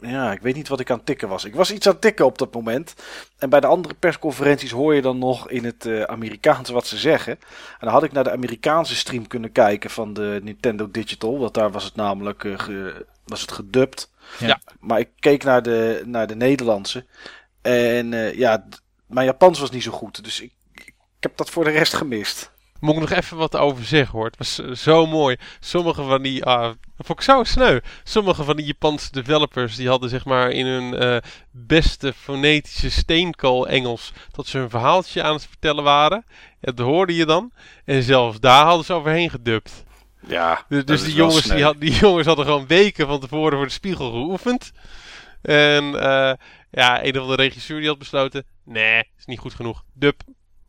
ja, 0.00 0.32
ik 0.32 0.40
weet 0.40 0.54
niet 0.54 0.68
wat 0.68 0.80
ik 0.80 0.90
aan 0.90 0.96
het 0.96 1.06
tikken 1.06 1.28
was. 1.28 1.44
Ik 1.44 1.54
was 1.54 1.72
iets 1.72 1.86
aan 1.86 1.92
het 1.92 2.00
tikken 2.00 2.24
op 2.24 2.38
dat 2.38 2.54
moment. 2.54 2.94
En 3.38 3.50
bij 3.50 3.60
de 3.60 3.66
andere 3.66 3.94
persconferenties 3.94 4.70
hoor 4.70 4.94
je 4.94 5.02
dan 5.02 5.18
nog 5.18 5.50
in 5.50 5.64
het 5.64 5.84
uh, 5.84 6.02
Amerikaans 6.02 6.70
wat 6.70 6.86
ze 6.86 6.96
zeggen. 6.96 7.32
En 7.32 7.78
dan 7.80 7.92
had 7.92 8.02
ik 8.02 8.12
naar 8.12 8.24
de 8.24 8.32
Amerikaanse 8.32 8.96
stream 8.96 9.26
kunnen 9.26 9.52
kijken 9.52 9.90
van 9.90 10.12
de 10.12 10.40
Nintendo 10.42 10.90
Digital. 10.90 11.38
Want 11.38 11.54
daar 11.54 11.70
was 11.70 11.84
het 11.84 11.96
namelijk 11.96 12.44
ge, 12.56 13.06
was 13.26 13.40
het 13.40 13.52
gedubt. 13.52 14.10
Ja. 14.38 14.60
Maar 14.80 14.98
ik 14.98 15.08
keek 15.18 15.44
naar 15.44 15.62
de, 15.62 16.02
naar 16.04 16.26
de 16.26 16.36
Nederlandse. 16.36 17.06
En 17.62 18.10
ja, 18.36 18.66
mijn 19.06 19.26
Japans 19.26 19.58
was 19.58 19.70
niet 19.70 19.82
zo 19.82 19.92
goed. 19.92 20.24
Dus 20.24 20.40
ik, 20.40 20.52
ik 20.72 20.94
heb 21.20 21.36
dat 21.36 21.50
voor 21.50 21.64
de 21.64 21.70
rest 21.70 21.94
gemist. 21.94 22.54
Moet 22.80 22.94
ik 22.94 23.00
nog 23.00 23.10
even 23.10 23.36
wat 23.36 23.56
over 23.56 23.84
zeggen 23.84 24.18
hoor. 24.18 24.26
Het 24.26 24.36
was 24.38 24.82
zo 24.82 25.06
mooi. 25.06 25.36
Sommige 25.60 26.02
van 26.02 26.22
die. 26.22 26.40
Dat 26.40 26.76
vond 26.96 27.18
ik 27.18 27.24
zo 27.24 27.44
sneu. 27.44 27.80
Sommige 28.04 28.44
van 28.44 28.56
die 28.56 28.66
Japanse 28.66 29.12
developers. 29.12 29.76
die 29.76 29.88
hadden 29.88 30.08
zeg 30.08 30.24
maar 30.24 30.50
in 30.50 30.66
hun 30.66 31.02
uh, 31.02 31.16
beste 31.50 32.12
fonetische 32.12 32.90
steenkool 32.90 33.68
Engels. 33.68 34.12
dat 34.32 34.46
ze 34.46 34.58
hun 34.58 34.70
verhaaltje 34.70 35.22
aan 35.22 35.32
het 35.32 35.46
vertellen 35.46 35.84
waren. 35.84 36.24
En 36.60 36.74
dat 36.74 36.86
hoorde 36.86 37.14
je 37.14 37.26
dan. 37.26 37.52
En 37.84 38.02
zelfs 38.02 38.40
daar 38.40 38.64
hadden 38.64 38.84
ze 38.84 38.92
overheen 38.92 39.30
gedubt. 39.30 39.84
Ja. 40.20 40.64
Dus, 40.68 40.84
dus 40.84 41.04
die, 41.04 41.14
jongens, 41.14 41.42
die, 41.42 41.62
had, 41.62 41.80
die, 41.80 41.92
jongens 42.06 42.26
hadden 42.26 42.44
gewoon 42.44 42.66
weken 42.66 43.06
van 43.06 43.20
tevoren 43.20 43.56
voor 43.56 43.66
de 43.66 43.72
spiegel 43.72 44.10
geoefend. 44.10 44.72
En 45.42 45.84
uh, 45.84 46.32
ja, 46.70 47.04
een 47.04 47.20
of 47.20 47.28
de 47.28 47.34
regisseur 47.34 47.78
die 47.78 47.88
had 47.88 47.98
besloten. 47.98 48.44
Nee, 48.64 49.10
is 49.18 49.24
niet 49.24 49.38
goed 49.38 49.54
genoeg. 49.54 49.84
Dub. 49.92 50.20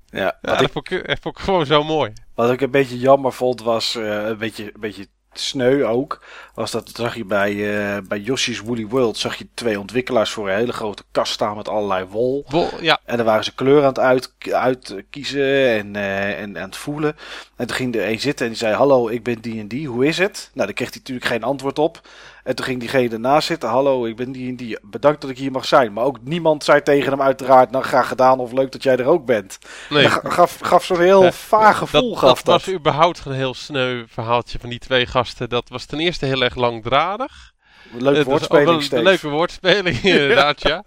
Ja, 0.10 0.38
ja 0.42 0.56
dat 0.56 0.72
vond 0.72 0.92
ik, 0.92 1.18
vond 1.22 1.38
ik 1.38 1.44
gewoon 1.44 1.66
zo 1.66 1.84
mooi. 1.84 2.14
Wat 2.36 2.52
ik 2.52 2.62
een 2.62 2.72
beetje 2.72 3.00
jammer 3.00 3.34
vond 3.34 3.62
was 3.62 3.96
uh, 3.96 4.26
een, 4.28 4.38
beetje, 4.38 4.64
een 4.64 4.80
beetje 4.80 5.08
sneu 5.40 5.86
ook. 5.86 6.24
Was 6.54 6.72
dat 6.72 6.90
zag 6.94 7.16
je 7.16 7.26
bij, 7.26 7.54
uh, 7.54 7.98
bij 8.08 8.20
Yoshi's 8.20 8.60
Woolly 8.60 8.86
World. 8.86 9.18
Zag 9.18 9.36
je 9.36 9.48
twee 9.54 9.80
ontwikkelaars 9.80 10.32
voor 10.32 10.50
een 10.50 10.56
hele 10.56 10.74
grote 10.74 11.04
kast 11.12 11.34
staan 11.34 11.56
met 11.56 11.68
allerlei 11.68 12.06
wol. 12.06 12.46
wol 12.48 12.70
ja. 12.82 13.00
En 13.06 13.18
dan 13.18 13.26
waren 13.26 13.44
ze 13.44 13.56
kleur 13.56 13.82
aan 13.82 13.88
het 13.88 14.00
uit, 14.00 14.32
uitkiezen 14.52 15.70
en, 15.70 15.96
uh, 15.96 16.40
en 16.40 16.58
aan 16.58 16.66
het 16.66 16.78
voelen. 16.78 17.16
En 17.56 17.68
toen 17.68 17.76
ging 17.76 17.96
er 17.96 18.08
een 18.08 18.20
zitten 18.20 18.46
en 18.46 18.52
die 18.52 18.62
zei: 18.62 18.76
Hallo, 18.76 19.08
ik 19.08 19.24
ben 19.24 19.42
die 19.42 19.60
en 19.60 19.68
die. 19.68 19.88
Hoe 19.88 20.06
is 20.06 20.18
het? 20.18 20.50
Nou, 20.54 20.66
daar 20.68 20.76
kreeg 20.76 20.90
hij 20.90 20.98
natuurlijk 20.98 21.28
geen 21.28 21.44
antwoord 21.44 21.80
op. 21.80 22.02
En 22.48 22.56
toen 22.56 22.66
ging 22.66 22.80
diegene 22.80 23.10
ernaast 23.10 23.48
zitten. 23.48 23.70
Hallo, 23.70 24.06
ik 24.06 24.16
ben 24.16 24.32
die 24.32 24.50
en 24.50 24.56
die. 24.56 24.80
Bedankt 24.82 25.22
dat 25.22 25.30
ik 25.30 25.38
hier 25.38 25.52
mag 25.52 25.66
zijn. 25.66 25.94
Maar 25.94 26.04
ook 26.04 26.18
niemand 26.22 26.64
zei 26.64 26.82
tegen 26.82 27.12
hem 27.12 27.22
uiteraard, 27.22 27.72
nou 27.72 27.84
graag 27.84 28.08
gedaan 28.08 28.40
of 28.40 28.52
leuk 28.52 28.72
dat 28.72 28.84
jij 28.84 28.98
er 28.98 29.06
ook 29.06 29.26
bent. 29.26 29.58
Nee. 29.90 30.10
gaf, 30.10 30.60
gaf 30.62 30.86
zo'n 30.86 31.02
heel 31.02 31.32
vaag 31.32 31.78
gevoel. 31.78 32.10
Dat, 32.10 32.20
gaf 32.20 32.42
dat, 32.42 32.66
was 32.66 32.74
überhaupt 32.74 33.26
een 33.26 33.32
heel 33.34 33.54
sneu 33.54 34.04
verhaaltje 34.08 34.60
van 34.60 34.70
die 34.70 34.80
twee 34.80 35.06
gasten. 35.06 35.50
Dat 35.50 35.70
was 35.70 35.86
ten 35.86 36.00
eerste 36.00 36.26
heel 36.26 36.44
erg 36.44 36.56
langdradig. 36.56 37.54
Leuke 37.98 38.24
woordspeling, 38.24 38.92
leuke 38.92 39.30
woordspeling, 39.30 39.98
inderdaad, 40.04 40.62
ja. 40.62 40.84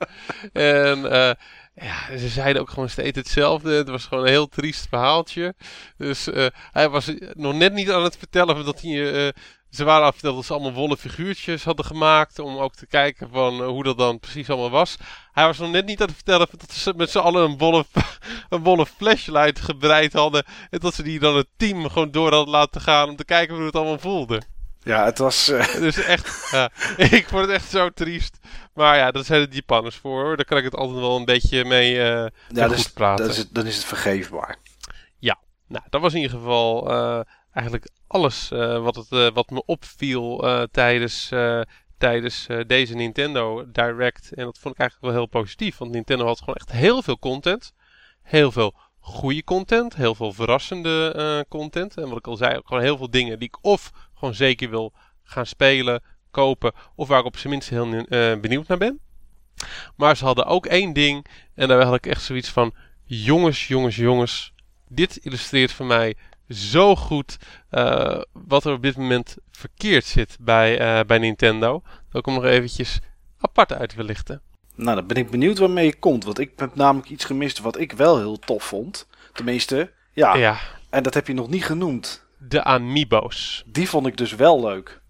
En... 0.52 0.98
Uh, 0.98 1.30
ja, 1.74 2.18
ze 2.18 2.28
zeiden 2.28 2.62
ook 2.62 2.70
gewoon 2.70 2.88
steeds 2.88 3.18
hetzelfde. 3.18 3.70
Het 3.72 3.88
was 3.88 4.04
gewoon 4.04 4.24
een 4.24 4.30
heel 4.30 4.48
triest 4.48 4.86
verhaaltje. 4.88 5.54
Dus 5.96 6.28
uh, 6.28 6.46
hij 6.72 6.88
was 6.88 7.12
nog 7.32 7.54
net 7.54 7.72
niet 7.72 7.90
aan 7.90 8.02
het 8.02 8.16
vertellen 8.16 8.64
dat 8.64 8.80
hij 8.80 8.90
uh, 8.90 9.28
ze 9.70 9.84
waren 9.84 10.06
af 10.06 10.20
dat 10.20 10.44
ze 10.44 10.52
allemaal 10.52 10.72
wollen 10.72 10.98
figuurtjes 10.98 11.64
hadden 11.64 11.84
gemaakt. 11.84 12.38
Om 12.38 12.56
ook 12.56 12.74
te 12.74 12.86
kijken 12.86 13.28
van 13.30 13.60
uh, 13.60 13.66
hoe 13.66 13.82
dat 13.82 13.98
dan 13.98 14.18
precies 14.18 14.50
allemaal 14.50 14.70
was. 14.70 14.96
Hij 15.32 15.44
was 15.46 15.58
nog 15.58 15.70
net 15.70 15.86
niet 15.86 16.00
aan 16.00 16.06
het 16.06 16.16
vertellen 16.16 16.48
dat 16.56 16.72
ze 16.72 16.92
met 16.96 17.10
z'n 17.10 17.18
allen 17.18 17.50
een 17.50 17.58
wollen, 17.58 17.84
een 18.48 18.62
wollen 18.62 18.86
flashlight 18.86 19.60
gebreid 19.60 20.12
hadden. 20.12 20.44
En 20.70 20.78
dat 20.78 20.94
ze 20.94 21.02
die 21.02 21.18
dan 21.18 21.36
het 21.36 21.48
team 21.56 21.88
gewoon 21.88 22.10
door 22.10 22.32
hadden 22.32 22.54
laten 22.54 22.80
gaan 22.80 23.08
om 23.08 23.16
te 23.16 23.24
kijken 23.24 23.56
hoe 23.56 23.64
het 23.64 23.76
allemaal 23.76 23.98
voelde. 23.98 24.42
Ja, 24.82 25.04
het 25.04 25.18
was... 25.18 25.48
Uh... 25.48 25.74
Dus 25.86 25.96
echt, 25.96 26.48
ja, 26.50 26.70
ik 27.18 27.28
vond 27.28 27.40
het 27.40 27.50
echt 27.50 27.70
zo 27.70 27.90
triest. 27.90 28.38
Maar 28.74 28.96
ja, 28.96 29.10
dat 29.10 29.26
zijn 29.26 29.50
de 29.50 29.54
Japanners 29.54 29.96
voor 29.96 30.22
hoor. 30.22 30.36
Daar 30.36 30.44
kan 30.44 30.58
ik 30.58 30.64
het 30.64 30.76
altijd 30.76 30.98
wel 30.98 31.16
een 31.16 31.24
beetje 31.24 31.64
mee, 31.64 31.94
uh, 31.94 32.00
ja, 32.00 32.30
mee 32.48 32.68
dus, 32.68 32.82
goed 32.82 32.94
praten. 32.94 33.26
Dat 33.26 33.36
is, 33.36 33.48
dan 33.48 33.66
is 33.66 33.76
het 33.76 33.84
vergeefbaar. 33.84 34.56
Ja, 35.18 35.38
nou 35.66 35.84
dat 35.90 36.00
was 36.00 36.14
in 36.14 36.20
ieder 36.20 36.36
geval 36.36 36.90
uh, 36.90 37.20
eigenlijk 37.52 37.88
alles 38.10 38.50
uh, 38.52 38.82
wat, 38.82 38.96
het, 38.96 39.10
uh, 39.10 39.28
wat 39.32 39.50
me 39.50 39.62
opviel 39.66 40.46
uh, 40.46 40.62
tijdens, 40.70 41.28
tijdens 41.98 42.46
deze 42.66 42.94
Nintendo 42.94 43.70
Direct. 43.72 44.34
En 44.34 44.44
dat 44.44 44.58
vond 44.58 44.74
ik 44.74 44.80
eigenlijk 44.80 45.12
wel 45.12 45.22
heel 45.22 45.40
positief. 45.40 45.78
Want 45.78 45.90
Nintendo 45.90 46.26
had 46.26 46.38
gewoon 46.38 46.54
echt 46.54 46.72
heel 46.72 47.02
veel 47.02 47.18
content. 47.18 47.72
Heel 48.22 48.52
veel 48.52 48.74
goede 48.98 49.44
content. 49.44 49.96
Heel 49.96 50.14
veel 50.14 50.32
verrassende 50.32 51.46
content. 51.48 51.96
En 51.96 52.08
wat 52.08 52.18
ik 52.18 52.26
al 52.26 52.36
zei, 52.36 52.60
gewoon 52.64 52.82
heel 52.82 52.96
veel 52.96 53.10
dingen 53.10 53.38
die 53.38 53.48
ik 53.48 53.58
of 53.64 53.92
gewoon 54.14 54.34
zeker 54.34 54.70
wil 54.70 54.92
gaan 55.22 55.46
spelen, 55.46 56.02
kopen. 56.30 56.72
Of 56.94 57.08
waar 57.08 57.20
ik 57.20 57.24
op 57.26 57.36
zijn 57.36 57.52
minst 57.52 57.68
heel 57.68 58.04
benieuwd 58.40 58.68
naar 58.68 58.78
ben. 58.78 59.00
Maar 59.96 60.16
ze 60.16 60.24
hadden 60.24 60.46
ook 60.46 60.66
één 60.66 60.92
ding. 60.92 61.26
En 61.54 61.68
daar 61.68 61.82
had 61.82 61.94
ik 61.94 62.06
echt 62.06 62.22
zoiets 62.22 62.48
van: 62.48 62.74
jongens, 63.04 63.68
jongens, 63.68 63.96
jongens. 63.96 64.52
Dit 64.88 65.16
illustreert 65.16 65.72
voor 65.72 65.86
mij 65.86 66.16
zo 66.50 66.96
goed 66.96 67.36
uh, 67.70 68.20
wat 68.32 68.64
er 68.64 68.72
op 68.72 68.82
dit 68.82 68.96
moment 68.96 69.36
verkeerd 69.50 70.04
zit 70.04 70.36
bij, 70.40 70.80
uh, 70.80 71.04
bij 71.06 71.18
Nintendo. 71.18 71.82
Dat 72.10 72.20
ik 72.20 72.24
hem 72.24 72.34
nog 72.34 72.44
eventjes 72.44 72.98
apart 73.38 73.72
uit 73.72 73.94
wil 73.94 74.04
lichten. 74.04 74.42
Nou, 74.74 74.96
dan 74.96 75.06
ben 75.06 75.16
ik 75.16 75.30
benieuwd 75.30 75.58
waarmee 75.58 75.84
je 75.84 75.98
komt. 75.98 76.24
Want 76.24 76.38
ik 76.38 76.52
heb 76.56 76.74
namelijk 76.74 77.08
iets 77.08 77.24
gemist 77.24 77.58
wat 77.58 77.78
ik 77.78 77.92
wel 77.92 78.18
heel 78.18 78.38
tof 78.38 78.64
vond. 78.64 79.06
Tenminste, 79.32 79.92
ja. 80.12 80.34
ja. 80.34 80.58
En 80.90 81.02
dat 81.02 81.14
heb 81.14 81.26
je 81.26 81.34
nog 81.34 81.48
niet 81.48 81.64
genoemd. 81.64 82.26
De 82.38 82.64
Amiibo's. 82.64 83.64
Die 83.66 83.88
vond 83.88 84.06
ik 84.06 84.16
dus 84.16 84.34
wel 84.34 84.60
leuk. 84.60 85.00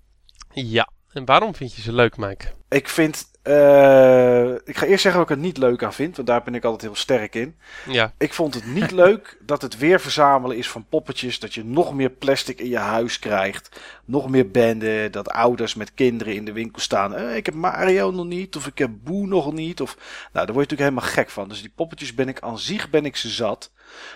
Ja. 0.52 0.88
En 1.12 1.24
waarom 1.24 1.54
vind 1.54 1.74
je 1.74 1.82
ze 1.82 1.92
leuk, 1.92 2.16
Mike? 2.16 2.52
Ik 2.68 2.88
vind 2.88 3.29
uh, 3.44 4.50
ik 4.52 4.76
ga 4.76 4.86
eerst 4.86 5.02
zeggen 5.02 5.20
wat 5.20 5.30
ik 5.30 5.36
het 5.36 5.44
niet 5.44 5.56
leuk 5.56 5.82
aan 5.82 5.92
vind, 5.92 6.16
want 6.16 6.28
daar 6.28 6.42
ben 6.42 6.54
ik 6.54 6.64
altijd 6.64 6.82
heel 6.82 6.94
sterk 6.94 7.34
in. 7.34 7.56
Ja. 7.86 8.12
Ik 8.18 8.34
vond 8.34 8.54
het 8.54 8.66
niet 8.66 8.90
leuk 9.02 9.36
dat 9.40 9.62
het 9.62 9.78
weer 9.78 10.00
verzamelen 10.00 10.56
is 10.56 10.70
van 10.70 10.86
poppetjes, 10.88 11.38
dat 11.38 11.54
je 11.54 11.64
nog 11.64 11.94
meer 11.94 12.10
plastic 12.10 12.60
in 12.60 12.68
je 12.68 12.78
huis 12.78 13.18
krijgt, 13.18 13.80
nog 14.04 14.28
meer 14.28 14.50
benden, 14.50 15.12
dat 15.12 15.30
ouders 15.30 15.74
met 15.74 15.94
kinderen 15.94 16.34
in 16.34 16.44
de 16.44 16.52
winkel 16.52 16.80
staan. 16.80 17.14
Eh, 17.14 17.36
ik 17.36 17.46
heb 17.46 17.54
Mario 17.54 18.10
nog 18.10 18.26
niet, 18.26 18.56
of 18.56 18.66
ik 18.66 18.78
heb 18.78 18.90
Boe 19.04 19.26
nog 19.26 19.52
niet, 19.52 19.80
of 19.80 19.96
nou, 20.32 20.46
daar 20.46 20.54
word 20.54 20.70
je 20.70 20.76
natuurlijk 20.76 20.80
helemaal 20.80 21.24
gek 21.24 21.30
van. 21.30 21.48
Dus 21.48 21.60
die 21.60 21.72
poppetjes 21.74 22.14
ben 22.14 22.28
ik 22.28 22.40
aan 22.40 22.58
zich 22.58 22.90
ben 22.90 23.04
ik 23.04 23.16
ze 23.16 23.28
zat. 23.28 23.72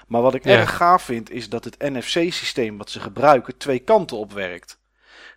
Maar 0.06 0.22
wat 0.22 0.34
ik 0.34 0.44
ja. 0.44 0.50
erg 0.50 0.76
gaaf 0.76 1.02
vind 1.02 1.30
is 1.30 1.48
dat 1.48 1.64
het 1.64 1.78
NFC-systeem 1.78 2.78
wat 2.78 2.90
ze 2.90 3.00
gebruiken 3.00 3.56
twee 3.56 3.78
kanten 3.78 4.16
op 4.16 4.32
werkt. 4.32 4.78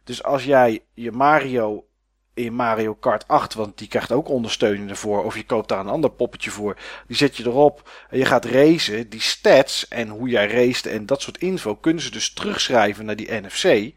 Dus 0.03 0.23
als 0.23 0.43
jij 0.43 0.83
je 0.93 1.11
Mario 1.11 1.86
in 2.37 2.53
Mario 2.53 2.93
Kart 2.93 3.27
8, 3.27 3.53
want 3.53 3.77
die 3.77 3.87
krijgt 3.87 4.11
ook 4.11 4.29
ondersteuning 4.29 4.89
ervoor. 4.89 5.23
Of 5.23 5.35
je 5.35 5.45
koopt 5.45 5.69
daar 5.69 5.79
een 5.79 5.87
ander 5.87 6.09
poppetje 6.09 6.51
voor. 6.51 6.77
Die 7.07 7.17
zet 7.17 7.37
je 7.37 7.43
erop 7.45 7.89
en 8.09 8.17
je 8.17 8.25
gaat 8.25 8.45
racen. 8.45 9.09
Die 9.09 9.21
stats 9.21 9.87
en 9.87 10.07
hoe 10.07 10.29
jij 10.29 10.47
raced 10.47 10.85
en 10.85 11.05
dat 11.05 11.21
soort 11.21 11.37
info 11.37 11.75
kunnen 11.75 12.03
ze 12.03 12.11
dus 12.11 12.33
terugschrijven 12.33 13.05
naar 13.05 13.15
die 13.15 13.31
NFC. 13.31 13.93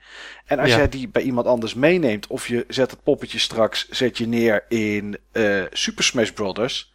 En 0.47 0.59
als 0.59 0.71
Ja. 0.71 0.77
jij 0.77 0.89
die 0.89 1.09
bij 1.09 1.23
iemand 1.23 1.47
anders 1.47 1.75
meeneemt, 1.75 2.27
of 2.27 2.49
je 2.49 2.65
zet 2.69 2.91
het 2.91 3.03
poppetje 3.03 3.39
straks 3.39 3.89
zet 3.89 4.19
je 4.19 4.27
neer 4.27 4.65
in 4.69 5.19
eh, 5.33 5.63
Super 5.73 6.05
Smash 6.05 6.31
Brothers. 6.31 6.93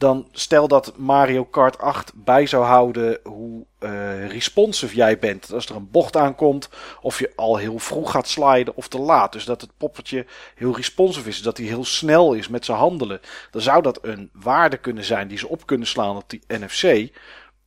Dan 0.00 0.28
stel 0.32 0.68
dat 0.68 0.96
Mario 0.96 1.44
Kart 1.44 1.78
8 1.78 2.12
bij 2.14 2.46
zou 2.46 2.64
houden 2.64 3.20
hoe 3.22 3.66
eh, 3.78 4.28
responsive 4.28 4.94
jij 4.94 5.18
bent. 5.18 5.52
Als 5.52 5.66
er 5.66 5.76
een 5.76 5.90
bocht 5.90 6.16
aankomt, 6.16 6.68
of 7.00 7.18
je 7.18 7.32
al 7.36 7.56
heel 7.56 7.78
vroeg 7.78 8.10
gaat 8.10 8.28
sliden 8.28 8.76
of 8.76 8.88
te 8.88 8.98
laat. 8.98 9.32
Dus 9.32 9.44
dat 9.44 9.60
het 9.60 9.76
poppetje 9.76 10.26
heel 10.54 10.76
responsive 10.76 11.28
is. 11.28 11.42
Dat 11.42 11.56
hij 11.56 11.66
heel 11.66 11.84
snel 11.84 12.32
is 12.34 12.48
met 12.48 12.64
zijn 12.64 12.78
handelen. 12.78 13.20
Dan 13.50 13.62
zou 13.62 13.82
dat 13.82 13.98
een 14.02 14.30
waarde 14.32 14.76
kunnen 14.76 15.04
zijn 15.04 15.28
die 15.28 15.38
ze 15.38 15.48
op 15.48 15.66
kunnen 15.66 15.86
slaan 15.86 16.16
op 16.16 16.30
die 16.30 16.42
NFC. 16.46 17.12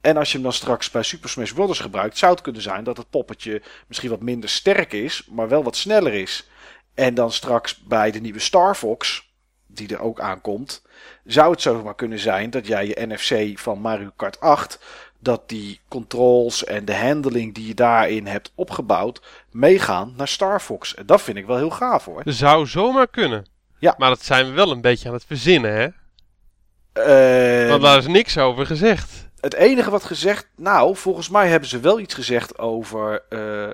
En 0.02 0.18
als 0.18 0.28
je 0.28 0.34
hem 0.34 0.44
dan 0.44 0.54
straks 0.54 0.92
bij 0.92 1.04
Super 1.04 1.30
Smash 1.30 1.52
Bros. 1.52 1.80
gebruikt, 1.80 2.18
zou 2.18 2.32
het 2.32 2.42
kunnen 2.42 2.62
zijn 2.62 2.84
dat 2.84 2.98
het 2.98 3.10
poppetje 3.10 3.62
misschien 3.88 4.10
wat 4.10 4.22
minder 4.22 4.50
sterk 4.50 4.94
is, 4.94 5.28
maar 5.32 5.48
wel 5.48 5.64
wat 5.64 5.76
sneller 5.76 6.14
is. 6.14 6.50
En 6.94 7.14
dan 7.14 7.32
straks 7.32 7.78
bij 7.84 8.12
de 8.12 8.20
nieuwe 8.20 8.40
Star 8.40 8.76
Fox, 8.76 9.32
die 9.74 9.94
er 9.94 10.02
ook 10.02 10.20
aankomt, 10.20 10.82
zou 11.26 11.52
het 11.52 11.62
zomaar 11.62 11.96
kunnen 11.96 12.20
zijn 12.20 12.50
dat 12.50 12.68
jij 12.68 12.88
je 12.88 13.06
NFC 13.08 13.60
van 13.60 13.80
Mario 13.80 14.12
Kart 14.16 14.40
8, 14.40 14.80
dat 15.20 15.50
die 15.50 15.80
controls 15.88 16.64
en 16.64 16.86
de 16.86 16.96
handling 16.96 17.54
die 17.54 17.68
je 17.68 17.74
daarin 17.74 18.28
hebt 18.28 18.52
opgebouwd, 18.56 19.22
meegaan 19.52 20.14
naar 20.18 20.28
Star 20.28 20.60
Fox. 20.60 20.96
En 20.96 21.06
dat 21.06 21.22
vind 21.22 21.38
ik 21.38 21.46
wel 21.46 21.58
heel 21.58 21.70
gaaf 21.70 22.06
hoor. 22.06 22.22
Zou 22.26 22.68
zomaar 22.68 23.08
kunnen. 23.08 23.46
Ja. 23.80 23.96
Maar 23.98 24.10
dat 24.10 24.24
zijn 24.24 24.46
we 24.46 24.52
wel 24.52 24.72
een 24.72 24.82
beetje 24.82 25.08
aan 25.08 25.14
het 25.14 25.26
verzinnen, 25.26 25.74
hè? 25.74 25.88
Eh, 26.94 27.70
Want 27.70 27.82
daar 27.82 27.98
is 27.98 28.08
niks 28.08 28.38
over 28.38 28.66
gezegd. 28.66 29.30
Het 29.40 29.54
enige 29.54 29.90
wat 29.90 30.04
gezegd, 30.04 30.48
nou, 30.56 30.96
volgens 30.96 31.30
mij 31.30 31.48
hebben 31.48 31.70
ze 31.70 31.80
wel 31.80 32.00
iets 32.00 32.14
gezegd 32.14 32.60
over 32.60 33.24
eh, 33.30 33.64
eh, 33.70 33.74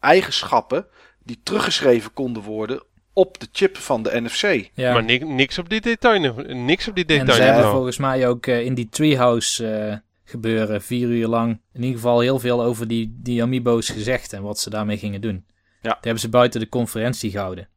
eigenschappen 0.00 0.86
die 1.24 1.40
teruggeschreven 1.42 2.12
konden 2.12 2.42
worden 2.42 2.82
op 3.12 3.40
de 3.40 3.48
chip 3.52 3.76
van 3.76 4.02
de 4.02 4.20
NFC. 4.20 4.70
Ja. 4.74 4.92
Maar 4.92 5.04
ni- 5.04 5.18
niks 5.18 5.58
op 5.58 5.68
dit 5.68 5.82
detail. 5.82 6.34
Niks 6.46 6.88
op 6.88 6.94
dit 6.94 7.10
en 7.10 7.18
detail. 7.18 7.36
ze 7.36 7.42
hebben 7.42 7.70
volgens 7.70 7.96
mij 7.96 8.28
ook 8.28 8.46
eh, 8.46 8.64
in 8.64 8.74
die 8.74 8.88
treehouse 8.88 9.68
eh, 9.68 9.96
gebeuren 10.24 10.82
vier 10.82 11.08
uur 11.08 11.26
lang 11.26 11.60
in 11.72 11.82
ieder 11.82 11.96
geval 12.00 12.20
heel 12.20 12.38
veel 12.38 12.62
over 12.62 12.88
die, 12.88 13.16
die 13.22 13.42
amiibo's 13.42 13.88
gezegd 13.88 14.32
en 14.32 14.42
wat 14.42 14.58
ze 14.58 14.70
daarmee 14.70 14.98
gingen 14.98 15.20
doen. 15.20 15.44
Ja. 15.82 15.88
Die 15.88 15.98
hebben 16.00 16.20
ze 16.20 16.28
buiten 16.28 16.60
de 16.60 16.68
conferentie 16.68 17.30
gehouden. 17.30 17.68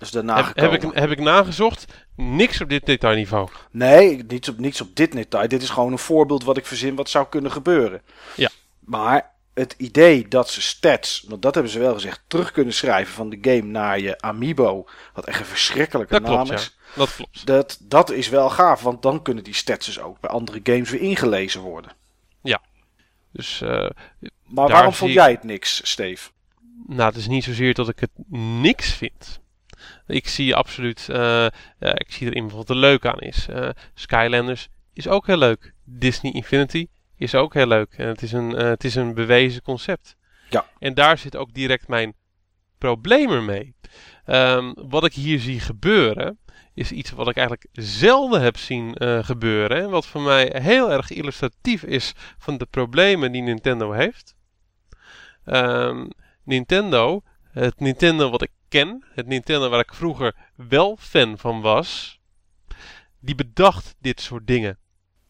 Dus 0.00 0.10
daarna 0.10 0.36
Heb, 0.36 0.56
heb, 0.56 0.72
ik, 0.72 0.90
heb 0.92 1.10
ik 1.10 1.20
nagezocht? 1.20 2.06
Niks 2.16 2.60
op 2.60 2.68
dit 2.68 2.86
detailniveau. 2.86 3.48
Nee, 3.70 4.24
niets 4.28 4.48
op, 4.48 4.58
niets 4.58 4.80
op 4.80 4.96
dit 4.96 5.12
detail. 5.12 5.48
Dit 5.48 5.62
is 5.62 5.70
gewoon 5.70 5.92
een 5.92 5.98
voorbeeld 5.98 6.44
wat 6.44 6.56
ik 6.56 6.66
verzin 6.66 6.94
wat 6.94 7.08
zou 7.10 7.26
kunnen 7.28 7.50
gebeuren. 7.50 8.02
Ja. 8.36 8.48
Maar 8.80 9.30
het 9.60 9.74
idee 9.78 10.28
dat 10.28 10.50
ze 10.50 10.62
stats, 10.62 11.24
want 11.28 11.42
dat 11.42 11.54
hebben 11.54 11.72
ze 11.72 11.78
wel 11.78 11.94
gezegd, 11.94 12.22
terug 12.26 12.52
kunnen 12.52 12.74
schrijven 12.74 13.14
van 13.14 13.30
de 13.30 13.38
game 13.40 13.62
naar 13.62 14.00
je 14.00 14.20
amiibo, 14.20 14.88
wat 15.14 15.26
echt 15.26 15.40
een 15.40 15.46
verschrikkelijke 15.46 16.12
Dat 16.12 16.22
naam 16.22 16.32
klopt, 16.34 16.48
ja. 16.48 16.54
is. 16.54 16.76
Dat 16.94 17.14
klopt. 17.14 17.46
Dat, 17.46 17.78
dat 17.82 18.10
is 18.10 18.28
wel 18.28 18.50
gaaf, 18.50 18.82
want 18.82 19.02
dan 19.02 19.22
kunnen 19.22 19.44
die 19.44 19.54
stats 19.54 19.86
dus 19.86 20.00
ook 20.00 20.20
bij 20.20 20.30
andere 20.30 20.60
games 20.62 20.90
weer 20.90 21.00
ingelezen 21.00 21.60
worden. 21.60 21.92
Dus, 23.32 23.60
eh, 23.60 23.68
Maar 24.44 24.68
waarom 24.68 24.90
zie 24.90 24.98
vond 24.98 25.10
ik- 25.10 25.16
jij 25.16 25.30
het 25.30 25.44
niks, 25.44 25.80
Steve? 25.90 26.30
nou, 26.86 27.08
het 27.08 27.16
is 27.18 27.26
niet 27.26 27.44
zozeer 27.44 27.74
dat 27.74 27.88
ik 27.88 28.00
het 28.00 28.10
niks 28.60 28.92
vind. 28.92 29.40
Ik 30.06 30.28
zie 30.28 30.54
absoluut, 30.54 31.08
eh, 31.08 31.46
eh, 31.46 31.50
ik 31.78 32.12
zie 32.12 32.26
er 32.26 32.34
in 32.36 32.40
bijvoorbeeld 32.46 32.80
de 32.80 32.86
leuk 32.86 33.06
aan 33.06 33.18
is. 33.18 33.46
Skylanders 33.94 34.68
is 34.92 35.08
ook 35.08 35.26
heel 35.26 35.36
leuk. 35.36 35.72
Disney 35.84 36.32
Infinity 36.32 36.86
is 37.20 37.34
ook 37.34 37.54
heel 37.54 37.66
leuk. 37.66 37.94
En 37.96 38.08
het 38.08 38.22
is 38.22 38.32
een, 38.32 38.56
eh, 38.56 38.68
het 38.68 38.84
is 38.84 38.94
een 38.94 39.14
bewezen 39.14 39.62
concept. 39.62 40.16
Ja. 40.48 40.66
En 40.78 40.94
daar 40.94 41.18
zit 41.18 41.36
ook 41.36 41.54
direct 41.54 41.88
mijn 41.88 42.14
probleem 42.78 43.30
ermee. 43.30 43.74
Ehm, 44.24 44.72
wat 44.74 45.04
ik 45.04 45.12
hier 45.12 45.38
zie 45.38 45.60
gebeuren, 45.60 46.38
is 46.74 46.92
iets 46.92 47.10
wat 47.10 47.28
ik 47.28 47.36
eigenlijk 47.36 47.68
zelden 47.72 48.40
heb 48.40 48.56
zien 48.56 48.94
eh, 48.94 49.24
gebeuren. 49.24 49.82
En 49.82 49.90
wat 49.90 50.06
voor 50.06 50.20
mij 50.20 50.56
heel 50.62 50.92
erg 50.92 51.10
illustratief 51.10 51.82
is 51.82 52.12
van 52.38 52.58
de 52.58 52.66
problemen 52.66 53.32
die 53.32 53.42
Nintendo 53.42 53.92
heeft. 53.92 54.34
Ehm, 55.44 56.08
Nintendo, 56.44 57.22
het 57.50 57.80
Nintendo 57.80 58.30
wat 58.30 58.42
ik 58.42 58.50
ken, 58.68 59.04
het 59.14 59.26
Nintendo 59.26 59.68
waar 59.68 59.80
ik 59.80 59.94
vroeger 59.94 60.36
wel 60.54 60.96
fan 61.00 61.38
van 61.38 61.60
was, 61.60 62.20
die 63.18 63.34
bedacht 63.34 63.94
dit 63.98 64.20
soort 64.20 64.46
dingen. 64.46 64.78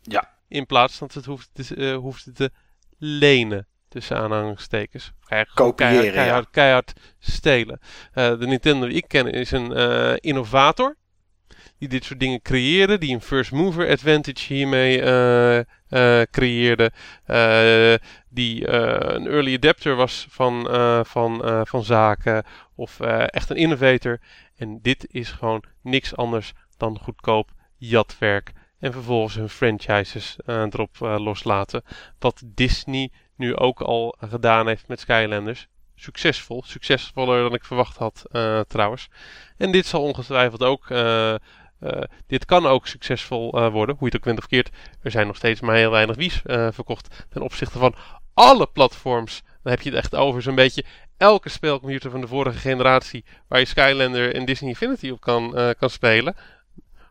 Ja. 0.03 0.38
In 0.51 0.67
plaats 0.67 0.97
van 0.97 1.07
dat 1.07 1.17
het 1.17 1.25
hoeft 1.25 1.51
te, 1.53 1.75
eh, 1.75 2.35
te 2.35 2.51
lenen, 2.99 3.67
tussen 3.89 4.17
aanhalingstekens. 4.17 5.13
Kopiëren, 5.55 5.75
keihard, 5.77 6.13
keihard, 6.13 6.51
keihard 6.51 6.93
stelen. 7.19 7.81
Eh, 8.13 8.39
de 8.39 8.47
Nintendo 8.47 8.87
die 8.87 8.97
ik 8.97 9.09
ken 9.09 9.27
is 9.27 9.51
een 9.51 9.73
eh, 9.73 10.13
innovator. 10.17 10.97
Die 11.79 11.89
dit 11.89 12.05
soort 12.05 12.21
dingen 12.21 12.43
creëerde. 12.43 12.99
Die 12.99 13.15
een 13.15 13.21
first 13.21 13.53
mover 13.53 13.91
advantage 13.91 14.55
hiermee 14.55 14.99
creëerde. 16.31 16.93
Die 18.29 18.69
een 18.69 19.27
early 19.27 19.55
adapter 19.55 19.95
was 19.95 20.27
van, 20.31 20.67
van, 21.07 21.67
van 21.67 21.85
zaken. 21.85 22.45
Of 22.75 23.01
echt 23.27 23.51
een 23.51 23.57
innovator. 23.57 24.21
En 24.57 24.79
dit 24.83 25.07
is 25.11 25.31
gewoon 25.31 25.63
niks 25.83 26.17
anders 26.17 26.53
dan 26.77 26.99
goedkoop 26.99 27.51
jatwerk. 27.77 28.53
En 28.81 28.93
vervolgens 28.93 29.35
hun 29.35 29.49
franchises 29.49 30.37
eh, 30.47 30.61
erop 30.61 30.97
eh, 31.03 31.18
loslaten. 31.18 31.83
Wat 32.18 32.43
Disney 32.45 33.11
nu 33.37 33.57
ook 33.57 33.81
al 33.81 34.16
gedaan 34.20 34.66
heeft 34.66 34.89
met 34.89 35.01
Skylanders. 35.01 35.68
Succesvol. 35.95 36.62
Succesvoller 36.66 37.43
dan 37.43 37.55
ik 37.55 37.64
verwacht 37.64 37.97
had 37.97 38.24
eh, 38.31 38.61
trouwens. 38.61 39.09
En 39.57 39.72
dit 39.72 39.87
zal 39.87 40.03
ongetwijfeld 40.03 40.62
ook... 40.62 40.89
dit 42.26 42.45
kan 42.45 42.66
ook 42.66 42.87
succesvol 42.87 43.70
worden, 43.70 43.97
hoe 43.99 44.09
je 44.09 44.14
het 44.14 44.16
ook 44.16 44.24
went 44.24 44.39
of 44.39 44.47
keert. 44.47 44.70
Er 45.03 45.11
zijn 45.11 45.26
nog 45.26 45.37
steeds 45.37 45.61
maar 45.61 45.74
heel 45.74 45.91
weinig 45.91 46.16
Wii's 46.16 46.41
verkocht 46.70 47.26
ten 47.28 47.43
opzichte 47.43 47.78
van 47.78 47.95
alle 48.35 48.66
platforms. 48.66 49.43
Dan 49.62 49.72
heb 49.72 49.81
je 49.81 49.91
het 49.91 49.99
echt 49.99 50.14
over 50.14 50.43
zo'n 50.43 50.55
beetje 50.55 50.85
elke 51.16 51.49
speelcomputer 51.49 52.11
van 52.11 52.20
de 52.20 52.26
vorige 52.26 52.59
generatie 52.59 53.24
waar 53.49 53.59
je 53.59 53.64
Skylander 53.64 54.35
en 54.35 54.45
Disney 54.45 54.68
Infinity 54.68 55.11
op 55.11 55.20
kan, 55.20 55.74
kan 55.78 55.91
spelen. 55.91 56.35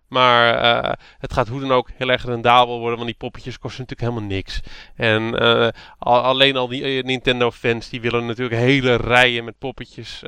Maar 0.10 0.56
eh, 0.56 0.94
het 1.18 1.34
gaat 1.34 1.48
hoe 1.48 1.60
dan 1.60 1.72
ook 1.72 1.90
heel 1.98 2.10
erg 2.10 2.26
rendabel 2.26 2.80
worden, 2.80 2.96
want 2.96 3.10
die 3.10 3.18
poppetjes 3.20 3.60
kosten 3.60 3.86
natuurlijk 3.88 4.10
helemaal 4.10 4.36
niks. 4.36 4.60
En 4.96 5.40
eh, 5.40 5.68
al- 5.98 6.22
alleen 6.22 6.58
al 6.58 6.68
die 6.68 6.84
eh, 6.84 7.04
Nintendo-fans 7.04 7.90
die 7.90 8.02
willen 8.02 8.26
natuurlijk 8.26 8.60
hele 8.62 8.96
rijen 8.96 9.44
met 9.44 9.58
poppetjes 9.58 10.22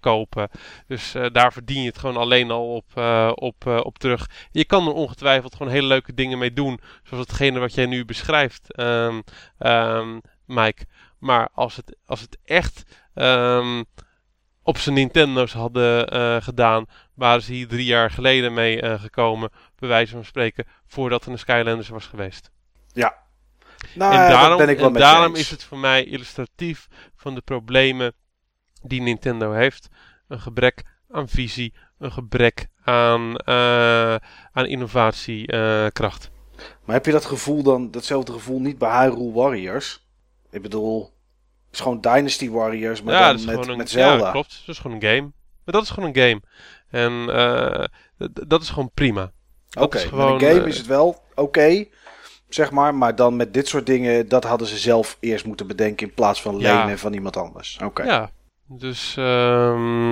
kopen. 0.00 0.48
Dus 0.86 1.14
daar 1.32 1.52
verdien 1.52 1.80
je 1.82 1.88
het 1.88 1.98
gewoon 1.98 2.16
alleen 2.16 2.50
al 2.50 2.74
op, 2.74 2.96
op, 3.34 3.66
op 3.66 3.98
terug. 3.98 4.28
Je 4.50 4.64
kan 4.64 4.86
er 4.86 4.92
ongetwijfeld 4.92 5.54
gewoon 5.56 5.72
hele 5.72 5.86
leuke 5.86 6.14
dingen 6.14 6.38
mee 6.38 6.52
doen. 6.52 6.80
Zoals 7.02 7.26
hetgene 7.26 7.58
wat 7.58 7.74
jij 7.74 7.86
nu 7.86 8.04
beschrijft, 8.04 8.74
ehm, 8.74 9.20
Mike. 10.46 10.86
Maar 11.18 11.48
als 11.54 11.76
het, 11.76 11.96
als 12.06 12.20
het 12.20 12.38
echt 12.44 12.82
ehm, 13.14 13.82
op 14.64 14.78
zijn 14.78 14.94
Nintendo's 14.94 15.52
hadden 15.52 16.08
eh, 16.08 16.36
gedaan, 16.42 16.86
waren 17.14 17.42
ze 17.42 17.52
hier 17.52 17.68
drie 17.68 17.84
jaar 17.84 18.10
geleden 18.10 18.54
mee 18.54 18.80
eh, 18.80 19.00
gekomen. 19.00 19.50
Bij 19.78 19.88
wijze 19.88 20.12
van 20.12 20.24
spreken, 20.24 20.64
voordat 20.86 21.24
er 21.24 21.32
een 21.32 21.38
Skylanders 21.38 21.88
was 21.88 22.06
geweest. 22.06 22.52
Nou, 23.94 24.12
en 24.12 24.18
ja, 24.18 24.28
dat 24.28 24.38
daarom, 24.38 24.58
ben 24.58 24.68
ik 24.68 24.78
wel 24.78 24.86
en 24.86 24.92
daarom 24.92 25.34
is 25.34 25.50
het 25.50 25.64
voor 25.64 25.78
mij 25.78 26.04
illustratief 26.04 26.88
van 27.16 27.34
de 27.34 27.40
problemen 27.40 28.14
die 28.82 29.00
Nintendo 29.02 29.52
heeft. 29.52 29.88
Een 30.28 30.40
gebrek 30.40 30.82
aan 31.10 31.28
visie, 31.28 31.74
een 31.98 32.12
gebrek 32.12 32.66
aan, 32.84 33.36
eh, 33.36 34.14
aan 34.52 34.66
innovatiekracht. 34.66 36.30
Maar 36.84 36.94
heb 36.94 37.06
je 37.06 37.12
dat 37.12 37.24
gevoel 37.24 37.62
dan, 37.62 37.90
datzelfde 37.90 38.32
gevoel 38.32 38.60
niet 38.60 38.78
bij 38.78 39.02
Hyrule 39.02 39.32
Warriors? 39.32 40.06
Ik 40.50 40.62
bedoel, 40.62 41.13
is 41.74 41.80
gewoon 41.80 42.00
Dynasty 42.00 42.50
Warriors, 42.50 43.02
maar 43.02 43.14
ja, 43.14 43.20
dan 43.20 43.30
dat 43.30 43.40
is 43.40 43.56
met, 43.56 43.68
een, 43.68 43.76
met 43.76 43.90
Zelda. 43.90 44.24
Ja, 44.24 44.30
klopt. 44.30 44.62
Dat 44.66 44.74
is 44.74 44.80
gewoon 44.80 44.96
een 44.96 45.02
game. 45.08 45.32
Maar 45.64 45.74
dat 45.74 45.82
is 45.82 45.90
gewoon 45.90 46.08
een 46.14 46.22
game. 46.22 46.40
En 46.90 47.34
eh, 47.34 47.84
dat 48.46 48.62
is 48.62 48.68
gewoon 48.70 48.90
prima. 48.94 49.32
Oké, 49.78 49.98
gewoon, 49.98 50.32
een 50.32 50.40
game 50.40 50.60
eh, 50.60 50.66
is 50.66 50.76
het 50.78 50.86
wel 50.86 51.22
oké, 51.34 51.84
zeg 52.48 52.70
maar. 52.70 52.94
Maar 52.94 53.16
dan 53.16 53.36
met 53.36 53.54
dit 53.54 53.68
soort 53.68 53.86
dingen, 53.86 54.28
dat 54.28 54.44
hadden 54.44 54.66
ze 54.66 54.78
zelf 54.78 55.16
eerst 55.20 55.44
moeten 55.46 55.66
bedenken 55.66 56.06
in 56.06 56.14
plaats 56.14 56.42
van 56.42 56.58
Ja. 56.58 56.80
lenen 56.82 56.98
van 56.98 57.12
iemand 57.12 57.36
anders. 57.36 57.78
Oké. 57.84 58.02
Ja, 58.02 58.30
dus 58.66 59.14
ehm, 59.16 60.10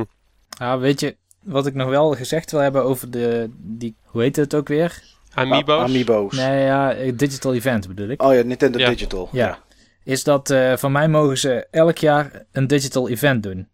Ja, 0.59 0.79
weet 0.79 1.01
je, 1.01 1.17
wat 1.43 1.67
ik 1.67 1.75
nog 1.75 1.89
wel 1.89 2.15
gezegd 2.15 2.51
wil 2.51 2.61
hebben 2.61 2.85
over 2.85 3.11
de, 3.11 3.51
die, 3.57 3.97
hoe 4.05 4.23
heet 4.23 4.37
het 4.37 4.55
ook 4.55 4.69
weer? 4.69 5.03
Amiibo's. 5.35 5.83
Amiibo's. 5.89 6.37
Nee, 6.37 6.65
ja, 6.65 6.95
digital 7.15 7.55
event 7.55 7.89
bedoel 7.89 8.09
ik. 8.09 8.23
Oh 8.23 8.35
ja, 8.35 8.43
Nintendo 8.43 8.79
Ja. 8.79 8.89
Digital. 8.89 9.29
Ja. 9.33 9.59
Is 10.05 10.24
dat, 10.24 10.51
eh, 10.51 10.77
van 10.77 10.93
mij 10.93 11.09
mogen 11.09 11.39
ze 11.39 11.66
elk 11.70 11.99
jaar 11.99 12.45
een 12.53 12.66
digital 12.66 13.09
event 13.09 13.43
doen. 13.43 13.70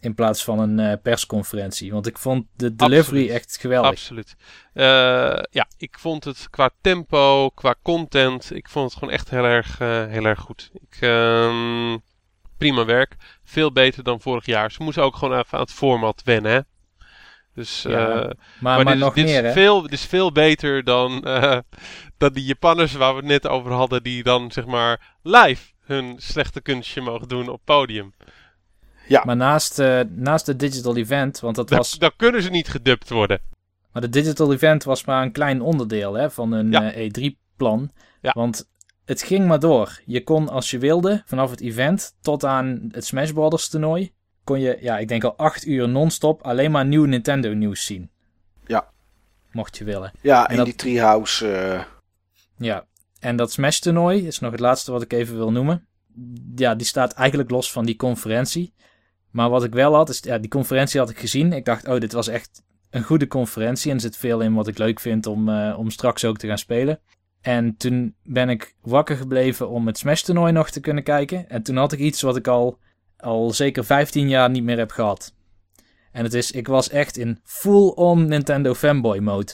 in 0.00 0.14
plaats 0.14 0.44
van 0.44 0.58
een 0.58 0.78
uh, 0.78 0.92
persconferentie. 1.02 1.92
Want 1.92 2.06
ik 2.06 2.18
vond 2.18 2.46
de 2.56 2.74
delivery 2.74 3.00
Absoluut. 3.00 3.30
echt 3.30 3.56
geweldig. 3.56 3.90
Absoluut. 3.90 4.34
Uh, 4.74 4.84
ja, 5.50 5.66
ik 5.76 5.98
vond 5.98 6.24
het 6.24 6.50
qua 6.50 6.70
tempo, 6.80 7.50
qua 7.50 7.74
content, 7.82 8.54
ik 8.54 8.68
vond 8.68 8.90
het 8.90 8.98
gewoon 8.98 9.14
echt 9.14 9.30
heel 9.30 9.44
erg, 9.44 9.80
uh, 9.80 10.06
heel 10.06 10.24
erg 10.24 10.40
goed. 10.40 10.70
Ik, 10.72 11.00
um, 11.00 12.02
prima 12.56 12.84
werk. 12.84 13.16
Veel 13.44 13.72
beter 13.72 14.02
dan 14.02 14.20
vorig 14.20 14.46
jaar. 14.46 14.70
Ze 14.72 14.82
moesten 14.82 15.02
ook 15.02 15.16
gewoon 15.16 15.38
even 15.38 15.52
aan 15.58 15.64
het 15.64 15.72
format 15.72 16.22
wennen, 16.24 16.52
hè. 16.52 16.60
Dus, 17.56 17.82
ja, 17.82 18.08
uh, 18.08 18.14
maar, 18.14 18.34
maar, 18.60 18.84
maar 18.84 18.92
dit, 18.92 19.02
nog 19.02 19.14
dit 19.14 19.24
meer, 19.24 19.40
is 19.44 19.46
hè? 19.46 19.52
veel, 19.52 19.82
dit 19.82 19.92
is 19.92 20.04
veel 20.04 20.32
beter 20.32 20.84
dan, 20.84 21.22
uh, 21.26 21.58
dan 22.18 22.32
die 22.32 22.44
Japanners 22.44 22.92
waar 22.92 23.10
we 23.12 23.18
het 23.18 23.28
net 23.28 23.46
over 23.48 23.72
hadden, 23.72 24.02
die 24.02 24.22
dan 24.22 24.52
zeg 24.52 24.66
maar 24.66 25.16
live 25.22 25.72
hun 25.80 26.14
slechte 26.18 26.60
kunstje 26.60 27.00
mogen 27.00 27.28
doen 27.28 27.48
op 27.48 27.60
podium. 27.64 28.14
Ja. 29.08 29.22
Maar 29.24 29.36
naast, 29.36 29.78
uh, 29.78 30.00
naast 30.08 30.46
de 30.46 30.56
digital 30.56 30.96
event, 30.96 31.40
want 31.40 31.56
dat 31.56 31.68
Dan, 31.68 31.78
was... 31.78 31.98
dan 31.98 32.12
kunnen 32.16 32.42
ze 32.42 32.50
niet 32.50 32.68
gedubt 32.68 33.10
worden. 33.10 33.40
Maar 33.92 34.02
de 34.02 34.08
digital 34.08 34.52
event 34.52 34.84
was 34.84 35.04
maar 35.04 35.22
een 35.22 35.32
klein 35.32 35.60
onderdeel 35.60 36.14
hè, 36.14 36.30
van 36.30 36.70
Ja. 36.70 36.92
eh, 36.92 37.10
E3-plan. 37.10 37.90
Ja. 38.20 38.30
Want 38.34 38.68
het 39.04 39.22
ging 39.22 39.46
maar 39.46 39.60
door. 39.60 40.00
Je 40.04 40.22
kon 40.24 40.48
als 40.48 40.70
je 40.70 40.78
wilde, 40.78 41.22
vanaf 41.26 41.50
het 41.50 41.60
event 41.60 42.16
tot 42.20 42.44
aan 42.44 42.88
het 42.90 43.04
Smash 43.04 43.30
Brothers 43.30 43.68
toernooi, 43.68 44.12
kon 44.46 44.60
je, 44.60 44.78
ja, 44.80 44.98
ik 44.98 45.08
denk 45.08 45.24
al 45.24 45.36
acht 45.36 45.66
uur 45.66 45.88
non-stop 45.88 46.42
alleen 46.42 46.70
maar 46.70 46.86
nieuw 46.86 47.04
Nintendo 47.04 47.52
nieuws 47.52 47.84
zien. 47.84 48.10
Ja. 48.66 48.90
Mocht 49.52 49.76
je 49.78 49.84
willen. 49.84 50.12
Ja, 50.20 50.48
En 50.48 50.58
in 50.58 50.64
die 50.64 50.74
treehouse. 50.74 51.52
eh, 51.52 51.82
Ja. 52.58 52.86
En 53.20 53.36
dat 53.36 53.52
Smash 53.52 53.78
toernooi 53.78 54.26
is 54.26 54.38
nog 54.38 54.50
het 54.50 54.60
laatste 54.60 54.92
wat 54.92 55.02
ik 55.02 55.12
even 55.12 55.36
wil 55.36 55.52
noemen. 55.52 55.86
Ja, 56.54 56.74
die 56.74 56.86
staat 56.86 57.12
eigenlijk 57.12 57.50
los 57.50 57.72
van 57.72 57.84
die 57.84 57.96
conferentie. 57.96 58.74
Maar 59.30 59.50
wat 59.50 59.64
ik 59.64 59.72
wel 59.72 59.94
had, 59.94 60.08
is 60.08 60.20
ja, 60.20 60.38
die 60.38 60.50
conferentie 60.50 61.00
had 61.00 61.10
ik 61.10 61.18
gezien. 61.18 61.52
Ik 61.52 61.64
dacht, 61.64 61.88
oh, 61.88 62.00
dit 62.00 62.12
was 62.12 62.28
echt 62.28 62.62
een 62.90 63.02
goede 63.02 63.26
conferentie. 63.26 63.90
En 63.90 63.96
er 63.96 64.02
zit 64.02 64.16
veel 64.16 64.40
in 64.40 64.54
wat 64.54 64.68
ik 64.68 64.78
leuk 64.78 65.00
vind 65.00 65.26
om, 65.26 65.48
eh, 65.48 65.78
om 65.78 65.90
straks 65.90 66.24
ook 66.24 66.38
te 66.38 66.46
gaan 66.46 66.58
spelen. 66.58 67.00
En 67.40 67.76
toen 67.76 68.14
ben 68.22 68.48
ik 68.48 68.74
wakker 68.82 69.16
gebleven 69.16 69.68
om 69.68 69.86
het 69.86 69.98
Smash 69.98 70.22
toernooi 70.22 70.52
nog 70.52 70.70
te 70.70 70.80
kunnen 70.80 71.02
kijken. 71.02 71.48
En 71.48 71.62
toen 71.62 71.76
had 71.76 71.92
ik 71.92 71.98
iets 71.98 72.22
wat 72.22 72.36
ik 72.36 72.46
al, 72.48 72.78
al 73.18 73.50
zeker 73.50 73.84
15 73.84 74.28
jaar 74.28 74.50
niet 74.50 74.62
meer 74.62 74.78
heb 74.78 74.90
gehad. 74.90 75.34
En 76.12 76.24
het 76.24 76.34
is, 76.34 76.50
ik 76.50 76.66
was 76.68 76.88
echt 76.88 77.16
in 77.16 77.38
full-on 77.44 78.28
Nintendo 78.28 78.74
fanboy 78.74 79.18
mode 79.18 79.52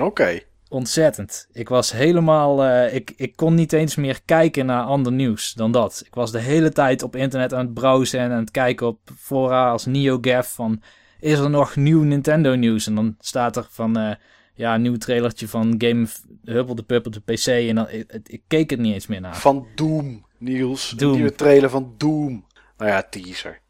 Oké. 0.00 0.40
ontzettend. 0.68 1.48
Ik 1.52 1.68
was 1.68 1.92
helemaal. 1.92 2.64
eh, 2.64 2.94
ik, 2.94 3.12
ik 3.16 3.36
kon 3.36 3.54
niet 3.54 3.72
eens 3.72 3.94
meer 3.94 4.20
kijken 4.24 4.66
naar 4.66 4.82
ander 4.84 5.12
nieuws 5.12 5.52
dan 5.52 5.72
dat. 5.72 6.02
Ik 6.06 6.14
was 6.14 6.32
de 6.32 6.38
hele 6.40 6.70
tijd 6.72 7.02
op 7.02 7.16
internet 7.16 7.52
aan 7.54 7.64
het 7.64 7.74
browsen 7.74 8.20
en 8.20 8.30
aan 8.30 8.40
het 8.40 8.50
kijken 8.50 8.86
op 8.86 8.98
fora 9.18 9.70
als 9.70 9.84
NeoGaf 9.86 10.52
van. 10.54 10.82
Is 11.20 11.38
er 11.38 11.50
nog 11.50 11.76
nieuw 11.76 12.02
Nintendo 12.02 12.54
nieuws? 12.54 12.86
En 12.86 12.94
dan 12.94 13.16
staat 13.20 13.56
er 13.56 13.66
van. 13.70 13.96
eh, 13.98 14.14
ja, 14.56 14.74
een 14.74 14.82
nieuw 14.82 14.96
trailertje 14.96 15.48
van 15.48 15.74
Game 15.78 16.06
Hubble 16.44 16.74
de 16.74 16.82
Pup 16.82 17.06
op 17.06 17.12
de 17.12 17.20
PC. 17.20 17.46
En 17.46 17.74
dan, 17.74 17.88
ik, 17.90 18.20
ik 18.26 18.42
keek 18.48 18.72
er 18.72 18.78
niet 18.78 18.94
eens 18.94 19.06
meer 19.06 19.20
naar. 19.20 19.36
Van 19.36 19.66
Doom, 19.74 20.24
Niels. 20.38 20.90
Doom. 20.96 21.10
Een 21.10 21.16
nieuwe 21.16 21.34
trailer 21.34 21.70
van 21.70 21.94
Doom. 21.96 22.44
Nou 22.76 22.90
ja, 22.90 23.02
teaser. 23.10 23.60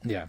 Ja, 0.00 0.28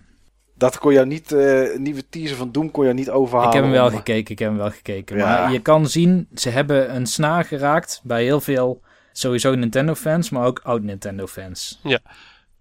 Dat 0.56 0.78
kon 0.78 0.94
jou 0.94 1.08
niet, 1.08 1.32
eh, 1.32 1.74
een 1.74 1.82
nieuwe 1.82 2.10
teaser 2.10 2.36
van 2.38 2.52
Doom 2.52 2.72
kon 2.72 2.84
jou 2.84 2.96
niet 2.96 3.10
overhalen. 3.10 3.48
ik 3.48 3.54
heb 3.56 3.64
hem 3.64 3.72
wel 3.74 3.86
om- 3.88 3.96
gekeken. 3.96 4.32
Ik 4.32 4.40
heb 4.40 4.48
hem 4.50 4.58
wel 4.58 4.72
gekeken. 4.72 5.18
Ja. 5.18 5.26
Maar 5.26 5.52
je 5.52 5.60
kan 5.62 5.88
zien, 5.88 6.28
ze 6.36 6.50
hebben 6.50 6.96
een 6.96 7.06
snaar 7.06 7.46
geraakt 7.46 8.02
bij 8.04 8.24
heel 8.24 8.42
veel. 8.42 8.82
Sowieso 9.12 9.56
Nintendo-fans, 9.56 10.30
maar 10.30 10.46
ook 10.46 10.60
oud-Nintendo-fans. 10.64 11.80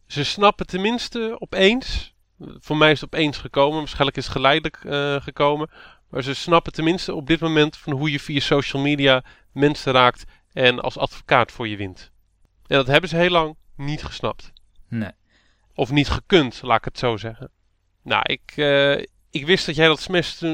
Ze 0.06 0.24
snappen 0.24 0.66
tenminste 0.66 1.36
opeens. 1.38 2.14
Voor 2.38 2.76
mij 2.76 2.90
is 2.90 3.00
het 3.00 3.14
opeens 3.14 3.38
gekomen. 3.38 3.78
Waarschijnlijk 3.78 4.16
is 4.16 4.24
het 4.24 4.32
geleidelijk 4.32 4.78
eh, 4.84 5.20
gekomen. 5.20 5.70
Maar 6.08 6.22
ze 6.22 6.34
snappen 6.34 6.72
tenminste 6.72 7.14
op 7.14 7.26
dit 7.26 7.40
moment 7.40 7.76
van 7.76 7.92
hoe 7.92 8.10
je 8.10 8.20
via 8.20 8.40
social 8.40 8.82
media 8.82 9.24
mensen 9.52 9.92
raakt 9.92 10.24
en 10.52 10.80
als 10.80 10.98
advocaat 10.98 11.52
voor 11.52 11.68
je 11.68 11.76
wint. 11.76 12.10
En 12.66 12.76
dat 12.76 12.86
hebben 12.86 13.10
ze 13.10 13.16
heel 13.16 13.30
lang 13.30 13.56
niet 13.76 14.02
gesnapt. 14.04 14.52
Nee. 14.88 15.10
Of 15.80 15.90
niet 15.90 16.08
gekund, 16.08 16.62
laat 16.62 16.78
ik 16.78 16.84
het 16.84 16.98
zo 16.98 17.16
zeggen. 17.16 17.50
Nou, 18.02 18.22
ik, 18.26 18.52
eh, 18.56 18.98
ik 19.30 19.46
wist 19.46 19.66
dat 19.66 19.74
jij 19.74 19.86
dat 19.86 20.00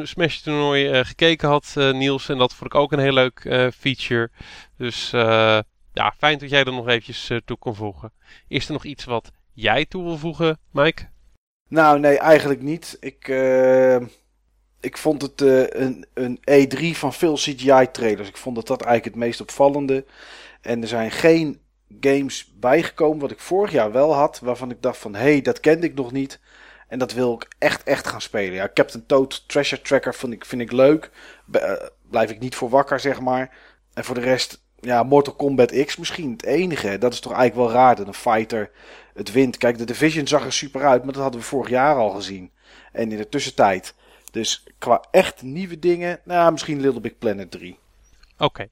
Smash, 0.03 0.37
toernooi 0.37 0.89
eh, 0.89 1.05
gekeken 1.05 1.49
had, 1.49 1.73
eh, 1.77 1.93
Niels. 1.93 2.29
En 2.29 2.39
dat 2.39 2.55
vond 2.55 2.75
ik 2.75 2.81
ook 2.81 2.93
een 2.93 2.99
heel 2.99 3.13
leuk 3.13 3.41
feature. 3.79 4.31
Dus 4.77 5.11
ja, 5.93 6.15
fijn 6.19 6.39
dat 6.39 6.51
jij 6.51 6.65
er 6.65 6.73
nog 6.73 6.89
eventjes 6.89 7.31
toe 7.45 7.57
kon 7.57 7.75
voegen. 7.75 8.13
Is 8.49 8.67
er 8.67 8.73
nog 8.73 8.85
iets 8.85 9.05
wat 9.05 9.31
jij 9.53 9.85
toe 9.85 10.05
wil 10.05 10.17
voegen, 10.17 10.59
Mike? 10.71 11.09
Nou, 11.69 12.01
nee, 12.01 12.19
eigenlijk 12.19 12.63
niet. 12.63 12.97
Ik, 13.01 13.29
ik 14.81 14.97
vond 14.97 15.23
het 15.23 15.41
een, 15.41 16.07
een 16.15 16.39
E3 16.51 16.97
van 16.97 17.13
veel 17.13 17.35
CGI-trailers. 17.35 18.29
Ik 18.29 18.37
vond 18.37 18.57
dat 18.57 18.67
dat 18.67 18.83
eigenlijk 18.83 19.15
het 19.17 19.25
meest 19.25 19.41
opvallende. 19.41 20.05
En 20.61 20.83
er 20.83 20.89
zijn 20.89 21.11
geen 21.11 21.61
games 22.01 22.53
bijgekomen 22.55 23.19
wat 23.19 23.31
ik 23.31 23.41
vorig 23.41 23.73
jaar 23.73 23.93
wel 23.93 24.15
had. 24.15 24.39
Waarvan 24.39 24.71
ik 24.71 24.83
dacht 24.83 24.99
van, 24.99 25.15
hé, 25.15 25.21
hey, 25.21 25.41
dat 25.41 25.61
kende 25.61 25.87
ik 25.87 25.95
nog 25.95 26.13
niet. 26.13 26.41
En 26.89 26.99
dat 26.99 27.13
wil 27.13 27.35
ik 27.35 27.49
echt, 27.59 27.83
echt 27.83 28.07
gaan 28.07 28.21
spelen. 28.21 28.55
Ja, 28.55 28.71
Captain 28.75 29.07
Toad 29.07 29.49
Treasure 29.49 29.83
Tracker 29.83 30.15
vind 30.15 30.33
ik, 30.33 30.45
vind 30.45 30.63
ik 30.63 30.73
leuk. 30.73 31.11
Eh, 31.53 31.73
blijf 32.11 32.31
ik 32.31 32.39
niet 32.39 32.55
voor 32.55 32.69
wakker, 32.69 33.01
zeg 33.01 33.21
maar. 33.21 33.57
En 33.95 34.05
voor 34.05 34.15
de 34.15 34.21
rest, 34.21 34.63
ja, 34.81 35.03
Mortal 35.03 35.35
Kombat 35.35 35.85
X 35.85 35.97
misschien 35.97 36.31
het 36.31 36.45
enige. 36.45 36.99
Dat 36.99 37.13
is 37.13 37.21
toch 37.21 37.33
eigenlijk 37.33 37.69
wel 37.69 37.81
raar 37.81 37.97
dat 37.97 38.07
een 38.07 38.15
fighter 38.15 38.71
het 39.15 39.33
wint. 39.33 39.57
Kijk, 39.57 39.79
de 39.79 39.85
Division 39.85 40.27
zag 40.27 40.45
er 40.45 40.53
super 40.53 40.87
uit, 40.87 41.05
maar 41.05 41.13
dat 41.13 41.23
hadden 41.23 41.41
we 41.41 41.47
vorig 41.47 41.69
jaar 41.69 41.97
al 41.97 42.11
gezien. 42.11 42.51
En 42.93 43.11
in 43.11 43.17
de 43.17 43.29
tussentijd. 43.29 43.95
Dus 44.33 44.67
qua 44.79 45.05
echt 45.11 45.43
nieuwe 45.43 45.79
dingen, 45.79 46.21
nou, 46.25 46.53
misschien 46.53 46.81
Little 46.81 47.01
Big 47.01 47.19
Planet 47.19 47.51
3. 47.51 47.79
Oké. 48.39 48.69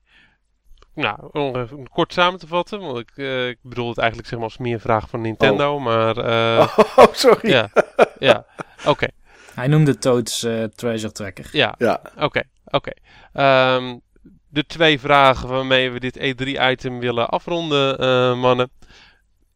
Nou, 0.95 1.29
om 1.33 1.57
even 1.57 1.89
kort 1.89 2.12
samen 2.12 2.39
te 2.39 2.47
vatten, 2.47 2.81
want 2.81 2.99
ik, 2.99 3.11
eh, 3.15 3.49
ik 3.49 3.59
bedoel 3.62 3.89
het 3.89 3.99
eigenlijk 3.99 4.29
zeg 4.29 4.39
maar 4.39 4.49
als 4.49 4.59
meer 4.59 4.81
vraag 4.81 5.09
van 5.09 5.21
Nintendo, 5.21 5.79
maar 5.81 6.16
eh, 6.16 6.79
Oh, 6.97 7.12
sorry. 7.12 7.51
ja, 7.51 7.69
ja, 8.19 8.47
oké, 8.87 9.07
Hij 9.55 9.66
noemde 9.66 9.99
Toads 9.99 10.43
eh, 10.43 10.65
Treasure 10.65 11.12
Tracker. 11.12 11.49
ja, 11.53 11.75
Ja. 11.79 12.01
Oké, 12.19 12.43
oké. 12.65 12.91
Ehm, 13.33 13.99
de 14.49 14.66
twee 14.66 15.01
vragen 15.01 15.49
waarmee 15.49 15.91
we 15.91 16.01
dit 16.01 16.19
E3-item 16.19 17.01
willen 17.01 17.29
afronden, 17.29 17.99
eh, 17.99 18.41
mannen. 18.41 18.71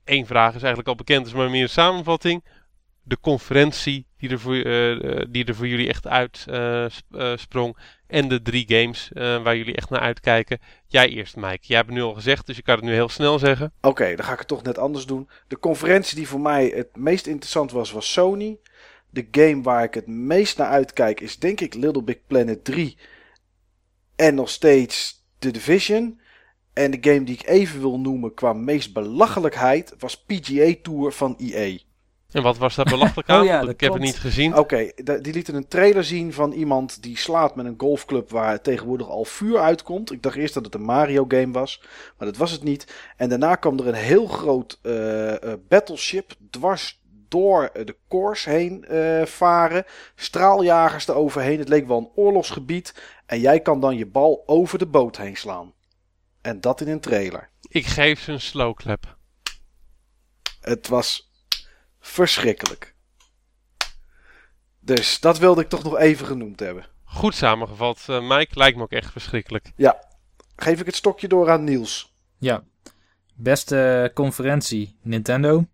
Eén 0.04 0.26
vraag 0.26 0.48
is 0.48 0.58
eigenlijk 0.62 0.88
al 0.88 0.94
bekend, 0.94 1.26
is 1.26 1.32
maar 1.32 1.50
meer 1.50 1.62
een 1.62 1.68
samenvatting. 1.68 2.44
De 3.02 3.18
conferentie 3.20 4.06
die 4.18 4.30
er 4.30 4.40
voor, 4.40 4.54
eh, 4.54 5.20
eh, 5.20 5.26
die 5.28 5.44
er 5.44 5.54
voor 5.54 5.68
jullie 5.68 5.88
echt 5.88 6.06
uit 6.06 6.44
eh, 6.48 6.84
sp- 6.88 7.34
sprong. 7.36 7.76
En 8.06 8.28
de 8.28 8.42
drie 8.42 8.64
games 8.68 9.10
waar 9.14 9.56
jullie 9.56 9.74
echt 9.76 9.90
naar 9.90 10.00
uitkijken. 10.00 10.58
Jij 10.86 11.08
eerst, 11.08 11.36
Mike. 11.36 11.58
Jij 11.60 11.76
hebt 11.76 11.88
het 11.88 11.98
nu 11.98 12.02
al 12.04 12.14
gezegd, 12.14 12.46
dus 12.46 12.56
je 12.56 12.62
kan 12.62 12.74
het 12.74 12.84
nu 12.84 12.92
heel 12.92 13.08
snel 13.08 13.38
zeggen. 13.38 13.72
Oké, 13.80 14.14
dan 14.16 14.24
ga 14.24 14.32
ik 14.32 14.38
het 14.38 14.48
toch 14.48 14.62
net 14.62 14.78
anders 14.78 15.06
doen. 15.06 15.28
De 15.48 15.58
conferentie 15.58 16.16
die 16.16 16.28
voor 16.28 16.40
mij 16.40 16.72
het 16.74 16.96
meest 16.96 17.26
interessant 17.26 17.70
was, 17.72 17.90
was 17.90 18.12
Sony. 18.12 18.58
De 19.10 19.28
game 19.30 19.62
waar 19.62 19.82
ik 19.82 19.94
het 19.94 20.06
meest 20.06 20.58
naar 20.58 20.68
uitkijk 20.68 21.20
is 21.20 21.38
denk 21.38 21.60
ik 21.60 21.74
Little 21.74 22.02
Big 22.02 22.16
Planet 22.26 22.64
3. 22.64 22.96
En 24.16 24.34
nog 24.34 24.48
steeds 24.50 25.24
The 25.38 25.50
Division. 25.50 26.20
En 26.72 26.90
de 26.90 26.98
game 27.00 27.24
die 27.24 27.34
ik 27.34 27.46
even 27.46 27.80
wil 27.80 28.00
noemen 28.00 28.34
qua 28.34 28.52
meest 28.52 28.92
belachelijkheid 28.92 29.94
was 29.98 30.24
PGA 30.24 30.74
Tour 30.82 31.12
van 31.12 31.36
EA. 31.38 31.78
En 32.32 32.42
wat 32.42 32.58
was 32.58 32.74
daar 32.74 32.84
belachelijk 32.96 33.28
Oh 33.28 33.34
aan? 33.34 33.44
ja, 33.44 33.60
dat 33.60 33.68
ik 33.68 33.80
heb 33.80 33.92
het 33.92 34.02
niet 34.02 34.18
gezien. 34.18 34.56
Oké, 34.56 34.90
die 35.20 35.32
lieten 35.32 35.54
een 35.54 35.68
trailer 35.68 36.04
zien 36.04 36.32
van 36.32 36.52
iemand 36.52 37.02
die 37.02 37.18
slaat 37.18 37.56
met 37.56 37.66
een 37.66 37.74
golfclub 37.78 38.30
waar 38.30 38.60
tegenwoordig 38.60 39.08
al 39.08 39.24
vuur 39.24 39.58
uitkomt. 39.58 40.12
Ik 40.12 40.22
dacht 40.22 40.36
eerst 40.36 40.54
dat 40.54 40.64
het 40.64 40.74
een 40.74 40.82
Mario 40.82 41.24
game 41.28 41.52
was, 41.52 41.82
maar 42.18 42.26
dat 42.28 42.36
was 42.36 42.50
het 42.50 42.62
niet. 42.62 42.94
En 43.16 43.28
daarna 43.28 43.54
kwam 43.54 43.78
er 43.78 43.86
een 43.86 43.94
heel 43.94 44.26
groot 44.26 44.78
eh, 44.82 45.42
eh, 45.52 45.58
battleship 45.68 46.32
dwars 46.50 47.00
door 47.28 47.64
eh, 47.64 47.86
de 47.86 47.96
course 48.08 48.50
heen 48.50 48.84
eh, 48.84 49.24
varen. 49.26 49.84
Straaljagers 50.14 51.08
eroverheen. 51.08 51.58
Het 51.58 51.68
leek 51.68 51.86
wel 51.86 51.98
een 51.98 52.10
oorlogsgebied. 52.14 52.94
En 53.26 53.40
jij 53.40 53.60
kan 53.60 53.80
dan 53.80 53.96
je 53.96 54.06
bal 54.06 54.42
over 54.46 54.78
de 54.78 54.86
boot 54.86 55.16
heen 55.16 55.36
slaan. 55.36 55.72
En 56.40 56.60
dat 56.60 56.80
in 56.80 56.88
een 56.88 57.00
trailer. 57.00 57.50
Ik 57.68 57.86
geef 57.86 58.20
ze 58.20 58.32
een 58.32 58.40
slow 58.40 58.76
clap. 58.76 59.16
Het 60.60 60.88
was 60.88 61.27
verschrikkelijk. 62.08 62.94
Dus 64.80 65.20
dat 65.20 65.38
wilde 65.38 65.60
ik 65.60 65.68
toch 65.68 65.82
nog 65.82 65.98
even 65.98 66.26
genoemd 66.26 66.60
hebben. 66.60 66.86
Goed 67.04 67.34
samengevat, 67.34 68.04
eh, 68.06 68.28
Mike. 68.28 68.58
Lijkt 68.58 68.76
me 68.76 68.82
ook 68.82 68.92
echt 68.92 69.12
verschrikkelijk. 69.12 69.72
Ja, 69.76 69.98
geef 70.56 70.80
ik 70.80 70.86
het 70.86 70.94
stokje 70.94 71.28
door 71.28 71.50
aan 71.50 71.64
Niels. 71.64 72.14
Ja, 72.38 72.64
beste 73.34 74.10
conferentie 74.14 74.98
Nintendo. 75.02 75.66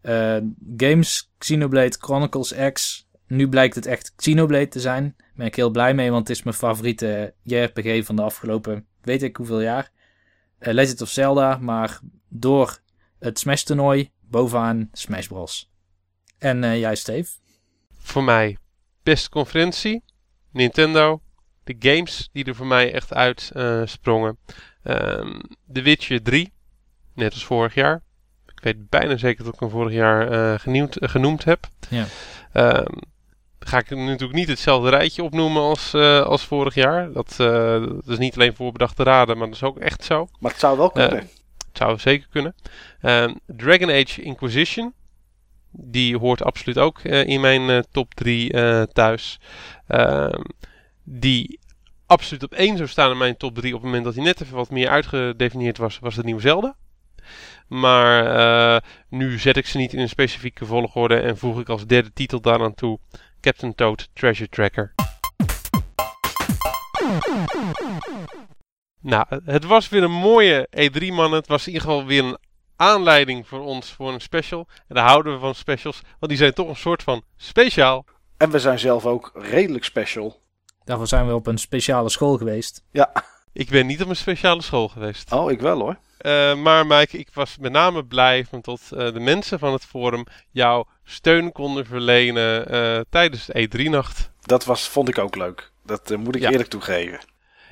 Eh, 0.00 0.36
games 0.76 1.32
Xenoblade 1.38 1.96
Chronicles 2.00 2.54
X. 2.72 3.06
Nu 3.26 3.48
blijkt 3.48 3.74
het 3.74 3.86
echt 3.86 4.12
Xenoblade 4.16 4.68
te 4.68 4.80
zijn. 4.80 5.14
Daar 5.18 5.30
ben 5.34 5.46
ik 5.46 5.54
heel 5.54 5.70
blij 5.70 5.94
mee, 5.94 6.10
want 6.10 6.28
het 6.28 6.36
is 6.36 6.42
mijn 6.42 6.56
favoriete 6.56 7.34
JRPG 7.42 8.04
van 8.04 8.16
de 8.16 8.22
afgelopen 8.22 8.86
weet 9.00 9.22
ik 9.22 9.36
hoeveel 9.36 9.60
jaar. 9.60 9.90
Eh, 10.58 10.72
Legend 10.72 11.00
of 11.00 11.08
Zelda, 11.08 11.58
maar 11.60 12.00
door 12.28 12.78
het 13.18 13.38
Smash 13.38 13.62
toernooi 13.62 14.10
bovenaan 14.30 14.88
Smash 14.92 15.26
Bros. 15.26 15.70
En 16.38 16.64
eh 16.64 16.78
jij 16.78 16.94
Steve? 16.94 17.30
voor 18.08 18.24
mij 18.24 18.56
beste 19.02 19.28
conferentie, 19.28 20.02
Nintendo. 20.52 21.20
De 21.64 21.76
games 21.78 22.28
die 22.32 22.44
er 22.44 22.54
voor 22.54 22.66
mij 22.66 22.92
echt 22.92 23.14
uit 23.14 23.50
uh, 23.54 23.82
sprongen. 23.84 24.38
Um, 24.84 25.40
The 25.72 25.82
Witcher 25.82 26.22
3, 26.22 26.52
net 27.14 27.32
als 27.32 27.44
vorig 27.44 27.74
jaar. 27.74 28.02
Ik 28.46 28.60
weet 28.62 28.88
bijna 28.88 29.16
zeker 29.16 29.44
dat 29.44 29.54
ik 29.54 29.60
hem 29.60 29.70
vorig 29.70 29.92
jaar 29.92 30.32
uh, 30.32 30.58
genoemd, 30.58 30.96
genoemd 31.00 31.44
heb. 31.44 31.66
Ja. 31.88 32.06
Um, 32.52 32.98
ga 33.58 33.78
ik 33.78 33.90
natuurlijk 33.90 34.32
niet 34.32 34.48
hetzelfde 34.48 34.90
rijtje 34.90 35.22
opnoemen 35.22 35.62
als, 35.62 35.94
uh, 35.94 36.20
als 36.20 36.44
vorig 36.44 36.74
jaar. 36.74 37.12
Dat, 37.12 37.36
uh, 37.40 37.48
dat, 37.80 38.08
is 38.08 38.18
niet 38.18 38.34
alleen 38.34 38.54
voorbedachte 38.54 39.02
raden, 39.02 39.38
maar 39.38 39.46
dat 39.46 39.56
is 39.56 39.62
ook 39.62 39.78
echt 39.78 40.04
zo. 40.04 40.28
Maar 40.40 40.50
het 40.50 40.60
zou 40.60 40.76
wel 40.76 40.90
kunnen. 40.90 41.22
Uh, 41.22 41.28
zou 41.78 41.98
zeker 41.98 42.28
kunnen. 42.30 42.54
Um, 43.02 43.40
Dragon 43.46 43.90
Age 43.90 44.22
Inquisition. 44.22 44.92
Die 45.70 46.16
hoort 46.16 46.42
absoluut 46.42 46.78
ook 46.78 47.00
in 47.02 47.40
mijn 47.40 47.84
top 47.90 48.14
3 48.14 48.50
thuis. 48.92 49.40
Um, 49.88 50.44
die 51.04 51.58
absoluut 52.06 52.42
op 52.42 52.52
één 52.52 52.76
zou 52.76 52.88
staan 52.88 53.10
in 53.10 53.18
mijn 53.18 53.36
top 53.36 53.54
3 53.54 53.74
op 53.74 53.80
het 53.80 53.86
moment 53.86 54.04
dat 54.04 54.14
hij 54.14 54.24
net 54.24 54.40
even 54.40 54.56
wat 54.56 54.70
meer 54.70 54.88
uitgedefinieerd 54.88 55.78
was, 55.78 55.98
was 55.98 56.16
het 56.16 56.24
nieuwe 56.24 56.40
Zelda. 56.40 56.76
Maar 57.66 58.82
nu 59.08 59.38
zet 59.38 59.56
ik 59.56 59.66
ze 59.66 59.78
niet 59.78 59.92
in 59.92 60.00
een 60.00 60.08
specifieke 60.08 60.66
volgorde 60.66 61.20
en 61.20 61.38
voeg 61.38 61.60
ik 61.60 61.68
als 61.68 61.86
derde 61.86 62.12
titel 62.12 62.40
daaraan 62.40 62.74
toe 62.74 62.98
Captain 63.40 63.74
Toad 63.74 64.08
Treasure 64.12 64.48
Tracker. 64.48 64.94
Nou, 69.00 69.26
het 69.44 69.64
was 69.64 69.88
weer 69.88 70.02
een 70.02 70.10
mooie 70.10 70.68
E3 70.70 71.06
man. 71.06 71.32
Het 71.32 71.46
was 71.46 71.66
in 71.66 71.72
ieder 71.72 71.88
geval 71.88 72.06
weer 72.06 72.24
een 72.24 72.38
aanleiding 72.76 73.48
voor 73.48 73.60
ons 73.60 73.92
voor 73.92 74.12
een 74.12 74.20
special. 74.20 74.66
En 74.88 74.94
daar 74.94 75.08
houden 75.08 75.32
we 75.32 75.38
van 75.38 75.54
specials, 75.54 76.00
want 76.18 76.32
die 76.32 76.36
zijn 76.36 76.54
toch 76.54 76.68
een 76.68 76.76
soort 76.76 77.02
van 77.02 77.22
speciaal. 77.36 78.04
En 78.36 78.50
we 78.50 78.58
zijn 78.58 78.78
zelf 78.78 79.06
ook 79.06 79.30
redelijk 79.34 79.84
special. 79.84 80.40
Daarvoor 80.84 81.06
zijn 81.06 81.26
we 81.26 81.34
op 81.34 81.46
een 81.46 81.58
speciale 81.58 82.08
school 82.08 82.36
geweest. 82.36 82.82
Ja. 82.90 83.12
Ik 83.52 83.68
ben 83.68 83.86
niet 83.86 84.02
op 84.02 84.08
een 84.08 84.16
speciale 84.16 84.62
school 84.62 84.88
geweest. 84.88 85.32
Oh, 85.32 85.50
ik 85.50 85.60
wel 85.60 85.78
hoor. 85.78 85.98
Uh, 86.20 86.54
maar 86.54 86.86
Mike, 86.86 87.18
ik 87.18 87.28
was 87.32 87.56
met 87.58 87.72
name 87.72 88.04
blij 88.04 88.46
dat 88.60 88.80
uh, 88.92 89.12
de 89.12 89.20
mensen 89.20 89.58
van 89.58 89.72
het 89.72 89.84
forum 89.84 90.24
jou 90.50 90.86
steun 91.04 91.52
konden 91.52 91.86
verlenen 91.86 92.74
uh, 92.74 93.00
tijdens 93.10 93.50
E3-nacht. 93.50 94.30
Dat 94.40 94.64
was, 94.64 94.88
vond 94.88 95.08
ik 95.08 95.18
ook 95.18 95.36
leuk. 95.36 95.72
Dat 95.84 96.16
moet 96.16 96.34
ik 96.34 96.42
ja. 96.42 96.50
eerlijk 96.50 96.68
toegeven. 96.68 97.20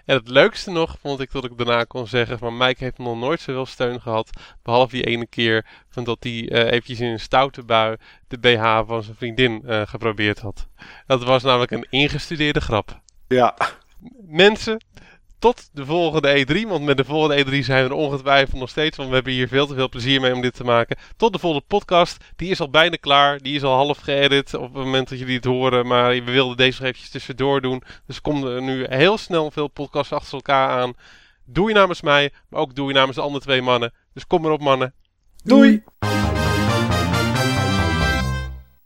En 0.06 0.16
het 0.16 0.28
leukste 0.28 0.70
nog 0.70 0.96
vond 1.00 1.20
ik 1.20 1.32
dat 1.32 1.44
ik 1.44 1.56
daarna 1.56 1.84
kon 1.84 2.06
zeggen 2.06 2.38
van 2.38 2.56
Mike 2.56 2.84
heeft 2.84 2.98
nog 2.98 3.18
nooit 3.18 3.40
zoveel 3.40 3.66
steun 3.66 4.00
gehad. 4.00 4.30
Behalve 4.62 4.94
die 4.94 5.04
ene 5.04 5.26
keer 5.26 5.66
van 5.88 6.04
dat 6.04 6.16
hij 6.20 6.48
eventjes 6.48 7.00
in 7.00 7.06
een 7.10 7.20
stoute 7.20 7.62
bui 7.62 7.96
de 8.28 8.38
BH 8.38 8.82
van 8.86 9.02
zijn 9.02 9.16
vriendin 9.16 9.62
geprobeerd 9.66 10.38
had. 10.38 10.66
Dat 11.06 11.24
was 11.24 11.42
namelijk 11.42 11.70
een 11.70 11.86
ingestudeerde 11.90 12.60
grap. 12.60 13.00
Ja. 13.28 13.56
Mensen, 14.26 14.84
tot 15.38 15.68
de 15.72 15.84
volgende 15.84 16.46
E3. 16.46 16.68
Want 16.68 16.84
met 16.84 16.96
de 16.96 17.04
volgende 17.04 17.44
E3 17.44 17.64
zijn 17.64 17.84
we 17.84 17.90
er 17.90 17.96
ongetwijfeld 17.96 18.60
nog 18.60 18.68
steeds. 18.68 18.96
Want 18.96 19.08
we 19.08 19.14
hebben 19.14 19.32
hier 19.32 19.48
veel 19.48 19.66
te 19.66 19.74
veel 19.74 19.88
plezier 19.88 20.20
mee 20.20 20.34
om 20.34 20.40
dit 20.40 20.54
te 20.54 20.64
maken. 20.64 20.96
Tot 21.16 21.32
de 21.32 21.38
volgende 21.38 21.66
podcast. 21.66 22.24
Die 22.36 22.50
is 22.50 22.60
al 22.60 22.70
bijna 22.70 22.96
klaar. 23.00 23.38
Die 23.38 23.54
is 23.54 23.62
al 23.62 23.74
half 23.74 23.98
geëdit 23.98 24.54
op 24.54 24.74
het 24.74 24.84
moment 24.84 25.08
dat 25.08 25.18
jullie 25.18 25.36
het 25.36 25.44
horen. 25.44 25.86
Maar 25.86 26.10
we 26.10 26.30
wilden 26.30 26.56
deze 26.56 26.78
nog 26.78 26.88
eventjes 26.88 27.10
tussendoor 27.10 27.60
doen. 27.60 27.82
Dus 28.06 28.20
komen 28.20 28.54
er 28.54 28.62
nu 28.62 28.86
heel 28.88 29.18
snel 29.18 29.50
veel 29.50 29.68
podcasts 29.68 30.12
achter 30.12 30.34
elkaar 30.34 30.68
aan. 30.68 30.92
Doe 31.44 31.68
je 31.68 31.74
namens 31.74 32.02
mij. 32.02 32.32
Maar 32.48 32.60
ook 32.60 32.74
doe 32.74 32.88
je 32.88 32.94
namens 32.94 33.16
de 33.16 33.22
andere 33.22 33.44
twee 33.44 33.62
mannen. 33.62 33.92
Dus 34.12 34.26
kom 34.26 34.44
erop 34.44 34.60
mannen. 34.60 34.94
Doei. 35.44 35.82